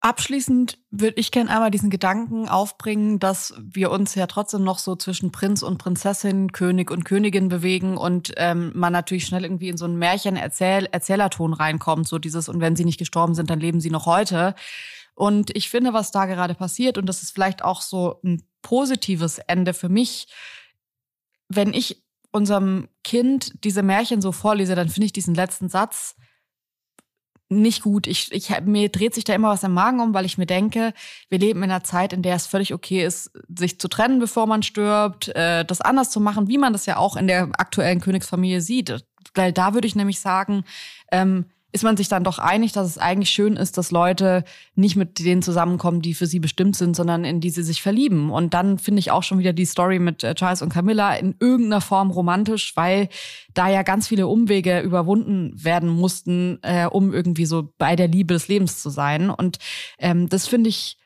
Abschließend 0.00 0.78
würde 0.92 1.18
ich 1.18 1.32
gerne 1.32 1.50
einmal 1.50 1.72
diesen 1.72 1.90
Gedanken 1.90 2.48
aufbringen, 2.48 3.18
dass 3.18 3.54
wir 3.60 3.90
uns 3.90 4.14
ja 4.14 4.28
trotzdem 4.28 4.62
noch 4.62 4.78
so 4.78 4.94
zwischen 4.94 5.32
Prinz 5.32 5.64
und 5.64 5.78
Prinzessin, 5.78 6.52
König 6.52 6.92
und 6.92 7.04
Königin 7.04 7.48
bewegen 7.48 7.96
und 7.96 8.32
ähm, 8.36 8.70
man 8.76 8.92
natürlich 8.92 9.26
schnell 9.26 9.42
irgendwie 9.42 9.68
in 9.68 9.76
so 9.76 9.86
einen 9.86 9.98
Märchen-Erzählerton 9.98 11.52
reinkommt, 11.52 12.06
so 12.06 12.20
dieses, 12.20 12.48
und 12.48 12.60
wenn 12.60 12.76
sie 12.76 12.84
nicht 12.84 12.98
gestorben 12.98 13.34
sind, 13.34 13.50
dann 13.50 13.58
leben 13.58 13.80
sie 13.80 13.90
noch 13.90 14.06
heute. 14.06 14.54
Und 15.16 15.56
ich 15.56 15.68
finde, 15.68 15.92
was 15.92 16.12
da 16.12 16.26
gerade 16.26 16.54
passiert, 16.54 16.96
und 16.96 17.06
das 17.06 17.24
ist 17.24 17.32
vielleicht 17.32 17.64
auch 17.64 17.82
so 17.82 18.20
ein 18.22 18.44
positives 18.62 19.38
Ende 19.38 19.74
für 19.74 19.88
mich, 19.88 20.28
wenn 21.48 21.72
ich 21.72 22.02
unserem 22.30 22.88
Kind 23.04 23.64
diese 23.64 23.82
Märchen 23.82 24.20
so 24.20 24.32
vorlese, 24.32 24.74
dann 24.74 24.88
finde 24.88 25.06
ich 25.06 25.12
diesen 25.12 25.34
letzten 25.34 25.68
Satz 25.68 26.14
nicht 27.48 27.82
gut. 27.82 28.06
Ich, 28.06 28.30
ich, 28.32 28.60
mir 28.60 28.90
dreht 28.90 29.14
sich 29.14 29.24
da 29.24 29.34
immer 29.34 29.48
was 29.48 29.62
im 29.62 29.72
Magen 29.72 30.00
um, 30.00 30.12
weil 30.12 30.26
ich 30.26 30.36
mir 30.36 30.46
denke, 30.46 30.92
wir 31.30 31.38
leben 31.38 31.62
in 31.62 31.70
einer 31.70 31.82
Zeit, 31.84 32.12
in 32.12 32.22
der 32.22 32.36
es 32.36 32.46
völlig 32.46 32.74
okay 32.74 33.04
ist, 33.04 33.30
sich 33.48 33.80
zu 33.80 33.88
trennen, 33.88 34.18
bevor 34.18 34.46
man 34.46 34.62
stirbt, 34.62 35.28
äh, 35.28 35.64
das 35.64 35.80
anders 35.80 36.10
zu 36.10 36.20
machen, 36.20 36.48
wie 36.48 36.58
man 36.58 36.74
das 36.74 36.86
ja 36.86 36.98
auch 36.98 37.16
in 37.16 37.26
der 37.26 37.48
aktuellen 37.58 38.00
Königsfamilie 38.00 38.60
sieht. 38.60 39.04
Weil 39.34 39.52
da 39.52 39.72
würde 39.72 39.86
ich 39.86 39.96
nämlich 39.96 40.20
sagen, 40.20 40.64
ähm, 41.10 41.46
ist 41.70 41.84
man 41.84 41.98
sich 41.98 42.08
dann 42.08 42.24
doch 42.24 42.38
einig, 42.38 42.72
dass 42.72 42.86
es 42.86 42.96
eigentlich 42.96 43.28
schön 43.28 43.56
ist, 43.56 43.76
dass 43.76 43.90
Leute 43.90 44.44
nicht 44.74 44.96
mit 44.96 45.18
denen 45.18 45.42
zusammenkommen, 45.42 46.00
die 46.00 46.14
für 46.14 46.26
sie 46.26 46.40
bestimmt 46.40 46.76
sind, 46.76 46.96
sondern 46.96 47.24
in 47.24 47.40
die 47.40 47.50
sie 47.50 47.62
sich 47.62 47.82
verlieben. 47.82 48.30
Und 48.30 48.54
dann 48.54 48.78
finde 48.78 49.00
ich 49.00 49.10
auch 49.10 49.22
schon 49.22 49.38
wieder 49.38 49.52
die 49.52 49.66
Story 49.66 49.98
mit 49.98 50.24
äh, 50.24 50.34
Charles 50.34 50.62
und 50.62 50.72
Camilla 50.72 51.14
in 51.14 51.34
irgendeiner 51.40 51.82
Form 51.82 52.10
romantisch, 52.10 52.74
weil 52.74 53.10
da 53.52 53.68
ja 53.68 53.82
ganz 53.82 54.08
viele 54.08 54.28
Umwege 54.28 54.80
überwunden 54.80 55.52
werden 55.62 55.90
mussten, 55.90 56.58
äh, 56.62 56.86
um 56.86 57.12
irgendwie 57.12 57.46
so 57.46 57.74
bei 57.76 57.96
der 57.96 58.08
Liebe 58.08 58.32
des 58.32 58.48
Lebens 58.48 58.82
zu 58.82 58.88
sein. 58.88 59.28
Und 59.28 59.58
ähm, 59.98 60.28
das 60.28 60.46
finde 60.46 60.70
ich 60.70 60.96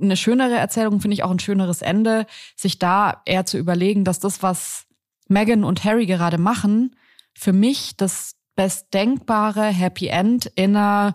eine 0.00 0.16
schönere 0.16 0.54
Erzählung, 0.54 1.00
finde 1.00 1.14
ich 1.14 1.24
auch 1.24 1.30
ein 1.30 1.38
schöneres 1.38 1.82
Ende, 1.82 2.26
sich 2.54 2.78
da 2.78 3.22
eher 3.26 3.44
zu 3.44 3.58
überlegen, 3.58 4.04
dass 4.04 4.18
das, 4.18 4.42
was 4.42 4.86
Meghan 5.28 5.64
und 5.64 5.84
Harry 5.84 6.06
gerade 6.06 6.38
machen, 6.38 6.96
für 7.34 7.52
mich 7.52 7.96
das 7.96 8.35
bestdenkbare 8.56 9.66
Happy 9.66 10.08
End 10.08 10.46
in 10.56 10.76
einer 10.76 11.14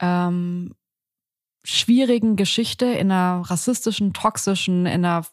ähm, 0.00 0.74
schwierigen 1.64 2.36
Geschichte, 2.36 2.86
in 2.86 3.10
einer 3.10 3.42
rassistischen, 3.50 4.12
toxischen, 4.12 4.86
in 4.86 5.04
einer 5.04 5.26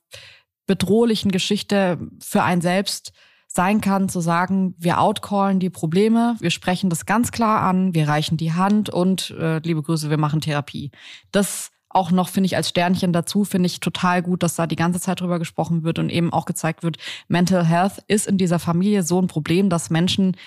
bedrohlichen 0.66 1.32
Geschichte 1.32 2.00
für 2.20 2.44
einen 2.44 2.62
selbst 2.62 3.12
sein 3.48 3.82
kann, 3.82 4.10
zu 4.10 4.22
sagen, 4.22 4.76
wir 4.78 5.02
outcallen 5.02 5.60
die 5.60 5.72
Probleme, 5.72 6.36
wir 6.40 6.52
sprechen 6.52 6.92
das 6.92 7.08
ganz 7.08 7.32
klar 7.32 7.64
an, 7.64 7.96
wir 7.96 8.08
reichen 8.08 8.38
die 8.38 8.54
Hand 8.54 8.92
und 8.92 9.32
äh, 9.32 9.58
liebe 9.60 9.82
Grüße, 9.82 10.12
wir 10.12 10.20
machen 10.20 10.40
Therapie. 10.40 10.92
Das 11.32 11.72
auch 11.90 12.12
noch, 12.12 12.30
finde 12.30 12.46
ich, 12.46 12.56
als 12.56 12.70
Sternchen 12.70 13.12
dazu, 13.12 13.44
finde 13.44 13.66
ich 13.66 13.80
total 13.80 14.22
gut, 14.22 14.44
dass 14.44 14.54
da 14.54 14.68
die 14.68 14.76
ganze 14.76 15.00
Zeit 15.00 15.22
drüber 15.22 15.40
gesprochen 15.40 15.84
wird 15.84 15.98
und 15.98 16.12
eben 16.12 16.32
auch 16.32 16.46
gezeigt 16.46 16.84
wird, 16.84 16.98
Mental 17.28 17.66
Health 17.66 18.04
ist 18.08 18.28
in 18.28 18.38
dieser 18.38 18.60
Familie 18.60 19.02
so 19.02 19.20
ein 19.20 19.26
Problem, 19.26 19.72
dass 19.72 19.90
Menschen 19.90 20.38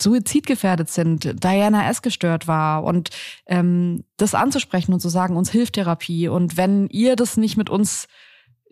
suizidgefährdet 0.00 0.88
sind, 0.88 1.42
Diana 1.42 1.88
S. 1.88 2.02
gestört 2.02 2.48
war 2.48 2.84
und 2.84 3.10
ähm, 3.46 4.04
das 4.16 4.34
anzusprechen 4.34 4.92
und 4.92 5.00
zu 5.00 5.08
sagen, 5.08 5.36
uns 5.36 5.50
hilft 5.50 5.74
Therapie 5.74 6.28
und 6.28 6.56
wenn 6.56 6.88
ihr 6.88 7.16
das 7.16 7.36
nicht 7.36 7.56
mit 7.56 7.70
uns 7.70 8.06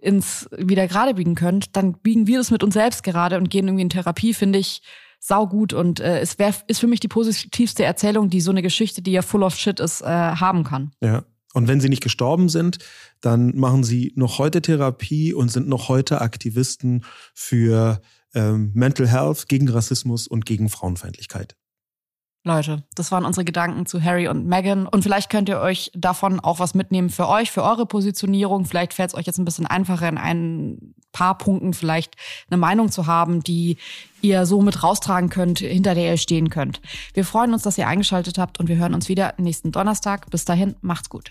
ins 0.01 0.49
wieder 0.57 0.89
gerade 0.89 1.14
biegen 1.14 1.35
könnt, 1.35 1.77
dann 1.77 1.93
biegen 1.95 2.27
wir 2.27 2.39
das 2.39 2.51
mit 2.51 2.62
uns 2.62 2.75
selbst 2.75 3.03
gerade 3.03 3.37
und 3.37 3.51
gehen 3.51 3.66
irgendwie 3.66 3.83
in 3.83 3.91
Therapie, 3.91 4.35
finde 4.35 4.59
ich 4.59 4.83
saugut 5.18 5.75
und 5.75 6.01
äh, 6.01 6.21
es 6.21 6.39
wär, 6.39 6.55
ist 6.66 6.81
für 6.81 6.87
mich 6.87 7.01
die 7.01 7.09
positivste 7.09 7.85
Erzählung, 7.85 8.31
die 8.31 8.41
so 8.41 8.51
eine 8.51 8.62
Geschichte, 8.62 9.03
die 9.03 9.12
ja 9.12 9.23
full 9.23 9.43
of 9.43 9.55
shit 9.55 9.79
ist, 9.79 10.01
äh, 10.01 10.07
haben 10.07 10.64
kann. 10.64 10.93
Ja. 11.03 11.25
Und 11.53 11.66
wenn 11.66 11.81
sie 11.81 11.89
nicht 11.89 12.03
gestorben 12.03 12.49
sind, 12.49 12.79
dann 13.21 13.57
machen 13.57 13.83
sie 13.83 14.12
noch 14.14 14.39
heute 14.39 14.62
Therapie 14.62 15.35
und 15.35 15.51
sind 15.51 15.68
noch 15.68 15.89
heute 15.89 16.21
Aktivisten 16.21 17.05
für 17.35 18.01
ähm, 18.35 18.72
Mental 18.74 19.09
Health, 19.09 19.49
gegen 19.49 19.68
Rassismus 19.68 20.26
und 20.26 20.47
gegen 20.47 20.68
Frauenfeindlichkeit. 20.68 21.57
Leute, 22.43 22.85
das 22.95 23.12
waren 23.12 23.26
unsere 23.26 23.45
Gedanken 23.45 23.85
zu 23.85 24.03
Harry 24.03 24.26
und 24.26 24.47
Meghan. 24.47 24.87
Und 24.87 25.03
vielleicht 25.03 25.28
könnt 25.28 25.51
ihr 25.51 25.61
euch 25.61 25.91
davon 25.95 26.41
auch 26.41 26.59
was 26.59 26.74
mitnehmen 26.74 27.11
für 27.11 27.28
euch, 27.28 27.51
für 27.51 27.62
eure 27.62 27.85
Positionierung. 27.85 28.64
Vielleicht 28.64 28.95
fällt 28.95 29.11
es 29.11 29.14
euch 29.14 29.26
jetzt 29.26 29.39
ein 29.39 29.45
bisschen 29.45 29.66
einfacher, 29.66 30.09
in 30.09 30.16
ein 30.16 30.95
paar 31.12 31.37
Punkten 31.37 31.74
vielleicht 31.74 32.16
eine 32.49 32.57
Meinung 32.57 32.91
zu 32.91 33.07
haben, 33.07 33.43
die 33.43 33.76
ihr 34.22 34.47
so 34.47 34.62
mit 34.62 34.83
raustragen 34.83 35.28
könnt, 35.28 35.59
hinter 35.59 35.95
der 35.95 36.12
ihr 36.12 36.16
stehen 36.16 36.49
könnt. 36.49 36.81
Wir 37.12 37.26
freuen 37.26 37.53
uns, 37.53 37.62
dass 37.62 37.76
ihr 37.76 37.87
eingeschaltet 37.87 38.39
habt 38.39 38.59
und 38.59 38.68
wir 38.68 38.76
hören 38.76 38.95
uns 38.95 39.11
wieder 39.11 39.35
nächsten 39.37 39.70
Donnerstag. 39.70 40.31
Bis 40.31 40.47
dahin, 40.47 40.76
macht's 40.81 41.11
gut. 41.11 41.31